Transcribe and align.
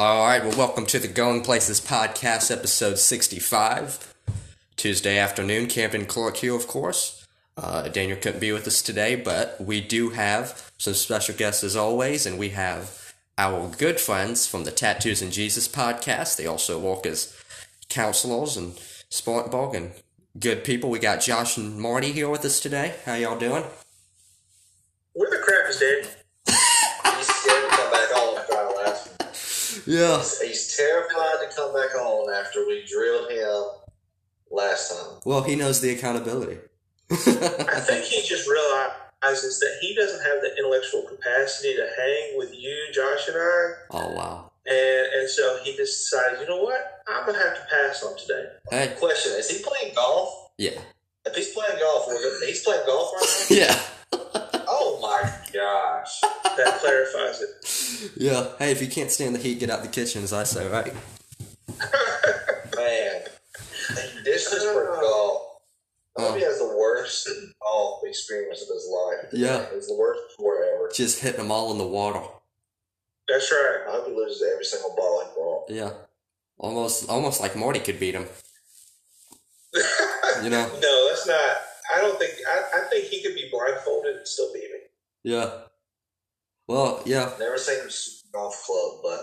All 0.00 0.24
right, 0.24 0.42
well, 0.42 0.56
welcome 0.56 0.86
to 0.86 0.98
the 0.98 1.08
Going 1.08 1.42
Places 1.42 1.78
podcast, 1.78 2.50
episode 2.50 2.98
65. 2.98 4.14
Tuesday 4.74 5.18
afternoon, 5.18 5.66
Camden 5.66 6.06
Clark 6.06 6.38
here, 6.38 6.54
of 6.54 6.66
course. 6.66 7.26
Uh, 7.54 7.86
Daniel 7.88 8.16
couldn't 8.16 8.40
be 8.40 8.50
with 8.50 8.66
us 8.66 8.80
today, 8.80 9.14
but 9.14 9.60
we 9.60 9.82
do 9.82 10.08
have 10.08 10.72
some 10.78 10.94
special 10.94 11.34
guests 11.34 11.62
as 11.62 11.76
always, 11.76 12.24
and 12.24 12.38
we 12.38 12.48
have 12.48 13.14
our 13.36 13.68
good 13.68 14.00
friends 14.00 14.46
from 14.46 14.64
the 14.64 14.70
Tattoos 14.70 15.20
and 15.20 15.32
Jesus 15.32 15.68
podcast. 15.68 16.38
They 16.38 16.46
also 16.46 16.78
work 16.78 17.04
as 17.04 17.36
counselors 17.90 18.56
and 18.56 18.80
Spartanburg 19.10 19.74
and 19.74 19.92
good 20.38 20.64
people. 20.64 20.88
We 20.88 20.98
got 20.98 21.20
Josh 21.20 21.58
and 21.58 21.78
Marty 21.78 22.12
here 22.12 22.30
with 22.30 22.46
us 22.46 22.58
today. 22.58 22.94
How 23.04 23.16
y'all 23.16 23.38
doing? 23.38 23.64
Where 25.12 25.28
the 25.28 25.44
crap 25.44 25.68
is 25.68 25.76
Dave? 25.76 26.19
Yeah. 29.86 30.18
He's, 30.18 30.40
he's 30.40 30.76
terrified 30.76 31.48
to 31.48 31.54
come 31.54 31.72
back 31.74 31.94
on 31.94 32.32
after 32.34 32.66
we 32.66 32.84
drilled 32.86 33.30
him 33.30 33.64
last 34.50 34.90
time. 34.90 35.20
Well, 35.24 35.42
he 35.42 35.56
knows 35.56 35.80
the 35.80 35.90
accountability. 35.90 36.58
I 37.10 37.80
think 37.80 38.04
he 38.04 38.22
just 38.26 38.48
realizes 38.48 39.58
that 39.60 39.78
he 39.80 39.94
doesn't 39.94 40.22
have 40.22 40.40
the 40.42 40.54
intellectual 40.58 41.02
capacity 41.08 41.74
to 41.74 41.88
hang 41.96 42.38
with 42.38 42.54
you, 42.54 42.86
Josh, 42.92 43.28
and 43.28 43.36
I. 43.36 43.72
oh, 43.90 44.12
wow. 44.12 44.50
And, 44.66 45.06
and 45.20 45.28
so 45.28 45.58
he 45.64 45.74
just 45.76 46.10
decided, 46.10 46.40
you 46.40 46.46
know 46.46 46.62
what? 46.62 47.02
I'm 47.08 47.26
going 47.26 47.36
to 47.38 47.44
have 47.44 47.56
to 47.56 47.62
pass 47.70 48.02
on 48.04 48.16
today. 48.18 48.44
Hey, 48.70 48.94
Question: 48.98 49.32
Is 49.32 49.48
he 49.50 49.64
playing 49.64 49.94
golf? 49.94 50.50
yeah. 50.58 50.78
If 51.26 51.34
he's 51.36 51.52
playing 51.52 51.78
golf, 51.78 52.08
he's 52.46 52.62
playing 52.64 52.80
golf 52.86 53.12
right 53.14 53.46
now. 53.50 53.56
Yeah. 53.56 53.80
My 55.52 55.58
gosh! 55.58 56.20
That 56.56 56.78
clarifies 56.80 57.40
it. 57.40 58.12
Yeah. 58.16 58.48
Hey, 58.58 58.72
if 58.72 58.80
you 58.80 58.88
can't 58.88 59.10
stand 59.10 59.34
the 59.34 59.38
heat, 59.38 59.58
get 59.58 59.70
out 59.70 59.82
the 59.82 59.88
kitchen, 59.88 60.22
as 60.22 60.32
I 60.32 60.44
say, 60.44 60.68
right? 60.68 60.92
Man, 62.76 63.22
this 64.24 64.52
is 64.52 64.62
for 64.62 64.98
golf. 65.00 65.42
I 66.18 66.22
hope 66.22 66.36
he 66.36 66.42
has 66.42 66.58
the 66.58 66.66
worst 66.66 67.28
golf 67.62 68.00
experience 68.04 68.62
of 68.62 68.68
his 68.68 68.88
life. 68.90 69.32
Yeah. 69.32 69.66
It's 69.72 69.88
the 69.88 69.96
worst 69.96 70.20
sport 70.34 70.66
ever. 70.74 70.90
Just 70.92 71.20
hitting 71.20 71.40
them 71.40 71.50
all 71.50 71.72
in 71.72 71.78
the 71.78 71.86
water. 71.86 72.20
That's 73.28 73.50
right. 73.50 73.84
I 73.88 73.92
hope 73.92 74.08
he 74.08 74.14
loses 74.14 74.42
every 74.52 74.64
single 74.64 74.94
ball 74.96 75.24
he 75.24 75.34
brought. 75.34 75.70
Yeah. 75.70 75.90
Almost, 76.58 77.08
almost 77.08 77.40
like 77.40 77.56
Marty 77.56 77.80
could 77.80 78.00
beat 78.00 78.14
him. 78.14 78.26
You 80.42 80.48
know? 80.48 80.66
no, 80.80 81.08
that's 81.08 81.26
not. 81.26 81.56
I 81.94 82.00
don't 82.00 82.18
think. 82.18 82.32
I, 82.48 82.78
I 82.78 82.80
think 82.88 83.06
he 83.06 83.22
could 83.22 83.34
be 83.34 83.50
blindfolded 83.50 84.16
and 84.16 84.26
still 84.26 84.50
beat 84.54 84.62
me. 84.62 84.69
Yeah. 85.24 85.50
Well, 86.68 87.02
yeah. 87.04 87.30
Never 87.38 87.58
seen 87.58 87.80
him 87.80 87.88
shoot 87.90 88.22
golf 88.32 88.62
club, 88.64 89.00
but 89.02 89.20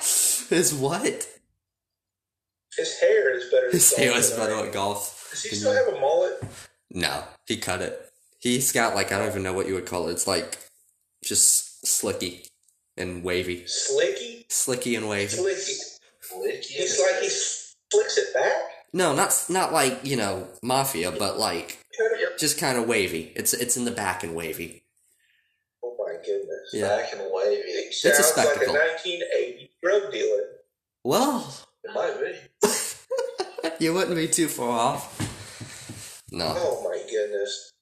His 0.48 0.74
what? 0.74 1.28
His 2.76 2.98
hair 3.00 3.36
is 3.36 3.50
better. 3.50 3.70
His 3.70 3.92
at 3.92 3.98
hair 3.98 4.08
golf 4.12 4.20
is 4.20 4.30
than 4.32 4.40
I 4.40 4.44
better 4.46 4.58
am. 4.60 4.66
at 4.66 4.72
golf. 4.72 5.28
Does 5.30 5.42
he 5.44 5.54
still 5.56 5.72
you. 5.74 5.84
have 5.84 5.94
a 5.94 6.00
mullet? 6.00 6.42
No, 6.90 7.22
he 7.46 7.56
cut 7.58 7.82
it. 7.82 8.10
He's 8.40 8.72
got 8.72 8.94
like 8.94 9.12
I 9.12 9.18
don't 9.18 9.28
even 9.28 9.42
know 9.42 9.52
what 9.52 9.68
you 9.68 9.74
would 9.74 9.86
call 9.86 10.08
it. 10.08 10.12
It's 10.12 10.26
like 10.26 10.58
just 11.22 11.86
slicky 11.86 12.46
and 12.96 13.22
wavy, 13.22 13.64
Slicky? 13.66 14.46
slicky 14.48 14.96
and 14.96 15.08
wavy. 15.08 15.28
Slicky. 15.36 15.72
Slicky. 16.22 16.74
He's 16.74 16.98
like 17.00 17.22
he 17.22 17.28
flicks 17.92 18.18
it 18.18 18.34
back. 18.34 18.62
No, 18.92 19.14
not 19.14 19.44
not 19.48 19.72
like 19.72 20.00
you 20.04 20.16
know 20.16 20.48
mafia, 20.62 21.12
but 21.12 21.38
like 21.38 21.78
just 22.38 22.58
kind 22.58 22.78
of 22.78 22.86
wavy. 22.88 23.32
It's 23.36 23.52
it's 23.54 23.76
in 23.76 23.84
the 23.84 23.90
back 23.90 24.24
and 24.24 24.34
wavy. 24.34 24.82
Oh 25.84 25.96
my 25.98 26.14
goodness. 26.24 26.70
Yeah. 26.72 26.88
back 26.96 27.12
and 27.12 27.22
wavy. 27.32 27.62
He 27.62 27.72
It's 27.88 28.04
a 28.04 28.12
sounds 28.12 28.36
like 28.36 28.46
a 28.46 28.50
spectacle. 28.50 28.74
1980 28.74 29.70
drug 29.82 30.12
dealer. 30.12 30.42
Well, 31.04 31.54
It 31.84 31.94
might 31.94 32.18
be. 32.20 33.84
you 33.84 33.94
wouldn't 33.94 34.16
be 34.16 34.28
too 34.28 34.48
far 34.48 34.70
off. 34.78 36.22
No, 36.32 36.52
Oh 36.56 36.82
my 36.88 37.00
goodness. 37.10 37.72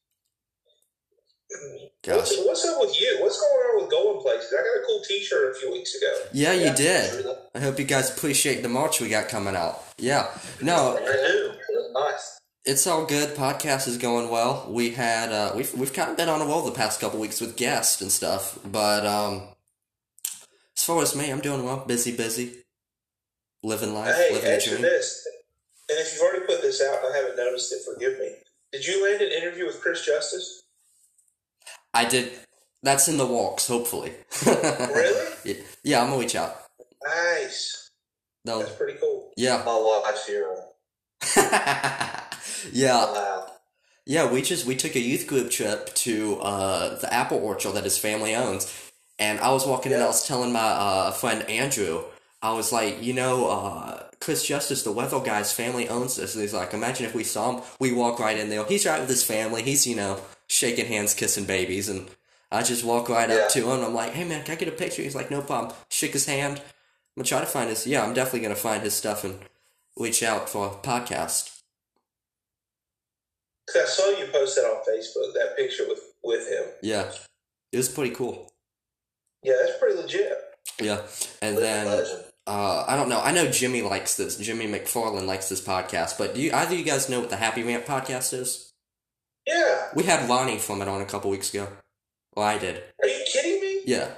Gosh. 2.08 2.18
What's, 2.18 2.38
what's 2.44 2.64
up 2.66 2.80
with 2.80 3.00
you? 3.00 3.18
What's 3.20 3.40
going 3.40 3.52
on 3.52 3.82
with 3.82 3.90
going 3.90 4.20
places? 4.20 4.52
I 4.52 4.56
got 4.62 4.82
a 4.82 4.86
cool 4.86 5.00
T-shirt 5.06 5.56
a 5.56 5.58
few 5.58 5.72
weeks 5.72 5.94
ago. 5.94 6.12
Yeah, 6.32 6.52
you 6.52 6.64
Yeah, 6.66 6.74
did. 6.74 7.26
I 7.54 7.60
hope 7.60 7.78
you 7.78 7.84
guys 7.84 8.10
appreciate 8.16 8.62
the 8.62 8.68
march 8.68 9.00
we 9.00 9.08
got 9.08 9.28
coming 9.28 9.54
out. 9.56 9.82
Yeah. 9.98 10.26
No, 10.60 10.96
I 10.96 11.00
do. 11.00 11.52
It 11.70 11.92
nice. 11.92 12.40
it's 12.64 12.86
all 12.86 13.04
good. 13.06 13.36
Podcast 13.36 13.88
is 13.88 13.96
going 13.98 14.28
well. 14.30 14.66
We 14.68 14.90
had 14.90 15.32
uh, 15.32 15.52
we've 15.56 15.72
we've 15.74 15.92
kind 15.92 16.10
of 16.10 16.16
been 16.16 16.28
on 16.28 16.40
a 16.40 16.44
roll 16.44 16.62
the 16.64 16.72
past 16.72 17.00
couple 17.00 17.18
weeks 17.20 17.40
with 17.40 17.56
guests 17.56 18.00
and 18.02 18.10
stuff, 18.10 18.58
but 18.64 19.06
um, 19.06 19.42
as 20.76 20.84
far 20.84 21.02
as 21.02 21.14
me, 21.16 21.30
I'm 21.30 21.40
doing 21.40 21.64
well. 21.64 21.84
Busy, 21.86 22.16
busy, 22.16 22.52
living 23.62 23.94
life, 23.94 24.14
Hey, 24.14 24.32
living 24.34 24.50
the 24.50 24.64
dream. 24.64 24.82
this. 24.82 25.26
And 25.90 25.98
if 25.98 26.12
you've 26.12 26.22
already 26.22 26.44
put 26.46 26.60
this 26.62 26.82
out 26.82 27.02
and 27.04 27.14
I 27.14 27.16
haven't 27.16 27.36
noticed 27.36 27.72
it, 27.72 27.80
forgive 27.84 28.18
me. 28.18 28.32
Did 28.72 28.86
you 28.86 29.02
land 29.02 29.22
an 29.22 29.32
interview 29.32 29.64
with 29.66 29.80
Chris 29.80 30.04
Justice? 30.04 30.62
I 31.98 32.04
did. 32.08 32.32
That's 32.82 33.08
in 33.08 33.16
the 33.18 33.26
walks, 33.26 33.66
hopefully. 33.66 34.12
Really? 34.46 35.32
yeah, 35.44 35.54
yeah, 35.82 36.00
I'm 36.02 36.08
gonna 36.10 36.20
reach 36.20 36.36
out. 36.36 36.56
Nice. 37.04 37.90
No, 38.44 38.60
That's 38.60 38.74
pretty 38.76 38.98
cool. 39.00 39.30
yeah, 39.36 39.62
My 39.66 39.76
wife's 40.04 40.26
here. 40.26 40.54
yeah. 42.72 43.04
Wow. 43.04 43.46
Yeah, 44.06 44.30
we 44.30 44.40
just 44.42 44.64
we 44.64 44.74
took 44.76 44.94
a 44.96 45.00
youth 45.00 45.26
group 45.26 45.50
trip 45.50 45.92
to 46.06 46.38
uh, 46.40 46.98
the 47.00 47.12
apple 47.12 47.38
orchard 47.38 47.72
that 47.72 47.84
his 47.84 47.98
family 47.98 48.34
owns, 48.34 48.72
and 49.18 49.38
I 49.40 49.50
was 49.52 49.66
walking 49.66 49.92
in. 49.92 50.00
I 50.00 50.06
was 50.06 50.26
telling 50.26 50.52
my 50.52 50.60
uh, 50.60 51.10
friend 51.10 51.42
Andrew, 51.50 52.04
I 52.40 52.52
was 52.54 52.72
like, 52.72 53.02
you 53.02 53.12
know, 53.12 53.48
uh, 53.50 54.04
Chris 54.20 54.46
Justice, 54.46 54.82
the 54.82 54.92
Weather 54.92 55.20
guy's 55.20 55.52
family 55.52 55.88
owns 55.88 56.16
this. 56.16 56.34
And 56.34 56.42
he's 56.42 56.54
like, 56.54 56.72
imagine 56.72 57.04
if 57.06 57.14
we 57.14 57.24
saw 57.24 57.56
him. 57.56 57.62
We 57.80 57.92
walk 57.92 58.18
right 58.18 58.38
in 58.38 58.48
there. 58.48 58.64
He's 58.64 58.86
right 58.86 59.00
with 59.00 59.10
his 59.10 59.24
family. 59.24 59.62
He's 59.62 59.86
you 59.86 59.96
know 59.96 60.20
shaking 60.48 60.86
hands, 60.86 61.14
kissing 61.14 61.44
babies, 61.44 61.88
and 61.88 62.08
I 62.50 62.62
just 62.62 62.84
walk 62.84 63.08
right 63.08 63.28
Yeah. 63.28 63.36
up 63.36 63.50
to 63.50 63.70
him. 63.70 63.84
I'm 63.84 63.94
like, 63.94 64.12
hey 64.12 64.24
man, 64.24 64.42
can 64.44 64.52
I 64.52 64.56
get 64.56 64.68
a 64.68 64.72
picture? 64.72 65.02
He's 65.02 65.14
like, 65.14 65.30
no 65.30 65.40
problem. 65.42 65.74
Shook 65.90 66.12
his 66.12 66.26
hand. 66.26 66.58
I'm 66.58 67.22
gonna 67.22 67.28
try 67.28 67.40
to 67.40 67.46
find 67.46 67.68
his. 67.68 67.86
Yeah, 67.86 68.02
I'm 68.04 68.14
definitely 68.14 68.40
gonna 68.40 68.54
find 68.56 68.82
his 68.82 68.94
stuff 68.94 69.24
and 69.24 69.38
reach 69.96 70.22
out 70.22 70.48
for 70.48 70.66
a 70.66 70.70
podcast. 70.70 71.50
'Cause 73.66 73.82
I 73.82 73.84
saw 73.86 74.08
you 74.18 74.26
post 74.28 74.56
that 74.56 74.64
on 74.64 74.82
Facebook, 74.88 75.34
that 75.34 75.56
picture 75.56 75.86
with, 75.88 76.00
with 76.24 76.48
him. 76.48 76.64
Yeah, 76.80 77.12
it 77.72 77.76
was 77.76 77.88
pretty 77.88 78.14
cool. 78.14 78.50
Yeah, 79.42 79.54
that's 79.62 79.78
pretty 79.78 79.96
legit. 80.00 80.32
Yeah, 80.80 81.02
and 81.42 81.58
then 81.58 81.86
uh, 82.46 82.84
I 82.88 82.96
don't 82.96 83.08
know. 83.10 83.20
I 83.20 83.32
know 83.32 83.50
Jimmy 83.50 83.82
likes 83.82 84.16
this. 84.16 84.36
Jimmy 84.38 84.66
McFarland 84.66 85.26
likes 85.26 85.48
this 85.50 85.60
podcast. 85.60 86.16
But 86.16 86.34
do 86.34 86.40
you 86.40 86.50
either 86.52 86.72
of 86.72 86.78
you 86.78 86.84
guys 86.84 87.08
know 87.10 87.20
what 87.20 87.28
the 87.30 87.36
Happy 87.36 87.62
Rant 87.62 87.84
podcast 87.84 88.32
is? 88.32 88.67
Yeah. 89.48 89.88
We 89.94 90.04
had 90.04 90.28
Lonnie 90.28 90.58
from 90.58 90.82
it 90.82 90.88
on 90.88 91.00
a 91.00 91.06
couple 91.06 91.30
weeks 91.30 91.54
ago. 91.54 91.68
Well, 92.36 92.46
I 92.46 92.58
did. 92.58 92.82
Are 93.02 93.08
you 93.08 93.24
kidding 93.32 93.60
me? 93.62 93.80
Yeah, 93.86 94.10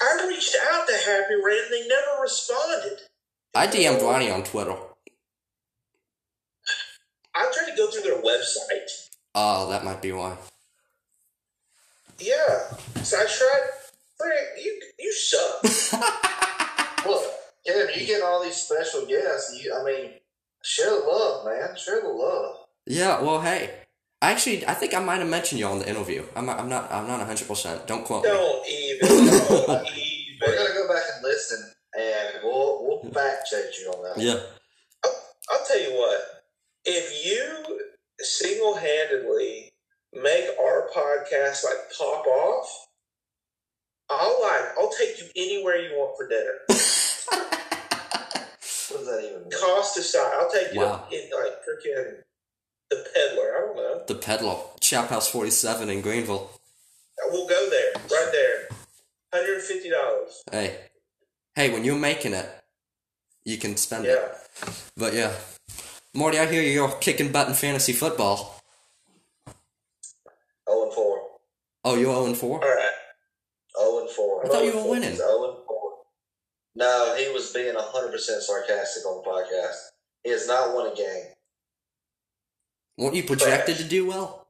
I 0.00 0.26
reached 0.26 0.56
out 0.70 0.86
to 0.88 0.94
Happy 0.94 1.34
Rant 1.34 1.66
and 1.66 1.74
they 1.74 1.86
never 1.86 2.22
responded. 2.22 3.00
I 3.54 3.66
DM'd 3.66 4.02
Lonnie 4.02 4.30
on 4.30 4.42
Twitter. 4.44 4.74
I 7.34 7.52
tried 7.52 7.70
to 7.70 7.76
go 7.76 7.90
through 7.90 8.02
their 8.02 8.22
website. 8.22 9.08
Oh, 9.34 9.68
that 9.68 9.84
might 9.84 10.00
be 10.00 10.12
why. 10.12 10.36
Yeah. 12.18 12.70
So 13.02 13.18
I 13.18 13.26
tried. 13.26 13.70
Frank, 14.16 14.64
you 14.64 14.80
you 14.98 15.12
suck. 15.12 15.62
Look, 17.06 17.22
Kevin, 17.64 17.88
you 17.94 18.06
get 18.06 18.22
all 18.22 18.42
these 18.42 18.56
special 18.56 19.06
guests. 19.06 19.62
You, 19.62 19.72
I 19.78 19.84
mean, 19.84 20.10
share 20.64 20.90
the 20.90 21.06
love, 21.06 21.44
man. 21.44 21.76
Share 21.76 22.00
the 22.00 22.08
love. 22.08 22.56
Yeah. 22.86 23.20
Well, 23.20 23.42
hey. 23.42 23.70
Actually, 24.20 24.66
I 24.66 24.74
think 24.74 24.94
I 24.94 25.00
might 25.00 25.18
have 25.20 25.28
mentioned 25.28 25.60
you 25.60 25.66
on 25.66 25.78
the 25.78 25.88
interview. 25.88 26.24
I'm 26.34 26.44
not. 26.46 26.58
I'm 26.58 26.68
not. 26.68 26.90
I'm 26.92 27.06
not 27.06 27.18
100. 27.18 27.46
percent 27.46 27.86
Don't 27.86 28.04
quote 28.04 28.24
me. 28.24 28.30
Don't 28.30 28.68
even. 28.68 29.08
Don't 29.08 29.68
We're 29.68 30.56
gonna 30.56 30.74
go 30.74 30.88
back 30.92 31.04
and 31.14 31.22
listen, 31.22 31.72
and 31.98 32.28
we'll 32.42 32.84
we'll 33.02 33.12
fact 33.12 33.48
check 33.50 33.64
you 33.80 33.90
on 33.90 34.02
that. 34.02 34.22
Yeah. 34.22 34.40
I'll 35.50 35.64
tell 35.66 35.80
you 35.80 35.92
what. 35.96 36.20
If 36.84 37.24
you 37.24 37.78
single 38.18 38.74
handedly 38.74 39.70
make 40.12 40.46
our 40.60 40.88
podcast 40.94 41.64
like 41.64 41.78
pop 41.96 42.26
off, 42.26 42.86
I'll 44.10 44.38
like 44.42 44.76
I'll 44.78 44.90
take 44.90 45.18
you 45.20 45.26
anywhere 45.36 45.76
you 45.76 45.90
want 45.96 46.16
for 46.16 46.28
dinner. 46.28 46.54
What 48.90 49.00
does 49.00 49.06
that 49.08 49.24
even 49.28 49.42
mean? 49.42 49.50
Cost 49.50 49.98
aside, 49.98 50.32
I'll 50.40 50.50
take 50.50 50.72
you 50.72 50.80
Wow. 50.80 51.06
to 51.10 51.14
in 51.14 51.28
like 51.30 51.52
freaking 51.60 52.22
the 52.90 53.04
peddler. 53.14 53.56
I 53.56 53.60
don't 53.60 53.76
know. 53.76 54.02
The 54.06 54.14
Peddler, 54.14 54.56
Chop 54.80 55.08
House 55.08 55.28
47 55.30 55.90
in 55.90 56.00
Greenville. 56.00 56.50
We'll 57.30 57.46
go 57.48 57.68
there, 57.70 57.92
right 57.94 58.28
there. 58.32 58.68
Hundred 59.34 59.54
and 59.56 59.62
fifty 59.62 59.90
dollars. 59.90 60.42
Hey, 60.50 60.76
hey, 61.54 61.70
when 61.70 61.84
you're 61.84 61.98
making 61.98 62.32
it, 62.32 62.48
you 63.44 63.58
can 63.58 63.76
spend 63.76 64.06
it. 64.06 64.18
But 64.96 65.12
yeah, 65.12 65.34
Marty, 66.14 66.38
I 66.38 66.46
hear 66.46 66.62
you're 66.62 66.90
kicking 66.92 67.30
butt 67.30 67.48
in 67.48 67.54
fantasy 67.54 67.92
football. 67.92 68.62
Oh 70.66 70.84
and 70.84 70.92
four. 70.94 71.20
Oh, 71.84 71.94
you're 71.94 72.12
0 72.12 72.26
and 72.26 72.36
4? 72.36 72.50
All 72.50 72.58
right. 72.60 72.92
0 73.80 74.00
and 74.00 74.10
4. 74.10 74.44
I 74.44 74.48
thought 74.48 74.64
you 74.64 74.76
were 74.76 74.90
winning. 74.90 75.14
0 75.14 75.44
and 75.44 75.66
4. 75.66 75.92
No, 76.76 77.14
he 77.16 77.32
was 77.32 77.52
being 77.52 77.74
100% 77.74 78.20
sarcastic 78.40 79.06
on 79.06 79.22
the 79.22 79.30
podcast. 79.30 79.76
He 80.24 80.30
has 80.30 80.46
not 80.46 80.74
won 80.74 80.92
a 80.92 80.94
game. 80.94 81.24
Weren't 82.98 83.14
you 83.14 83.22
projected 83.22 83.76
to 83.76 83.84
do 83.84 84.06
well? 84.06 84.48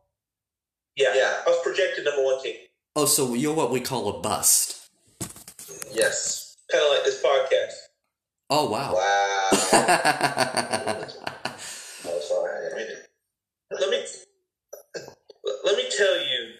Yeah. 0.96 1.14
Yeah. 1.14 1.42
I 1.46 1.50
was 1.50 1.60
projected 1.62 2.04
number 2.04 2.24
one 2.24 2.42
team. 2.42 2.56
Oh, 2.96 3.04
so 3.04 3.34
you're 3.34 3.54
what 3.54 3.70
we 3.70 3.80
call 3.80 4.08
a 4.08 4.20
bust. 4.20 4.88
Yes. 5.92 6.56
Kind 6.72 6.82
of 6.82 6.90
like 6.90 7.04
this 7.04 7.22
podcast. 7.22 7.74
Oh, 8.50 8.70
wow. 8.70 8.94
Wow. 8.94 9.48
oh, 12.06 12.20
sorry. 12.20 12.48
Let 13.70 13.90
me 13.90 13.98
let 15.64 15.76
me 15.76 15.84
tell 15.94 16.16
you. 16.16 16.54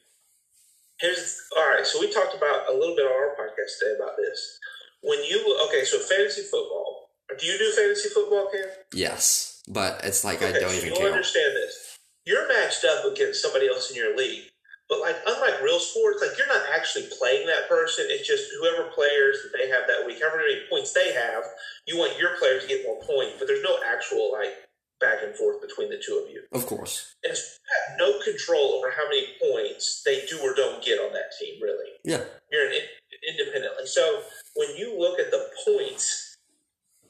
Here's 1.00 1.40
all 1.56 1.68
right. 1.68 1.86
So 1.86 2.00
we 2.00 2.12
talked 2.12 2.36
about 2.36 2.68
a 2.68 2.72
little 2.72 2.94
bit 2.94 3.06
on 3.06 3.12
our 3.12 3.34
podcast 3.34 3.78
today 3.80 3.94
about 3.96 4.16
this. 4.18 4.58
When 5.02 5.24
you 5.24 5.58
okay, 5.68 5.84
so 5.84 5.98
fantasy 5.98 6.42
football. 6.42 7.10
Do 7.38 7.46
you 7.46 7.58
do 7.58 7.70
fantasy 7.72 8.08
football, 8.08 8.48
Cam? 8.50 8.64
yes, 8.92 9.47
but 9.68 10.00
it's 10.04 10.24
like 10.24 10.42
I 10.42 10.52
don't 10.52 10.70
so 10.70 10.76
even 10.86 10.96
care. 10.96 11.06
understand 11.12 11.54
this. 11.56 11.98
You're 12.24 12.48
matched 12.48 12.84
up 12.84 13.04
against 13.10 13.42
somebody 13.42 13.68
else 13.68 13.90
in 13.90 13.96
your 13.96 14.16
league, 14.16 14.44
but 14.88 15.00
like 15.00 15.16
unlike 15.26 15.62
real 15.62 15.78
sports, 15.78 16.20
like 16.20 16.36
you're 16.36 16.46
not 16.48 16.66
actually 16.74 17.08
playing 17.18 17.46
that 17.46 17.68
person. 17.68 18.06
It's 18.08 18.26
just 18.26 18.50
whoever 18.60 18.90
players 18.90 19.38
that 19.42 19.56
they 19.58 19.68
have 19.68 19.86
that 19.88 20.06
week, 20.06 20.20
however 20.20 20.38
many 20.38 20.60
points 20.68 20.92
they 20.92 21.12
have, 21.12 21.44
you 21.86 21.96
want 21.98 22.18
your 22.18 22.36
player 22.38 22.60
to 22.60 22.66
get 22.66 22.84
more 22.84 23.00
points. 23.02 23.36
But 23.38 23.48
there's 23.48 23.62
no 23.62 23.78
actual 23.86 24.32
like 24.32 24.52
back 25.00 25.18
and 25.22 25.34
forth 25.36 25.62
between 25.62 25.88
the 25.88 26.02
two 26.04 26.20
of 26.24 26.28
you. 26.30 26.42
Of 26.52 26.66
course. 26.66 27.14
And 27.24 27.36
so 27.36 27.42
you 27.42 27.70
have 27.88 27.98
no 27.98 28.20
control 28.24 28.72
over 28.76 28.90
how 28.90 29.04
many 29.08 29.26
points 29.40 30.02
they 30.04 30.26
do 30.26 30.38
or 30.42 30.54
don't 30.54 30.84
get 30.84 30.98
on 30.98 31.12
that 31.12 31.32
team. 31.40 31.62
Really, 31.62 31.92
Yeah. 32.04 32.24
you're 32.50 32.66
an 32.66 32.72
in- 32.72 33.38
independently. 33.38 33.86
So 33.86 34.22
when 34.56 34.76
you 34.76 34.98
look 34.98 35.18
at 35.20 35.30
the 35.30 35.48
points 35.64 36.36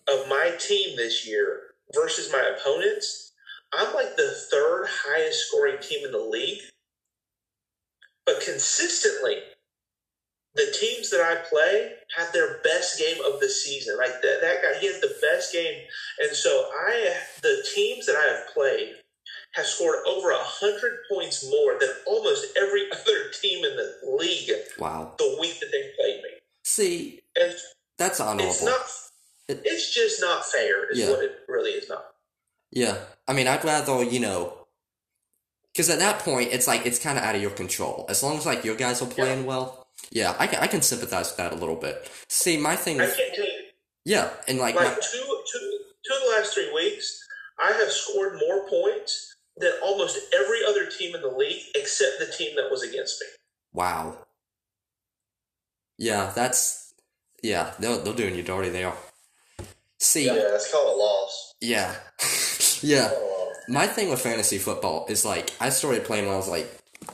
of 0.06 0.28
my 0.28 0.54
team 0.61 0.96
this 0.96 1.26
year 1.26 1.68
versus 1.94 2.31
my 2.32 2.55
opponents, 2.56 3.32
I'm 3.73 3.94
like 3.94 4.17
the 4.17 4.35
third 4.50 4.87
highest 4.88 5.49
scoring 5.49 5.76
team 5.81 6.05
in 6.06 6.12
the 6.12 6.19
league. 6.19 6.61
But 8.26 8.40
consistently, 8.40 9.37
the 10.55 10.75
teams 10.79 11.11
that 11.11 11.20
I 11.20 11.37
play 11.49 11.93
have 12.17 12.32
their 12.32 12.58
best 12.64 12.99
game 12.99 13.19
of 13.25 13.40
the 13.40 13.49
season. 13.49 13.96
Like 13.96 14.20
that, 14.23 14.38
that 14.43 14.62
guy, 14.62 14.79
he 14.81 14.87
has 14.87 15.00
the 15.00 15.14
best 15.23 15.52
game. 15.52 15.82
And 16.20 16.35
so 16.37 16.50
I, 16.50 17.14
the 17.43 17.64
teams 17.75 18.06
that 18.06 18.17
I 18.17 18.35
have 18.37 18.52
played 18.55 18.96
have 19.55 19.67
scored 19.67 19.99
over 20.06 20.31
a 20.31 20.38
hundred 20.38 20.99
points 21.11 21.49
more 21.50 21.79
than 21.81 21.88
almost 22.06 22.46
every 22.61 22.87
other 22.93 23.31
team 23.40 23.64
in 23.64 23.76
the 23.76 23.94
league 24.19 24.50
Wow. 24.79 25.14
the 25.19 25.37
week 25.40 25.58
that 25.61 25.70
they 25.73 25.90
played 25.99 26.23
me. 26.23 26.31
See, 26.64 27.20
And 27.40 27.55
that's 27.96 28.20
honorable. 28.20 28.50
it's 28.50 28.62
not. 28.62 28.81
It- 29.49 29.62
It's 29.65 29.95
just 29.95 30.21
not 30.21 30.45
fair. 30.50 30.89
Is 30.91 30.99
Yeah. 30.99 31.11
what 31.11 31.25
it 31.25 31.41
really 31.49 31.71
is 31.73 31.89
not. 31.89 32.15
Yeah. 32.71 32.99
I 33.27 33.33
mean, 33.33 33.47
I'd 33.49 33.65
rather, 33.65 34.03
you 34.05 34.21
know, 34.21 34.67
because 35.73 35.89
at 35.91 35.99
that 36.00 36.21
point, 36.21 36.53
it's 36.53 36.67
like, 36.67 36.85
it's 36.87 36.99
kind 36.99 37.17
of 37.19 37.25
out 37.25 37.35
of 37.35 37.41
your 37.43 37.50
control. 37.53 38.05
As 38.09 38.23
long 38.23 38.37
as, 38.37 38.45
like, 38.47 38.65
your 38.65 38.75
guys 38.75 39.00
are 39.00 39.06
playing 39.09 39.47
well, 39.47 39.87
yeah, 40.11 40.35
I 40.39 40.47
can, 40.47 40.61
I 40.61 40.67
can 40.67 40.83
sympathize 40.83 41.29
with 41.29 41.37
that 41.39 41.53
a 41.53 41.56
little 41.56 41.77
bit. 41.77 42.11
See, 42.29 42.56
my 42.56 42.77
thing 42.77 43.00
I 43.00 43.06
can't 43.06 43.35
tell 43.35 43.45
you. 43.47 43.62
yeah, 44.05 44.31
and 44.49 44.59
like, 44.59 44.75
Like 44.75 44.89
my, 44.89 44.95
two, 44.95 45.43
two, 45.53 45.79
two 46.06 46.15
of 46.15 46.21
the 46.23 46.29
last 46.31 46.53
three 46.55 46.73
weeks, 46.75 47.25
I 47.59 47.73
have 47.73 47.91
scored 47.91 48.39
more 48.47 48.69
points 48.69 49.35
than 49.56 49.73
almost 49.83 50.19
every 50.35 50.65
other 50.65 50.87
team 50.87 51.15
in 51.15 51.23
the 51.23 51.29
league, 51.29 51.62
except 51.75 52.19
the 52.19 52.27
team 52.27 52.55
that 52.56 52.71
was 52.71 52.83
against 52.83 53.21
me. 53.21 53.27
wow. 53.73 54.27
Yeah, 56.00 56.31
that's, 56.35 56.95
yeah, 57.43 57.75
they're, 57.81 57.99
they're 57.99 58.15
doing 58.15 58.37
you 58.37 58.43
dirty 58.45 58.69
there. 58.69 58.93
See, 60.08 60.25
Yeah, 60.25 60.55
it's 60.55 60.72
called 60.72 60.94
a 60.94 60.96
loss. 60.96 61.55
yeah, 61.60 61.94
yeah. 62.82 63.08
Loss. 63.10 63.56
My 63.69 63.87
thing 63.87 64.08
with 64.08 64.22
fantasy 64.22 64.56
football 64.56 65.05
is 65.10 65.22
like 65.26 65.52
I 65.60 65.69
started 65.69 66.05
playing 66.06 66.25
when 66.25 66.32
I 66.34 66.38
was 66.38 66.49
like 66.49 66.66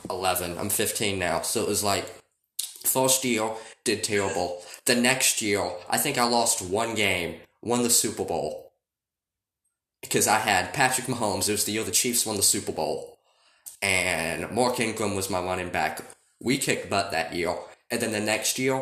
11. 0.09 0.57
I'm 0.57 0.69
15 0.69 1.19
now, 1.19 1.41
so 1.41 1.61
it 1.61 1.67
was 1.67 1.83
like 1.83 2.05
first 2.85 3.25
year 3.25 3.51
did 3.83 4.01
terrible. 4.05 4.61
The 4.85 4.95
next 4.95 5.41
year, 5.41 5.69
I 5.89 5.97
think 5.97 6.17
I 6.17 6.23
lost 6.23 6.61
one 6.61 6.95
game, 6.95 7.35
won 7.61 7.83
the 7.83 7.89
Super 7.89 8.23
Bowl 8.23 8.71
because 10.01 10.27
I 10.27 10.37
had 10.39 10.73
Patrick 10.73 11.07
Mahomes. 11.07 11.49
It 11.49 11.53
was 11.53 11.65
the 11.65 11.73
year 11.73 11.83
the 11.83 11.91
Chiefs 11.91 12.25
won 12.25 12.37
the 12.37 12.43
Super 12.43 12.71
Bowl, 12.71 13.17
and 13.81 14.49
Mark 14.51 14.79
Ingram 14.79 15.15
was 15.15 15.29
my 15.29 15.41
running 15.41 15.69
back. 15.69 16.01
We 16.41 16.57
kicked 16.59 16.89
butt 16.89 17.11
that 17.11 17.35
year, 17.35 17.55
and 17.91 17.99
then 17.99 18.13
the 18.13 18.21
next 18.21 18.57
year, 18.57 18.81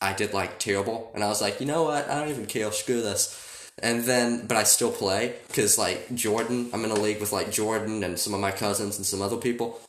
I 0.00 0.12
did 0.12 0.32
like 0.32 0.58
terrible, 0.58 1.10
and 1.14 1.22
I 1.22 1.28
was 1.28 1.40
like, 1.42 1.60
you 1.60 1.66
know 1.66 1.82
what? 1.84 2.08
I 2.08 2.18
don't 2.18 2.30
even 2.30 2.46
care. 2.46 2.70
Screw 2.72 3.02
this. 3.02 3.46
And 3.82 4.04
then, 4.04 4.46
but 4.46 4.56
I 4.56 4.64
still 4.64 4.92
play 4.92 5.36
because 5.48 5.78
like 5.78 6.14
Jordan, 6.14 6.68
I'm 6.74 6.84
in 6.84 6.90
a 6.90 6.94
league 6.94 7.20
with 7.20 7.32
like 7.32 7.50
Jordan 7.50 8.02
and 8.04 8.18
some 8.18 8.34
of 8.34 8.40
my 8.40 8.50
cousins 8.50 8.96
and 8.98 9.06
some 9.06 9.22
other 9.22 9.36
people, 9.38 9.80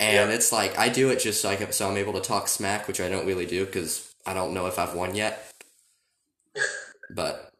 and 0.00 0.30
Yeah. 0.30 0.34
it's 0.34 0.50
like 0.52 0.78
I 0.78 0.88
do 0.88 1.10
it 1.10 1.20
just 1.20 1.40
so 1.42 1.50
I 1.50 1.56
can, 1.56 1.72
so 1.72 1.88
I'm 1.90 1.96
able 1.98 2.14
to 2.14 2.20
talk 2.20 2.48
smack, 2.48 2.88
which 2.88 3.00
I 3.00 3.08
don't 3.10 3.26
really 3.26 3.44
do 3.46 3.66
because 3.66 4.14
I 4.24 4.32
don't 4.34 4.54
know 4.54 4.66
if 4.66 4.78
I've 4.78 4.94
won 4.94 5.14
yet. 5.14 5.46
But 7.14 7.52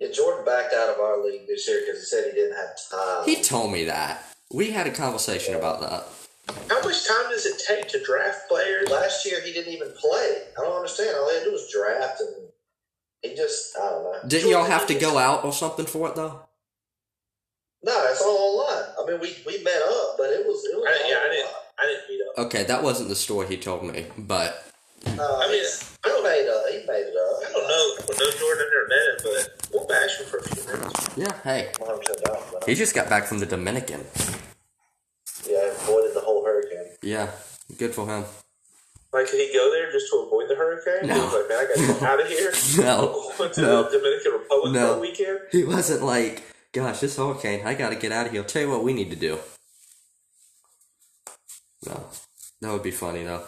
Yeah, 0.00 0.08
Jordan 0.12 0.44
backed 0.44 0.74
out 0.74 0.88
of 0.88 0.98
our 0.98 1.22
league 1.24 1.46
this 1.46 1.68
year 1.68 1.82
because 1.86 2.00
he 2.00 2.06
said 2.06 2.24
he 2.24 2.32
didn't 2.32 2.56
have 2.56 2.70
time. 2.90 3.24
he 3.24 3.40
told 3.42 3.70
me 3.70 3.84
that 3.84 4.24
we 4.52 4.72
had 4.72 4.88
a 4.88 4.90
conversation 4.90 5.54
about 5.54 5.80
that. 5.82 6.06
How 6.68 6.82
much 6.82 7.06
time 7.06 7.30
does 7.30 7.46
it 7.46 7.60
take 7.66 7.88
to 7.88 8.02
draft 8.04 8.48
players? 8.48 8.88
Last 8.90 9.24
year 9.26 9.40
he 9.44 9.52
didn't 9.52 9.72
even 9.72 9.92
play. 9.98 10.42
I 10.58 10.62
don't 10.62 10.76
understand. 10.76 11.16
All 11.16 11.28
he 11.28 11.36
had 11.36 11.44
to 11.44 11.50
do 11.50 11.52
was 11.52 11.70
draft, 11.72 12.20
and 12.20 12.48
he 13.22 13.34
just 13.36 13.76
I 13.76 13.90
don't 13.90 14.02
know. 14.04 14.18
Didn't 14.28 14.50
y'all 14.50 14.64
have 14.64 14.86
to 14.88 14.94
go 14.94 15.18
out 15.18 15.44
or 15.44 15.52
something 15.52 15.86
for 15.86 16.08
it 16.08 16.14
though? 16.16 16.40
No, 17.82 18.04
it's 18.10 18.20
all 18.22 18.36
online. 18.36 18.84
I 19.00 19.10
mean, 19.10 19.20
we, 19.20 19.34
we 19.46 19.62
met 19.64 19.80
up, 19.82 20.16
but 20.18 20.30
it 20.30 20.44
was 20.46 20.64
it 20.64 20.76
was 20.76 20.86
I, 20.86 21.08
yeah, 21.08 21.16
I 21.24 21.30
didn't. 21.30 21.50
I 21.78 21.86
didn't 21.86 22.08
meet 22.10 22.20
up. 22.28 22.46
Okay, 22.46 22.64
that 22.64 22.82
wasn't 22.82 23.08
the 23.08 23.16
story 23.16 23.46
he 23.48 23.56
told 23.56 23.84
me, 23.84 24.04
but. 24.18 24.66
Uh, 25.06 25.38
I 25.38 25.48
mean, 25.50 25.64
I 25.64 26.08
he 26.08 26.08
don't- 26.10 26.22
made 26.22 26.46
up. 26.46 26.64
He 26.68 26.76
made 26.86 27.08
it 27.08 27.16
up. 27.16 27.48
I 27.48 27.52
don't 27.52 27.66
know. 27.66 28.04
Well, 28.06 28.18
no 28.18 28.30
Jordan, 28.38 28.66
I 28.66 28.70
never 28.70 28.88
met 28.88 29.04
him, 29.08 29.16
but 29.24 29.70
we'll 29.72 29.86
bash 29.86 30.18
him 30.20 30.26
for 30.26 30.36
a 30.38 30.42
few 30.42 30.62
minutes. 30.76 31.08
yeah, 31.16 31.32
hey, 31.42 31.70
100% 31.74 32.22
down. 32.22 32.36
but, 32.52 32.68
he 32.68 32.74
just 32.74 32.94
got 32.94 33.08
back 33.08 33.24
from 33.24 33.38
the 33.38 33.46
Dominican. 33.46 34.04
Yeah, 35.48 35.70
avoided 35.72 36.14
the 36.14 36.20
whole 36.20 36.44
hurricane. 36.44 36.89
Yeah, 37.02 37.30
good 37.78 37.94
for 37.94 38.06
him. 38.06 38.24
Like, 39.12 39.30
did 39.30 39.48
he 39.48 39.52
go 39.56 39.70
there 39.72 39.90
just 39.90 40.06
to 40.12 40.18
avoid 40.26 40.48
the 40.48 40.54
hurricane? 40.54 41.08
No. 41.08 41.14
He 41.14 41.20
was 41.20 41.32
like, 41.34 41.48
man, 41.48 41.58
I 41.58 41.66
got 41.66 41.74
to 41.76 41.86
get 41.94 42.02
out 42.02 42.20
of 42.20 42.28
here. 42.28 42.52
No, 42.84 43.32
Went 43.40 43.54
to 43.54 43.60
no. 43.62 43.82
the 43.84 43.98
Dominican 43.98 44.32
Republic 44.32 44.72
No. 44.72 44.94
for 44.94 45.00
weekend. 45.00 45.38
he 45.50 45.64
wasn't 45.64 46.02
like, 46.04 46.42
gosh, 46.72 47.00
this 47.00 47.16
hurricane, 47.16 47.62
I 47.66 47.74
gotta 47.74 47.96
get 47.96 48.12
out 48.12 48.26
of 48.26 48.32
here. 48.32 48.44
tell 48.44 48.62
you 48.62 48.70
what 48.70 48.84
we 48.84 48.92
need 48.92 49.10
to 49.10 49.16
do. 49.16 49.38
No, 51.86 52.04
that 52.60 52.72
would 52.72 52.82
be 52.82 52.90
funny 52.90 53.24
though. 53.24 53.42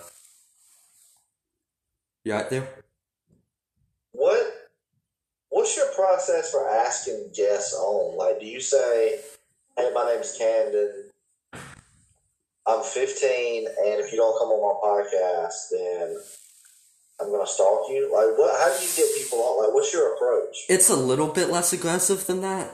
You 2.24 2.34
out 2.34 2.50
there? 2.50 2.68
What 4.12 4.40
What's 5.50 5.76
your 5.76 5.92
process 5.94 6.50
for 6.50 6.68
asking 6.68 7.30
guests 7.36 7.74
on? 7.74 8.16
Like, 8.16 8.40
do 8.40 8.46
you 8.46 8.60
say, 8.60 9.20
"Hey, 9.76 9.90
my 9.94 10.12
name's 10.12 10.36
Camden. 10.38 11.01
I'm 12.66 12.82
15, 12.82 13.66
and 13.66 14.00
if 14.00 14.12
you 14.12 14.18
don't 14.18 14.38
come 14.38 14.48
on 14.48 14.60
my 14.62 14.88
podcast, 14.88 15.70
then 15.70 16.16
I'm 17.20 17.30
gonna 17.30 17.46
stalk 17.46 17.88
you." 17.88 18.10
Like, 18.12 18.38
what? 18.38 18.58
How 18.60 18.76
do 18.76 18.84
you 18.84 18.90
get 18.94 19.16
people 19.16 19.40
on? 19.40 19.64
Like, 19.64 19.74
what's 19.74 19.92
your 19.92 20.14
approach? 20.14 20.56
It's 20.68 20.88
a 20.88 20.96
little 20.96 21.28
bit 21.28 21.50
less 21.50 21.72
aggressive 21.72 22.26
than 22.26 22.40
that. 22.42 22.70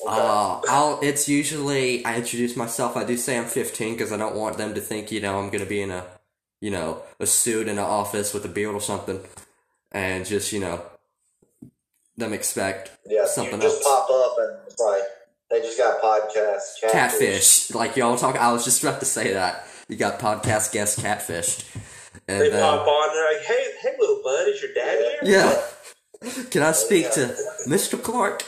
Okay. 0.00 0.16
Uh, 0.16 0.60
I'll. 0.68 1.00
It's 1.02 1.28
usually 1.28 2.04
I 2.04 2.16
introduce 2.16 2.56
myself. 2.56 2.96
I 2.96 3.04
do 3.04 3.16
say 3.16 3.36
I'm 3.36 3.46
15 3.46 3.94
because 3.94 4.12
I 4.12 4.16
don't 4.16 4.36
want 4.36 4.56
them 4.56 4.74
to 4.74 4.80
think 4.80 5.10
you 5.10 5.20
know 5.20 5.38
I'm 5.38 5.50
gonna 5.50 5.66
be 5.66 5.82
in 5.82 5.90
a, 5.90 6.04
you 6.60 6.70
know, 6.70 7.02
a 7.18 7.26
suit 7.26 7.68
in 7.68 7.78
an 7.78 7.84
office 7.84 8.32
with 8.32 8.44
a 8.44 8.48
beard 8.48 8.74
or 8.74 8.80
something, 8.80 9.20
and 9.92 10.24
just 10.24 10.52
you 10.52 10.60
know, 10.60 10.82
them 12.16 12.32
expect 12.32 12.92
yeah, 13.06 13.26
something 13.26 13.56
you 13.56 13.62
just 13.62 13.84
else. 13.84 13.84
pop 13.84 14.08
up 14.10 14.36
and 14.38 14.58
like 14.78 15.02
they 15.50 15.60
just 15.60 15.78
got 15.78 16.00
podcast 16.02 16.60
Catfish. 16.80 16.92
catfish. 16.92 17.70
Like 17.74 17.96
y'all 17.96 18.16
talk. 18.16 18.36
I 18.36 18.52
was 18.52 18.64
just 18.64 18.82
about 18.82 19.00
to 19.00 19.06
say 19.06 19.32
that 19.32 19.66
you 19.88 19.96
got 19.96 20.18
podcast 20.18 20.72
guest 20.72 20.98
catfished, 21.00 21.64
and 22.28 22.40
They 22.40 22.50
then 22.50 22.62
pop 22.62 22.86
on. 22.86 23.14
They're 23.14 23.32
like, 23.38 23.46
hey, 23.46 23.64
hey, 23.82 23.96
little 23.98 24.20
bud, 24.22 24.48
is 24.48 24.62
your 24.62 24.74
dad 24.74 24.98
here? 25.22 25.34
yeah. 25.34 25.62
Can 26.50 26.62
I 26.62 26.72
speak 26.72 27.10
to 27.12 27.34
Mr. 27.68 28.02
Clark? 28.02 28.42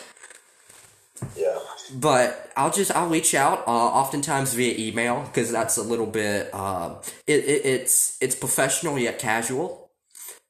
Yeah. 1.37 1.59
but 1.95 2.50
I'll 2.57 2.71
just 2.71 2.90
I'll 2.97 3.09
reach 3.09 3.35
out 3.35 3.61
uh, 3.69 3.71
oftentimes 3.71 4.54
via 4.54 4.75
email 4.88 5.23
because 5.25 5.52
that's 5.52 5.76
a 5.76 5.83
little 5.83 6.07
bit 6.07 6.52
um 6.54 6.97
it, 7.26 7.45
it 7.45 7.66
it's 7.66 8.16
it's 8.23 8.35
professional 8.35 8.99
yet 8.99 9.19
casual 9.19 9.79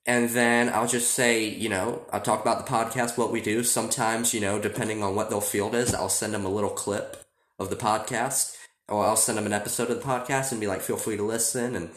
and 0.07 0.31
then 0.31 0.69
I'll 0.71 0.89
just 0.89 1.13
say 1.13 1.45
you 1.49 1.69
know 1.69 2.03
I'll 2.13 2.21
talk 2.21 2.41
about 2.41 2.65
the 2.65 2.73
podcast 2.73 3.19
what 3.19 3.33
we 3.33 3.41
do 3.41 3.63
sometimes 3.63 4.35
you 4.35 4.41
know 4.41 4.59
depending 4.59 5.03
on 5.03 5.15
what 5.15 5.31
their 5.31 5.41
field 5.41 5.75
is 5.75 5.95
I'll 5.95 6.09
send 6.09 6.35
them 6.35 6.45
a 6.45 6.51
little 6.51 6.71
clip 6.71 7.25
of 7.59 7.71
the 7.71 7.77
podcast 7.77 8.57
or 8.91 9.05
I'll 9.05 9.17
send 9.17 9.39
them 9.39 9.47
an 9.47 9.53
episode 9.53 9.89
of 9.89 10.03
the 10.03 10.07
podcast 10.07 10.51
and 10.51 10.61
be 10.61 10.67
like, 10.67 10.81
feel 10.81 10.97
free 10.97 11.17
to 11.17 11.23
listen. 11.23 11.77
And 11.77 11.91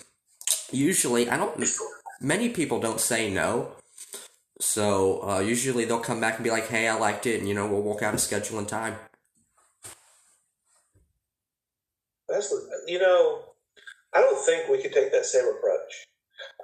usually, 0.72 1.27
I 1.27 1.38
don't. 1.38 1.65
Many 2.22 2.50
people 2.50 2.79
don't 2.79 3.01
say 3.01 3.33
no. 3.33 3.72
So 4.62 5.27
uh, 5.27 5.39
usually 5.39 5.83
they'll 5.83 6.00
come 6.00 6.22
back 6.22 6.36
and 6.36 6.43
be 6.43 6.51
like, 6.51 6.67
"Hey, 6.67 6.88
I 6.88 6.93
liked 6.95 7.25
it," 7.25 7.39
and 7.39 7.50
you 7.50 7.55
know 7.55 7.67
we'll 7.67 7.81
work 7.81 8.03
out 8.03 8.13
a 8.13 8.19
schedule 8.19 8.60
and 8.60 8.67
time. 8.67 8.95
That's 12.29 12.53
you 12.88 13.00
know, 13.00 13.43
I 14.13 14.22
don't 14.22 14.45
think 14.45 14.69
we 14.69 14.81
could 14.81 14.93
take 14.93 15.12
that 15.12 15.25
same 15.25 15.48
approach. 15.48 16.05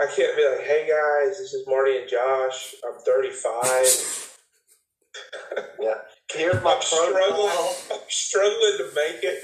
I 0.02 0.06
can't 0.08 0.36
be 0.36 0.48
like, 0.48 0.66
"Hey 0.66 0.88
guys, 0.88 1.38
this 1.38 1.54
is 1.54 1.68
Marty 1.68 1.98
and 1.98 2.10
Josh. 2.10 2.76
I'm 2.86 3.00
35." 3.06 4.26
Yeah. 5.80 5.96
Here's 6.32 6.62
my 6.64 6.76
I'm 6.76 6.82
struggling. 6.82 7.14
profile. 7.14 7.76
I'm 7.92 8.00
struggling 8.10 8.78
to 8.78 8.88
make 8.94 9.24
it. 9.24 9.42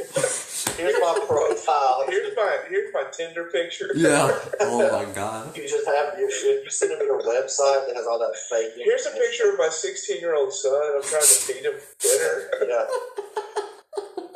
Here's 0.78 0.96
my 1.02 1.20
profile. 1.28 2.06
Here's 2.08 2.36
my 2.36 2.58
here's 2.70 2.94
my 2.94 3.06
Tinder 3.12 3.50
picture. 3.52 3.90
Yeah. 3.96 4.38
Oh 4.62 4.92
my 4.92 5.12
god. 5.14 5.56
You 5.58 5.64
just 5.68 5.88
have 5.88 6.18
your 6.20 6.30
shit. 6.30 6.64
you 6.64 6.70
send 6.70 6.92
them 6.92 7.00
a 7.02 7.24
website 7.24 7.88
that 7.88 7.96
has 7.96 8.06
all 8.06 8.20
that 8.20 8.36
fake. 8.50 8.74
Here's 8.78 9.06
a 9.06 9.12
picture 9.12 9.52
of 9.52 9.58
my 9.58 9.70
16 9.70 10.20
year 10.20 10.36
old 10.36 10.54
son. 10.54 10.80
I'm 10.96 11.02
trying 11.02 11.22
to 11.22 11.28
feed 11.28 11.64
him 11.66 11.74
dinner. 12.00 12.50
Yeah. 12.68 12.86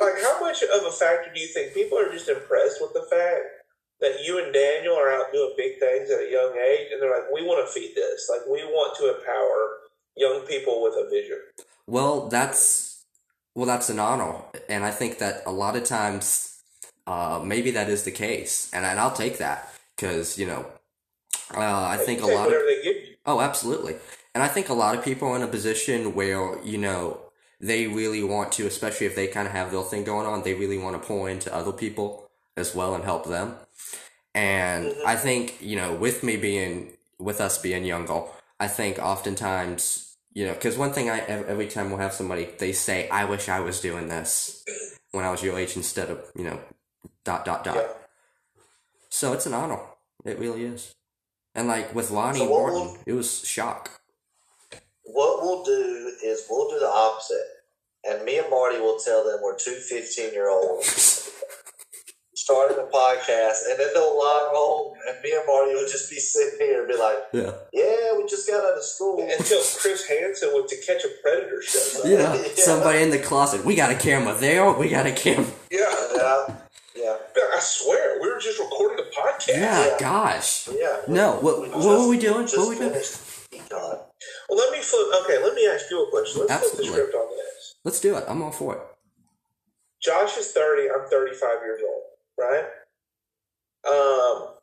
like, 0.00 0.22
how 0.22 0.40
much 0.40 0.62
of 0.62 0.84
a 0.86 0.90
factor 0.90 1.30
do 1.32 1.40
you 1.40 1.48
think 1.48 1.74
people 1.74 1.98
are 1.98 2.10
just 2.10 2.28
impressed 2.28 2.78
with 2.80 2.92
the 2.94 3.06
fact 3.10 3.59
that 4.00 4.24
you 4.24 4.42
and 4.42 4.52
Daniel 4.52 4.94
are 4.94 5.12
out 5.12 5.32
doing 5.32 5.52
big 5.56 5.78
things 5.78 6.10
at 6.10 6.20
a 6.20 6.30
young 6.30 6.54
age, 6.56 6.88
and 6.92 7.00
they're 7.00 7.10
like, 7.10 7.30
we 7.32 7.42
want 7.42 7.66
to 7.66 7.72
feed 7.72 7.94
this. 7.94 8.30
Like, 8.30 8.46
we 8.46 8.64
want 8.64 8.96
to 8.98 9.14
empower 9.16 9.78
young 10.16 10.46
people 10.46 10.82
with 10.82 10.94
a 10.94 11.08
vision. 11.10 11.38
Well, 11.86 12.28
that's 12.28 13.04
well, 13.54 13.66
that's 13.66 13.90
an 13.90 13.98
honor, 13.98 14.36
and 14.68 14.84
I 14.84 14.90
think 14.90 15.18
that 15.18 15.42
a 15.44 15.52
lot 15.52 15.76
of 15.76 15.84
times, 15.84 16.62
uh, 17.06 17.42
maybe 17.44 17.72
that 17.72 17.88
is 17.88 18.04
the 18.04 18.12
case, 18.12 18.70
and 18.72 18.86
and 18.86 18.98
I'll 19.00 19.12
take 19.12 19.38
that 19.38 19.72
because 19.96 20.38
you 20.38 20.46
know, 20.46 20.66
uh, 21.54 21.86
I 21.86 21.96
think 21.96 22.22
a 22.22 22.26
lot 22.26 22.46
of 22.46 22.52
whatever 22.52 22.64
they 22.64 22.82
give 22.82 22.96
you. 22.96 23.14
Oh, 23.26 23.40
absolutely. 23.40 23.96
And 24.34 24.44
I 24.44 24.48
think 24.48 24.68
a 24.68 24.74
lot 24.74 24.96
of 24.96 25.04
people 25.04 25.28
are 25.28 25.36
in 25.36 25.42
a 25.42 25.48
position 25.48 26.14
where, 26.14 26.62
you 26.62 26.78
know, 26.78 27.20
they 27.60 27.88
really 27.88 28.22
want 28.22 28.52
to, 28.52 28.66
especially 28.66 29.06
if 29.06 29.16
they 29.16 29.26
kind 29.26 29.46
of 29.46 29.52
have 29.52 29.72
their 29.72 29.82
thing 29.82 30.04
going 30.04 30.26
on, 30.26 30.42
they 30.42 30.54
really 30.54 30.78
want 30.78 31.00
to 31.00 31.06
pour 31.06 31.28
into 31.28 31.54
other 31.54 31.72
people 31.72 32.29
as 32.56 32.74
well 32.74 32.94
and 32.94 33.04
help 33.04 33.26
them. 33.26 33.56
And 34.34 34.86
Mhm. 34.92 35.04
I 35.04 35.16
think, 35.16 35.60
you 35.60 35.76
know, 35.76 35.92
with 35.94 36.22
me 36.22 36.36
being, 36.36 36.96
with 37.18 37.40
us 37.40 37.58
being 37.58 37.84
younger, 37.84 38.22
I 38.58 38.68
think 38.68 38.98
oftentimes, 38.98 40.16
you 40.32 40.46
know, 40.46 40.54
because 40.54 40.76
one 40.78 40.92
thing 40.92 41.10
I, 41.10 41.20
every 41.20 41.66
time 41.68 41.90
we'll 41.90 41.98
have 42.00 42.14
somebody, 42.14 42.44
they 42.58 42.72
say, 42.72 43.08
I 43.08 43.24
wish 43.24 43.48
I 43.48 43.60
was 43.60 43.80
doing 43.80 44.08
this 44.08 44.64
when 45.10 45.24
I 45.24 45.30
was 45.30 45.42
your 45.42 45.58
age 45.58 45.76
instead 45.76 46.10
of, 46.10 46.18
you 46.36 46.44
know, 46.44 46.60
dot, 47.24 47.44
dot, 47.44 47.64
dot. 47.64 47.76
Yeah. 47.76 47.88
So 49.08 49.32
it's 49.32 49.46
an 49.46 49.54
honor. 49.54 49.80
It 50.24 50.38
really 50.38 50.64
is. 50.64 50.94
And 51.54 51.66
like 51.66 51.94
with 51.94 52.10
Lonnie 52.10 52.38
So 52.40 52.46
Morton, 52.46 52.78
will- 52.80 52.98
it 53.06 53.12
was 53.12 53.40
shock. 53.46 54.00
What 55.02 55.42
we'll 55.42 55.64
do 55.64 56.16
is 56.22 56.44
we'll 56.48 56.70
do 56.70 56.78
the 56.78 56.88
opposite. 56.88 57.46
And 58.04 58.24
me 58.24 58.38
and 58.38 58.48
Marty 58.48 58.78
will 58.80 58.98
tell 58.98 59.24
them 59.24 59.40
we're 59.42 59.58
two 59.58 59.74
15 59.74 60.32
year 60.32 60.48
olds 60.48 61.30
starting 62.40 62.78
a 62.78 62.88
podcast, 62.88 63.68
and 63.68 63.78
then 63.78 63.88
they'll 63.94 64.16
log 64.16 64.48
home, 64.56 64.94
and 65.08 65.16
me 65.22 65.32
and 65.32 65.42
Marty 65.46 65.74
will 65.74 65.86
just 65.88 66.08
be 66.10 66.16
sitting 66.18 66.58
here 66.58 66.80
and 66.80 66.88
be 66.88 66.96
like, 66.96 67.18
Yeah. 67.32 67.52
Yeah, 67.72 68.16
we 68.16 68.24
just 68.28 68.48
got 68.48 68.64
out 68.64 68.76
of 68.78 68.82
school. 68.84 69.20
Until 69.22 69.60
Chris 69.78 70.08
Hansen 70.08 70.50
with 70.54 70.66
To 70.68 70.76
Catch 70.86 71.04
a 71.04 71.08
Predator 71.22 71.62
shows 71.62 71.96
up. 72.00 72.06
Yeah. 72.06 72.34
Yeah. 72.34 72.48
Somebody 72.54 73.02
in 73.02 73.10
the 73.10 73.18
closet. 73.18 73.64
We 73.64 73.74
got 73.76 73.90
a 73.90 73.94
camera 73.96 74.34
there. 74.34 74.72
We 74.72 74.88
got 74.88 75.06
a 75.06 75.12
camera. 75.12 75.46
Yeah. 75.70 75.92
Yeah. 76.14 76.54
Yeah. 76.96 77.16
I 77.54 77.58
swear, 77.60 78.18
we 78.22 78.28
were 78.28 78.40
just 78.40 78.58
recording 78.58 79.04
a 79.04 79.08
podcast. 79.20 79.48
Yeah. 79.48 79.84
Yeah. 79.86 79.96
Gosh. 80.00 80.68
Yeah. 80.68 81.00
No. 81.08 81.36
What? 81.40 81.60
We 81.62 81.68
What 81.68 81.98
were 82.00 82.08
we 82.08 82.18
doing? 82.18 82.46
just 82.46 82.56
What 82.56 82.64
were 82.68 82.70
we 82.74 82.78
doing? 82.78 82.90
finished 82.92 83.14
Econ. 83.52 83.98
Well, 84.48 84.58
let 84.58 84.72
me 84.72 84.80
flip. 84.82 85.06
Okay, 85.24 85.42
let 85.42 85.54
me 85.54 85.66
ask 85.66 85.90
you 85.90 86.04
a 86.06 86.10
question. 86.10 86.40
Let's 86.40 86.52
flip 86.52 86.72
the 86.72 86.78
Absolutely. 86.78 86.86
script 86.92 87.14
on 87.14 87.28
this. 87.36 87.74
Let's 87.84 88.00
do 88.00 88.16
it. 88.16 88.24
I'm 88.28 88.42
all 88.42 88.50
for 88.52 88.74
it. 88.76 88.80
Josh 90.02 90.36
is 90.38 90.52
30. 90.52 90.88
I'm 90.90 91.08
35 91.10 91.48
years 91.62 91.80
old, 91.86 92.02
right? 92.40 92.64
Um, 93.86 94.54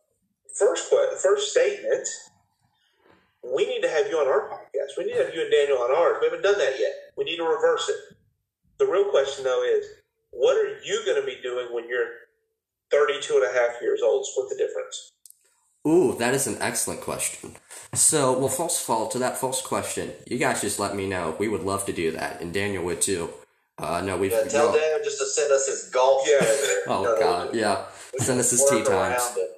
first 0.57 0.91
first 1.21 1.51
statement. 1.51 2.07
We 3.43 3.65
need 3.65 3.81
to 3.81 3.89
have 3.89 4.07
you 4.09 4.17
on 4.17 4.27
our 4.27 4.49
podcast. 4.49 4.97
We 4.97 5.05
need 5.05 5.13
to 5.13 5.23
have 5.23 5.33
you 5.33 5.41
and 5.41 5.51
Daniel 5.51 5.77
on 5.77 5.95
ours. 5.95 6.17
We 6.19 6.27
haven't 6.27 6.43
done 6.43 6.57
that 6.57 6.79
yet. 6.79 6.91
We 7.15 7.23
need 7.23 7.37
to 7.37 7.43
reverse 7.43 7.87
it. 7.87 8.17
The 8.77 8.85
real 8.85 9.05
question, 9.05 9.45
though, 9.45 9.63
is 9.63 9.85
what 10.31 10.57
are 10.57 10.77
you 10.83 11.01
going 11.05 11.21
to 11.21 11.25
be 11.25 11.37
doing 11.41 11.67
when 11.71 11.87
you're 11.87 12.09
32 12.91 13.35
and 13.35 13.43
a 13.43 13.59
half 13.59 13.81
years 13.81 14.01
old? 14.03 14.25
Split 14.25 14.49
the 14.49 14.55
difference. 14.55 15.13
Ooh, 15.87 16.15
that 16.19 16.33
is 16.33 16.47
an 16.47 16.57
excellent 16.59 16.99
question. 16.99 17.55
So, 17.93 18.37
well, 18.37 18.49
first 18.49 18.83
of 18.83 18.89
all, 18.89 19.07
to 19.07 19.19
that 19.19 19.37
first 19.37 19.63
question, 19.63 20.11
you 20.25 20.37
guys 20.37 20.61
just 20.61 20.79
let 20.79 20.95
me 20.95 21.07
know. 21.07 21.35
We 21.39 21.47
would 21.47 21.63
love 21.63 21.85
to 21.85 21.93
do 21.93 22.11
that, 22.11 22.41
and 22.41 22.53
Daniel 22.53 22.83
would 22.83 23.01
too. 23.01 23.29
Uh, 23.77 24.01
no, 24.01 24.17
we've. 24.17 24.31
Yeah, 24.31 24.43
tell 24.45 24.71
no- 24.71 24.77
Daniel 24.79 24.99
just 25.03 25.19
to 25.19 25.25
send 25.25 25.51
us 25.51 25.67
his 25.67 25.89
golf. 25.91 26.27
Yeah. 26.27 26.45
Oh 26.87 27.03
No, 27.03 27.19
God, 27.19 27.55
yeah. 27.55 27.85
Send 28.19 28.39
us 28.39 28.51
his 28.51 28.63
tee 28.69 28.83
times. 28.83 29.21
it. 29.37 29.51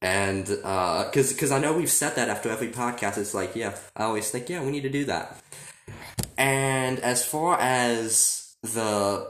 And 0.00 0.44
because 0.46 1.32
because 1.32 1.50
I 1.50 1.58
know 1.58 1.72
we've 1.72 1.90
said 1.90 2.14
that 2.16 2.28
after 2.28 2.50
every 2.50 2.68
podcast, 2.68 3.18
it's 3.18 3.34
like 3.34 3.56
yeah, 3.56 3.74
I 3.96 4.04
always 4.04 4.30
think 4.30 4.48
yeah 4.48 4.62
we 4.62 4.70
need 4.70 4.82
to 4.82 4.90
do 4.90 5.04
that. 5.06 5.36
And 6.36 7.00
as 7.00 7.24
far 7.24 7.58
as 7.60 8.54
the 8.62 9.26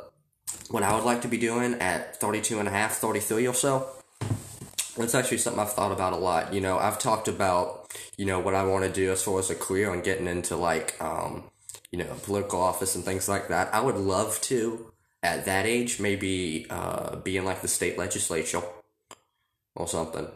what 0.71 0.83
I 0.83 0.95
would 0.95 1.05
like 1.05 1.23
to 1.23 1.29
be 1.29 1.39
doing 1.39 1.75
at 1.75 2.21
32 2.21 2.59
and 2.59 2.69
a 2.69 2.71
half, 2.71 2.97
33 2.97 3.47
or 3.47 3.55
so, 3.55 3.89
that's 4.97 5.15
actually 5.15 5.39
something 5.39 5.61
I've 5.61 5.73
thought 5.73 5.93
about 5.93 6.13
a 6.13 6.17
lot. 6.17 6.53
You 6.53 6.61
know, 6.61 6.79
I've 6.79 6.99
talked 6.99 7.29
about 7.29 7.91
you 8.19 8.27
know 8.27 8.41
what 8.41 8.55
I 8.55 8.65
want 8.65 8.85
to 8.85 8.91
do 8.91 9.11
as 9.13 9.23
far 9.23 9.39
as 9.39 9.49
a 9.51 9.55
career 9.55 9.93
and 9.95 10.03
getting 10.05 10.27
into 10.27 10.57
like 10.57 11.01
um 11.01 11.45
you 11.93 11.99
know 11.99 12.15
political 12.23 12.61
office 12.61 12.95
and 12.95 13.05
things 13.05 13.29
like 13.29 13.49
that. 13.49 13.75
I 13.75 13.81
would 13.81 13.97
love 13.97 14.41
to 14.43 14.93
at 15.23 15.45
that 15.47 15.67
age 15.67 15.99
maybe 16.01 16.67
uh 16.71 17.17
be 17.17 17.37
in 17.37 17.45
like 17.45 17.61
the 17.61 17.69
state 17.69 17.99
legislature 17.99 18.63
or 19.75 19.89
something 19.89 20.29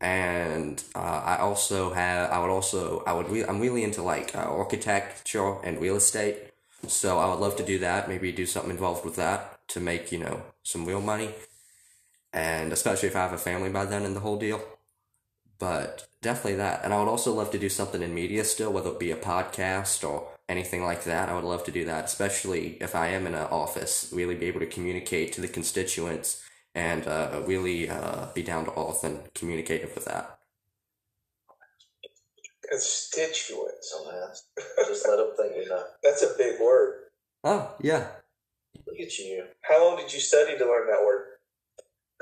and 0.00 0.82
uh, 0.94 1.22
I 1.24 1.36
also 1.38 1.92
have 1.92 2.30
I 2.30 2.38
would 2.38 2.50
also 2.50 3.02
I 3.06 3.12
would 3.12 3.28
re- 3.28 3.44
I'm 3.44 3.60
really 3.60 3.84
into 3.84 4.02
like 4.02 4.34
uh, 4.34 4.38
architecture 4.38 5.60
and 5.62 5.80
real 5.80 5.96
estate, 5.96 6.38
so 6.86 7.18
I 7.18 7.28
would 7.28 7.40
love 7.40 7.56
to 7.56 7.64
do 7.64 7.78
that. 7.80 8.08
Maybe 8.08 8.32
do 8.32 8.46
something 8.46 8.70
involved 8.70 9.04
with 9.04 9.16
that 9.16 9.60
to 9.68 9.80
make 9.80 10.10
you 10.10 10.18
know 10.18 10.42
some 10.62 10.86
real 10.86 11.02
money, 11.02 11.34
and 12.32 12.72
especially 12.72 13.08
if 13.08 13.16
I 13.16 13.20
have 13.20 13.34
a 13.34 13.38
family 13.38 13.68
by 13.68 13.84
then 13.84 14.04
and 14.04 14.16
the 14.16 14.20
whole 14.20 14.38
deal. 14.38 14.62
But 15.58 16.06
definitely 16.22 16.56
that, 16.56 16.80
and 16.82 16.94
I 16.94 16.98
would 16.98 17.08
also 17.10 17.34
love 17.34 17.50
to 17.50 17.58
do 17.58 17.68
something 17.68 18.00
in 18.02 18.14
media 18.14 18.44
still, 18.44 18.72
whether 18.72 18.90
it 18.90 18.98
be 18.98 19.10
a 19.10 19.16
podcast 19.16 20.08
or 20.08 20.29
anything 20.50 20.84
like 20.84 21.04
that. 21.04 21.30
I 21.30 21.34
would 21.34 21.44
love 21.44 21.64
to 21.64 21.72
do 21.72 21.86
that, 21.86 22.06
especially 22.06 22.78
if 22.82 22.94
I 22.96 23.08
am 23.08 23.26
in 23.26 23.34
an 23.34 23.48
office. 23.50 24.12
Really 24.14 24.36
be 24.36 24.46
able 24.46 24.60
to 24.60 24.66
communicate 24.66 25.32
to 25.34 25.42
the 25.42 25.48
constituents 25.48 26.42
and 26.74 27.06
uh, 27.08 27.42
really 27.46 27.90
uh, 27.90 28.26
be 28.34 28.42
down 28.42 28.66
to 28.66 28.72
earth 28.78 29.04
and 29.04 29.32
communicative 29.34 29.94
with 29.94 30.06
that. 30.06 30.38
Constituents. 32.70 33.94
Dumbass. 33.96 34.42
Just 34.88 35.08
let 35.08 35.20
him 35.20 35.28
think 35.36 35.56
you 35.56 35.70
know. 35.70 35.84
That's 36.02 36.22
a 36.22 36.34
big 36.38 36.60
word. 36.60 37.00
Oh 37.44 37.74
yeah, 37.80 38.08
Look 38.86 39.00
at 39.00 39.18
you. 39.18 39.44
How 39.62 39.84
long 39.84 39.98
did 39.98 40.12
you 40.12 40.20
study 40.20 40.58
to 40.58 40.64
learn 40.66 40.88
that 40.88 41.04
word? 41.04 41.26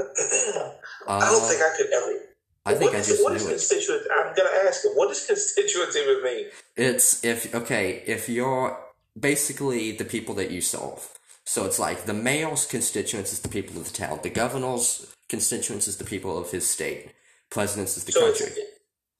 uh, 0.00 0.70
I 1.08 1.30
don't 1.30 1.48
think 1.48 1.62
I 1.62 1.76
could 1.76 1.88
ever. 1.92 2.20
I 2.68 2.74
think 2.74 2.92
What 2.92 3.00
I 3.00 3.04
just 3.04 3.22
what 3.24 3.30
knew 3.32 3.36
is 3.38 3.46
constituent? 3.46 4.02
It. 4.06 4.12
I'm 4.14 4.34
gonna 4.34 4.66
ask 4.66 4.84
him. 4.84 4.92
What 4.92 5.08
does 5.08 5.26
constituents 5.26 5.96
even 5.96 6.22
mean? 6.22 6.46
It's 6.76 7.24
if 7.24 7.54
okay 7.54 8.02
if 8.06 8.28
you're 8.28 8.78
basically 9.18 9.92
the 9.92 10.04
people 10.04 10.34
that 10.36 10.50
you 10.50 10.60
serve. 10.60 11.10
So 11.44 11.64
it's 11.64 11.78
like 11.78 12.04
the 12.04 12.14
mayor's 12.14 12.66
constituents 12.66 13.32
is 13.32 13.40
the 13.40 13.48
people 13.48 13.78
of 13.78 13.84
the 13.84 13.92
town. 13.92 14.20
The 14.22 14.30
governor's 14.30 15.14
constituents 15.28 15.88
is 15.88 15.96
the 15.96 16.04
people 16.04 16.36
of 16.38 16.50
his 16.50 16.68
state. 16.68 17.12
President's 17.50 17.96
is 17.96 18.04
the 18.04 18.12
So 18.12 18.20
country. 18.20 18.52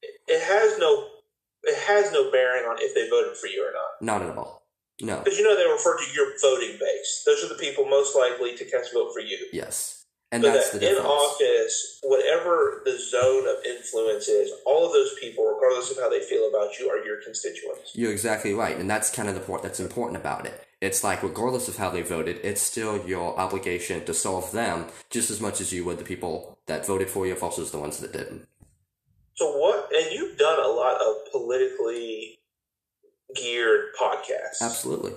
it 0.03 0.43
has 0.43 0.79
no 0.79 1.09
it 1.65 1.79
has 1.87 2.13
no 2.13 2.31
bearing 2.31 2.65
on 2.65 2.77
if 2.81 2.95
they 2.95 3.09
voted 3.09 3.37
for 3.37 3.47
you 3.47 3.67
or 3.67 3.73
not. 3.73 4.21
Not 4.21 4.29
at 4.29 4.37
all. 4.37 4.63
No. 5.01 5.21
Because 5.21 5.39
you 5.39 5.45
know 5.45 5.57
they 5.57 5.65
refer 5.71 5.97
to 5.97 6.05
your 6.15 6.33
voting 6.43 6.77
base. 6.79 7.23
Those 7.25 7.45
are 7.45 7.49
the 7.49 7.55
people 7.61 7.87
most 7.87 8.17
likely 8.17 8.57
to 8.57 8.65
cast 8.65 8.93
a 8.93 8.95
vote 8.95 9.13
for 9.15 9.21
you. 9.21 9.39
Yes. 9.53 9.98
And 10.31 10.43
so 10.43 10.53
that's 10.53 10.71
that 10.73 10.81
the 10.81 10.91
in 10.91 10.97
office, 10.97 12.01
whatever 12.03 12.83
the 12.85 12.99
zone 12.99 13.49
of 13.49 13.65
influence 13.65 14.29
is, 14.29 14.53
all 14.67 14.85
of 14.85 14.93
those 14.93 15.15
people, 15.19 15.47
regardless 15.47 15.91
of 15.91 15.97
how 15.97 16.11
they 16.11 16.21
feel 16.21 16.51
about 16.51 16.79
you, 16.79 16.91
are 16.91 17.03
your 17.03 17.23
constituents. 17.23 17.93
You're 17.95 18.13
exactly 18.13 18.53
right, 18.53 18.77
and 18.77 18.91
that's 18.91 19.11
kind 19.11 19.29
of 19.29 19.35
the 19.35 19.41
part 19.41 19.63
that's 19.63 19.81
important 19.81 20.21
about 20.21 20.45
it. 20.45 20.67
It's 20.83 21.03
like, 21.03 21.23
regardless 21.23 21.67
of 21.69 21.79
how 21.79 21.89
they 21.91 22.03
voted, 22.03 22.41
it's 22.45 22.61
still 22.61 23.07
your 23.07 23.39
obligation 23.39 24.05
to 24.05 24.13
solve 24.13 24.53
them 24.53 24.87
just 25.09 25.31
as 25.31 25.41
much 25.41 25.63
as 25.63 25.73
you 25.73 25.85
would 25.87 25.99
the 25.99 26.05
people 26.05 26.59
that 26.67 26.87
voted 26.87 27.09
for 27.09 27.27
you 27.27 27.35
versus 27.35 27.71
the 27.71 27.79
ones 27.79 27.99
that 27.99 28.13
didn't. 28.13 28.47
So 29.35 29.57
what? 29.57 29.89
And 29.95 30.13
you've 30.13 30.37
done 30.37 30.59
a 30.59 30.69
lot 30.69 31.01
of 31.01 31.33
politically 31.33 32.39
geared 33.35 33.95
podcasts. 34.01 34.61
Absolutely. 34.61 35.13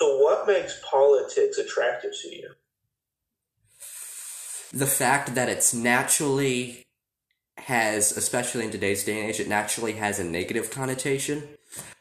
So 0.00 0.18
what 0.18 0.46
makes 0.46 0.80
politics 0.90 1.58
attractive 1.58 2.12
to 2.22 2.28
you? 2.28 2.50
The 4.72 4.86
fact 4.86 5.34
that 5.34 5.48
it's 5.48 5.74
naturally 5.74 6.86
has, 7.58 8.16
especially 8.16 8.64
in 8.64 8.70
today's 8.70 9.04
day 9.04 9.20
and 9.20 9.30
age, 9.30 9.40
it 9.40 9.48
naturally 9.48 9.92
has 9.92 10.18
a 10.18 10.24
negative 10.24 10.70
connotation, 10.70 11.42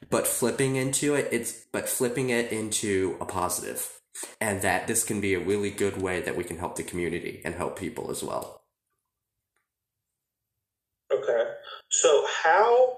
but 0.09 0.27
flipping 0.27 0.75
into 0.75 1.15
it, 1.15 1.27
it's 1.31 1.65
but 1.71 1.89
flipping 1.89 2.29
it 2.29 2.51
into 2.51 3.17
a 3.19 3.25
positive, 3.25 3.99
and 4.39 4.61
that 4.61 4.87
this 4.87 5.03
can 5.03 5.19
be 5.19 5.33
a 5.33 5.39
really 5.39 5.69
good 5.69 6.01
way 6.01 6.21
that 6.21 6.35
we 6.35 6.43
can 6.43 6.57
help 6.57 6.75
the 6.75 6.83
community 6.83 7.41
and 7.43 7.55
help 7.55 7.77
people 7.77 8.09
as 8.09 8.23
well. 8.23 8.61
Okay. 11.11 11.51
So 11.89 12.25
how 12.43 12.97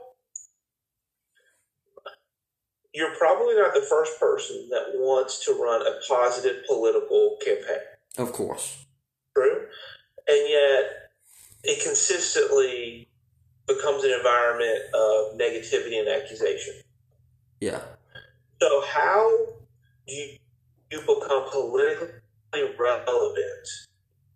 you're 2.94 3.16
probably 3.16 3.56
not 3.56 3.74
the 3.74 3.86
first 3.90 4.20
person 4.20 4.68
that 4.70 4.92
wants 4.96 5.46
to 5.46 5.54
run 5.54 5.82
a 5.82 6.00
positive 6.08 6.66
political 6.68 7.38
campaign. 7.44 7.80
Of 8.18 8.34
course. 8.34 8.86
And 10.32 10.48
yet 10.48 11.12
it 11.64 11.84
consistently 11.84 13.10
becomes 13.68 14.04
an 14.06 14.12
environment 14.12 14.80
of 14.94 15.38
negativity 15.38 16.00
and 16.00 16.08
accusation. 16.08 16.76
Yeah. 17.60 17.82
So 18.62 18.84
how 18.88 19.30
do 20.08 20.14
you, 20.14 20.38
you 20.92 21.00
become 21.02 21.50
politically 21.52 22.64
relevant 22.80 23.68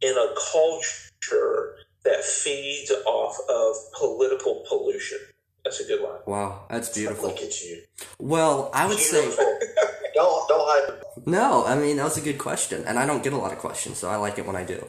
in 0.01 0.17
a 0.17 0.33
culture 0.51 1.75
that 2.03 2.23
feeds 2.23 2.91
off 3.05 3.37
of 3.49 3.75
political 3.97 4.65
pollution? 4.67 5.19
That's 5.63 5.79
a 5.79 5.85
good 5.85 6.01
line. 6.01 6.19
Wow, 6.27 6.65
that's 6.69 6.89
beautiful. 6.89 7.29
Look 7.29 7.39
at 7.39 7.63
you. 7.63 7.81
Well, 8.19 8.69
I 8.73 8.85
would 8.85 8.99
say 8.99 9.25
don't 10.13 10.47
don't 10.47 10.61
hype. 10.61 11.03
no. 11.25 11.65
I 11.65 11.75
mean, 11.75 11.97
that 11.97 12.03
was 12.03 12.17
a 12.17 12.21
good 12.21 12.37
question, 12.37 12.83
and 12.85 12.99
I 12.99 13.07
don't 13.07 13.23
get 13.23 13.33
a 13.33 13.37
lot 13.37 13.51
of 13.51 13.57
questions, 13.57 13.97
so 13.97 14.09
I 14.09 14.17
like 14.17 14.37
it 14.37 14.45
when 14.45 14.55
I 14.55 14.63
do. 14.63 14.85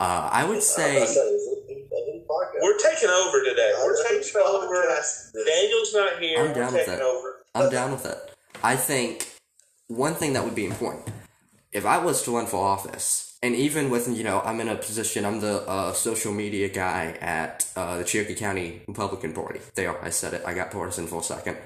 Uh, 0.00 0.28
I 0.32 0.44
would 0.44 0.62
say 0.62 1.04
said, 1.06 1.06
is 1.06 1.16
it- 1.16 1.64
is 1.70 1.88
it 1.90 2.26
podcast? 2.28 2.62
We're 2.62 2.78
taking 2.78 3.08
over 3.10 3.44
today. 3.44 3.72
We're 3.78 3.94
Uh, 3.94 4.08
taking 4.08 4.40
over. 4.42 4.98
Daniel's 5.46 5.94
not 5.94 6.18
here. 6.20 6.38
I'm 6.40 6.48
We're 6.48 6.54
down 6.54 6.72
with 6.72 6.80
taking 6.84 6.94
that. 6.98 7.02
over. 7.02 7.44
I'm 7.54 7.70
down 7.70 7.92
with 7.92 8.06
it. 8.06 8.18
I 8.62 8.76
think 8.76 9.28
one 9.88 10.14
thing 10.14 10.32
that 10.32 10.44
would 10.44 10.54
be 10.56 10.64
important 10.66 11.08
if 11.72 11.86
I 11.86 11.98
was 11.98 12.22
to 12.24 12.34
run 12.36 12.46
for 12.46 12.64
office, 12.64 13.36
and 13.42 13.54
even 13.54 13.90
with 13.90 14.08
you 14.08 14.24
know, 14.24 14.40
I'm 14.44 14.60
in 14.60 14.68
a 14.68 14.74
position. 14.76 15.24
I'm 15.24 15.40
the 15.40 15.62
uh, 15.68 15.92
social 15.92 16.32
media 16.32 16.68
guy 16.68 17.16
at 17.20 17.66
uh, 17.76 17.98
the 17.98 18.04
Cherokee 18.04 18.34
County 18.34 18.82
Republican 18.88 19.32
Party. 19.32 19.60
There, 19.76 20.02
I 20.04 20.10
said 20.10 20.34
it. 20.34 20.42
I 20.44 20.54
got 20.54 20.70
partisan 20.72 21.06
for 21.06 21.20
a 21.20 21.22
second, 21.22 21.56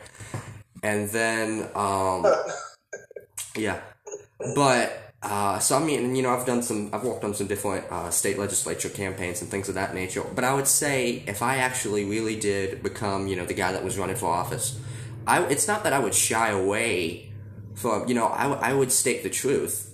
and 0.82 1.08
then 1.10 1.68
um, 1.74 2.26
yeah, 3.56 3.80
but. 4.54 5.04
Uh, 5.20 5.58
so 5.58 5.76
I 5.76 5.84
mean, 5.84 6.14
you 6.14 6.22
know, 6.22 6.30
I've 6.30 6.46
done 6.46 6.62
some, 6.62 6.90
I've 6.92 7.02
worked 7.02 7.24
on 7.24 7.34
some 7.34 7.48
different 7.48 7.90
uh, 7.90 8.10
state 8.10 8.38
legislature 8.38 8.88
campaigns 8.88 9.42
and 9.42 9.50
things 9.50 9.68
of 9.68 9.74
that 9.74 9.94
nature. 9.94 10.22
But 10.34 10.44
I 10.44 10.54
would 10.54 10.68
say 10.68 11.24
if 11.26 11.42
I 11.42 11.56
actually 11.56 12.04
really 12.04 12.38
did 12.38 12.82
become, 12.82 13.26
you 13.26 13.34
know, 13.34 13.44
the 13.44 13.54
guy 13.54 13.72
that 13.72 13.82
was 13.82 13.98
running 13.98 14.16
for 14.16 14.26
office, 14.26 14.78
I, 15.26 15.42
it's 15.44 15.66
not 15.66 15.82
that 15.84 15.92
I 15.92 15.98
would 15.98 16.14
shy 16.14 16.50
away 16.50 17.30
from, 17.74 18.08
you 18.08 18.14
know, 18.14 18.26
I, 18.26 18.70
I 18.70 18.72
would 18.72 18.92
state 18.92 19.22
the 19.22 19.30
truth. 19.30 19.84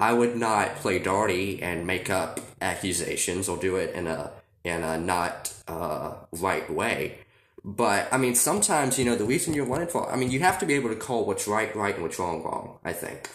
I 0.00 0.12
would 0.12 0.36
not 0.36 0.76
play 0.76 0.98
dirty 0.98 1.62
and 1.62 1.86
make 1.86 2.08
up 2.10 2.40
accusations 2.60 3.48
or 3.48 3.56
do 3.56 3.76
it 3.76 3.94
in 3.94 4.06
a 4.06 4.30
in 4.64 4.82
a 4.82 4.98
not 4.98 5.52
uh, 5.66 6.14
right 6.32 6.70
way. 6.70 7.18
But 7.64 8.08
I 8.12 8.18
mean, 8.18 8.34
sometimes 8.34 8.98
you 8.98 9.04
know 9.04 9.16
the 9.16 9.24
reason 9.24 9.54
you're 9.54 9.66
running 9.66 9.88
for. 9.88 10.10
I 10.10 10.16
mean, 10.16 10.30
you 10.30 10.40
have 10.40 10.58
to 10.60 10.66
be 10.66 10.74
able 10.74 10.90
to 10.90 10.96
call 10.96 11.24
what's 11.24 11.48
right 11.48 11.74
right 11.74 11.94
and 11.94 12.02
what's 12.02 12.18
wrong 12.18 12.42
wrong. 12.42 12.78
I 12.84 12.92
think, 12.92 13.28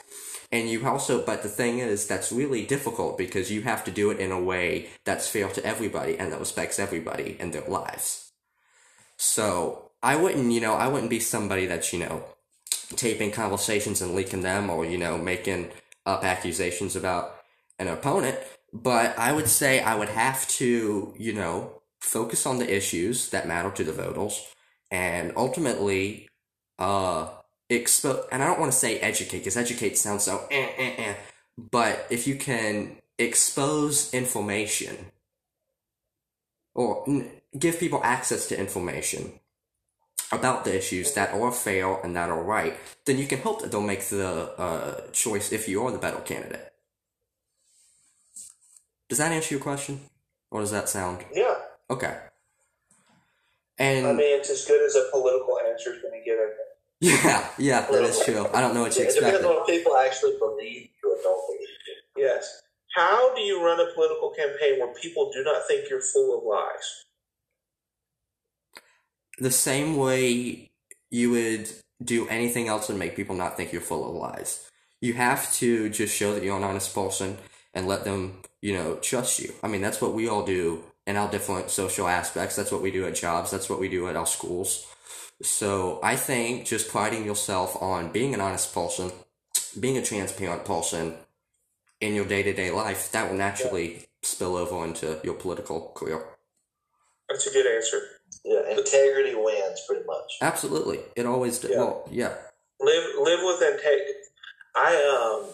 and 0.53 0.69
you 0.69 0.88
also. 0.88 1.25
But 1.25 1.43
the 1.43 1.50
thing 1.50 1.79
is, 1.79 2.07
that's 2.07 2.31
really 2.31 2.65
difficult 2.65 3.17
because 3.17 3.51
you 3.51 3.63
have 3.63 3.83
to 3.83 3.91
do 3.91 4.12
it 4.12 4.19
in 4.19 4.31
a 4.31 4.39
way 4.39 4.88
that's 5.03 5.27
fair 5.27 5.50
to 5.50 5.65
everybody 5.65 6.17
and 6.17 6.31
that 6.31 6.39
respects 6.39 6.79
everybody 6.79 7.35
in 7.39 7.51
their 7.51 7.68
lives. 7.68 8.31
So 9.18 9.92
I 10.01 10.16
wouldn't, 10.16 10.51
you 10.51 10.61
know, 10.61 10.75
I 10.75 10.87
wouldn't 10.87 11.09
be 11.09 11.20
somebody 11.20 11.66
that's 11.66 11.92
you 11.92 12.00
know 12.00 12.24
taping 12.96 13.31
conversations 13.31 14.01
and 14.01 14.16
leaking 14.16 14.42
them 14.42 14.70
or 14.70 14.85
you 14.85 14.98
know 14.98 15.18
making 15.18 15.70
up 16.05 16.24
accusations 16.24 16.96
about 16.96 17.35
an 17.79 17.87
opponent 17.87 18.37
but 18.72 19.18
i 19.18 19.31
would 19.31 19.48
say 19.48 19.79
i 19.81 19.96
would 19.96 20.09
have 20.09 20.48
to 20.48 21.13
you 21.18 21.33
know 21.33 21.81
focus 22.00 22.46
on 22.46 22.59
the 22.59 22.75
issues 22.75 23.29
that 23.29 23.48
matter 23.48 23.72
to 23.72 23.83
the 23.83 23.92
voters 23.92 24.46
and 24.92 25.31
ultimately 25.35 26.27
uh 26.79 27.27
expo 27.79 28.25
and 28.31 28.44
i 28.44 28.48
don't 28.48 28.59
want 28.59 28.72
to 28.72 28.77
say 28.77 29.00
educate 29.00 29.40
because 29.40 29.57
educate 29.57 29.98
sounds 29.98 30.24
so 30.24 30.46
eh, 30.51 30.70
eh, 30.77 30.94
eh. 30.98 31.16
but 31.57 32.05
if 32.09 32.27
you 32.27 32.36
can 32.36 32.98
expose 33.20 34.14
information 34.14 34.98
or 36.75 37.03
n- 37.07 37.29
give 37.57 37.79
people 37.79 38.01
access 38.03 38.48
to 38.48 38.59
information 38.59 39.40
about 40.31 40.66
the 40.66 40.75
issues 40.75 41.14
that 41.14 41.33
are 41.33 41.51
fair 41.51 42.00
and 42.03 42.16
that 42.16 42.29
are 42.29 42.42
right, 42.44 42.75
then 43.05 43.20
you 43.20 43.27
can 43.27 43.40
hope 43.40 43.62
that 43.62 43.72
they'll 43.72 43.81
make 43.81 44.03
the 44.05 44.27
uh, 44.59 45.01
choice 45.12 45.51
if 45.51 45.68
you 45.68 45.83
are 45.86 45.92
the 45.92 46.00
better 46.00 46.20
candidate. 46.22 46.74
Does 49.09 49.20
that 49.20 49.31
answer 49.31 49.53
your 49.55 49.64
question? 49.64 50.01
Or 50.50 50.62
does 50.62 50.72
that 50.72 50.90
sound 50.90 51.24
Yeah. 51.33 51.55
okay? 51.90 52.18
And 53.77 54.07
I 54.07 54.14
mean, 54.14 54.40
it's 54.40 54.50
as 54.50 54.66
good 54.66 54.83
as 54.86 54.96
a 54.96 55.09
political 55.12 55.59
answer 55.59 55.94
is 55.94 56.01
going 56.01 56.20
to 56.20 56.25
get 56.25 56.38
it. 56.40 56.53
Yeah, 57.03 57.48
yeah, 57.57 57.81
that 57.92 58.03
is 58.03 58.20
true. 58.24 58.48
I 58.53 58.61
don't 58.61 58.74
know 58.74 58.81
what 58.81 58.96
you 58.98 59.03
expect. 59.03 59.27
It 59.27 59.31
depends 59.31 59.46
on 59.46 59.61
if 59.61 59.68
people 59.68 59.98
actually 59.98 60.37
believe 60.39 60.89
you 61.03 61.11
or 61.11 61.18
don't 61.22 61.48
believe 61.48 61.68
you. 61.87 62.24
Yes. 62.24 62.61
How 62.96 63.35
do 63.35 63.42
you 63.42 63.63
run 63.66 63.79
a 63.79 63.92
political 63.94 64.29
campaign 64.29 64.79
where 64.79 64.94
people 64.94 65.31
do 65.33 65.44
not 65.44 65.68
think 65.68 65.89
you're 65.89 66.01
full 66.01 66.37
of 66.37 66.44
lies? 66.46 67.05
The 69.39 69.51
same 69.51 69.98
way 69.98 70.72
you 71.09 71.31
would 71.31 71.70
do 72.03 72.27
anything 72.29 72.68
else 72.68 72.89
and 72.89 72.98
make 72.98 73.16
people 73.16 73.35
not 73.35 73.57
think 73.57 73.74
you're 73.74 73.81
full 73.81 74.07
of 74.07 74.16
lies. 74.16 74.70
You 75.01 75.13
have 75.13 75.51
to 75.55 75.89
just 75.89 76.16
show 76.16 76.33
that 76.33 76.44
you're 76.44 76.55
an 76.55 76.63
honest 76.63 76.94
person 76.94 77.37
and 77.74 77.87
let 77.87 78.05
them, 78.05 78.42
you 78.61 78.74
know, 78.74 78.96
trust 78.96 79.39
you. 79.39 79.53
I 79.61 79.68
mean, 79.68 79.81
that's 79.81 80.00
what 80.01 80.13
we 80.13 80.29
all 80.29 80.46
do 80.46 80.83
in 81.05 81.18
our 81.18 81.29
different 81.29 81.70
social 81.70 82.07
aspects. 82.07 82.55
That's 82.55 82.72
what 82.72 82.81
we 82.81 82.92
do 82.92 83.05
at 83.05 83.16
jobs. 83.16 83.51
That's 83.51 83.70
what 83.70 83.79
we 83.79 83.89
do 83.89 84.07
at 84.07 84.16
our 84.16 84.27
schools. 84.27 84.87
So 85.44 86.00
I 86.01 86.16
think 86.16 86.66
just 86.66 86.90
priding 86.90 87.25
yourself 87.25 87.82
on 87.82 88.12
being 88.12 88.34
an 88.34 88.40
honest 88.40 88.74
person, 88.74 89.12
being 89.77 89.98
a 89.98 90.01
transparent 90.01 90.64
person 90.64 91.16
in 92.00 92.16
your 92.16 92.25
day 92.25 92.44
to 92.44 92.53
day 92.53 92.72
life, 92.72 93.12
that 93.12 93.29
will 93.29 93.38
naturally 93.38 94.06
spill 94.22 94.56
over 94.56 94.86
into 94.86 95.20
your 95.24 95.34
political 95.34 95.92
career. 95.96 96.24
That's 97.29 97.46
a 97.48 97.51
good 97.51 97.68
answer. 97.68 98.01
Yeah, 98.46 98.70
integrity 98.70 99.36
wins 99.36 99.84
pretty 99.88 100.06
much. 100.06 100.38
Absolutely. 100.42 101.00
It 101.16 101.25
always 101.25 101.60
does. 101.60 101.72
Yeah. 101.72 101.77
Well, 101.77 102.08
yeah. 102.10 102.34
Live 102.79 103.03
live 103.20 103.40
with 103.44 103.62
integrity. 103.62 104.14
I 104.75 105.42
um, 105.44 105.53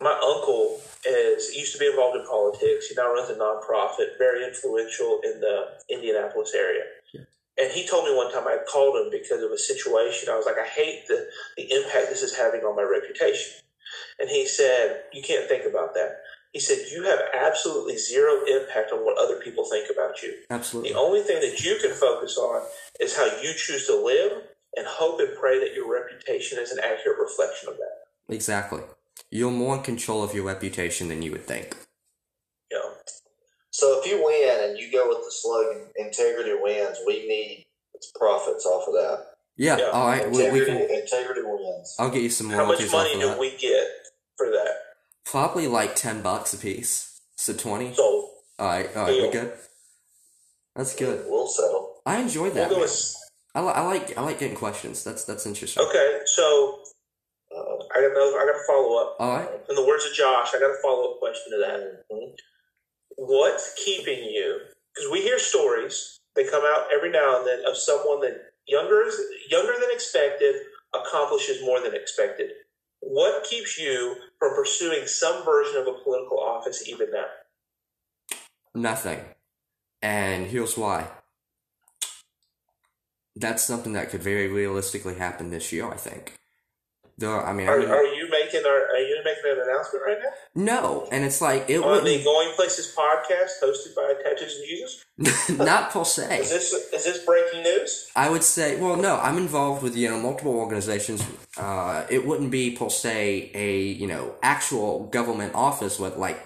my 0.00 0.12
uncle 0.12 0.80
is 1.06 1.54
used 1.54 1.72
to 1.72 1.78
be 1.78 1.86
involved 1.86 2.16
in 2.16 2.26
politics. 2.26 2.88
He 2.88 2.94
now 2.96 3.12
runs 3.12 3.30
a 3.30 3.34
nonprofit, 3.34 4.18
very 4.18 4.44
influential 4.44 5.20
in 5.24 5.40
the 5.40 5.78
Indianapolis 5.88 6.52
area. 6.54 6.82
And 7.58 7.72
he 7.72 7.86
told 7.86 8.04
me 8.04 8.14
one 8.14 8.32
time 8.32 8.46
I 8.46 8.58
called 8.70 8.96
him 8.96 9.10
because 9.10 9.42
of 9.42 9.50
a 9.50 9.58
situation. 9.58 10.28
I 10.30 10.36
was 10.36 10.46
like, 10.46 10.58
I 10.58 10.66
hate 10.66 11.08
the, 11.08 11.26
the 11.56 11.64
impact 11.72 12.08
this 12.08 12.22
is 12.22 12.36
having 12.36 12.60
on 12.60 12.76
my 12.76 12.82
reputation. 12.82 13.52
And 14.18 14.30
he 14.30 14.46
said, 14.46 15.02
You 15.12 15.22
can't 15.22 15.48
think 15.48 15.64
about 15.68 15.94
that. 15.94 16.18
He 16.52 16.60
said, 16.60 16.78
You 16.90 17.04
have 17.04 17.18
absolutely 17.34 17.98
zero 17.98 18.44
impact 18.46 18.92
on 18.92 19.00
what 19.00 19.18
other 19.18 19.40
people 19.40 19.64
think 19.64 19.90
about 19.92 20.22
you. 20.22 20.34
Absolutely. 20.50 20.92
The 20.92 20.98
only 20.98 21.22
thing 21.22 21.40
that 21.40 21.64
you 21.64 21.78
can 21.80 21.92
focus 21.92 22.38
on 22.38 22.62
is 23.00 23.16
how 23.16 23.26
you 23.42 23.52
choose 23.56 23.86
to 23.86 23.96
live 23.96 24.32
and 24.76 24.86
hope 24.86 25.18
and 25.18 25.36
pray 25.38 25.58
that 25.58 25.74
your 25.74 25.92
reputation 25.92 26.58
is 26.58 26.70
an 26.70 26.78
accurate 26.78 27.18
reflection 27.18 27.70
of 27.70 27.76
that. 27.76 28.34
Exactly. 28.34 28.82
You're 29.30 29.50
more 29.50 29.76
in 29.76 29.82
control 29.82 30.22
of 30.22 30.32
your 30.32 30.44
reputation 30.44 31.08
than 31.08 31.22
you 31.22 31.32
would 31.32 31.46
think. 31.46 31.76
You 33.80 33.88
know? 33.88 33.94
So 33.94 34.00
if 34.00 34.06
you 34.10 34.24
win 34.24 34.70
and 34.70 34.78
you 34.78 34.90
go 34.92 35.08
with 35.08 35.18
the 35.18 35.30
slogan 35.30 35.88
"Integrity 35.96 36.54
wins," 36.60 36.98
we 37.06 37.26
need 37.28 37.66
profits 38.18 38.64
off 38.66 38.86
of 38.88 38.94
that. 38.94 39.26
Yeah. 39.56 39.76
Yeah. 39.78 39.84
All 39.86 40.06
right. 40.06 40.30
We, 40.30 40.38
we 40.50 40.60
Integrity, 40.60 40.86
can. 40.86 41.00
integrity 41.02 41.40
wins. 41.44 41.96
I'll 41.98 42.10
get 42.10 42.22
you 42.22 42.30
some 42.30 42.48
How 42.50 42.58
much 42.58 42.78
royalties 42.80 42.92
money 42.92 43.12
do 43.14 43.26
that. 43.28 43.38
we 43.40 43.56
get 43.56 43.86
for 44.36 44.46
that? 44.50 44.74
Probably 45.26 45.66
like 45.66 45.96
ten 45.96 46.22
bucks 46.22 46.54
a 46.54 46.58
piece. 46.58 47.20
So 47.36 47.52
twenty. 47.54 47.92
So 47.94 48.02
All 48.58 48.66
right. 48.66 48.88
All 48.96 49.04
right. 49.04 49.12
We 49.14 49.22
Deal. 49.22 49.32
good. 49.32 49.52
That's 50.76 50.94
good. 50.94 51.24
We'll 51.28 51.48
settle. 51.48 51.96
I 52.06 52.18
enjoyed 52.20 52.54
we'll 52.54 52.62
that. 52.62 52.70
go 52.70 52.76
man. 52.76 52.82
with. 52.82 53.14
I, 53.54 53.60
li- 53.62 53.72
I 53.74 53.80
like 53.82 54.16
I 54.16 54.22
like 54.22 54.38
getting 54.38 54.56
questions. 54.56 55.02
That's 55.02 55.24
that's 55.24 55.44
interesting. 55.46 55.82
Okay, 55.84 56.20
so 56.26 56.78
Uh, 57.50 57.58
I 57.94 58.00
got 58.02 58.10
another. 58.12 58.38
I 58.38 58.46
got 58.46 58.60
a 58.60 58.64
follow 58.68 59.02
up. 59.02 59.16
All 59.18 59.32
right. 59.36 59.48
In 59.68 59.74
the 59.74 59.84
words 59.84 60.04
of 60.06 60.12
Josh, 60.14 60.50
I 60.54 60.60
got 60.60 60.70
a 60.70 60.78
follow 60.82 61.12
up 61.14 61.18
question 61.18 61.50
to 61.52 61.58
that. 61.58 62.04
mhm. 62.12 62.34
What's 63.18 63.74
keeping 63.84 64.22
you? 64.24 64.60
Because 64.94 65.10
we 65.10 65.22
hear 65.22 65.38
stories. 65.40 66.20
They 66.36 66.44
come 66.48 66.62
out 66.64 66.86
every 66.94 67.10
now 67.10 67.38
and 67.38 67.46
then 67.46 67.64
of 67.68 67.76
someone 67.76 68.20
that 68.20 68.52
younger 68.68 69.02
is 69.02 69.20
younger 69.50 69.72
than 69.72 69.90
expected 69.90 70.54
accomplishes 70.94 71.60
more 71.64 71.80
than 71.80 71.94
expected. 71.94 72.50
What 73.00 73.44
keeps 73.44 73.76
you 73.78 74.16
from 74.38 74.54
pursuing 74.54 75.06
some 75.06 75.44
version 75.44 75.80
of 75.80 75.88
a 75.88 75.94
political 76.04 76.38
office 76.38 76.88
even 76.88 77.08
now? 77.12 77.26
Nothing. 78.74 79.20
And 80.00 80.46
here's 80.46 80.76
why. 80.78 81.08
That's 83.34 83.64
something 83.64 83.92
that 83.94 84.10
could 84.10 84.22
very 84.22 84.48
realistically 84.48 85.14
happen 85.16 85.50
this 85.50 85.72
year, 85.72 85.88
I 85.90 85.96
think. 85.96 86.34
There, 87.18 87.30
are, 87.30 87.46
I 87.46 87.52
mean, 87.52 87.68
I 87.68 87.72
Are, 87.72 87.78
would- 87.80 87.90
are 87.90 88.04
you 88.04 88.17
making 88.48 88.66
our, 88.66 88.88
Are 88.88 88.98
you 88.98 89.20
making 89.24 89.52
an 89.52 89.60
announcement 89.68 90.04
right 90.06 90.18
now 90.18 90.30
no, 90.54 91.08
and 91.12 91.24
it's 91.24 91.40
like 91.40 91.70
it 91.70 91.78
on 91.78 92.04
the 92.04 92.24
Going 92.24 92.52
Places 92.56 92.92
podcast 92.96 93.62
hosted 93.62 93.94
by 93.94 94.14
Tattoos 94.24 94.56
and 94.56 94.66
Jesus? 94.66 95.56
not 95.58 95.90
per 95.92 96.04
se. 96.04 96.40
Is 96.40 96.50
this 96.50 96.72
is 96.72 97.04
this 97.04 97.24
breaking 97.24 97.62
news? 97.62 98.10
I 98.16 98.28
would 98.28 98.42
say, 98.42 98.80
well, 98.80 98.96
no, 98.96 99.18
I'm 99.18 99.36
involved 99.36 99.82
with 99.82 99.96
you 99.96 100.08
know 100.08 100.18
multiple 100.18 100.54
organizations. 100.54 101.24
Uh, 101.56 102.04
it 102.10 102.26
wouldn't 102.26 102.50
be 102.50 102.72
per 102.72 102.88
se 102.88 103.52
a 103.54 103.82
you 103.82 104.08
know 104.08 104.34
actual 104.42 105.06
government 105.06 105.54
office 105.54 106.00
with 106.00 106.16
like 106.16 106.42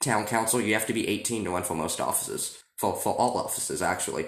town 0.00 0.24
council. 0.24 0.60
You 0.60 0.74
have 0.74 0.86
to 0.86 0.92
be 0.92 1.08
18 1.08 1.44
to 1.44 1.50
run 1.50 1.64
for 1.64 1.74
most 1.74 2.00
offices, 2.00 2.62
for 2.76 2.94
for 2.94 3.14
all 3.14 3.38
offices 3.38 3.82
actually. 3.82 4.26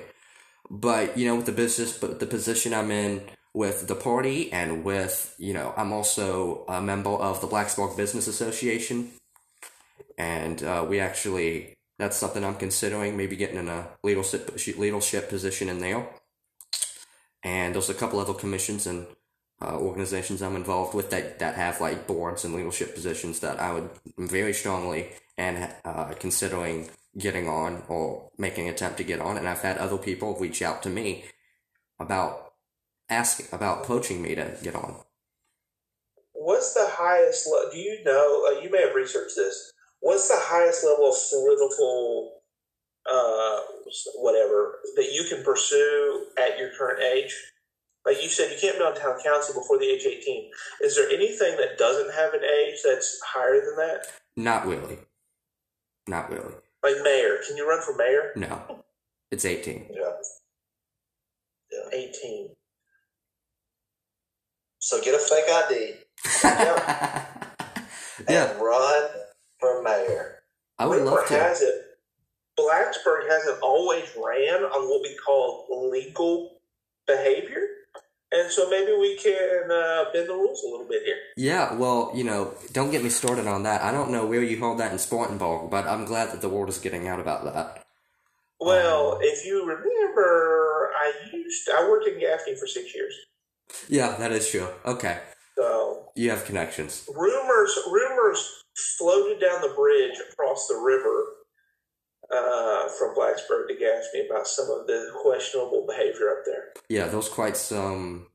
But 0.68 1.16
you 1.16 1.26
know, 1.26 1.36
with 1.36 1.46
the 1.46 1.52
business, 1.52 1.96
but 1.96 2.18
the 2.18 2.26
position 2.26 2.74
I'm 2.74 2.90
in 2.90 3.22
with 3.52 3.88
the 3.88 3.94
party 3.94 4.52
and 4.52 4.84
with 4.84 5.34
you 5.38 5.52
know, 5.52 5.74
I'm 5.76 5.92
also 5.92 6.64
a 6.68 6.80
member 6.80 7.10
of 7.10 7.40
the 7.40 7.46
Black 7.46 7.68
Blacksburg 7.68 7.96
Business 7.96 8.26
Association, 8.26 9.10
and 10.18 10.62
uh, 10.62 10.86
we 10.88 11.00
actually 11.00 11.76
that's 11.98 12.16
something 12.16 12.44
I'm 12.44 12.56
considering 12.56 13.16
maybe 13.16 13.36
getting 13.36 13.58
in 13.58 13.68
a 13.68 13.88
leadership 14.02 14.58
leadership 14.78 15.28
position 15.28 15.68
in 15.68 15.80
there 15.80 16.08
and 17.42 17.74
there's 17.74 17.90
a 17.90 17.94
couple 17.94 18.20
other 18.20 18.34
commissions 18.34 18.86
and 18.86 19.06
uh, 19.62 19.76
organizations 19.76 20.42
I'm 20.42 20.56
involved 20.56 20.94
with 20.94 21.10
that, 21.10 21.38
that 21.38 21.54
have 21.54 21.80
like 21.80 22.06
boards 22.06 22.44
and 22.44 22.54
leadership 22.54 22.94
positions 22.94 23.40
that 23.40 23.60
I 23.60 23.72
would 23.72 23.90
very 24.18 24.52
strongly 24.52 25.10
and 25.36 25.70
uh, 25.84 26.12
considering 26.18 26.90
getting 27.18 27.48
on 27.48 27.82
or 27.88 28.30
making 28.38 28.68
an 28.68 28.74
attempt 28.74 28.98
to 28.98 29.04
get 29.04 29.20
on. 29.20 29.36
And 29.36 29.48
I've 29.48 29.60
had 29.60 29.78
other 29.78 29.98
people 29.98 30.36
reach 30.38 30.62
out 30.62 30.82
to 30.84 30.90
me 30.90 31.24
about 31.98 32.49
asking 33.10 33.46
about 33.52 33.84
poaching 33.84 34.22
me 34.22 34.34
to 34.34 34.56
get 34.62 34.74
on. 34.74 34.96
What's 36.32 36.72
the 36.72 36.86
highest? 36.88 37.46
Le- 37.46 37.70
do 37.70 37.78
you 37.78 38.02
know? 38.04 38.46
Uh, 38.48 38.60
you 38.60 38.70
may 38.70 38.80
have 38.82 38.94
researched 38.94 39.36
this. 39.36 39.72
What's 40.00 40.28
the 40.28 40.38
highest 40.38 40.84
level 40.84 41.10
of 41.10 41.16
political, 41.30 42.40
uh, 43.10 43.60
whatever 44.16 44.78
that 44.96 45.12
you 45.12 45.24
can 45.28 45.44
pursue 45.44 46.26
at 46.38 46.58
your 46.58 46.70
current 46.78 47.02
age? 47.02 47.34
Like 48.06 48.22
you 48.22 48.30
said, 48.30 48.50
you 48.50 48.56
can't 48.58 48.78
be 48.78 48.84
on 48.84 48.94
town 48.94 49.18
council 49.22 49.60
before 49.60 49.78
the 49.78 49.84
age 49.84 50.06
eighteen. 50.06 50.50
Is 50.80 50.96
there 50.96 51.10
anything 51.10 51.58
that 51.58 51.76
doesn't 51.76 52.14
have 52.14 52.32
an 52.32 52.40
age 52.42 52.76
that's 52.82 53.20
higher 53.26 53.60
than 53.60 53.76
that? 53.76 54.06
Not 54.36 54.66
really. 54.66 54.98
Not 56.08 56.30
really. 56.30 56.54
Like 56.82 57.02
mayor, 57.04 57.38
can 57.46 57.58
you 57.58 57.68
run 57.68 57.82
for 57.82 57.94
mayor? 57.94 58.32
No. 58.36 58.84
It's 59.30 59.44
18. 59.44 59.90
Yeah. 59.90 60.12
Eighteen. 61.92 62.50
So 64.80 65.00
get 65.00 65.14
a 65.14 65.18
fake 65.18 65.44
ID 65.48 65.94
yeah, 68.28 68.50
and 68.50 68.60
run 68.60 69.08
for 69.58 69.82
mayor. 69.82 70.42
I 70.78 70.86
would 70.86 70.98
Rumor 70.98 71.10
love 71.12 71.28
to. 71.28 71.34
has 71.34 71.62
it 71.62 71.90
Blacksburg 72.58 73.28
hasn't 73.28 73.60
always 73.62 74.04
ran 74.16 74.64
on 74.64 74.88
what 74.88 75.02
we 75.02 75.16
call 75.16 75.66
legal 75.90 76.60
behavior, 77.06 77.66
and 78.32 78.50
so 78.50 78.68
maybe 78.68 78.92
we 78.92 79.16
can 79.16 79.70
uh, 79.70 80.04
bend 80.12 80.28
the 80.28 80.34
rules 80.34 80.62
a 80.64 80.68
little 80.68 80.86
bit 80.86 81.02
here. 81.04 81.16
Yeah, 81.36 81.74
well, 81.74 82.12
you 82.14 82.24
know, 82.24 82.54
don't 82.72 82.90
get 82.90 83.02
me 83.02 83.08
started 83.08 83.46
on 83.46 83.62
that. 83.62 83.82
I 83.82 83.92
don't 83.92 84.10
know 84.10 84.26
where 84.26 84.42
you 84.42 84.58
hold 84.58 84.78
that 84.78 84.92
in 84.92 84.98
Spartanburg, 84.98 85.70
but 85.70 85.86
I'm 85.86 86.04
glad 86.04 86.32
that 86.32 86.40
the 86.40 86.48
world 86.48 86.68
is 86.68 86.78
getting 86.78 87.08
out 87.08 87.20
about 87.20 87.44
that. 87.44 87.84
Well, 88.60 89.18
if 89.22 89.46
you 89.46 89.64
remember, 89.64 90.90
I 90.98 91.12
used 91.32 91.68
I 91.74 91.88
worked 91.88 92.08
in 92.08 92.20
Gaffney 92.20 92.56
for 92.56 92.66
six 92.66 92.94
years, 92.94 93.14
Yeah, 93.88 94.16
that 94.16 94.32
is 94.32 94.48
true. 94.50 94.68
Okay, 94.84 95.18
so 95.56 96.10
you 96.14 96.30
have 96.30 96.44
connections. 96.44 97.08
rumors 97.14 97.78
rumors 97.90 98.64
floated 98.98 99.40
down 99.40 99.60
the 99.60 99.74
bridge 99.76 100.16
across 100.32 100.66
the 100.68 100.76
river 100.76 101.24
uh, 102.32 102.88
from 102.98 103.14
Blacksburg 103.14 103.68
to 103.68 103.74
Gaffney 103.74 104.26
about 104.28 104.46
some 104.46 104.70
of 104.70 104.86
the 104.86 105.10
questionable 105.22 105.86
behavior 105.86 106.30
up 106.30 106.44
there. 106.46 106.64
Yeah, 106.88 107.06
there's 107.08 107.28
quite 107.28 107.56
some, 107.56 108.28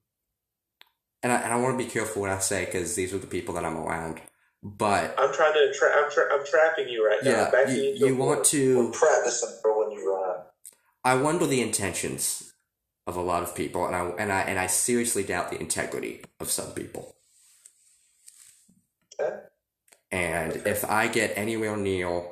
and 1.23 1.31
I 1.31 1.37
and 1.37 1.53
I 1.53 1.57
want 1.57 1.77
to 1.79 1.83
be 1.83 1.89
careful 1.89 2.21
what 2.21 2.31
I 2.31 2.39
say 2.39 2.65
because 2.65 2.95
these 2.95 3.13
are 3.13 3.17
the 3.19 3.27
people 3.27 3.55
that 3.55 3.65
I'm 3.65 3.77
around. 3.77 4.21
But 4.63 5.13
I'm 5.19 5.31
trying 5.31 5.53
to 5.53 5.71
tra- 5.77 5.93
I'm, 5.95 6.11
tra- 6.11 6.33
I'm 6.33 6.43
trapping 6.45 6.89
you 6.89 7.07
right 7.07 7.19
now. 7.23 7.51
yeah, 7.53 7.69
you, 7.69 8.07
you 8.07 8.15
want 8.15 8.43
to. 8.45 8.91
practicing 8.93 9.59
for 9.61 9.77
when 9.79 9.91
you 9.91 10.11
run. 10.11 10.39
I 11.03 11.15
wonder 11.15 11.45
the 11.45 11.61
intentions 11.61 12.44
of 13.07 13.15
a 13.15 13.21
lot 13.21 13.43
of 13.43 13.55
people, 13.55 13.85
and 13.85 13.95
I 13.95 14.05
and 14.17 14.31
I 14.31 14.41
and 14.41 14.59
I 14.59 14.67
seriously 14.67 15.23
doubt 15.23 15.51
the 15.51 15.59
integrity 15.59 16.23
of 16.39 16.49
some 16.49 16.71
people. 16.71 17.15
Okay. 19.19 19.37
And 20.11 20.55
if 20.65 20.83
I 20.85 21.07
get 21.07 21.33
anywhere 21.37 21.77
near 21.77 22.23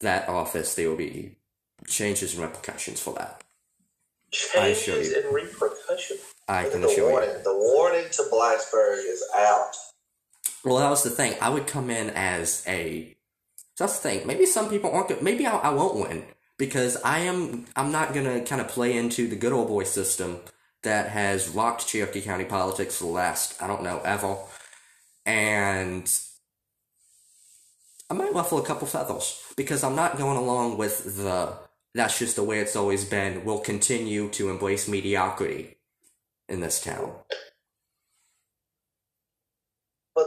that 0.00 0.28
office, 0.28 0.74
there 0.74 0.88
will 0.88 0.96
be 0.96 1.36
changes 1.86 2.34
and 2.34 2.42
repercussions 2.42 3.00
for 3.00 3.14
that. 3.14 3.42
I 4.56 4.74
changes 4.74 5.10
you. 5.10 5.22
and 5.22 5.34
repercussion. 5.34 6.18
I 6.48 6.68
can 6.68 6.84
assure 6.84 7.10
warning. 7.10 7.30
you. 7.30 7.42
The 7.42 7.54
warning 7.54 8.06
to 8.12 8.22
Blacksburg 8.32 8.98
is 8.98 9.24
out. 9.34 9.72
Well, 10.64 10.76
that 10.76 10.90
was 10.90 11.02
the 11.02 11.10
thing. 11.10 11.34
I 11.40 11.50
would 11.50 11.66
come 11.66 11.90
in 11.90 12.10
as 12.10 12.64
a. 12.68 13.16
Just 13.76 14.02
think. 14.02 14.26
Maybe 14.26 14.46
some 14.46 14.68
people 14.70 14.92
aren't. 14.92 15.22
Maybe 15.22 15.46
I, 15.46 15.56
I 15.56 15.70
won't 15.70 15.96
win 15.96 16.24
because 16.58 16.96
I 17.02 17.20
am. 17.20 17.66
I'm 17.76 17.92
not 17.92 18.14
gonna 18.14 18.42
kind 18.42 18.60
of 18.60 18.68
play 18.68 18.96
into 18.96 19.28
the 19.28 19.36
good 19.36 19.52
old 19.52 19.68
boy 19.68 19.84
system 19.84 20.40
that 20.82 21.10
has 21.10 21.48
rocked 21.48 21.86
Cherokee 21.88 22.22
County 22.22 22.44
politics 22.44 22.96
for 22.98 23.04
the 23.04 23.10
last 23.10 23.60
I 23.62 23.66
don't 23.66 23.82
know 23.82 24.00
ever, 24.04 24.36
and 25.26 26.10
I 28.10 28.14
might 28.14 28.34
ruffle 28.34 28.58
a 28.58 28.66
couple 28.66 28.86
feathers 28.86 29.42
because 29.56 29.84
I'm 29.84 29.96
not 29.96 30.18
going 30.18 30.38
along 30.38 30.78
with 30.78 31.16
the. 31.16 31.54
That's 31.94 32.18
just 32.18 32.36
the 32.36 32.44
way 32.44 32.60
it's 32.60 32.76
always 32.76 33.04
been. 33.04 33.44
We'll 33.44 33.60
continue 33.60 34.28
to 34.30 34.50
embrace 34.50 34.88
mediocrity 34.88 35.76
in 36.48 36.60
this 36.60 36.82
town. 36.82 37.12
But 40.14 40.26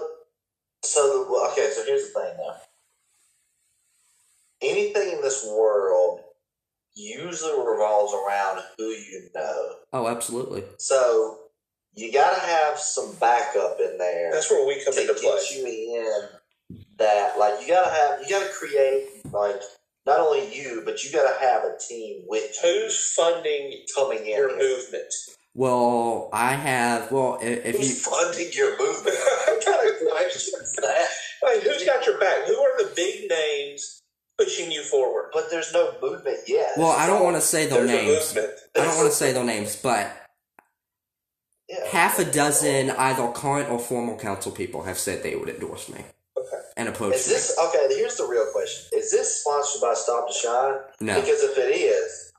so 0.84 1.26
the, 1.26 1.32
well, 1.32 1.52
okay, 1.52 1.70
so 1.74 1.84
here's 1.86 2.14
the 2.14 2.20
thing 2.20 2.38
now. 2.38 2.56
Anything 4.62 5.14
in 5.14 5.22
this 5.22 5.46
world 5.46 6.22
usually 6.96 7.52
revolves 7.60 8.14
around 8.14 8.64
who 8.78 8.86
you 8.86 9.30
know. 9.36 9.76
Oh, 9.94 10.08
absolutely. 10.08 10.64
So 10.80 11.38
you 11.94 12.12
got 12.12 12.34
to 12.36 12.42
have 12.42 12.80
some 12.80 13.14
backup 13.20 13.78
in 13.80 13.98
there 13.98 14.32
That's 14.32 14.50
where 14.50 14.66
we 14.68 14.84
come 14.84 14.94
to 14.94 15.02
into 15.02 15.14
get 15.14 15.22
play. 15.22 15.58
you 15.58 16.02
in. 16.02 16.78
That 16.98 17.38
like 17.38 17.62
you 17.62 17.68
got 17.68 17.86
to 17.86 17.92
have 17.92 18.20
you 18.24 18.30
got 18.30 18.48
to 18.48 18.54
create 18.54 19.08
like 19.32 19.62
not 20.08 20.20
only 20.20 20.54
you 20.56 20.82
but 20.84 21.04
you 21.04 21.12
got 21.12 21.32
to 21.32 21.40
have 21.46 21.64
a 21.64 21.78
team 21.78 22.24
with 22.28 22.56
you 22.64 22.82
Who's 22.82 23.14
funding 23.14 23.84
coming 23.96 24.20
in. 24.22 24.28
your 24.28 24.58
movement? 24.58 25.14
Well, 25.54 26.30
I 26.34 26.54
have. 26.54 27.12
Well, 27.12 27.38
i- 27.42 27.46
if 27.46 27.74
you 27.76 27.80
Who's 27.82 28.06
funding 28.06 28.50
your 28.54 28.78
movement? 28.80 29.16
I'm 29.48 29.60
kind 29.62 29.90
of 29.90 29.96
question 30.12 30.54
is 30.62 30.74
that? 30.82 31.08
Like, 31.44 31.62
who's 31.62 31.86
got 31.86 32.06
your 32.06 32.20
back? 32.20 32.46
Who 32.48 32.58
are 32.60 32.78
the 32.84 32.92
big 32.96 33.30
names 33.30 33.97
pushing 34.38 34.72
you 34.72 34.84
forward? 34.84 35.30
But 35.34 35.50
there's 35.50 35.74
no 35.74 35.94
movement 36.02 36.40
yet. 36.48 36.72
well, 36.78 36.92
I 36.92 37.08
don't 37.08 37.24
want 37.24 37.36
to 37.38 37.42
say 37.42 37.66
their 37.68 37.86
There's 37.86 38.34
names. 38.36 38.60
I 38.76 38.84
don't 38.86 38.98
want 38.98 39.10
to 39.10 39.16
say 39.16 39.32
their 39.34 39.44
names, 39.44 39.76
but 39.76 40.12
Yeah. 41.70 41.86
half 41.88 42.18
a 42.20 42.26
dozen 42.26 42.92
either 42.92 43.28
current 43.34 43.70
or 43.70 43.80
former 43.80 44.16
council 44.18 44.52
people 44.52 44.84
have 44.84 44.98
said 44.98 45.22
they 45.24 45.36
would 45.36 45.50
endorse 45.50 45.90
me 45.90 46.06
Okay. 46.38 46.62
and 46.78 46.88
approach 46.88 47.16
Is 47.16 47.28
me. 47.28 47.34
this 47.34 47.58
okay? 47.60 47.88
Here's 47.90 48.16
the 48.16 48.26
real 48.26 48.46
question: 48.54 48.98
Is 49.00 49.12
this 49.12 49.42
sponsored 49.42 49.82
by 49.82 49.94
Stop 49.94 50.28
2 50.30 50.34
Shine? 50.34 50.80
No, 51.02 51.16
Because 51.20 51.42
if 51.44 51.58
it 51.58 51.76
is, 51.76 52.32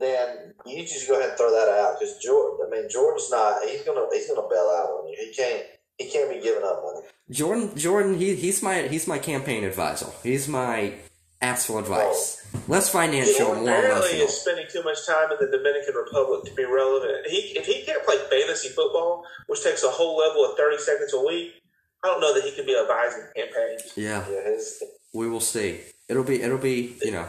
then 0.00 0.54
you 0.66 0.76
need 0.78 0.88
to 0.88 0.94
just 0.94 1.06
go 1.08 1.14
ahead 1.18 1.28
and 1.30 1.38
throw 1.38 1.52
that 1.52 1.68
out. 1.68 2.00
Because 2.00 2.18
Jordan, 2.18 2.66
I 2.66 2.70
mean, 2.70 2.88
Jordan's 2.90 3.30
not. 3.30 3.62
He's 3.64 3.82
gonna. 3.82 4.06
He's 4.12 4.26
gonna 4.26 4.48
bail 4.48 4.68
out 4.80 4.90
on 4.90 5.08
you. 5.08 5.16
He 5.20 5.32
can't. 5.32 5.62
He 5.98 6.10
can't 6.10 6.28
be 6.28 6.40
giving 6.40 6.64
up 6.64 6.82
money. 6.82 7.06
Jordan. 7.30 7.76
Jordan. 7.76 8.18
He 8.18 8.34
he's 8.34 8.60
my 8.60 8.88
he's 8.88 9.06
my 9.06 9.18
campaign 9.18 9.62
advisor. 9.62 10.06
He's 10.24 10.48
my 10.48 10.94
ask 11.40 11.66
for 11.66 11.78
advice. 11.80 12.40
Less 12.68 12.88
financial, 12.90 13.34
Jordan 13.34 13.64
more 13.64 13.74
apparently 13.78 14.08
emotional. 14.20 14.26
is 14.28 14.40
spending 14.40 14.66
too 14.70 14.82
much 14.82 15.06
time 15.06 15.30
in 15.32 15.38
the 15.40 15.56
Dominican 15.56 15.94
Republic 15.94 16.44
to 16.44 16.54
be 16.54 16.64
relevant. 16.64 17.26
He, 17.26 17.38
if 17.58 17.66
he 17.66 17.82
can't 17.84 18.04
play 18.04 18.16
fantasy 18.30 18.68
football, 18.68 19.24
which 19.48 19.62
takes 19.62 19.82
a 19.82 19.90
whole 19.90 20.16
level 20.16 20.44
of 20.44 20.56
30 20.56 20.78
seconds 20.78 21.12
a 21.12 21.20
week, 21.20 21.54
I 22.02 22.08
don't 22.08 22.20
know 22.20 22.34
that 22.34 22.44
he 22.44 22.52
can 22.52 22.64
be 22.66 22.78
advising 22.78 23.24
campaigns. 23.34 23.92
Yeah, 23.96 24.24
Yeah, 24.30 24.42
his. 24.44 24.82
we 25.12 25.28
will 25.28 25.40
see. 25.40 25.80
It'll 26.08 26.22
be 26.24 26.42
it'll 26.42 26.58
be 26.58 26.96
you 27.02 27.12
know 27.12 27.26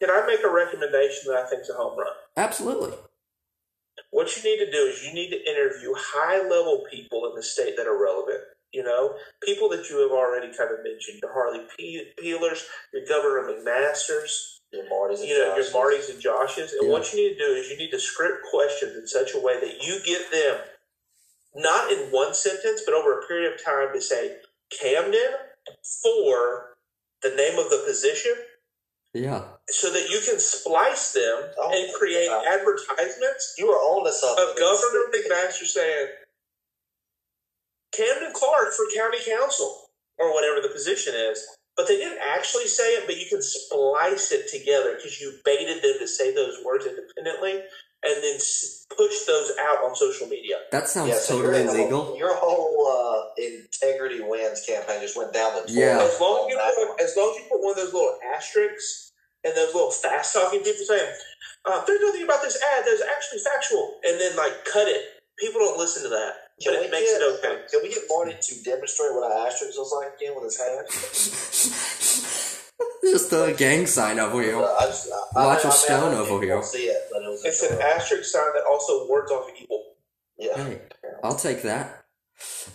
Can 0.00 0.10
I 0.10 0.26
make 0.26 0.40
a 0.44 0.50
recommendation 0.50 1.32
that 1.32 1.44
I 1.44 1.46
think 1.48 1.62
is 1.62 1.70
a 1.70 1.74
home 1.74 1.98
run? 1.98 2.08
absolutely. 2.36 2.92
What 4.10 4.34
you 4.36 4.42
need 4.42 4.64
to 4.64 4.70
do 4.70 4.78
is 4.86 5.02
you 5.02 5.14
need 5.14 5.30
to 5.30 5.50
interview 5.50 5.92
high 5.96 6.42
level 6.42 6.84
people 6.90 7.26
in 7.28 7.34
the 7.34 7.42
state 7.42 7.76
that 7.78 7.86
are 7.86 8.00
relevant. 8.00 8.40
You 8.76 8.82
know, 8.84 9.14
people 9.42 9.70
that 9.70 9.88
you 9.88 10.02
have 10.02 10.12
already 10.12 10.48
kind 10.52 10.68
of 10.70 10.84
mentioned, 10.84 11.20
your 11.22 11.32
Harvey 11.32 11.64
Pe- 11.78 12.12
Peelers, 12.22 12.60
your 12.92 13.06
Governor 13.08 13.48
McMasters. 13.48 14.32
Your 14.70 14.84
Marty's 14.90 15.20
and 15.20 15.28
you 15.30 15.38
know, 15.38 15.46
your 15.54 15.56
Josh's. 15.64 15.72
Marty's 15.72 16.08
and 16.10 16.20
Josh's. 16.20 16.72
And 16.74 16.82
Yeah. 16.88 16.92
what 16.92 17.10
you 17.10 17.16
need 17.22 17.38
to 17.38 17.46
do 17.46 17.52
is 17.54 17.70
you 17.70 17.78
need 17.78 17.90
to 17.92 17.98
script 18.00 18.44
questions 18.50 18.94
in 18.94 19.06
such 19.06 19.32
a 19.34 19.38
way 19.40 19.58
that 19.58 19.82
you 19.82 19.98
get 20.04 20.30
them 20.30 20.60
not 21.54 21.90
in 21.90 22.10
one 22.10 22.34
sentence, 22.34 22.82
but 22.84 22.92
over 22.92 23.18
a 23.18 23.26
period 23.26 23.54
of 23.54 23.64
time 23.64 23.94
to 23.94 24.00
say 24.00 24.36
Camden 24.78 25.32
for 26.02 26.76
the 27.22 27.30
name 27.30 27.58
of 27.58 27.70
the 27.70 27.78
position 27.86 28.34
Yeah. 29.14 29.42
so 29.70 29.90
that 29.90 30.10
you 30.10 30.20
can 30.20 30.38
splice 30.38 31.12
them 31.12 31.48
Oh, 31.56 31.70
and 31.72 31.94
create 31.94 32.28
wow. 32.28 32.44
advertisements 32.46 33.54
You 33.56 33.70
are 33.70 33.78
on 33.80 34.04
to 34.04 34.12
something. 34.12 34.48
of 34.50 34.56
Governor 34.58 35.04
McMaster 35.14 35.64
saying 35.64 36.08
Camden 37.92 38.32
Clark 38.34 38.72
for 38.74 38.84
county 38.94 39.18
council 39.26 39.86
or 40.18 40.32
whatever 40.32 40.60
the 40.62 40.72
position 40.72 41.14
is. 41.14 41.44
But 41.76 41.88
they 41.88 41.98
didn't 41.98 42.20
actually 42.24 42.68
say 42.68 42.94
it, 42.94 43.04
but 43.06 43.18
you 43.18 43.26
can 43.28 43.42
splice 43.42 44.32
it 44.32 44.48
together 44.48 44.96
because 44.96 45.20
you 45.20 45.34
baited 45.44 45.82
them 45.82 45.96
to 46.00 46.08
say 46.08 46.34
those 46.34 46.56
words 46.64 46.86
independently 46.86 47.60
and 48.02 48.24
then 48.24 48.36
s- 48.36 48.86
push 48.96 49.24
those 49.26 49.52
out 49.60 49.84
on 49.84 49.94
social 49.94 50.26
media. 50.26 50.56
That 50.72 50.88
sounds 50.88 51.10
Yeah, 51.10 51.18
so 51.18 51.42
totally 51.42 51.64
your, 51.64 51.72
legal. 51.72 52.16
Your 52.16 52.34
whole 52.36 52.80
uh, 52.88 53.28
integrity 53.36 54.20
wins 54.22 54.64
campaign 54.66 55.00
just 55.02 55.16
went 55.18 55.34
down 55.34 55.52
the 55.54 55.60
toilet. 55.68 55.72
Yeah. 55.72 56.00
As 56.00 56.20
long 56.20 56.48
as 56.48 56.52
you 56.52 56.58
put, 56.58 56.88
one. 56.88 57.00
as 57.00 57.16
long 57.16 57.30
as 57.30 57.36
you 57.36 57.44
put 57.50 57.60
one 57.60 57.70
of 57.72 57.76
those 57.76 57.92
little 57.92 58.16
asterisks 58.34 59.12
and 59.44 59.54
those 59.54 59.74
little 59.74 59.90
fast 59.90 60.32
talking 60.34 60.60
people 60.60 60.84
saying, 60.86 61.12
uh, 61.66 61.84
"There's 61.84 62.00
nothing 62.00 62.22
about 62.24 62.42
this 62.42 62.56
ad 62.56 62.84
that's 62.86 63.02
actually 63.02 63.40
factual," 63.40 64.00
and 64.04 64.20
then 64.20 64.36
like 64.36 64.64
cut 64.64 64.88
it. 64.88 65.02
People 65.38 65.60
don't 65.60 65.78
listen 65.78 66.02
to 66.04 66.08
that, 66.08 66.45
but 66.45 66.45
Can 66.62 66.72
we 66.72 66.86
it 66.86 66.90
makes 66.90 67.12
get, 67.12 67.20
it 67.20 67.38
okay. 67.38 67.62
Can 67.70 67.80
we 67.82 67.88
get 67.90 68.04
Marty 68.08 68.32
to 68.40 68.62
demonstrate 68.64 69.12
what 69.12 69.30
an 69.30 69.46
asterisk 69.46 69.76
looks 69.76 69.92
like 69.92 70.16
again 70.16 70.34
with 70.34 70.44
his 70.44 70.56
hand? 70.58 70.86
Just 73.02 73.32
a 73.32 73.54
gang 73.56 73.86
sign 73.86 74.18
over 74.18 74.42
here. 74.42 74.56
Uh, 74.56 74.74
I 74.80 74.86
just, 74.86 75.08
I, 75.36 75.46
Watch 75.46 75.64
I, 75.64 75.68
a 75.68 75.72
stone 75.72 76.14
I 76.14 76.18
over 76.18 76.42
here. 76.42 76.62
See 76.62 76.86
it, 76.86 77.08
but 77.12 77.22
it 77.22 77.28
was 77.28 77.44
It's 77.44 77.62
an 77.62 77.78
asterisk 77.80 78.24
sign 78.24 78.52
that 78.54 78.64
also 78.68 79.06
wards 79.06 79.30
off 79.30 79.48
evil. 79.60 79.84
Yeah. 80.38 80.56
Hey, 80.56 80.80
I'll 81.22 81.36
take 81.36 81.62
that. 81.62 82.04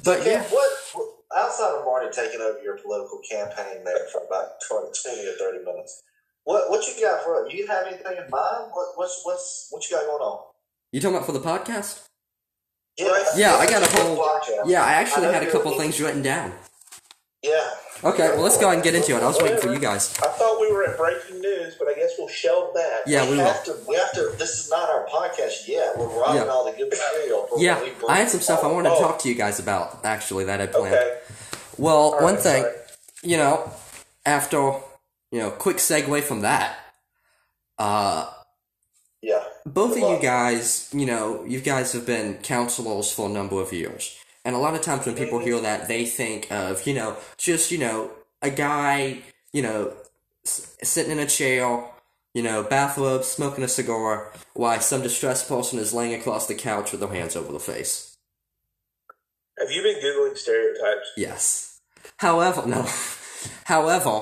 But 0.03 0.21
Okay, 0.21 0.31
yeah, 0.31 0.43
what, 0.43 0.71
what 0.93 1.07
outside 1.37 1.77
of 1.77 1.85
Marty 1.85 2.07
taking 2.11 2.41
over 2.41 2.59
your 2.63 2.77
political 2.77 3.19
campaign 3.29 3.83
there 3.83 4.07
for 4.11 4.21
about 4.25 4.61
20, 4.67 4.89
20 5.03 5.27
or 5.27 5.33
thirty 5.37 5.65
minutes? 5.65 6.01
What 6.43 6.69
what 6.71 6.87
you 6.87 7.03
got 7.03 7.23
for 7.23 7.47
you 7.49 7.67
have 7.67 7.85
anything 7.85 8.17
in 8.17 8.29
mind? 8.29 8.71
What 8.73 8.87
what's 8.95 9.21
what's 9.23 9.67
what 9.69 9.87
you 9.89 9.95
got 9.95 10.05
going 10.05 10.21
on? 10.21 10.45
you 10.91 10.99
talking 10.99 11.15
about 11.15 11.25
for 11.27 11.33
the 11.33 11.39
podcast? 11.39 12.07
Yeah, 12.97 13.23
Yeah, 13.36 13.56
I 13.56 13.65
got 13.67 13.82
a 13.84 13.97
whole-. 14.01 14.69
Yeah, 14.69 14.84
I 14.84 14.93
actually 14.93 15.27
I 15.27 15.32
had 15.34 15.43
a 15.43 15.51
couple 15.51 15.71
things 15.77 15.99
written 15.99 16.21
down. 16.21 16.54
Yeah. 17.43 17.69
Okay, 18.04 18.30
well 18.30 18.41
let's 18.41 18.58
go 18.58 18.65
ahead 18.65 18.75
and 18.75 18.84
get 18.84 18.93
into 18.95 19.15
it. 19.15 19.23
I 19.23 19.27
was 19.27 19.39
waiting 19.41 19.60
for 19.60 19.71
you 19.73 19.80
guys. 19.80 20.15
I 20.19 20.27
thought 20.27 20.60
we 20.60 20.71
were 20.71 20.84
at 20.84 20.97
breaking 20.97 21.39
news, 21.39 21.75
but 21.77 21.88
I 21.88 21.93
guess 21.93 22.12
we'll 22.17 22.27
shelve 22.27 22.73
that. 22.73 23.01
Yeah, 23.08 23.23
we 23.30 23.38
will. 23.38 23.45
have 23.45 23.63
to. 23.65 23.75
We 23.88 23.95
have 23.95 24.12
to. 24.13 24.34
This 24.38 24.60
is 24.60 24.69
not 24.69 24.89
our 24.89 25.06
podcast 25.08 25.67
yet. 25.67 25.97
We're 25.97 26.08
writing 26.08 26.43
Yeah. 26.43 26.51
all 26.51 26.65
the 26.65 26.71
good 26.77 26.89
material. 26.89 27.47
Yeah, 27.58 27.80
we 27.82 27.91
I 28.08 28.17
had 28.17 28.30
some 28.30 28.41
stuff 28.41 28.63
I 28.63 28.67
wanted 28.67 28.89
to 28.89 28.95
Oh. 28.95 28.99
talk 29.01 29.19
to 29.19 29.30
you 29.30 29.36
guys 29.36 29.60
about. 29.60 29.99
Actually, 30.04 30.43
that 30.45 30.62
I 30.62 30.67
planned. 30.67 30.93
Okay. 30.95 31.17
Well, 31.77 31.95
All 31.95 32.12
one 32.21 32.36
right, 32.36 32.39
thing, 32.43 32.63
sorry. 32.63 32.75
you 33.23 33.38
know, 33.38 33.71
after 34.25 34.58
you 35.32 35.39
know, 35.39 35.49
quick 35.51 35.77
segue 35.77 36.21
from 36.23 36.41
that. 36.41 36.77
Uh, 37.80 38.30
Yeah. 39.21 39.43
both 39.65 39.91
of 39.91 39.97
you 39.99 40.19
guys, 40.21 40.89
you 40.93 41.05
know, 41.05 41.43
you 41.45 41.62
guys 41.62 41.93
have 41.93 42.05
been 42.05 42.36
counselors 42.39 43.12
for 43.12 43.29
a 43.29 43.31
number 43.31 43.62
of 43.62 43.71
years. 43.71 44.17
And 44.43 44.55
a 44.55 44.60
lot 44.60 44.73
of 44.73 44.81
times 44.81 45.05
when 45.05 45.15
people 45.15 45.38
hear 45.39 45.60
that, 45.62 45.88
they 45.88 46.05
think 46.05 46.51
of, 46.51 46.88
you 46.88 46.95
know, 46.95 47.17
just, 47.38 47.69
you 47.71 47.77
know, 47.77 48.10
a 48.41 48.49
guy, 48.49 49.19
you 49.53 49.62
know, 49.62 49.93
s- 50.43 50.75
sitting 50.81 51.12
in 51.12 51.19
a 51.19 51.27
chair, 51.27 51.84
you 52.34 52.41
know, 52.41 52.63
bathrobe, 52.63 53.23
smoking 53.23 53.63
a 53.63 53.67
cigar, 53.67 54.31
while 54.55 54.79
some 54.79 55.03
distressed 55.03 55.47
person 55.47 55.77
is 55.77 55.93
laying 55.93 56.19
across 56.19 56.47
the 56.47 56.55
couch 56.55 56.91
with 56.91 57.01
their 57.01 57.10
hands 57.13 57.36
over 57.36 57.51
the 57.51 57.60
face. 57.60 58.17
Have 59.60 59.69
you 59.69 59.84
been 59.84 60.01
googling 60.01 60.36
stereotypes? 60.38 61.12
Yes. 61.15 61.79
However, 62.17 62.65
no. 62.65 62.88
However, 63.65 64.21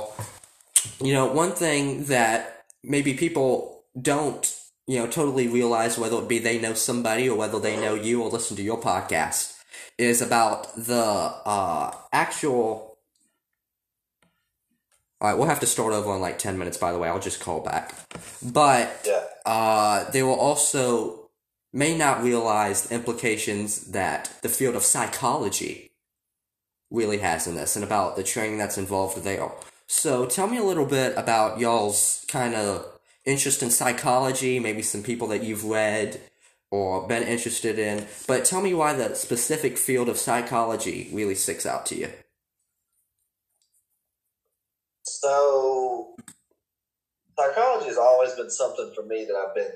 you 1.01 1.13
know, 1.13 1.27
one 1.27 1.51
thing 1.53 2.05
that 2.05 2.65
maybe 2.83 3.13
people 3.13 3.83
don't, 4.01 4.53
you 4.89 4.97
know, 4.97 5.06
totally 5.06 5.47
realize 5.47 5.99
whether 5.99 6.17
it 6.17 6.28
be 6.28 6.39
they 6.39 6.60
know 6.60 6.73
somebody 6.73 7.30
or 7.30 7.38
whether 7.38 7.60
they 7.60 7.80
know 7.80 7.93
you 7.93 8.23
or 8.23 8.30
listen 8.30 8.58
to 8.58 8.63
your 8.63 8.82
podcast 8.82 9.56
is 9.99 10.19
about 10.19 10.75
the 10.75 10.95
uh 10.95 11.93
actual 12.12 12.97
Alright, 15.21 15.38
we'll 15.38 15.47
have 15.47 15.60
to 15.60 15.67
start 15.67 15.93
over 15.93 16.15
in 16.15 16.21
like 16.21 16.39
10 16.39 16.58
minutes, 16.58 16.78
by 16.78 16.93
the 16.93 16.97
way. 16.97 17.10
I'll 17.10 17.19
just 17.19 17.41
call 17.41 17.60
back. 17.60 17.93
But 18.41 19.06
uh, 19.45 20.10
they 20.12 20.23
will 20.23 20.39
also 20.39 21.30
may 21.73 21.95
not 21.95 22.23
realize 22.23 22.84
the 22.84 22.95
implications 22.95 23.91
that 23.91 24.32
the 24.41 24.47
field 24.47 24.75
of 24.75 24.84
psychology 24.84 25.91
really 26.89 27.17
has 27.17 27.47
in 27.47 27.56
this 27.56 27.75
and 27.75 27.84
about 27.84 28.15
the 28.15 28.23
training 28.23 28.58
that's 28.58 28.78
involved 28.78 29.21
there. 29.23 29.52
So 29.88 30.25
tell 30.25 30.47
me 30.47 30.58
a 30.58 30.63
little 30.63 30.86
bit 30.86 31.13
about 31.17 31.60
y'all's 31.60 32.23
kind 32.30 32.56
of 32.56 32.98
interest 33.25 33.63
in 33.63 33.69
psychology, 33.69 34.60
maybe 34.60 34.82
some 34.82 35.03
people 35.03 35.27
that 35.29 35.43
you've 35.43 35.65
read 35.65 36.21
or 36.71 37.08
been 37.08 37.23
interested 37.23 37.79
in, 37.79 38.08
but 38.27 38.45
tell 38.45 38.62
me 38.62 38.73
why 38.73 38.93
the 38.93 39.15
specific 39.15 39.77
field 39.77 40.08
of 40.08 40.17
psychology 40.17 41.10
really 41.12 41.36
sticks 41.36 41.65
out 41.65 41.86
to 41.88 41.95
you. 41.95 42.10
So, 45.03 46.15
psychology 47.38 47.88
has 47.88 47.97
always 47.97 48.34
been 48.34 48.51
something 48.51 48.91
for 48.95 49.03
me 49.03 49.25
that 49.25 49.36
I've 49.36 49.55
been 49.55 49.71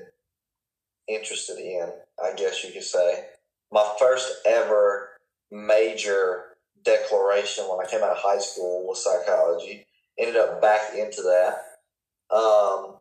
interested 1.08 1.58
in, 1.58 1.90
I 2.22 2.34
guess 2.36 2.64
you 2.64 2.72
could 2.72 2.84
say. 2.84 3.26
My 3.72 3.92
first 3.98 4.32
ever 4.46 5.08
major 5.50 6.44
declaration 6.84 7.64
when 7.64 7.84
I 7.84 7.90
came 7.90 8.02
out 8.02 8.10
of 8.10 8.18
high 8.18 8.38
school 8.38 8.86
was 8.86 9.02
psychology. 9.02 9.86
Ended 10.18 10.36
up 10.36 10.62
back 10.62 10.94
into 10.94 11.22
that. 11.22 12.34
Um, 12.34 12.93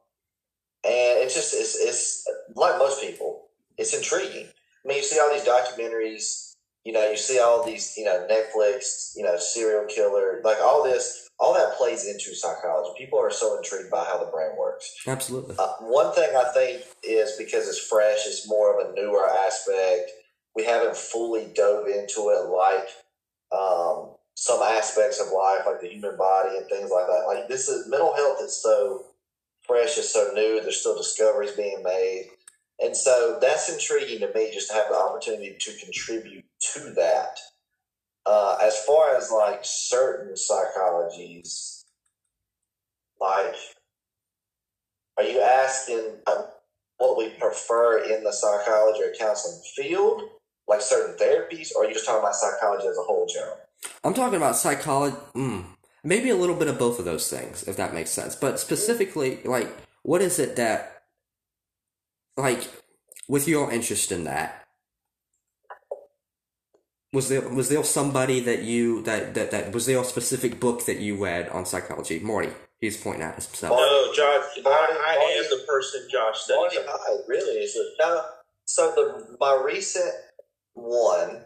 and 0.85 1.19
it's 1.23 1.33
just, 1.33 1.53
it's, 1.53 1.75
it's 1.79 2.27
like 2.55 2.77
most 2.77 3.01
people, 3.01 3.47
it's 3.77 3.93
intriguing. 3.93 4.47
I 4.47 4.87
mean, 4.87 4.97
you 4.97 5.03
see 5.03 5.19
all 5.19 5.31
these 5.31 5.45
documentaries, 5.45 6.53
you 6.83 6.91
know, 6.91 7.09
you 7.09 7.17
see 7.17 7.39
all 7.39 7.65
these, 7.65 7.93
you 7.97 8.03
know, 8.03 8.27
Netflix, 8.29 9.15
you 9.15 9.23
know, 9.23 9.37
serial 9.37 9.85
killer, 9.85 10.41
like 10.43 10.57
all 10.61 10.83
this, 10.83 11.29
all 11.39 11.53
that 11.53 11.77
plays 11.77 12.05
into 12.05 12.35
psychology. 12.35 12.91
People 12.97 13.19
are 13.19 13.31
so 13.31 13.57
intrigued 13.57 13.89
by 13.89 14.03
how 14.03 14.17
the 14.17 14.29
brain 14.29 14.51
works. 14.57 14.93
Absolutely. 15.07 15.55
Uh, 15.57 15.73
one 15.79 16.13
thing 16.13 16.29
I 16.35 16.51
think 16.53 16.83
is 17.03 17.33
because 17.37 17.67
it's 17.69 17.79
fresh, 17.79 18.27
it's 18.27 18.47
more 18.47 18.79
of 18.79 18.89
a 18.89 18.93
newer 18.93 19.27
aspect. 19.29 20.11
We 20.55 20.65
haven't 20.65 20.97
fully 20.97 21.47
dove 21.55 21.87
into 21.87 22.29
it 22.29 22.49
like 22.49 22.87
um, 23.57 24.11
some 24.35 24.61
aspects 24.61 25.21
of 25.21 25.27
life, 25.27 25.65
like 25.65 25.81
the 25.81 25.87
human 25.87 26.17
body 26.17 26.57
and 26.57 26.67
things 26.67 26.91
like 26.91 27.07
that. 27.07 27.23
Like 27.27 27.47
this 27.47 27.69
is 27.69 27.87
mental 27.87 28.13
health 28.15 28.39
is 28.43 28.61
so 28.61 29.05
fresh, 29.67 29.97
it's 29.97 30.13
so 30.13 30.31
new. 30.33 30.61
There's 30.61 30.79
still 30.79 30.97
discoveries 30.97 31.51
being 31.51 31.81
made, 31.83 32.29
and 32.79 32.95
so 32.95 33.37
that's 33.41 33.69
intriguing 33.69 34.19
to 34.19 34.33
me 34.33 34.51
just 34.53 34.69
to 34.69 34.75
have 34.75 34.89
the 34.89 34.97
opportunity 34.97 35.55
to 35.59 35.71
contribute 35.83 36.45
to 36.73 36.93
that. 36.95 37.37
Uh, 38.25 38.57
as 38.61 38.77
far 38.85 39.15
as 39.15 39.31
like 39.31 39.59
certain 39.63 40.33
psychologies, 40.35 41.83
like 43.19 43.55
are 45.17 45.23
you 45.23 45.41
asking 45.41 46.17
uh, 46.25 46.43
what 46.97 47.17
we 47.17 47.29
prefer 47.31 47.99
in 47.99 48.23
the 48.23 48.33
psychology 48.33 49.01
or 49.03 49.13
counseling 49.17 49.61
field, 49.75 50.23
like 50.67 50.81
certain 50.81 51.15
therapies, 51.15 51.69
or 51.75 51.83
are 51.83 51.87
you 51.87 51.93
just 51.93 52.05
talking 52.05 52.21
about 52.21 52.35
psychology 52.35 52.87
as 52.87 52.97
a 52.97 53.01
whole, 53.01 53.27
general? 53.27 53.57
I'm 54.03 54.13
talking 54.13 54.37
about 54.37 54.55
psychology. 54.55 55.15
Mm, 55.35 55.65
maybe 56.03 56.29
a 56.29 56.35
little 56.35 56.55
bit 56.55 56.67
of 56.67 56.77
both 56.79 56.99
of 56.99 57.05
those 57.05 57.29
things, 57.29 57.63
if 57.67 57.75
that 57.77 57.93
makes 57.93 58.11
sense. 58.11 58.35
But 58.35 58.59
specifically, 58.59 59.39
like, 59.43 59.69
what 60.03 60.21
is 60.21 60.39
it 60.39 60.55
that, 60.57 61.03
like, 62.37 62.69
with 63.27 63.47
your 63.47 63.71
interest 63.71 64.11
in 64.11 64.23
that, 64.25 64.65
was 67.13 67.29
there 67.29 67.47
was 67.47 67.69
there 67.69 67.83
somebody 67.83 68.39
that 68.39 68.63
you 68.63 69.01
that 69.03 69.35
that 69.35 69.51
that 69.51 69.71
was 69.71 69.85
there 69.85 69.99
a 70.01 70.03
specific 70.03 70.59
book 70.59 70.85
that 70.85 70.97
you 70.99 71.23
read 71.23 71.47
on 71.49 71.65
psychology? 71.65 72.19
Marty, 72.19 72.49
he's 72.81 72.97
pointing 72.97 73.21
at 73.21 73.35
himself. 73.35 73.77
Oh, 73.79 73.85
no, 74.07 74.13
Josh. 74.13 74.63
I, 74.65 74.69
I 74.69 75.15
Marty- 75.15 75.37
am 75.37 75.59
the 75.59 75.63
person 75.67 76.07
Josh 76.11 76.37
Marty 76.49 76.75
studies. 76.75 76.89
Hyde, 76.89 77.19
really 77.27 77.59
is 77.59 77.75
it? 77.75 77.87
No. 77.99 78.25
So 78.65 78.91
the 78.95 79.37
my 79.39 79.61
recent 79.63 80.11
one 80.73 81.45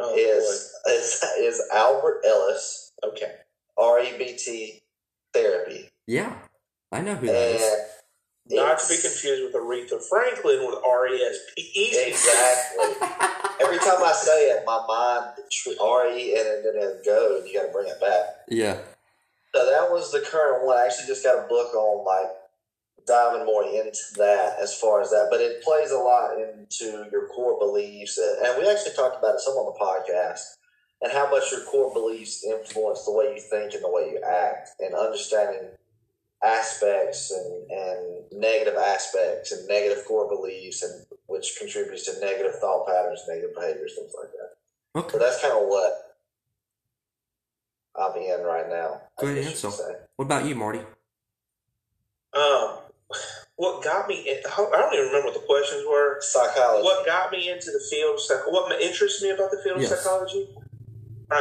Oh, 0.00 0.12
is 0.16 0.72
is 0.88 1.24
is 1.38 1.62
Albert 1.72 2.22
Ellis 2.26 2.90
okay. 3.04 3.32
REBT 3.78 4.80
therapy, 5.32 5.88
Yeah, 6.06 6.34
I 6.92 7.00
know 7.00 7.14
who 7.16 7.26
that 7.26 7.34
and 7.34 7.56
is. 7.56 7.84
Not 8.50 8.78
to 8.78 8.88
be 8.88 9.00
confused 9.00 9.42
with 9.42 9.54
Aretha 9.54 10.02
Franklin 10.06 10.66
with 10.66 10.78
R 10.86 11.08
E 11.08 11.16
S 11.16 11.38
P 11.56 11.62
E. 11.74 12.08
Exactly. 12.08 12.84
Every 13.60 13.78
time 13.78 14.02
I 14.02 14.12
say 14.12 14.50
it, 14.50 14.64
my 14.66 14.84
mind 14.86 15.32
re 15.66 16.36
and 16.36 16.64
then 16.64 16.74
it 16.76 17.04
goes. 17.06 17.46
You 17.46 17.54
got 17.54 17.66
to 17.66 17.72
bring 17.72 17.88
it 17.88 18.00
back. 18.00 18.26
Yeah, 18.48 18.78
So 19.54 19.64
that 19.64 19.90
was 19.90 20.12
the 20.12 20.20
current 20.20 20.66
one. 20.66 20.76
I 20.76 20.84
actually 20.84 21.06
just 21.06 21.24
got 21.24 21.44
a 21.44 21.48
book 21.48 21.74
on 21.74 22.04
like 22.04 22.32
diving 23.06 23.46
more 23.46 23.64
into 23.64 23.98
that 24.16 24.56
as 24.60 24.78
far 24.78 25.00
as 25.00 25.10
that, 25.10 25.28
but 25.30 25.40
it 25.40 25.62
plays 25.62 25.90
a 25.90 25.98
lot 25.98 26.36
into 26.38 27.06
your 27.10 27.28
core 27.28 27.58
beliefs. 27.58 28.18
And 28.18 28.58
we 28.58 28.68
actually 28.68 28.94
talked 28.94 29.18
about 29.18 29.36
it 29.36 29.40
some 29.40 29.54
on 29.54 29.72
the 29.72 29.78
podcast 29.78 30.42
and 31.04 31.12
how 31.12 31.30
much 31.30 31.52
your 31.52 31.60
core 31.64 31.92
beliefs 31.92 32.42
influence 32.44 33.04
the 33.04 33.12
way 33.12 33.34
you 33.34 33.40
think 33.40 33.74
and 33.74 33.84
the 33.84 33.90
way 33.90 34.10
you 34.12 34.20
act 34.26 34.70
and 34.80 34.94
understanding 34.94 35.68
aspects 36.42 37.30
and, 37.30 37.70
and 37.70 38.40
negative 38.40 38.74
aspects 38.76 39.52
and 39.52 39.68
negative 39.68 40.02
core 40.06 40.28
beliefs 40.28 40.82
and 40.82 41.04
which 41.26 41.56
contributes 41.60 42.04
to 42.06 42.18
negative 42.24 42.54
thought 42.58 42.86
patterns, 42.86 43.20
negative 43.28 43.54
behaviors, 43.54 43.92
things 43.96 44.12
like 44.18 44.30
that. 44.32 45.00
Okay. 45.00 45.12
So 45.12 45.18
that's 45.18 45.40
kind 45.42 45.52
of 45.52 45.68
what 45.68 46.16
I'm 47.96 48.16
in 48.16 48.40
right 48.42 48.68
now. 48.68 49.02
I 49.18 49.22
Good 49.22 49.42
guess 49.44 49.64
answer. 49.64 50.08
What 50.16 50.24
about 50.24 50.46
you, 50.46 50.54
Marty? 50.54 50.80
Um, 52.32 52.78
what 53.56 53.84
got 53.84 54.08
me? 54.08 54.26
In, 54.28 54.38
I 54.50 54.56
don't 54.56 54.92
even 54.94 55.06
remember 55.06 55.26
what 55.26 55.34
the 55.34 55.46
questions 55.46 55.84
were. 55.88 56.18
Psychology. 56.20 56.82
What 56.82 57.06
got 57.06 57.30
me 57.30 57.50
into 57.50 57.70
the 57.70 57.82
field 57.90 58.14
of 58.14 58.20
psych- 58.20 58.50
what 58.50 58.68
ma- 58.68 58.76
interests 58.76 59.22
me 59.22 59.30
about 59.30 59.50
the 59.50 59.60
field 59.62 59.80
Yes. 59.80 59.92
of 59.92 59.98
psychology? 59.98 60.48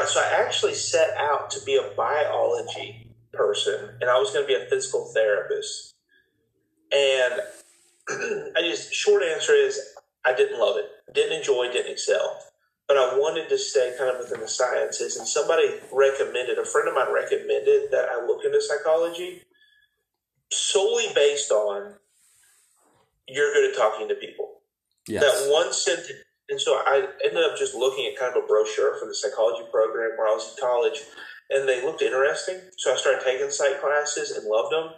So 0.08 0.19
I 0.19 0.43
actually 0.45 0.73
set 0.73 1.15
out 1.17 1.51
to 1.51 1.63
be 1.65 1.75
a 1.75 1.95
biology 1.95 3.08
person, 3.32 3.91
and 4.01 4.10
I 4.10 4.19
was 4.19 4.32
going 4.32 4.43
to 4.43 4.47
be 4.47 4.56
a 4.56 4.65
physical 4.69 5.12
therapist. 5.13 5.93
And 6.91 7.41
I 8.56 8.62
just 8.62 8.93
short 8.93 9.23
answer 9.23 9.53
is 9.53 9.79
I 10.25 10.34
didn't 10.34 10.60
love 10.60 10.77
it, 10.77 10.86
didn't 11.13 11.38
enjoy, 11.39 11.71
didn't 11.71 11.91
excel, 11.91 12.39
but 12.88 12.97
I 12.97 13.17
wanted 13.17 13.49
to 13.49 13.58
stay 13.58 13.95
kind 13.97 14.10
of 14.10 14.19
within 14.19 14.41
the 14.41 14.47
sciences. 14.47 15.17
And 15.17 15.27
somebody 15.27 15.79
recommended, 15.91 16.58
a 16.58 16.65
friend 16.65 16.88
of 16.88 16.95
mine 16.95 17.13
recommended 17.13 17.91
that 17.91 18.10
I 18.10 18.25
look 18.25 18.45
into 18.45 18.62
psychology 18.62 19.41
solely 20.51 21.08
based 21.15 21.51
on 21.51 21.95
you're 23.27 23.53
good 23.53 23.71
at 23.71 23.77
talking 23.77 24.08
to 24.10 24.15
people 24.15 24.53
Yes. 25.08 25.21
that 25.21 25.51
one 25.51 25.73
sentence. 25.73 26.23
And 26.53 26.61
so 26.61 26.73
I 26.85 27.07
ended 27.25 27.43
up 27.43 27.57
just 27.57 27.73
looking 27.73 28.05
at 28.05 28.15
kind 28.15 28.37
of 28.37 28.43
a 28.43 28.45
brochure 28.45 28.93
for 28.99 29.07
the 29.07 29.15
psychology 29.15 29.65
program 29.71 30.11
where 30.19 30.27
I 30.27 30.33
was 30.37 30.53
in 30.53 30.61
college, 30.61 31.01
and 31.49 31.67
they 31.67 31.83
looked 31.83 32.03
interesting. 32.03 32.61
So 32.77 32.93
I 32.93 32.95
started 32.95 33.23
taking 33.25 33.49
psych 33.49 33.81
classes 33.81 34.37
and 34.37 34.45
loved 34.45 34.71
them. 34.71 34.91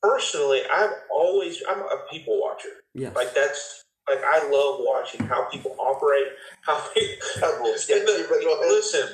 Personally, 0.00 0.62
I've 0.72 0.94
always 1.12 1.62
I'm 1.68 1.80
a 1.80 2.06
people 2.10 2.40
watcher. 2.40 2.80
Yes. 2.94 3.14
Like 3.14 3.34
that's 3.34 3.84
like 4.08 4.24
I 4.24 4.48
love 4.48 4.80
watching 4.80 5.26
how 5.26 5.50
people 5.50 5.76
operate. 5.78 6.28
How 6.62 6.80
people, 6.94 7.26
I'm 7.44 7.60
a 7.60 7.62
little 7.62 7.78
sketchy, 7.78 8.06
but 8.06 8.40
go 8.40 8.54
ahead. 8.58 8.72
listen. 8.72 9.06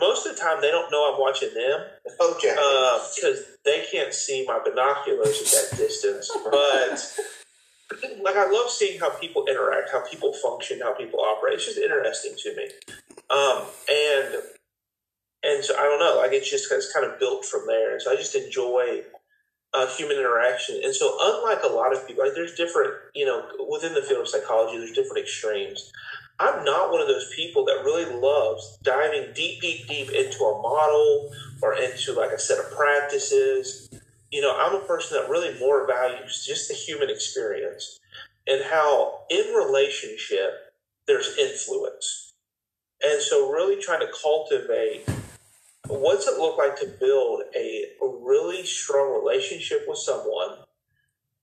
Most 0.00 0.26
of 0.26 0.34
the 0.34 0.40
time, 0.40 0.60
they 0.60 0.72
don't 0.72 0.90
know 0.90 1.12
I'm 1.14 1.20
watching 1.20 1.52
them 1.54 1.80
Okay. 2.20 2.54
Uh, 2.58 2.98
because 3.14 3.44
they 3.64 3.84
can't 3.90 4.14
see 4.14 4.44
my 4.46 4.60
binoculars 4.64 5.40
at 5.40 5.70
that 5.70 5.78
distance. 5.78 6.30
But 6.44 7.18
like, 8.22 8.36
I 8.36 8.50
love 8.50 8.70
seeing 8.70 9.00
how 9.00 9.10
people 9.10 9.46
interact, 9.46 9.90
how 9.92 10.00
people 10.08 10.32
function, 10.32 10.80
how 10.82 10.94
people 10.94 11.20
operate. 11.20 11.54
It's 11.54 11.66
just 11.66 11.78
interesting 11.78 12.34
to 12.36 12.56
me. 12.56 12.68
Um, 13.30 13.62
and 13.88 14.42
and 15.42 15.64
so 15.64 15.74
I 15.74 15.84
don't 15.84 16.00
know, 16.00 16.20
like 16.20 16.32
it's 16.32 16.50
just 16.50 16.70
it's 16.70 16.92
kind 16.92 17.06
of 17.06 17.18
built 17.18 17.44
from 17.44 17.62
there. 17.66 17.92
And 17.92 18.02
so 18.02 18.12
I 18.12 18.16
just 18.16 18.34
enjoy 18.34 19.02
uh, 19.72 19.86
human 19.86 20.16
interaction. 20.18 20.80
And 20.84 20.94
so 20.94 21.16
unlike 21.20 21.62
a 21.62 21.68
lot 21.72 21.94
of 21.94 22.06
people, 22.06 22.24
like 22.24 22.34
there's 22.34 22.54
different, 22.54 22.92
you 23.14 23.24
know, 23.24 23.46
within 23.70 23.94
the 23.94 24.02
field 24.02 24.22
of 24.22 24.28
psychology, 24.28 24.78
there's 24.78 24.92
different 24.92 25.24
extremes. 25.24 25.92
I'm 26.38 26.64
not 26.64 26.90
one 26.90 27.00
of 27.00 27.06
those 27.06 27.30
people 27.34 27.64
that 27.66 27.82
really 27.84 28.06
loves 28.06 28.78
diving 28.82 29.32
deep, 29.34 29.60
deep, 29.60 29.86
deep 29.86 30.10
into 30.10 30.44
a 30.44 30.60
model 30.62 31.30
or 31.62 31.74
into 31.74 32.14
like 32.14 32.32
a 32.32 32.38
set 32.38 32.58
of 32.58 32.70
practices. 32.72 33.88
You 34.30 34.40
know, 34.42 34.56
I'm 34.56 34.74
a 34.74 34.86
person 34.86 35.20
that 35.20 35.30
really 35.30 35.58
more 35.58 35.86
values 35.86 36.44
just 36.46 36.68
the 36.68 36.74
human 36.74 37.10
experience 37.10 37.98
and 38.46 38.62
how 38.64 39.20
in 39.30 39.54
relationship 39.54 40.72
there's 41.06 41.36
influence. 41.38 42.32
And 43.02 43.20
so 43.20 43.50
really 43.50 43.80
trying 43.80 44.00
to 44.00 44.12
cultivate 44.22 45.08
what's 45.88 46.28
it 46.28 46.38
look 46.38 46.56
like 46.58 46.78
to 46.80 46.86
build 47.00 47.42
a, 47.56 47.86
really 48.22 48.64
strong 48.64 49.20
relationship 49.20 49.84
with 49.88 49.98
someone 49.98 50.58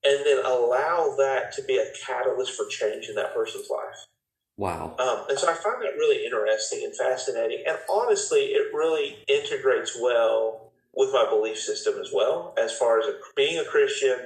and 0.03 0.25
then 0.25 0.45
allow 0.45 1.15
that 1.17 1.51
to 1.51 1.61
be 1.63 1.77
a 1.77 1.91
catalyst 2.05 2.53
for 2.53 2.65
change 2.67 3.09
in 3.09 3.15
that 3.15 3.33
person's 3.33 3.67
life. 3.69 4.05
Wow. 4.55 4.95
Um, 4.97 5.25
and 5.29 5.37
so 5.37 5.49
I 5.49 5.53
find 5.53 5.81
that 5.81 5.97
really 5.97 6.23
interesting 6.23 6.83
and 6.85 6.95
fascinating. 6.95 7.63
And 7.67 7.77
honestly, 7.89 8.45
it 8.45 8.73
really 8.73 9.17
integrates 9.27 9.97
well 10.01 10.66
with 10.97 11.13
my 11.13 11.29
belief 11.29 11.59
system 11.59 11.93
as 12.01 12.09
well, 12.11 12.55
as 12.57 12.75
far 12.75 12.99
as 12.99 13.05
a, 13.05 13.13
being 13.35 13.59
a 13.59 13.63
Christian 13.63 14.17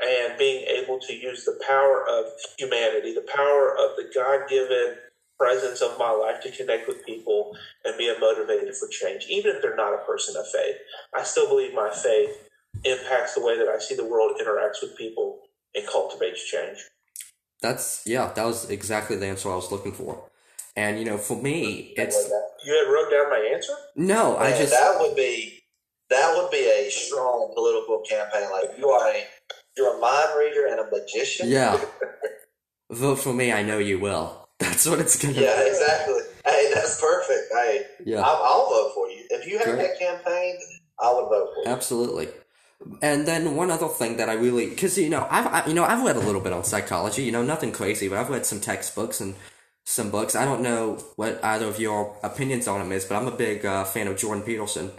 and 0.00 0.38
being 0.38 0.66
able 0.66 0.98
to 0.98 1.12
use 1.12 1.44
the 1.44 1.60
power 1.68 2.06
of 2.08 2.24
humanity, 2.58 3.14
the 3.14 3.28
power 3.32 3.76
of 3.78 3.96
the 3.96 4.10
God 4.14 4.48
given 4.48 4.96
presence 5.38 5.82
of 5.82 5.98
my 5.98 6.10
life 6.10 6.42
to 6.42 6.50
connect 6.50 6.88
with 6.88 7.04
people 7.04 7.54
and 7.84 7.96
be 7.98 8.08
a 8.08 8.14
motivator 8.14 8.74
for 8.74 8.88
change, 8.88 9.26
even 9.28 9.54
if 9.54 9.62
they're 9.62 9.76
not 9.76 9.92
a 9.92 10.04
person 10.06 10.36
of 10.36 10.46
faith. 10.48 10.76
I 11.14 11.22
still 11.22 11.48
believe 11.48 11.74
my 11.74 11.90
faith 11.90 12.48
impacts 12.84 13.34
the 13.34 13.44
way 13.44 13.58
that 13.58 13.68
I 13.68 13.78
see 13.78 13.94
the 13.94 14.06
world 14.06 14.40
interacts 14.40 14.82
with 14.82 14.96
people 14.96 15.40
and 15.74 15.86
cultivates 15.86 16.42
change. 16.50 16.78
That's 17.60 18.02
yeah. 18.06 18.32
That 18.34 18.46
was 18.46 18.70
exactly 18.70 19.16
the 19.16 19.26
answer 19.26 19.50
I 19.50 19.56
was 19.56 19.70
looking 19.70 19.92
for. 19.92 20.30
And 20.76 20.98
you 20.98 21.04
know, 21.04 21.18
for 21.18 21.40
me, 21.40 21.92
it's. 21.96 22.16
You 22.64 22.74
had 22.74 22.90
wrote 22.90 23.10
down 23.10 23.30
my 23.30 23.50
answer? 23.54 23.72
no. 23.96 24.38
I 24.38 24.50
just 24.56 24.72
that 24.72 24.96
would 24.98 25.14
be 25.14 25.59
that 26.10 26.34
would 26.36 26.50
be 26.50 26.58
a 26.68 26.90
strong 26.90 27.52
political 27.54 28.00
campaign. 28.08 28.50
Like 28.50 28.76
you 28.78 28.88
are 28.88 29.08
a 29.08 29.24
you're 29.76 29.96
a 29.96 30.00
mind 30.00 30.28
reader 30.38 30.66
and 30.66 30.80
a 30.80 30.90
magician. 30.90 31.48
yeah. 31.48 31.80
Vote 32.90 33.16
for 33.20 33.32
me. 33.32 33.52
I 33.52 33.62
know 33.62 33.78
you 33.78 33.98
will. 34.00 34.48
That's 34.58 34.84
what 34.86 34.98
it's 34.98 35.16
gonna. 35.20 35.34
Be. 35.34 35.40
Yeah, 35.40 35.62
be. 35.62 35.68
exactly. 35.70 36.20
Hey, 36.44 36.70
that's 36.74 37.00
perfect. 37.00 37.52
Hey, 37.52 37.86
Yeah. 38.04 38.20
I'll, 38.20 38.42
I'll 38.42 38.68
vote 38.68 38.92
for 38.94 39.08
you 39.08 39.24
if 39.30 39.46
you 39.46 39.58
have 39.58 39.68
Great. 39.68 39.78
that 39.78 39.98
campaign. 39.98 40.58
I 41.02 41.12
would 41.14 41.28
vote 41.28 41.48
for 41.54 41.64
you. 41.64 41.74
Absolutely. 41.74 42.28
And 43.02 43.28
then 43.28 43.56
one 43.56 43.70
other 43.70 43.88
thing 43.88 44.16
that 44.16 44.28
I 44.28 44.34
really, 44.34 44.68
because 44.68 44.98
you 44.98 45.08
know, 45.08 45.26
I've 45.30 45.46
I, 45.46 45.66
you 45.66 45.74
know 45.74 45.84
I've 45.84 46.04
read 46.04 46.16
a 46.16 46.20
little 46.20 46.40
bit 46.40 46.52
on 46.52 46.64
psychology. 46.64 47.22
You 47.22 47.32
know, 47.32 47.42
nothing 47.42 47.72
crazy, 47.72 48.08
but 48.08 48.18
I've 48.18 48.30
read 48.30 48.44
some 48.44 48.60
textbooks 48.60 49.20
and 49.20 49.34
some 49.84 50.10
books. 50.10 50.34
I 50.34 50.44
don't 50.44 50.62
know 50.62 50.96
what 51.16 51.42
either 51.44 51.66
of 51.66 51.78
your 51.78 52.16
opinions 52.22 52.66
on 52.66 52.80
him 52.80 52.90
is, 52.92 53.04
but 53.04 53.16
I'm 53.16 53.28
a 53.28 53.36
big 53.36 53.64
uh, 53.64 53.84
fan 53.84 54.08
of 54.08 54.16
Jordan 54.16 54.42
Peterson, 54.42 54.90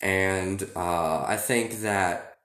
and 0.00 0.68
uh, 0.76 1.24
I 1.26 1.36
think 1.36 1.80
that 1.80 2.38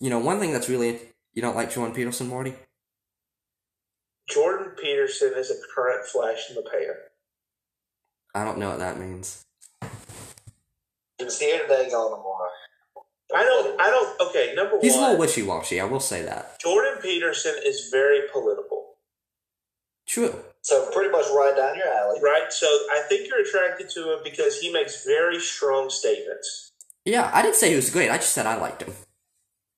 you 0.00 0.10
know 0.10 0.18
one 0.18 0.40
thing 0.40 0.52
that's 0.52 0.68
really 0.68 0.98
you 1.32 1.42
don't 1.42 1.56
like 1.56 1.72
Jordan 1.72 1.94
Peterson, 1.94 2.28
Marty. 2.28 2.54
Jordan 4.28 4.72
Peterson 4.80 5.32
is 5.36 5.50
a 5.50 5.54
current 5.74 6.06
flash 6.06 6.48
in 6.50 6.56
the 6.56 6.62
pan. 6.62 6.94
I 8.34 8.44
don't 8.44 8.58
know 8.58 8.70
what 8.70 8.80
that 8.80 8.98
means. 8.98 9.44
Was 11.20 11.38
here 11.40 11.60
today, 11.62 11.88
gone 11.90 12.10
tomorrow. 12.10 12.50
I 13.34 13.42
don't. 13.42 13.80
I 13.80 13.90
don't. 13.90 14.20
Okay, 14.28 14.52
number 14.54 14.72
one 14.72 14.82
He's 14.82 14.94
a 14.94 15.00
little 15.00 15.18
wishy 15.18 15.42
washy. 15.42 15.80
I 15.80 15.84
will 15.84 16.00
say 16.00 16.22
that. 16.22 16.60
Jordan 16.60 17.00
Peterson 17.02 17.54
is 17.64 17.88
very 17.90 18.20
political, 18.32 18.94
True. 20.06 20.34
So 20.62 20.90
pretty 20.92 21.10
much 21.10 21.26
right 21.30 21.54
down 21.56 21.76
your 21.76 21.88
alley. 21.88 22.20
right? 22.22 22.52
So 22.52 22.66
I 22.66 23.04
think 23.08 23.28
you're 23.28 23.40
attracted 23.40 23.88
to 23.90 24.12
him 24.12 24.18
because 24.24 24.58
he 24.60 24.72
makes 24.72 25.04
very 25.04 25.40
strong 25.40 25.90
statements. 25.90 26.65
Yeah, 27.06 27.30
I 27.32 27.40
didn't 27.40 27.54
say 27.54 27.70
he 27.70 27.76
was 27.76 27.88
great. 27.90 28.10
I 28.10 28.16
just 28.16 28.32
said 28.32 28.46
I 28.46 28.56
liked 28.56 28.82
him. 28.82 28.92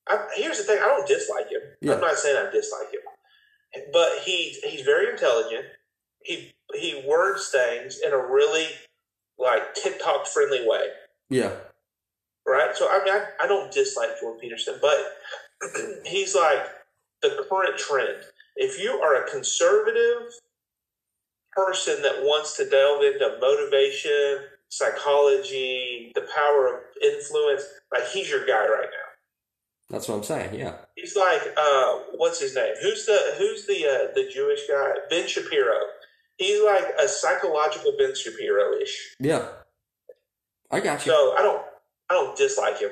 I, 0.09 0.27
here's 0.35 0.57
the 0.57 0.63
thing: 0.63 0.79
I 0.81 0.87
don't 0.87 1.07
dislike 1.07 1.49
him. 1.49 1.61
Yeah. 1.81 1.93
I'm 1.93 2.01
not 2.01 2.17
saying 2.17 2.35
I 2.35 2.51
dislike 2.51 2.91
him, 2.91 3.01
but 3.93 4.19
he 4.25 4.55
he's 4.63 4.81
very 4.81 5.11
intelligent. 5.11 5.65
He 6.23 6.51
he 6.73 7.03
words 7.07 7.49
things 7.49 7.99
in 8.03 8.11
a 8.13 8.17
really 8.17 8.67
like 9.37 9.75
TikTok 9.75 10.27
friendly 10.27 10.67
way. 10.67 10.87
Yeah. 11.29 11.51
right? 12.47 12.75
So 12.75 12.89
I 12.89 13.03
mean, 13.05 13.13
I, 13.13 13.25
I 13.43 13.47
don't 13.47 13.71
dislike 13.71 14.19
Jordan 14.19 14.39
Peterson, 14.41 14.79
but 14.81 14.97
he's 16.05 16.35
like 16.35 16.65
the 17.21 17.45
current 17.49 17.77
trend. 17.77 18.23
If 18.55 18.81
you 18.81 18.91
are 18.93 19.23
a 19.23 19.29
conservative 19.29 20.33
person 21.53 22.01
that 22.01 22.23
wants 22.23 22.57
to 22.57 22.69
delve 22.69 23.03
into 23.03 23.37
motivation, 23.39 24.45
psychology, 24.69 26.11
the 26.15 26.27
power 26.35 26.67
of 26.67 26.79
influence, 27.01 27.63
like 27.91 28.07
he's 28.07 28.29
your 28.29 28.45
guy 28.45 28.67
right 28.67 28.89
now. 28.89 29.09
That's 29.89 30.07
what 30.07 30.15
I'm 30.15 30.23
saying. 30.23 30.53
Yeah. 30.53 30.75
He's 30.95 31.15
like, 31.15 31.41
uh, 31.57 31.99
what's 32.15 32.39
his 32.39 32.55
name? 32.55 32.75
Who's 32.81 33.05
the 33.05 33.33
who's 33.37 33.65
the 33.65 33.85
uh, 33.85 34.13
the 34.13 34.29
Jewish 34.31 34.61
guy? 34.67 34.91
Ben 35.09 35.27
Shapiro. 35.27 35.75
He's 36.37 36.63
like 36.63 36.85
a 37.01 37.07
psychological 37.07 37.93
Ben 37.97 38.15
Shapiro 38.15 38.73
ish. 38.81 39.15
Yeah. 39.19 39.47
I 40.71 40.79
got 40.79 41.05
you. 41.05 41.11
So 41.11 41.35
I 41.37 41.41
don't 41.41 41.61
I 42.09 42.13
don't 42.13 42.37
dislike 42.37 42.79
him, 42.79 42.91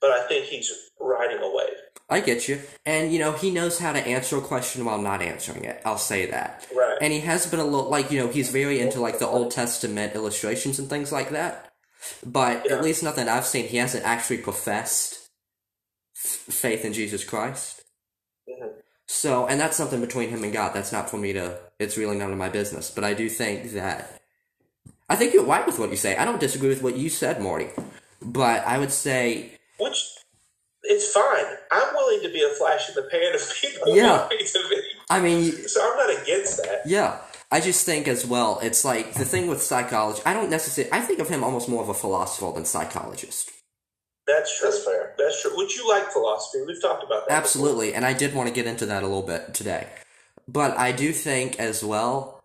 but 0.00 0.10
I 0.10 0.26
think 0.26 0.46
he's 0.46 0.72
riding 0.98 1.38
a 1.38 1.50
wave. 1.54 1.68
I 2.10 2.20
get 2.20 2.48
you. 2.48 2.60
And, 2.86 3.12
you 3.12 3.18
know, 3.18 3.32
he 3.32 3.50
knows 3.50 3.78
how 3.78 3.92
to 3.92 3.98
answer 3.98 4.38
a 4.38 4.40
question 4.40 4.84
while 4.84 4.98
not 5.00 5.20
answering 5.20 5.64
it. 5.64 5.82
I'll 5.84 5.98
say 5.98 6.26
that. 6.26 6.66
Right. 6.74 6.96
And 7.02 7.12
he 7.12 7.20
has 7.20 7.46
been 7.46 7.60
a 7.60 7.64
little, 7.64 7.90
like, 7.90 8.10
you 8.10 8.18
know, 8.18 8.28
he's 8.28 8.50
very 8.50 8.80
into, 8.80 9.00
like, 9.00 9.18
the 9.18 9.26
Old 9.26 9.50
Testament 9.50 10.14
illustrations 10.14 10.78
and 10.78 10.88
things 10.88 11.12
like 11.12 11.30
that. 11.30 11.70
But 12.24 12.64
Yeah. 12.66 12.76
at 12.76 12.82
least 12.82 13.02
nothing 13.02 13.28
I've 13.28 13.46
seen, 13.46 13.66
he 13.66 13.76
hasn't 13.76 14.04
actually 14.06 14.38
professed 14.38 15.18
f- 16.16 16.54
faith 16.54 16.84
in 16.84 16.94
Jesus 16.94 17.24
Christ. 17.24 17.82
Mhm. 18.48 18.70
So, 19.06 19.46
and 19.46 19.60
that's 19.60 19.76
something 19.76 20.00
between 20.00 20.30
him 20.30 20.44
and 20.44 20.52
God. 20.52 20.72
That's 20.74 20.92
not 20.92 21.10
for 21.10 21.18
me 21.18 21.32
to, 21.34 21.58
it's 21.78 21.98
really 21.98 22.16
none 22.16 22.32
of 22.32 22.38
my 22.38 22.48
business. 22.48 22.90
But 22.90 23.04
I 23.04 23.12
do 23.14 23.28
think 23.28 23.72
that, 23.72 24.20
I 25.10 25.16
think 25.16 25.34
you're 25.34 25.44
right 25.44 25.66
with 25.66 25.78
what 25.78 25.90
you 25.90 25.96
say. 25.96 26.16
I 26.16 26.24
don't 26.24 26.40
disagree 26.40 26.68
with 26.68 26.82
what 26.82 26.96
you 26.96 27.08
said, 27.10 27.40
Marty. 27.42 27.68
But 28.22 28.66
I 28.66 28.78
would 28.78 28.92
say, 28.92 29.52
Which 29.78 30.17
it's 30.88 31.12
fine. 31.12 31.44
I'm 31.70 31.94
willing 31.94 32.20
to 32.22 32.30
be 32.30 32.42
a 32.42 32.48
flash 32.56 32.88
in 32.88 32.94
the 32.96 33.02
pan 33.02 33.34
if 33.34 33.60
people 33.62 33.94
Yeah. 33.94 34.18
want 34.18 34.30
me 34.30 34.38
to 34.38 34.68
be. 34.70 34.80
I 35.10 35.20
mean, 35.20 35.68
So 35.68 35.80
I'm 35.80 35.96
not 35.96 36.22
against 36.22 36.56
that. 36.64 36.82
yeah. 36.86 37.18
I 37.50 37.60
just 37.60 37.86
think 37.86 38.08
as 38.08 38.26
well, 38.26 38.58
it's 38.62 38.84
like 38.84 39.14
the 39.14 39.24
thing 39.24 39.46
with 39.46 39.62
psychology, 39.62 40.20
I 40.26 40.34
don't 40.34 40.50
necessarily, 40.50 40.92
I 40.92 41.00
think 41.00 41.18
of 41.18 41.28
him 41.30 41.42
almost 41.42 41.66
more 41.68 41.82
of 41.82 41.88
a 41.88 41.94
philosopher 41.94 42.52
than 42.54 42.66
psychologist. 42.66 43.50
That's 44.26 44.58
true. 44.58 44.70
That's 44.70 44.84
fair. 44.84 45.14
That's 45.16 45.40
true. 45.40 45.52
Would 45.56 45.74
you 45.74 45.88
like 45.88 46.12
philosophy? 46.12 46.58
We've 46.66 46.80
talked 46.82 47.02
about 47.04 47.26
that. 47.28 47.34
Absolutely, 47.34 47.94
and 47.94 48.04
I 48.04 48.12
did 48.12 48.34
want 48.34 48.48
to 48.48 48.54
get 48.54 48.66
into 48.66 48.84
that 48.86 49.02
a 49.02 49.06
little 49.06 49.22
bit 49.22 49.54
today. 49.54 49.86
But 50.46 50.76
I 50.78 50.92
do 50.92 51.12
think 51.14 51.58
as 51.58 51.82
well, 51.82 52.37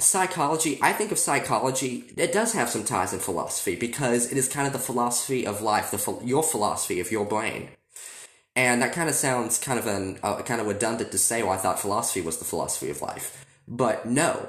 psychology, 0.00 0.78
I 0.82 0.92
think 0.92 1.12
of 1.12 1.18
psychology, 1.18 2.04
it 2.16 2.32
does 2.32 2.52
have 2.52 2.70
some 2.70 2.84
ties 2.84 3.12
in 3.12 3.20
philosophy 3.20 3.76
because 3.76 4.30
it 4.30 4.38
is 4.38 4.48
kind 4.48 4.66
of 4.66 4.72
the 4.72 4.78
philosophy 4.78 5.46
of 5.46 5.62
life, 5.62 5.90
the 5.90 6.20
your 6.24 6.42
philosophy 6.42 7.00
of 7.00 7.10
your 7.10 7.24
brain. 7.24 7.70
And 8.56 8.82
that 8.82 8.92
kind 8.92 9.08
of 9.08 9.14
sounds 9.14 9.58
kind 9.58 9.78
of 9.78 9.86
an 9.86 10.18
uh, 10.22 10.42
kind 10.42 10.60
of 10.60 10.66
redundant 10.66 11.12
to 11.12 11.18
say, 11.18 11.42
well, 11.42 11.52
I 11.52 11.56
thought 11.56 11.78
philosophy 11.78 12.20
was 12.20 12.38
the 12.38 12.44
philosophy 12.44 12.90
of 12.90 13.00
life. 13.00 13.44
But 13.68 14.06
no. 14.06 14.48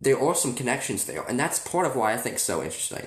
There 0.00 0.20
are 0.20 0.34
some 0.34 0.54
connections 0.54 1.06
there, 1.06 1.24
and 1.26 1.40
that's 1.40 1.58
part 1.58 1.86
of 1.86 1.96
why 1.96 2.12
I 2.12 2.18
think 2.18 2.38
so 2.38 2.62
interesting 2.62 3.06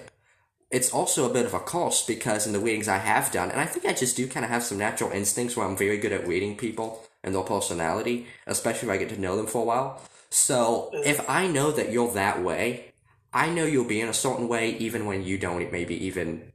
it's 0.72 0.94
also 0.94 1.28
a 1.28 1.34
bit 1.34 1.46
of 1.46 1.54
a 1.54 1.60
cost 1.60 2.08
because 2.08 2.46
in 2.46 2.54
the 2.54 2.60
readings 2.60 2.88
I 2.88 2.98
have 2.98 3.32
done, 3.32 3.50
and 3.50 3.60
I 3.60 3.66
think 3.66 3.86
I 3.86 3.94
just 3.94 4.16
do 4.16 4.28
kind 4.28 4.44
of 4.44 4.52
have 4.52 4.64
some 4.64 4.78
natural 4.78 5.12
instincts 5.12 5.58
where 5.58 5.66
I'm 5.66 5.78
very 5.78 5.98
good 5.98 6.12
at 6.12 6.28
reading 6.28 6.56
people 6.58 7.04
and 7.24 7.36
their 7.36 7.44
personality, 7.44 8.28
especially 8.48 8.90
if 8.90 8.94
I 8.94 8.98
get 8.98 9.10
to 9.10 9.22
know 9.22 9.36
them 9.36 9.48
for 9.48 9.62
a 9.62 9.66
while. 9.66 10.02
So 10.30 10.92
if 10.94 11.28
I 11.30 11.48
know 11.48 11.72
that 11.72 11.92
you're 11.92 12.12
that 12.14 12.44
way, 12.44 12.94
I 13.34 13.50
know 13.50 13.66
you'll 13.66 13.86
be 13.86 14.02
in 14.02 14.10
a 14.10 14.14
certain 14.14 14.48
way 14.48 14.76
even 14.78 15.06
when 15.06 15.24
you 15.24 15.38
don't 15.38 15.72
maybe 15.72 16.06
even 16.06 16.52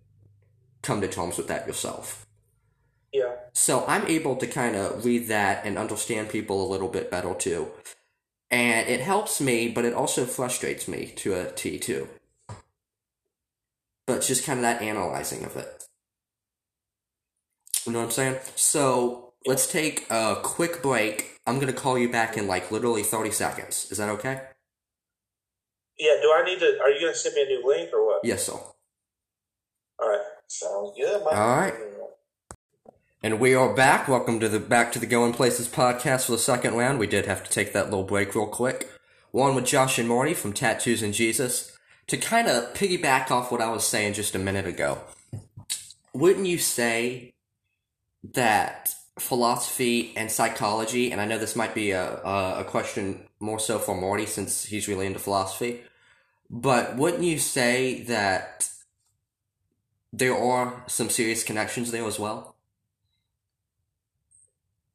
come 0.83 1.01
to 1.01 1.09
terms 1.09 1.37
with 1.37 1.49
that 1.49 1.67
yourself. 1.67 2.27
Yeah. 3.13 3.33
So 3.53 3.85
I'm 3.87 4.07
able 4.07 4.37
to 4.37 4.47
kind 4.47 4.75
of 4.75 5.05
read 5.05 5.29
that 5.29 5.65
and 5.65 5.79
understand 5.79 6.29
people 6.29 6.67
a 6.67 6.71
little 6.71 6.89
bit 6.89 7.11
better 7.11 7.35
too. 7.35 7.69
And 8.51 8.89
it 8.89 9.01
helps 9.01 9.41
me, 9.41 9.69
but 9.69 9.85
it 9.85 9.95
also 9.95 10.27
frustrates 10.27 10.87
me 10.87 11.13
to 11.17 11.35
a 11.35 11.51
T 11.53 11.79
too. 11.79 12.09
But 14.07 14.19
it's 14.19 14.29
just 14.29 14.45
kind 14.45 14.59
of 14.59 14.63
that 14.63 14.83
analyzing 14.83 15.45
of 15.45 15.57
it. 15.57 15.85
You 17.87 17.93
know 17.93 18.01
what 18.01 18.07
I'm 18.07 18.11
saying? 18.11 18.37
So 18.55 19.24
let's 19.47 19.71
take 19.71 20.07
a 20.11 20.37
quick 20.43 20.83
break. 20.83 21.41
I'm 21.47 21.59
gonna 21.59 21.73
call 21.73 21.99
you 21.99 22.09
back 22.11 22.37
in 22.37 22.47
like 22.47 22.71
literally 22.71 23.03
30 23.03 23.31
seconds. 23.31 23.89
Is 23.91 23.99
that 23.99 24.09
okay? 24.11 24.41
Yeah. 25.99 26.15
Do 26.21 26.33
I 26.37 26.43
need 26.45 26.59
to? 26.59 26.79
Are 26.83 26.91
you 26.91 27.01
going 27.01 27.13
to 27.13 27.19
send 27.19 27.35
me 27.37 27.43
a 27.43 27.47
new 27.47 27.67
link 27.67 27.91
or 27.93 28.05
what? 28.05 28.21
Yes, 28.25 28.47
sir. 28.47 28.55
All 28.55 30.09
right. 30.09 30.21
Sounds 30.49 30.93
good. 30.97 31.23
All 31.23 31.57
right. 31.57 31.75
And 33.23 33.39
we 33.39 33.55
are 33.55 33.73
back. 33.73 34.09
Welcome 34.09 34.41
to 34.41 34.49
the 34.49 34.59
Back 34.59 34.93
to 34.93 34.99
the 34.99 35.07
Going 35.07 35.33
Places 35.33 35.69
podcast 35.69 36.27
for 36.27 36.33
the 36.33 36.39
second 36.39 36.75
round. 36.75 36.99
We 36.99 37.07
did 37.07 37.27
have 37.27 37.45
to 37.45 37.51
take 37.51 37.73
that 37.73 37.87
little 37.87 38.03
break 38.03 38.35
real 38.35 38.47
quick. 38.47 38.91
One 39.31 39.55
with 39.55 39.67
Josh 39.67 39.99
and 39.99 40.09
Marty 40.09 40.35
from 40.35 40.53
Tattoos 40.53 41.03
and 41.03 41.15
Jesus. 41.15 41.77
To 42.09 42.17
kind 42.17 42.49
of 42.49 42.75
piggyback 42.75 43.31
off 43.31 43.51
what 43.51 43.63
I 43.63 43.71
was 43.71 43.87
saying 43.87 44.15
just 44.15 44.35
a 44.35 44.39
minute 44.39 44.67
ago, 44.67 44.99
wouldn't 46.13 46.47
you 46.47 46.59
say 46.59 47.33
that 48.35 48.95
philosophy 49.19 50.13
and 50.17 50.31
psychology, 50.31 51.13
and 51.13 51.21
I 51.21 51.25
know 51.25 51.39
this 51.39 51.57
might 51.57 51.75
be 51.75 51.93
a, 51.93 52.21
a, 52.23 52.61
a 52.61 52.65
question 52.65 53.29
more 53.41 53.59
so 53.59 53.79
for 53.79 53.95
Marty 53.95 54.27
since 54.27 54.65
he's 54.65 54.89
really 54.89 55.07
into 55.07 55.19
philosophy, 55.19 55.83
but 56.51 56.97
wouldn't 56.97 57.23
you 57.23 57.39
say 57.39 58.03
that 58.05 58.69
there 60.13 60.37
are 60.37 60.83
some 60.87 61.11
serious 61.11 61.43
connections 61.45 61.91
there 61.91 62.05
as 62.07 62.19
well? 62.19 62.57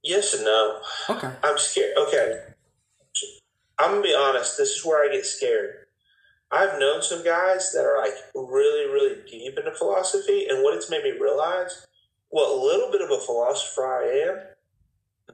Yes 0.03 0.33
and 0.33 0.45
no. 0.45 0.79
Okay. 1.09 1.31
I'm 1.43 1.57
scared. 1.57 1.97
Okay. 1.97 2.41
I'm 3.77 3.91
gonna 3.91 4.01
be 4.01 4.15
honest. 4.15 4.57
This 4.57 4.71
is 4.71 4.85
where 4.85 5.09
I 5.09 5.13
get 5.13 5.25
scared. 5.25 5.87
I've 6.51 6.79
known 6.79 7.01
some 7.01 7.23
guys 7.23 7.71
that 7.73 7.85
are 7.85 8.01
like 8.01 8.13
really, 8.33 8.91
really 8.91 9.21
deep 9.29 9.57
into 9.57 9.71
philosophy, 9.71 10.47
and 10.49 10.63
what 10.63 10.75
it's 10.75 10.89
made 10.89 11.03
me 11.03 11.11
realize, 11.11 11.85
what 12.29 12.57
little 12.57 12.91
bit 12.91 13.01
of 13.01 13.09
a 13.11 13.19
philosopher 13.19 13.85
I 13.85 14.29
am, 14.29 14.39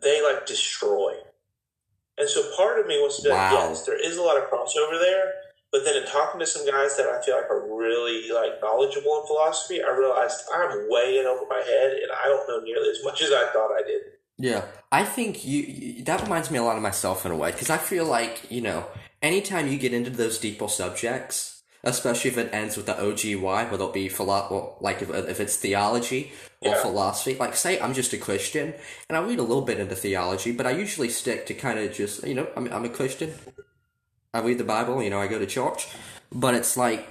they 0.02 0.24
like 0.24 0.46
destroy. 0.46 1.14
And 2.18 2.30
so 2.30 2.50
part 2.56 2.80
of 2.80 2.88
me 2.88 2.96
wants 3.00 3.18
to 3.18 3.24
be 3.24 3.30
like, 3.30 3.52
yes, 3.52 3.86
there 3.86 4.00
is 4.00 4.18
a 4.18 4.22
lot 4.22 4.38
of 4.38 4.46
crossover 4.46 5.00
there, 5.00 5.34
but 5.72 5.84
then 5.84 5.98
in 6.02 6.08
talking 6.08 6.40
to 6.40 6.46
some 6.46 6.66
guys 6.66 6.96
that 6.96 7.08
I 7.08 7.22
feel 7.22 7.36
like 7.36 7.50
are 7.50 7.68
really 7.68 8.32
like 8.32 8.62
knowledgeable 8.62 9.20
in 9.20 9.28
philosophy, 9.28 9.84
I 9.84 9.90
realized 9.90 10.44
I'm 10.54 10.90
way 10.90 11.20
in 11.20 11.26
over 11.26 11.44
my 11.50 11.62
head, 11.66 11.92
and 12.02 12.12
I 12.12 12.28
don't 12.28 12.48
know 12.48 12.64
nearly 12.64 12.90
as 12.90 13.04
much 13.04 13.22
as 13.22 13.32
I 13.32 13.50
thought 13.52 13.72
I 13.72 13.84
did. 13.86 14.02
Yeah, 14.38 14.66
I 14.92 15.04
think 15.04 15.46
you, 15.46 15.62
you 15.64 16.04
that 16.06 16.22
reminds 16.22 16.50
me 16.50 16.60
a 16.60 16.64
lot 16.64 16.78
of 16.78 16.82
myself 16.82 17.26
in 17.26 17.34
a 17.34 17.36
way 17.36 17.52
because 17.52 17.70
I 17.70 17.78
feel 17.78 18.06
like 18.06 18.50
you 18.50 18.62
know 18.62 18.86
anytime 19.22 19.68
you 19.68 19.78
get 19.78 19.94
into 19.94 20.10
those 20.10 20.38
deeper 20.38 20.70
subjects, 20.70 21.55
especially 21.86 22.32
if 22.32 22.38
it 22.38 22.50
ends 22.52 22.76
with 22.76 22.88
the 22.88 22.94
OGY, 22.94 23.70
whether 23.72 23.86
it 23.86 23.94
be 23.94 24.10
philo- 24.10 24.76
like 24.82 25.02
if, 25.02 25.10
if 25.12 25.40
it's 25.40 25.56
theology 25.56 26.32
or 26.62 26.72
Yeah. 26.74 26.82
philosophy. 26.82 27.36
Like 27.36 27.56
say 27.56 27.80
I'm 27.80 27.94
just 27.94 28.12
a 28.14 28.18
Christian 28.18 28.74
and 29.08 29.18
I 29.18 29.22
read 29.22 29.40
a 29.40 29.44
little 29.44 29.62
bit 29.64 29.80
into 29.80 29.96
theology, 29.96 30.52
but 30.52 30.66
I 30.66 30.72
usually 30.72 31.10
stick 31.10 31.46
to 31.46 31.54
kind 31.54 31.80
of 31.80 31.94
just 31.94 32.26
you 32.26 32.34
know 32.34 32.48
I'm 32.58 32.68
I'm 32.74 32.86
a 32.86 32.90
Christian. 32.90 33.34
I 34.34 34.40
read 34.40 34.58
the 34.58 34.66
Bible, 34.66 35.02
you 35.02 35.10
know, 35.10 35.20
I 35.22 35.28
go 35.28 35.40
to 35.40 35.46
church, 35.46 35.88
but 36.32 36.54
it's 36.56 36.76
like 36.76 37.08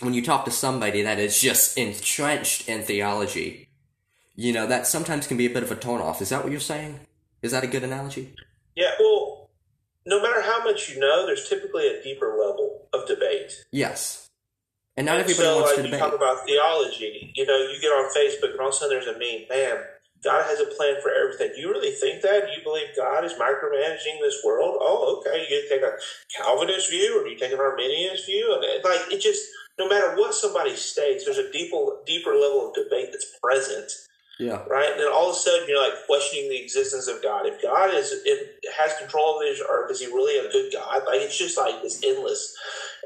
when 0.00 0.14
you 0.14 0.22
talk 0.24 0.44
to 0.46 0.50
somebody 0.50 1.02
that 1.02 1.18
is 1.18 1.40
just 1.40 1.76
entrenched 1.78 2.68
in 2.68 2.82
theology, 2.82 3.68
you 4.34 4.52
know, 4.52 4.66
that 4.66 4.86
sometimes 4.86 5.26
can 5.26 5.36
be 5.36 5.46
a 5.46 5.50
bit 5.50 5.62
of 5.62 5.70
a 5.70 5.76
turn 5.76 6.00
off. 6.00 6.20
Is 6.22 6.30
that 6.30 6.42
what 6.42 6.50
you're 6.50 6.60
saying? 6.60 6.98
Is 7.42 7.52
that 7.52 7.62
a 7.62 7.68
good 7.68 7.84
analogy? 7.84 8.34
Yeah, 8.74 8.90
well, 8.98 9.50
no 10.06 10.20
matter 10.22 10.40
how 10.42 10.64
much 10.64 10.90
you 10.90 10.98
know, 11.00 11.26
there's 11.26 11.48
typically 11.48 11.86
a 11.88 12.02
deeper 12.02 12.28
level 12.30 12.67
of 12.92 13.06
debate. 13.06 13.64
Yes. 13.72 14.28
And 14.96 15.06
not 15.06 15.20
everybody 15.20 15.46
so, 15.46 15.56
wants 15.56 15.70
like, 15.70 15.76
to 15.76 15.82
you 15.82 15.90
debate. 15.94 16.00
talk 16.00 16.14
about 16.14 16.44
theology. 16.44 17.32
You 17.34 17.46
know, 17.46 17.58
you 17.58 17.80
get 17.80 17.94
on 17.94 18.10
Facebook, 18.10 18.50
and 18.52 18.60
all 18.60 18.68
of 18.68 18.74
a 18.74 18.76
sudden 18.76 18.98
there's 18.98 19.06
a 19.06 19.18
meme. 19.18 19.46
Man, 19.48 19.84
God 20.24 20.42
has 20.42 20.58
a 20.58 20.66
plan 20.74 20.96
for 21.00 21.14
everything. 21.14 21.52
Do 21.54 21.60
you 21.60 21.70
really 21.70 21.94
think 21.94 22.22
that? 22.22 22.46
Do 22.46 22.52
you 22.52 22.64
believe 22.64 22.88
God 22.96 23.24
is 23.24 23.34
micromanaging 23.34 24.18
this 24.20 24.42
world? 24.44 24.76
Oh, 24.80 25.22
okay. 25.22 25.46
You 25.48 25.62
take 25.68 25.82
a 25.82 25.94
Calvinist 26.36 26.90
view, 26.90 27.20
or 27.20 27.24
do 27.24 27.30
you 27.30 27.38
take 27.38 27.52
an 27.52 27.58
Arminianist 27.58 28.26
view? 28.26 28.50
And 28.54 28.64
it, 28.64 28.84
like, 28.84 29.12
it 29.12 29.20
just 29.20 29.46
no 29.78 29.88
matter 29.88 30.16
what 30.16 30.34
somebody 30.34 30.74
states, 30.74 31.24
there's 31.24 31.38
a 31.38 31.52
deeper 31.52 32.02
deeper 32.04 32.34
level 32.34 32.68
of 32.68 32.74
debate 32.74 33.10
that's 33.12 33.38
present 33.40 33.92
yeah. 34.38 34.62
right? 34.70 34.90
And 34.90 35.00
then 35.00 35.08
all 35.12 35.30
of 35.30 35.36
a 35.36 35.38
sudden 35.38 35.66
you're 35.68 35.82
like 35.82 36.06
questioning 36.06 36.48
the 36.48 36.62
existence 36.62 37.08
of 37.08 37.22
God. 37.22 37.46
If 37.46 37.60
God 37.60 37.92
is 37.92 38.12
if 38.24 38.48
has 38.78 38.96
control 38.98 39.36
of 39.36 39.42
this 39.42 39.60
earth, 39.68 39.90
is 39.90 40.00
he 40.00 40.06
really 40.06 40.38
a 40.38 40.50
good 40.50 40.72
God? 40.72 41.02
Like 41.06 41.20
it's 41.20 41.36
just 41.36 41.58
like 41.58 41.74
it's 41.82 42.02
endless. 42.04 42.56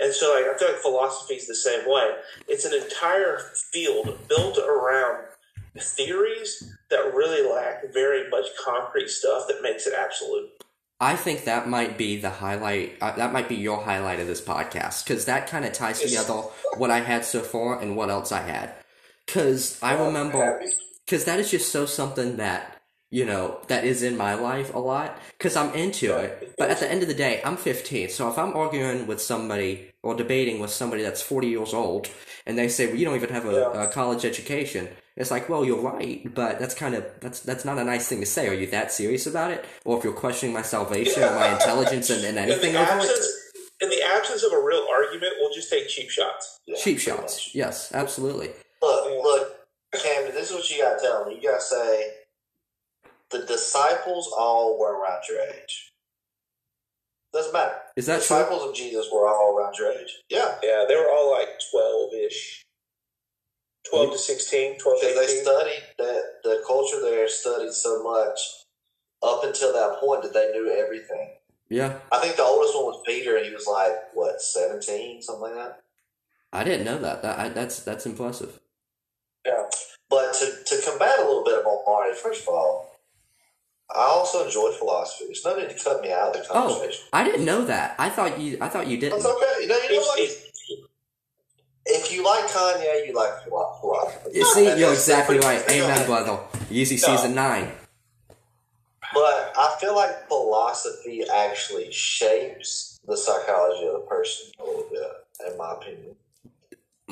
And 0.00 0.12
so 0.12 0.34
like 0.34 0.44
I 0.44 0.58
feel 0.58 0.68
like 0.68 0.78
philosophy 0.78 1.34
is 1.34 1.46
the 1.46 1.54
same 1.54 1.88
way. 1.88 2.10
It's 2.48 2.64
an 2.64 2.74
entire 2.74 3.38
field 3.72 4.18
built 4.28 4.58
around 4.58 5.24
theories 5.78 6.72
that 6.90 7.14
really 7.14 7.48
lack 7.48 7.92
very 7.92 8.28
much 8.28 8.46
concrete 8.62 9.08
stuff 9.08 9.48
that 9.48 9.62
makes 9.62 9.86
it 9.86 9.94
absolute. 9.98 10.50
I 11.00 11.16
think 11.16 11.44
that 11.44 11.68
might 11.68 11.98
be 11.98 12.20
the 12.20 12.30
highlight. 12.30 12.96
Uh, 13.00 13.16
that 13.16 13.32
might 13.32 13.48
be 13.48 13.56
your 13.56 13.82
highlight 13.82 14.20
of 14.20 14.28
this 14.28 14.40
podcast 14.40 15.04
because 15.04 15.24
that 15.24 15.48
kind 15.48 15.64
of 15.64 15.72
ties 15.72 16.00
together 16.00 16.34
what 16.76 16.92
I 16.92 17.00
had 17.00 17.24
so 17.24 17.40
far 17.40 17.80
and 17.80 17.96
what 17.96 18.08
else 18.08 18.30
I 18.30 18.42
had. 18.42 18.72
Because 19.26 19.82
I 19.82 19.94
remember, 19.94 20.62
because 21.04 21.24
that 21.24 21.40
is 21.40 21.50
just 21.50 21.72
so 21.72 21.86
something 21.86 22.36
that 22.36 22.71
you 23.12 23.24
know 23.24 23.60
that 23.68 23.84
is 23.84 24.02
in 24.02 24.16
my 24.16 24.34
life 24.34 24.74
a 24.74 24.78
lot. 24.80 25.18
Because 25.38 25.54
I'm 25.54 25.72
into 25.74 26.16
it, 26.18 26.54
but 26.58 26.70
at 26.70 26.80
the 26.80 26.90
end 26.90 27.02
of 27.02 27.08
the 27.08 27.14
day, 27.26 27.40
I'm 27.44 27.56
15. 27.56 28.08
So 28.08 28.28
if 28.30 28.36
I'm 28.38 28.56
arguing 28.56 29.06
with 29.06 29.20
somebody 29.22 29.92
or 30.02 30.14
debating 30.16 30.58
with 30.58 30.70
somebody 30.70 31.02
that's 31.02 31.22
40 31.22 31.46
years 31.48 31.72
old, 31.74 32.08
and 32.46 32.58
they 32.58 32.68
say, 32.68 32.86
"Well, 32.86 32.96
you 32.96 33.04
don't 33.04 33.14
even 33.22 33.30
have 33.30 33.46
a, 33.46 33.52
Yeah. 33.52 33.82
a 33.84 33.86
college 33.86 34.24
education," 34.24 34.88
it's 35.14 35.30
like, 35.30 35.48
well, 35.50 35.62
you're 35.64 35.80
right, 35.94 36.22
but 36.34 36.58
that's 36.58 36.74
kind 36.74 36.94
of 36.94 37.04
that's 37.20 37.40
that's 37.40 37.64
not 37.64 37.78
a 37.78 37.84
nice 37.84 38.08
thing 38.08 38.20
to 38.20 38.26
say. 38.26 38.48
Are 38.48 38.54
you 38.62 38.66
that 38.68 38.90
serious 38.90 39.26
about 39.26 39.50
it? 39.52 39.64
Or 39.84 39.98
if 39.98 40.04
you're 40.04 40.12
questioning 40.24 40.54
my 40.54 40.62
salvation 40.62 41.22
or 41.22 41.34
my 41.34 41.52
intelligence 41.52 42.08
and, 42.10 42.24
and 42.24 42.38
In 42.38 42.44
anything 42.44 42.72
the 42.72 42.80
over 42.80 42.92
it? 42.98 43.02
absence 43.02 43.28
in 43.82 43.88
the 43.90 44.02
absence 44.16 44.42
of 44.44 44.52
a 44.52 44.60
real 44.70 44.86
argument, 44.90 45.32
we'll 45.40 45.52
just 45.52 45.68
take 45.68 45.88
cheap 45.88 46.08
shots. 46.08 46.60
Yeah, 46.66 46.76
Cheap 46.78 46.98
shots. 47.00 47.34
much. 47.36 47.50
Yes, 47.54 47.90
absolutely. 47.92 48.50
Look, 48.80 49.04
look, 49.28 49.54
Camden, 50.02 50.32
this 50.34 50.50
is 50.50 50.56
what 50.56 50.70
you 50.70 50.80
gotta 50.82 51.00
tell 51.02 51.26
me. 51.26 51.34
You 51.36 51.42
gotta 51.50 51.60
say 51.60 52.10
the 53.32 53.46
disciples 53.46 54.30
all 54.36 54.78
were 54.78 55.00
around 55.00 55.22
your 55.28 55.40
age. 55.40 55.92
Doesn't 57.32 57.52
matter. 57.52 57.74
Is 57.96 58.06
The 58.06 58.12
that 58.12 58.16
true? 58.22 58.36
disciples 58.38 58.62
of 58.68 58.74
Jesus 58.74 59.08
were 59.12 59.28
all 59.28 59.56
around 59.56 59.76
your 59.78 59.92
age. 59.92 60.20
Yeah. 60.30 60.56
Yeah, 60.62 60.84
they 60.88 60.96
were 60.96 61.10
all 61.10 61.32
like 61.32 61.48
twelve 61.72 62.12
ish. 62.14 62.64
12 63.90 64.12
to 64.12 64.18
16, 64.18 64.78
12 64.78 65.00
to 65.00 65.06
Because 65.08 65.26
they 65.26 65.32
18. 65.34 65.44
studied 65.44 65.82
that 65.98 66.22
the 66.44 66.64
culture 66.66 67.00
there 67.02 67.28
studied 67.28 67.72
so 67.72 68.02
much 68.02 68.38
up 69.22 69.44
until 69.44 69.72
that 69.72 69.98
point 70.00 70.22
that 70.22 70.32
they 70.34 70.52
knew 70.52 70.70
everything. 70.70 71.30
Yeah, 71.68 71.98
I 72.12 72.18
think 72.20 72.36
the 72.36 72.42
oldest 72.44 72.74
one 72.76 72.84
was 72.86 73.02
Peter, 73.06 73.36
and 73.36 73.46
he 73.46 73.52
was 73.54 73.66
like 73.66 73.92
what 74.14 74.40
seventeen, 74.42 75.22
something 75.22 75.42
like 75.42 75.54
that. 75.54 75.80
I 76.52 76.64
didn't 76.64 76.84
know 76.84 76.98
that. 76.98 77.22
That 77.22 77.38
I, 77.38 77.48
that's 77.48 77.82
that's 77.82 78.06
impressive. 78.06 78.60
Yeah. 79.46 79.64
But 80.10 80.34
to, 80.34 80.46
to 80.64 80.82
combat 80.90 81.18
a 81.20 81.22
little 81.24 81.44
bit 81.44 81.60
about 81.60 81.82
Marty, 81.86 82.14
first 82.14 82.42
of 82.42 82.48
all, 82.48 82.91
I 83.94 84.04
also 84.06 84.44
enjoy 84.46 84.70
philosophy. 84.72 85.26
There's 85.26 85.44
no 85.44 85.56
need 85.56 85.68
to 85.68 85.84
cut 85.84 86.00
me 86.02 86.10
out 86.12 86.28
of 86.28 86.42
the 86.42 86.48
conversation. 86.48 86.54
Oh, 86.54 86.72
conversation. 86.80 87.04
I 87.12 87.24
didn't 87.24 87.44
know 87.44 87.64
that. 87.66 87.94
I 87.98 88.08
thought 88.08 88.38
you. 88.40 88.58
I 88.60 88.68
thought 88.68 88.86
you 88.86 88.96
didn't. 88.98 89.22
That's 89.22 89.26
okay. 89.34 89.62
You 89.62 89.68
know, 89.68 89.76
you 89.76 89.96
know, 89.96 90.14
It's- 90.18 90.38
like, 90.38 90.38
if 91.84 92.12
you 92.12 92.24
like 92.24 92.44
Kanye, 92.48 93.06
you 93.08 93.12
like 93.14 93.42
philo- 93.44 93.76
philosophy. 93.80 94.30
You 94.38 94.44
see, 94.54 94.68
And 94.68 94.78
you're 94.80 94.92
exactly 94.92 95.38
right. 95.40 95.62
Amen, 95.68 96.06
brother. 96.06 96.38
Easy 96.70 96.94
No. 96.96 97.16
season 97.16 97.34
nine. 97.34 97.72
But 99.12 99.52
I 99.56 99.76
feel 99.80 99.94
like 99.94 100.26
philosophy 100.28 101.24
actually 101.28 101.92
shapes 101.92 102.98
the 103.06 103.16
psychology 103.16 103.86
of 103.86 103.94
the 103.94 104.06
person 104.08 104.52
a 104.58 104.64
little 104.64 104.86
bit, 104.90 105.10
in 105.50 105.58
my 105.58 105.72
opinion. 105.72 106.16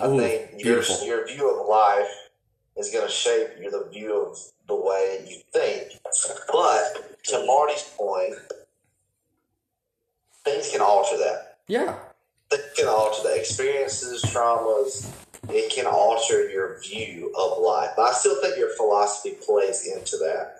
I 0.00 0.06
Ooh, 0.06 0.18
think 0.18 0.50
your, 0.52 0.76
beautiful. 0.76 1.04
your 1.06 1.26
view 1.26 1.50
of 1.60 1.66
life 1.66 2.08
is 2.76 2.90
going 2.90 3.06
to 3.06 3.12
shape 3.12 3.48
your, 3.60 3.70
the 3.72 3.88
view 3.90 4.16
of 4.16 4.38
the 4.70 4.76
way 4.76 5.24
you 5.28 5.38
think. 5.52 6.00
But 6.52 7.18
to 7.24 7.44
Marty's 7.44 7.82
point, 7.98 8.34
things 10.44 10.70
can 10.70 10.80
alter 10.80 11.16
that. 11.18 11.58
Yeah, 11.66 11.96
Things 12.50 12.64
can 12.76 12.88
alter 12.88 13.28
that. 13.28 13.38
Experiences, 13.38 14.22
traumas, 14.24 15.08
it 15.48 15.72
can 15.72 15.86
alter 15.86 16.48
your 16.48 16.80
view 16.80 17.32
of 17.36 17.58
life. 17.58 17.90
But 17.96 18.02
I 18.02 18.12
still 18.12 18.40
think 18.40 18.56
your 18.56 18.74
philosophy 18.76 19.36
plays 19.44 19.86
into 19.86 20.16
that, 20.18 20.59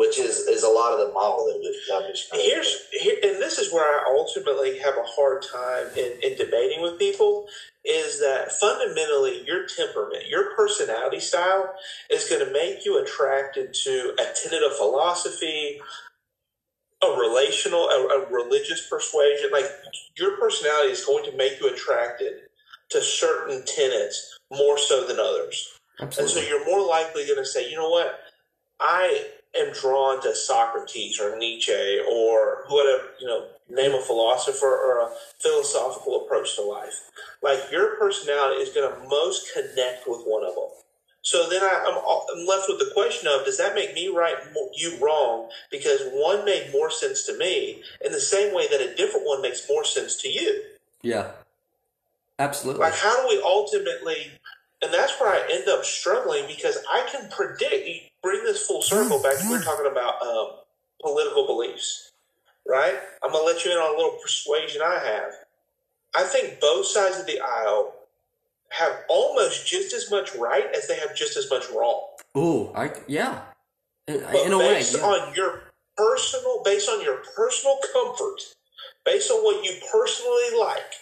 which 0.00 0.18
is, 0.18 0.38
is 0.48 0.64
a 0.64 0.68
lot 0.70 0.94
of 0.94 1.00
the 1.06 1.12
model 1.14 1.46
that 1.46 1.60
we- 1.60 1.68
I'm 1.94 2.40
Here's 2.40 2.88
here, 2.92 3.18
and 3.22 3.36
this 3.42 3.58
is 3.58 3.72
where 3.72 3.84
I 3.84 4.06
ultimately 4.16 4.78
have 4.80 4.96
a 4.98 5.04
hard 5.04 5.42
time 5.42 5.88
in, 5.96 6.12
in 6.22 6.38
debating 6.38 6.82
with 6.82 6.98
people 6.98 7.48
is 7.84 8.20
that 8.20 8.52
fundamentally 8.52 9.44
your 9.46 9.66
temperament, 9.66 10.28
your 10.28 10.56
personality 10.56 11.20
style 11.20 11.74
is 12.10 12.28
going 12.30 12.44
to 12.46 12.52
make 12.52 12.84
you 12.86 12.98
attracted 13.02 13.74
to 13.74 14.14
a 14.20 14.24
tenet 14.42 14.64
of 14.64 14.76
philosophy, 14.76 15.80
a 17.04 17.08
relational, 17.20 17.88
a, 17.90 18.08
a 18.20 18.26
religious 18.32 18.88
persuasion. 18.88 19.50
Like 19.52 19.66
your 20.18 20.38
personality 20.38 20.92
is 20.92 21.04
going 21.04 21.24
to 21.30 21.36
make 21.36 21.60
you 21.60 21.68
attracted 21.72 22.34
to 22.90 23.02
certain 23.02 23.64
tenets 23.66 24.38
more 24.52 24.78
so 24.78 25.06
than 25.06 25.20
others. 25.20 25.68
And 26.00 26.28
so 26.30 26.40
you're 26.40 26.66
more 26.66 26.86
likely 26.88 27.26
going 27.26 27.38
to 27.38 27.46
say, 27.46 27.70
you 27.70 27.76
know 27.76 27.90
what, 27.90 28.20
I 28.80 29.26
am 29.56 29.72
drawn 29.72 30.22
to 30.22 30.34
Socrates 30.34 31.20
or 31.20 31.36
Nietzsche 31.38 32.00
or 32.10 32.64
whatever, 32.68 33.04
you 33.20 33.26
know, 33.26 33.46
name 33.68 33.94
a 33.94 34.00
philosopher 34.00 34.66
or 34.66 35.00
a 35.00 35.10
philosophical 35.40 36.24
approach 36.24 36.56
to 36.56 36.62
life. 36.62 37.00
Like 37.42 37.70
your 37.70 37.96
personality 37.96 38.60
is 38.60 38.70
going 38.70 38.90
to 38.90 39.08
most 39.08 39.52
connect 39.52 40.06
with 40.06 40.22
one 40.24 40.44
of 40.44 40.54
them. 40.54 40.70
So 41.22 41.48
then 41.50 41.62
I, 41.62 41.84
I'm, 41.86 41.98
I'm 41.98 42.46
left 42.46 42.66
with 42.68 42.78
the 42.78 42.90
question 42.94 43.28
of, 43.28 43.44
does 43.44 43.58
that 43.58 43.74
make 43.74 43.92
me 43.94 44.08
right, 44.08 44.36
you 44.74 44.96
wrong? 45.00 45.50
Because 45.70 46.00
one 46.12 46.44
made 46.44 46.70
more 46.72 46.90
sense 46.90 47.26
to 47.26 47.36
me 47.36 47.82
in 48.04 48.12
the 48.12 48.20
same 48.20 48.54
way 48.54 48.68
that 48.68 48.80
a 48.80 48.94
different 48.94 49.26
one 49.26 49.42
makes 49.42 49.68
more 49.68 49.84
sense 49.84 50.16
to 50.22 50.28
you. 50.28 50.62
Yeah, 51.02 51.32
absolutely. 52.38 52.80
Like, 52.80 52.94
how 52.94 53.20
do 53.22 53.28
we 53.28 53.42
ultimately, 53.42 54.32
and 54.82 54.92
that's 54.94 55.20
where 55.20 55.30
I 55.30 55.46
end 55.52 55.68
up 55.68 55.84
struggling 55.84 56.46
because 56.46 56.78
I 56.90 57.06
can 57.12 57.28
predict, 57.30 58.09
bring 58.22 58.44
this 58.44 58.66
full 58.66 58.82
circle 58.82 59.22
back 59.22 59.34
we 59.42 59.50
were 59.50 59.62
talking 59.62 59.90
about 59.90 60.22
um, 60.22 60.50
political 61.00 61.46
beliefs, 61.46 62.12
right? 62.66 62.98
I'm 63.22 63.32
going 63.32 63.42
to 63.42 63.52
let 63.52 63.64
you 63.64 63.72
in 63.72 63.78
on 63.78 63.94
a 63.94 63.96
little 63.96 64.18
persuasion 64.22 64.82
I 64.84 64.98
have. 64.98 65.32
I 66.14 66.24
think 66.24 66.60
both 66.60 66.86
sides 66.86 67.18
of 67.18 67.26
the 67.26 67.40
aisle 67.40 67.94
have 68.70 69.04
almost 69.08 69.66
just 69.66 69.92
as 69.92 70.10
much 70.10 70.34
right 70.36 70.66
as 70.76 70.88
they 70.88 70.96
have 70.98 71.14
just 71.14 71.36
as 71.36 71.50
much 71.50 71.64
wrong. 71.70 72.02
Ooh, 72.36 72.72
I 72.74 72.92
yeah. 73.06 73.42
In, 74.06 74.20
But 74.20 74.46
in 74.46 74.52
a 74.52 74.58
way, 74.58 74.82
yeah. 74.92 75.00
on 75.00 75.34
your 75.34 75.62
personal, 75.96 76.62
based 76.64 76.88
on 76.88 77.02
your 77.02 77.22
personal 77.36 77.78
comfort, 77.92 78.40
based 79.04 79.30
on 79.30 79.42
what 79.44 79.64
you 79.64 79.72
personally 79.92 80.58
like, 80.60 80.94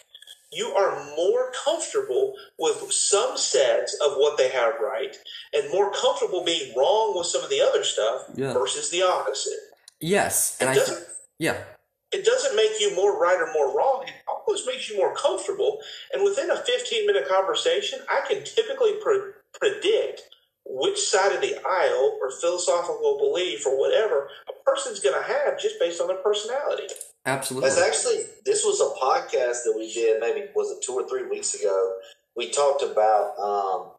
you 0.51 0.69
are 0.75 1.05
more 1.17 1.53
comfortable 1.65 2.35
with 2.59 2.91
some 2.93 3.37
sets 3.37 3.95
of 4.05 4.15
what 4.17 4.39
they 4.39 4.49
have 4.49 4.75
right, 4.81 5.15
and 5.53 5.71
more 5.71 5.93
comfortable 5.93 6.43
being 6.45 6.75
wrong 6.77 7.17
with 7.17 7.27
some 7.27 7.43
of 7.45 7.51
the 7.51 7.61
other 7.61 7.85
stuff 7.85 8.23
Yeah. 8.35 8.53
versus 8.53 8.91
the 8.91 9.03
opposite. 9.03 9.59
yes, 10.01 10.57
and 10.61 10.71
It 10.71 10.73
I 10.73 10.75
doesn't. 10.77 11.07
yeah, 11.39 11.65
It 12.11 12.25
doesn't 12.25 12.57
make 12.57 12.81
you 12.81 12.95
more 12.95 13.19
right 13.21 13.39
or 13.39 13.53
more 13.53 13.77
wrong. 13.77 14.05
It 14.09 14.15
almost 14.27 14.67
makes 14.67 14.89
you 14.89 14.97
more 14.97 15.15
comfortable. 15.15 15.83
And 16.13 16.25
within 16.25 16.51
a 16.51 16.57
15 16.57 17.07
minute 17.07 17.29
conversation, 17.29 18.01
I 18.09 18.23
can 18.27 18.45
typically 18.45 18.95
pre- 18.95 19.33
predict 19.53 20.23
which 20.69 20.99
side 20.99 21.33
of 21.33 21.41
the 21.41 21.57
aisle 21.67 22.19
or 22.21 22.31
philosophical 22.31 23.19
belief 23.19 23.67
or 23.67 23.79
whatever 23.79 24.29
a 24.49 24.71
person's 24.71 25.01
going 25.01 25.21
to 25.21 25.27
have 25.27 25.59
just 25.59 25.81
based 25.81 26.01
on 26.01 26.09
their 26.09 26.19
personality. 26.19 26.85
absolutely. 27.27 27.71
That's 27.71 27.81
actually 27.81 28.23
this 28.45 28.65
was 28.65 28.81
a 28.81 29.01
podcast 29.01 29.65
that 29.65 29.75
we 29.77 29.93
did 29.93 30.21
maybe 30.21 30.47
was 30.55 30.71
it 30.71 30.83
two 30.83 30.93
or 30.93 31.09
three 31.09 31.27
weeks 31.29 31.55
ago. 31.55 31.95
We 32.37 32.51
talked 32.51 32.83
about 32.83 33.39
um, 33.39 33.93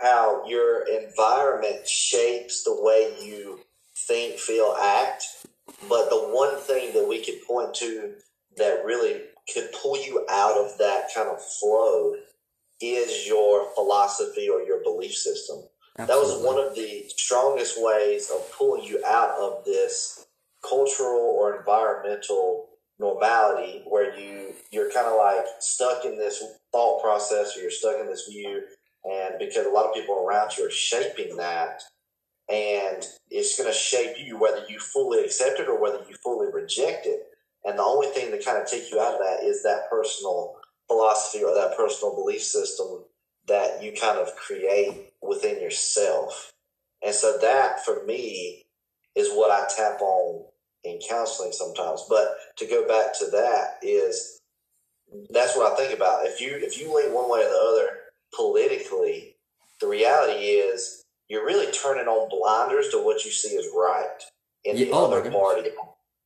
how 0.00 0.46
your 0.46 0.86
environment 0.86 1.86
shapes 1.86 2.64
the 2.64 2.76
way 2.78 3.14
you 3.22 3.60
think, 4.06 4.38
feel, 4.38 4.76
act. 4.80 5.24
But 5.88 6.10
the 6.10 6.16
one 6.16 6.56
thing 6.58 6.92
that 6.94 7.08
we 7.08 7.24
could 7.24 7.46
point 7.46 7.74
to 7.76 8.14
that 8.56 8.84
really 8.84 9.22
could 9.52 9.68
pull 9.80 9.96
you 9.96 10.24
out 10.30 10.56
of 10.56 10.76
that 10.78 11.08
kind 11.14 11.28
of 11.28 11.40
flow 11.42 12.14
is 12.80 13.26
your 13.26 13.72
philosophy 13.74 14.48
or 14.48 14.60
your 14.62 14.82
belief 14.82 15.14
system. 15.14 15.62
That 15.98 16.08
was 16.08 16.42
one 16.44 16.58
of 16.58 16.74
the 16.74 17.04
strongest 17.16 17.82
ways 17.82 18.30
of 18.30 18.50
pulling 18.52 18.84
you 18.84 19.02
out 19.04 19.30
of 19.38 19.64
this 19.64 20.26
cultural 20.68 21.34
or 21.38 21.58
environmental 21.58 22.68
normality 22.98 23.82
where 23.86 24.18
you 24.18 24.54
you're 24.72 24.90
kind 24.90 25.06
of 25.06 25.16
like 25.16 25.44
stuck 25.60 26.04
in 26.04 26.16
this 26.16 26.42
thought 26.72 27.02
process 27.02 27.56
or 27.56 27.60
you're 27.60 27.70
stuck 27.70 28.00
in 28.00 28.06
this 28.06 28.26
view 28.26 28.62
and 29.04 29.34
because 29.38 29.66
a 29.66 29.70
lot 29.70 29.84
of 29.84 29.94
people 29.94 30.24
around 30.26 30.56
you 30.56 30.66
are 30.66 30.70
shaping 30.70 31.36
that 31.36 31.82
and 32.48 33.04
it's 33.30 33.58
going 33.58 33.70
to 33.70 33.76
shape 33.76 34.16
you 34.18 34.38
whether 34.38 34.64
you 34.68 34.78
fully 34.78 35.24
accept 35.24 35.58
it 35.58 35.68
or 35.68 35.80
whether 35.80 35.98
you 36.08 36.14
fully 36.22 36.52
reject 36.52 37.06
it. 37.06 37.20
And 37.64 37.78
the 37.78 37.82
only 37.82 38.06
thing 38.08 38.30
to 38.30 38.42
kind 38.42 38.58
of 38.58 38.68
take 38.68 38.90
you 38.92 39.00
out 39.00 39.14
of 39.14 39.20
that 39.20 39.42
is 39.42 39.62
that 39.64 39.90
personal 39.90 40.54
philosophy 40.86 41.42
or 41.42 41.52
that 41.54 41.76
personal 41.76 42.14
belief 42.14 42.42
system 42.42 43.04
that 43.48 43.82
you 43.82 43.92
kind 43.92 44.18
of 44.18 44.34
create 44.36 45.12
within 45.28 45.60
yourself. 45.62 46.52
And 47.04 47.14
so 47.14 47.38
that 47.42 47.84
for 47.84 48.04
me 48.06 48.64
is 49.16 49.30
what 49.30 49.50
I 49.52 49.66
tap 49.76 50.00
on 50.02 50.46
in 50.84 51.00
counseling 51.08 51.52
sometimes. 51.52 52.04
But 52.08 52.36
to 52.58 52.66
go 52.66 52.86
back 52.88 53.18
to 53.20 53.26
that 53.32 53.78
is 53.82 54.40
that's 55.30 55.56
what 55.56 55.72
I 55.72 55.76
think 55.76 55.94
about. 55.96 56.26
If 56.26 56.40
you 56.40 56.50
if 56.60 56.80
you 56.80 56.94
lean 56.94 57.14
one 57.14 57.30
way 57.30 57.40
or 57.40 57.50
the 57.50 57.56
other 57.72 57.88
politically, 58.34 59.36
the 59.80 59.88
reality 59.88 60.40
is 60.44 61.04
you're 61.28 61.46
really 61.46 61.72
turning 61.72 62.08
on 62.08 62.28
blinders 62.30 62.90
to 62.90 63.04
what 63.04 63.24
you 63.24 63.30
see 63.32 63.56
as 63.58 63.66
right 63.76 64.08
in 64.64 64.76
the 64.76 64.86
Yeah, 64.86 64.94
oh 64.94 65.06
other 65.06 65.22
party 65.30 65.70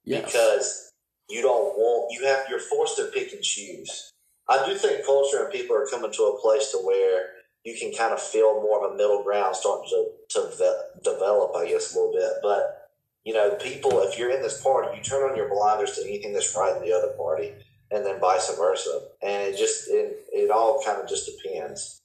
yes. 0.04 0.24
because 0.26 0.90
you 1.30 1.42
don't 1.42 1.76
want 1.78 2.12
you 2.12 2.26
have 2.26 2.46
you're 2.50 2.60
forced 2.60 2.96
to 2.98 3.06
pick 3.14 3.32
and 3.32 3.42
choose. 3.42 4.12
I 4.48 4.66
do 4.66 4.74
think 4.76 5.06
culture 5.06 5.44
and 5.44 5.52
people 5.52 5.76
are 5.76 5.86
coming 5.86 6.12
to 6.12 6.24
a 6.24 6.40
place 6.40 6.70
to 6.72 6.78
where 6.78 7.28
you 7.64 7.76
can 7.78 7.92
kind 7.92 8.12
of 8.12 8.20
feel 8.20 8.62
more 8.62 8.84
of 8.84 8.92
a 8.92 8.96
middle 8.96 9.22
ground 9.22 9.54
starting 9.56 9.88
to 9.90 10.06
to 10.30 10.56
ve- 10.56 11.10
develop, 11.10 11.54
I 11.56 11.66
guess, 11.68 11.94
a 11.94 11.98
little 11.98 12.12
bit. 12.12 12.32
But 12.42 12.88
you 13.24 13.34
know, 13.34 13.50
people, 13.56 14.00
if 14.02 14.18
you're 14.18 14.30
in 14.30 14.42
this 14.42 14.62
party, 14.62 14.96
you 14.96 15.02
turn 15.02 15.30
on 15.30 15.36
your 15.36 15.48
blinders 15.48 15.92
to 15.92 16.04
anything 16.04 16.32
that's 16.32 16.56
right 16.56 16.74
in 16.76 16.82
the 16.82 16.92
other 16.92 17.12
party, 17.18 17.52
and 17.90 18.04
then 18.04 18.18
vice 18.20 18.54
versa. 18.56 19.08
And 19.22 19.42
it 19.54 19.58
just 19.58 19.88
it, 19.88 20.24
it 20.32 20.50
all 20.50 20.82
kind 20.84 21.00
of 21.00 21.08
just 21.08 21.30
depends. 21.30 22.00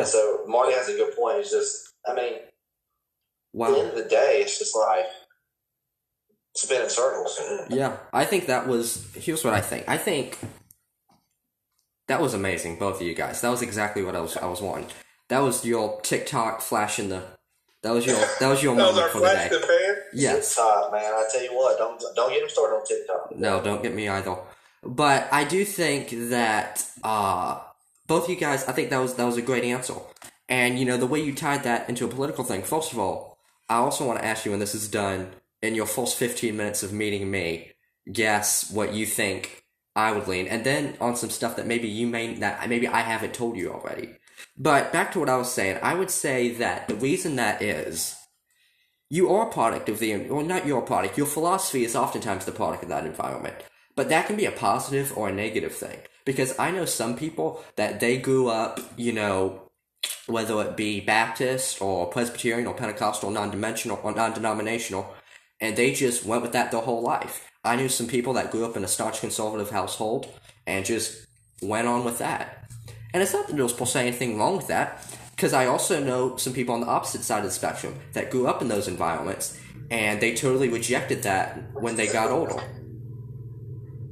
And 0.00 0.08
so 0.08 0.44
Marty 0.46 0.74
has 0.74 0.88
a 0.88 0.92
good 0.92 1.16
point. 1.16 1.38
It's 1.38 1.50
just, 1.50 1.94
I 2.06 2.14
mean, 2.14 2.34
at 2.34 2.42
the 3.74 3.78
end 3.78 3.88
of 3.88 3.94
the 3.94 4.08
day, 4.10 4.40
it's 4.42 4.58
just 4.58 4.76
like 4.76 5.06
spinning 6.54 6.90
circles. 6.90 7.40
Yeah, 7.70 7.96
I 8.12 8.26
think 8.26 8.46
that 8.46 8.68
was. 8.68 9.08
Here's 9.14 9.44
what 9.44 9.54
I 9.54 9.62
think. 9.62 9.88
I 9.88 9.96
think 9.96 10.38
that 12.08 12.20
was 12.20 12.34
amazing, 12.34 12.76
both 12.78 13.00
of 13.00 13.06
you 13.06 13.14
guys. 13.14 13.40
That 13.40 13.50
was 13.50 13.62
exactly 13.62 14.02
what 14.02 14.16
I 14.16 14.20
was. 14.20 14.36
I 14.36 14.46
was 14.46 14.60
wanting. 14.60 14.88
That 15.28 15.40
was 15.40 15.64
your 15.64 16.00
TikTok 16.00 16.60
flash 16.60 16.98
in 16.98 17.08
the. 17.10 17.22
That 17.82 17.92
was 17.92 18.04
your. 18.06 18.16
That 18.40 18.48
was 18.48 18.62
your 18.62 18.74
That 18.76 18.86
was 18.86 18.96
moment 18.96 19.04
our 19.04 19.10
for 19.10 19.20
the 19.20 19.26
flash 19.28 19.50
day. 19.50 19.56
the 19.58 19.66
fan. 19.66 19.96
Yes. 20.14 20.54
TikTok, 20.54 20.92
man. 20.92 21.04
I 21.04 21.24
tell 21.30 21.42
you 21.42 21.54
what, 21.54 21.78
don't 21.78 22.02
don't 22.16 22.32
get 22.32 22.42
him 22.42 22.48
started 22.48 22.76
on 22.76 22.86
TikTok. 22.86 23.36
No, 23.36 23.62
don't 23.62 23.82
get 23.82 23.94
me 23.94 24.08
either. 24.08 24.36
But 24.82 25.28
I 25.32 25.44
do 25.44 25.64
think 25.64 26.10
that 26.30 26.84
uh, 27.04 27.60
both 28.06 28.24
of 28.24 28.30
you 28.30 28.36
guys. 28.36 28.64
I 28.66 28.72
think 28.72 28.90
that 28.90 28.98
was 28.98 29.14
that 29.14 29.24
was 29.24 29.36
a 29.36 29.42
great 29.42 29.64
answer, 29.64 29.94
And 30.48 30.78
you 30.78 30.84
know, 30.86 30.96
the 30.96 31.06
way 31.06 31.20
you 31.20 31.34
tied 31.34 31.64
that 31.64 31.88
into 31.88 32.04
a 32.04 32.08
political 32.08 32.44
thing, 32.44 32.62
first 32.62 32.92
of 32.92 32.98
all, 32.98 33.38
I 33.68 33.76
also 33.76 34.06
want 34.06 34.18
to 34.20 34.24
ask 34.24 34.44
you 34.44 34.50
when 34.50 34.60
this 34.60 34.74
is 34.74 34.88
done, 34.88 35.32
in 35.60 35.74
your 35.74 35.86
first 35.86 36.16
15 36.16 36.56
minutes 36.56 36.82
of 36.82 36.92
meeting 36.92 37.30
me, 37.30 37.72
guess 38.10 38.70
what 38.70 38.94
you 38.94 39.04
think 39.04 39.64
I 39.98 40.12
would 40.12 40.28
lean, 40.28 40.46
and 40.46 40.62
then 40.62 40.96
on 41.00 41.16
some 41.16 41.28
stuff 41.28 41.56
that 41.56 41.66
maybe 41.66 41.88
you 41.88 42.06
may 42.06 42.34
that 42.34 42.68
maybe 42.68 42.86
I 42.86 43.00
haven't 43.00 43.34
told 43.34 43.56
you 43.56 43.72
already. 43.72 44.14
But 44.56 44.92
back 44.92 45.10
to 45.12 45.18
what 45.18 45.28
I 45.28 45.36
was 45.36 45.52
saying, 45.52 45.80
I 45.82 45.94
would 45.94 46.10
say 46.10 46.50
that 46.50 46.86
the 46.86 46.94
reason 46.94 47.34
that 47.36 47.60
is 47.60 48.14
you 49.10 49.28
are 49.34 49.48
a 49.48 49.52
product 49.52 49.88
of 49.88 49.98
the 49.98 50.16
well 50.28 50.44
not 50.44 50.66
your 50.66 50.82
product, 50.82 51.18
your 51.18 51.26
philosophy 51.26 51.84
is 51.84 51.96
oftentimes 51.96 52.44
the 52.44 52.52
product 52.52 52.84
of 52.84 52.88
that 52.90 53.06
environment. 53.06 53.56
But 53.96 54.08
that 54.10 54.28
can 54.28 54.36
be 54.36 54.44
a 54.44 54.52
positive 54.52 55.16
or 55.18 55.28
a 55.28 55.32
negative 55.32 55.74
thing. 55.74 55.98
Because 56.24 56.56
I 56.56 56.70
know 56.70 56.84
some 56.84 57.16
people 57.16 57.64
that 57.74 57.98
they 57.98 58.18
grew 58.18 58.48
up, 58.48 58.78
you 58.96 59.12
know, 59.12 59.62
whether 60.26 60.62
it 60.62 60.76
be 60.76 61.00
Baptist 61.00 61.82
or 61.82 62.06
Presbyterian 62.06 62.68
or 62.68 62.74
Pentecostal, 62.74 63.32
non-dimensional 63.32 63.98
or 64.04 64.14
non-denominational, 64.14 65.12
and 65.60 65.76
they 65.76 65.92
just 65.92 66.24
went 66.24 66.42
with 66.42 66.52
that 66.52 66.70
their 66.70 66.82
whole 66.82 67.02
life. 67.02 67.50
I 67.68 67.76
knew 67.76 67.88
some 67.88 68.06
people 68.06 68.32
that 68.34 68.50
grew 68.50 68.64
up 68.64 68.76
in 68.76 68.84
a 68.84 68.88
staunch 68.88 69.20
conservative 69.20 69.70
household 69.70 70.26
and 70.66 70.84
just 70.84 71.26
went 71.62 71.86
on 71.86 72.04
with 72.04 72.18
that. 72.18 72.70
And 73.12 73.22
it's 73.22 73.32
not 73.32 73.46
that 73.46 73.56
there's 73.56 73.72
per 73.72 73.86
se 73.86 74.00
anything 74.00 74.38
wrong 74.38 74.56
with 74.56 74.68
that, 74.68 75.06
because 75.32 75.52
I 75.52 75.66
also 75.66 76.02
know 76.02 76.36
some 76.36 76.52
people 76.52 76.74
on 76.74 76.80
the 76.80 76.86
opposite 76.86 77.22
side 77.22 77.38
of 77.38 77.44
the 77.44 77.50
spectrum 77.50 77.94
that 78.14 78.30
grew 78.30 78.46
up 78.46 78.62
in 78.62 78.68
those 78.68 78.88
environments 78.88 79.58
and 79.90 80.20
they 80.20 80.34
totally 80.34 80.68
rejected 80.68 81.22
that 81.22 81.58
when 81.74 81.96
they 81.96 82.06
got 82.06 82.30
older. 82.30 82.62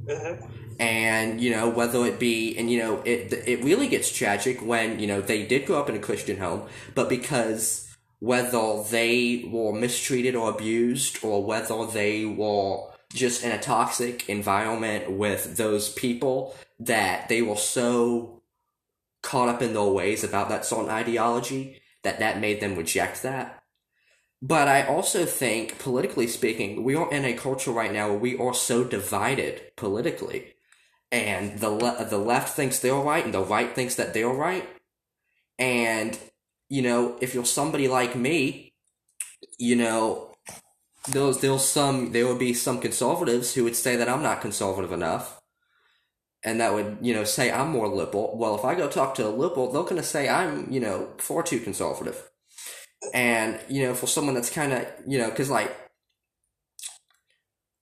Mm-hmm. 0.05 0.45
And 0.79 1.41
you 1.41 1.51
know 1.51 1.69
whether 1.69 2.05
it 2.05 2.19
be, 2.19 2.55
and 2.55 2.69
you 2.69 2.79
know 2.79 3.01
it 3.03 3.33
it 3.33 3.63
really 3.63 3.87
gets 3.87 4.11
tragic 4.11 4.61
when 4.61 4.99
you 4.99 5.07
know 5.07 5.21
they 5.21 5.43
did 5.43 5.65
grow 5.65 5.79
up 5.79 5.89
in 5.89 5.95
a 5.95 5.99
Christian 5.99 6.37
home, 6.37 6.67
but 6.93 7.09
because 7.09 7.87
whether 8.19 8.83
they 8.83 9.49
were 9.51 9.73
mistreated 9.73 10.35
or 10.35 10.51
abused, 10.51 11.23
or 11.23 11.43
whether 11.43 11.85
they 11.87 12.25
were 12.25 12.89
just 13.13 13.43
in 13.43 13.51
a 13.51 13.59
toxic 13.61 14.29
environment 14.29 15.11
with 15.11 15.57
those 15.57 15.89
people 15.89 16.55
that 16.79 17.29
they 17.29 17.41
were 17.41 17.55
so 17.55 18.41
caught 19.23 19.49
up 19.49 19.61
in 19.61 19.73
their 19.73 19.83
ways 19.83 20.23
about 20.23 20.49
that 20.49 20.65
certain 20.65 20.89
ideology 20.89 21.81
that 22.03 22.19
that 22.19 22.39
made 22.39 22.61
them 22.61 22.75
reject 22.75 23.23
that. 23.23 23.63
But 24.41 24.67
I 24.67 24.83
also 24.85 25.25
think, 25.25 25.79
politically 25.79 26.27
speaking, 26.27 26.83
we 26.83 26.95
are 26.95 27.11
in 27.11 27.25
a 27.25 27.33
culture 27.33 27.71
right 27.71 27.91
now 27.91 28.09
where 28.09 28.19
we 28.19 28.37
are 28.37 28.53
so 28.53 28.83
divided 28.83 29.75
politically, 29.75 30.53
and 31.11 31.59
the 31.59 31.69
le- 31.71 32.05
the 32.05 32.19
left 32.19 32.55
thinks 32.55 32.79
they're 32.79 32.95
right, 32.95 33.25
and 33.25 33.33
the 33.33 33.43
right 33.43 33.73
thinks 33.73 33.95
that 33.95 34.13
they're 34.13 34.29
right. 34.29 34.67
And 35.59 36.17
you 36.69 36.81
know, 36.81 37.17
if 37.21 37.33
you're 37.33 37.45
somebody 37.45 37.87
like 37.87 38.15
me, 38.15 38.73
you 39.57 39.75
know, 39.75 40.35
there's 41.09 41.39
there's 41.39 41.65
some 41.65 42.11
there 42.11 42.27
would 42.27 42.39
be 42.39 42.53
some 42.53 42.79
conservatives 42.79 43.53
who 43.53 43.63
would 43.63 43.75
say 43.75 43.95
that 43.95 44.09
I'm 44.09 44.23
not 44.23 44.41
conservative 44.41 44.91
enough, 44.91 45.39
and 46.43 46.59
that 46.61 46.73
would 46.73 46.97
you 47.01 47.13
know 47.13 47.23
say 47.23 47.51
I'm 47.51 47.69
more 47.71 47.87
liberal. 47.87 48.37
Well, 48.37 48.55
if 48.55 48.65
I 48.65 48.75
go 48.75 48.87
talk 48.87 49.15
to 49.15 49.27
a 49.27 49.29
liberal, 49.29 49.71
they're 49.71 49.83
gonna 49.83 50.03
say 50.03 50.29
I'm 50.29 50.71
you 50.71 50.79
know 50.79 51.09
far 51.17 51.43
too 51.43 51.59
conservative. 51.59 52.29
And 53.13 53.59
you 53.69 53.83
know, 53.83 53.93
for 53.93 54.07
someone 54.07 54.35
that's 54.35 54.49
kind 54.49 54.73
of 54.73 54.85
you 55.05 55.17
know, 55.17 55.29
because 55.29 55.49
like 55.49 55.75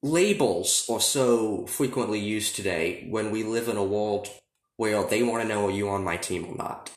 labels 0.03 0.85
are 0.89 0.99
so 0.99 1.65
frequently 1.65 2.19
used 2.19 2.55
today 2.55 3.07
when 3.09 3.31
we 3.31 3.43
live 3.43 3.67
in 3.67 3.77
a 3.77 3.83
world 3.83 4.29
where 4.77 5.03
they 5.03 5.23
want 5.23 5.41
to 5.41 5.47
know 5.47 5.67
are 5.67 5.71
you 5.71 5.89
on 5.89 6.03
my 6.03 6.17
team 6.17 6.45
or 6.45 6.55
not. 6.55 6.91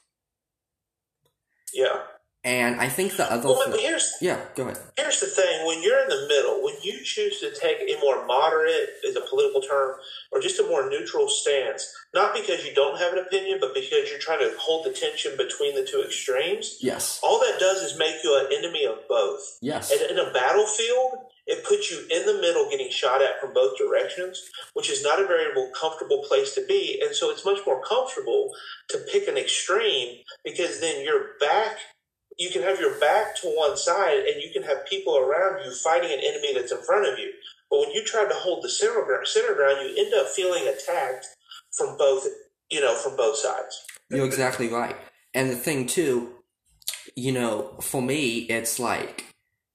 Yeah. 1.73 2.03
And 2.45 2.81
I 2.81 2.89
think 2.89 3.17
the 3.17 3.31
other 3.31 3.49
Well, 3.49 3.63
but 3.67 3.77
thi- 3.77 3.83
here's 3.83 4.13
yeah, 4.21 4.41
go 4.55 4.63
ahead. 4.69 4.79
here's 4.97 5.19
the 5.21 5.27
thing: 5.27 5.67
when 5.67 5.83
you're 5.83 6.01
in 6.01 6.09
the 6.09 6.27
middle, 6.29 6.63
when 6.63 6.75
you 6.83 7.03
choose 7.03 7.41
to 7.41 7.51
take 7.53 7.79
a 7.81 7.99
more 8.01 8.25
moderate, 8.27 8.91
is 9.05 9.17
a 9.17 9.23
political 9.23 9.61
term, 9.61 9.97
or 10.31 10.41
just 10.41 10.61
a 10.61 10.63
more 10.63 10.89
neutral 10.89 11.29
stance, 11.29 11.93
not 12.15 12.35
because 12.35 12.65
you 12.65 12.73
don't 12.75 12.97
have 12.99 13.13
an 13.13 13.19
opinion, 13.19 13.59
but 13.61 13.75
because 13.75 14.09
you're 14.09 14.21
trying 14.21 14.39
to 14.39 14.55
hold 14.59 14.87
the 14.87 14.93
tension 14.93 15.37
between 15.37 15.75
the 15.75 15.85
two 15.85 16.01
extremes, 16.03 16.79
Yes, 16.81 17.19
all 17.25 17.41
that 17.41 17.59
does 17.59 17.83
is 17.83 17.99
make 17.99 18.23
you 18.23 18.39
an 18.39 18.47
enemy 18.57 18.87
of 18.87 18.99
both. 19.09 19.59
yes, 19.61 19.91
And 19.91 20.09
in 20.11 20.19
a 20.25 20.33
battlefield, 20.33 21.15
it 21.49 21.65
puts 21.65 21.91
you 21.91 21.99
in 22.11 22.25
the 22.25 22.41
middle 22.41 22.71
getting 22.71 22.91
shot 22.91 23.21
at 23.21 23.41
from 23.41 23.53
both 23.53 23.77
directions, 23.77 24.41
which 24.75 24.91
is 24.91 25.03
not 25.03 25.21
a 25.21 25.27
very 25.27 25.47
comfortable 25.79 26.23
place 26.29 26.55
to 26.55 26.65
be. 26.67 27.01
And 27.05 27.15
so 27.15 27.31
it's 27.31 27.45
much 27.45 27.59
more 27.67 27.83
comfortable 27.83 28.53
to 28.91 28.99
pick 29.13 29.27
an 29.29 29.37
extreme 29.37 30.19
because 30.45 30.81
then 30.81 31.03
you're 31.05 31.31
back, 31.41 31.79
you 32.39 32.51
can 32.51 32.63
have 32.63 32.81
your 32.81 32.99
back 33.01 33.37
to 33.41 33.49
one 33.49 33.77
side 33.77 34.25
and 34.27 34.43
you 34.43 34.51
can 34.53 34.63
have 34.63 34.87
people 34.87 35.17
around 35.17 35.65
you 35.65 35.75
fighting 35.75 36.13
an 36.13 36.21
enemy 36.25 36.55
that's 36.55 36.73
in 36.73 36.83
front 36.83 37.07
of 37.07 37.19
you. 37.19 37.33
But 37.71 37.81
when 37.81 37.91
you 37.91 38.05
try 38.05 38.25
to 38.25 38.35
hold 38.35 38.65
the 38.65 38.69
center 38.69 39.05
ground, 39.05 39.27
center 39.27 39.55
ground, 39.55 39.79
you 39.83 40.05
end 40.05 40.15
up 40.15 40.29
feeling 40.29 40.67
attacked 40.67 41.27
from 41.77 41.99
both, 41.99 42.27
you 42.71 42.81
know, 42.81 42.95
from 42.95 43.17
both 43.17 43.37
sides. 43.37 43.85
you're 44.11 44.25
exactly 44.25 44.69
right. 44.69 44.97
And 45.35 45.51
the 45.51 45.57
thing 45.57 45.87
too, 45.87 46.33
you 47.15 47.33
know, 47.33 47.77
for 47.81 48.01
me, 48.01 48.39
it's 48.39 48.79
like, 48.79 49.27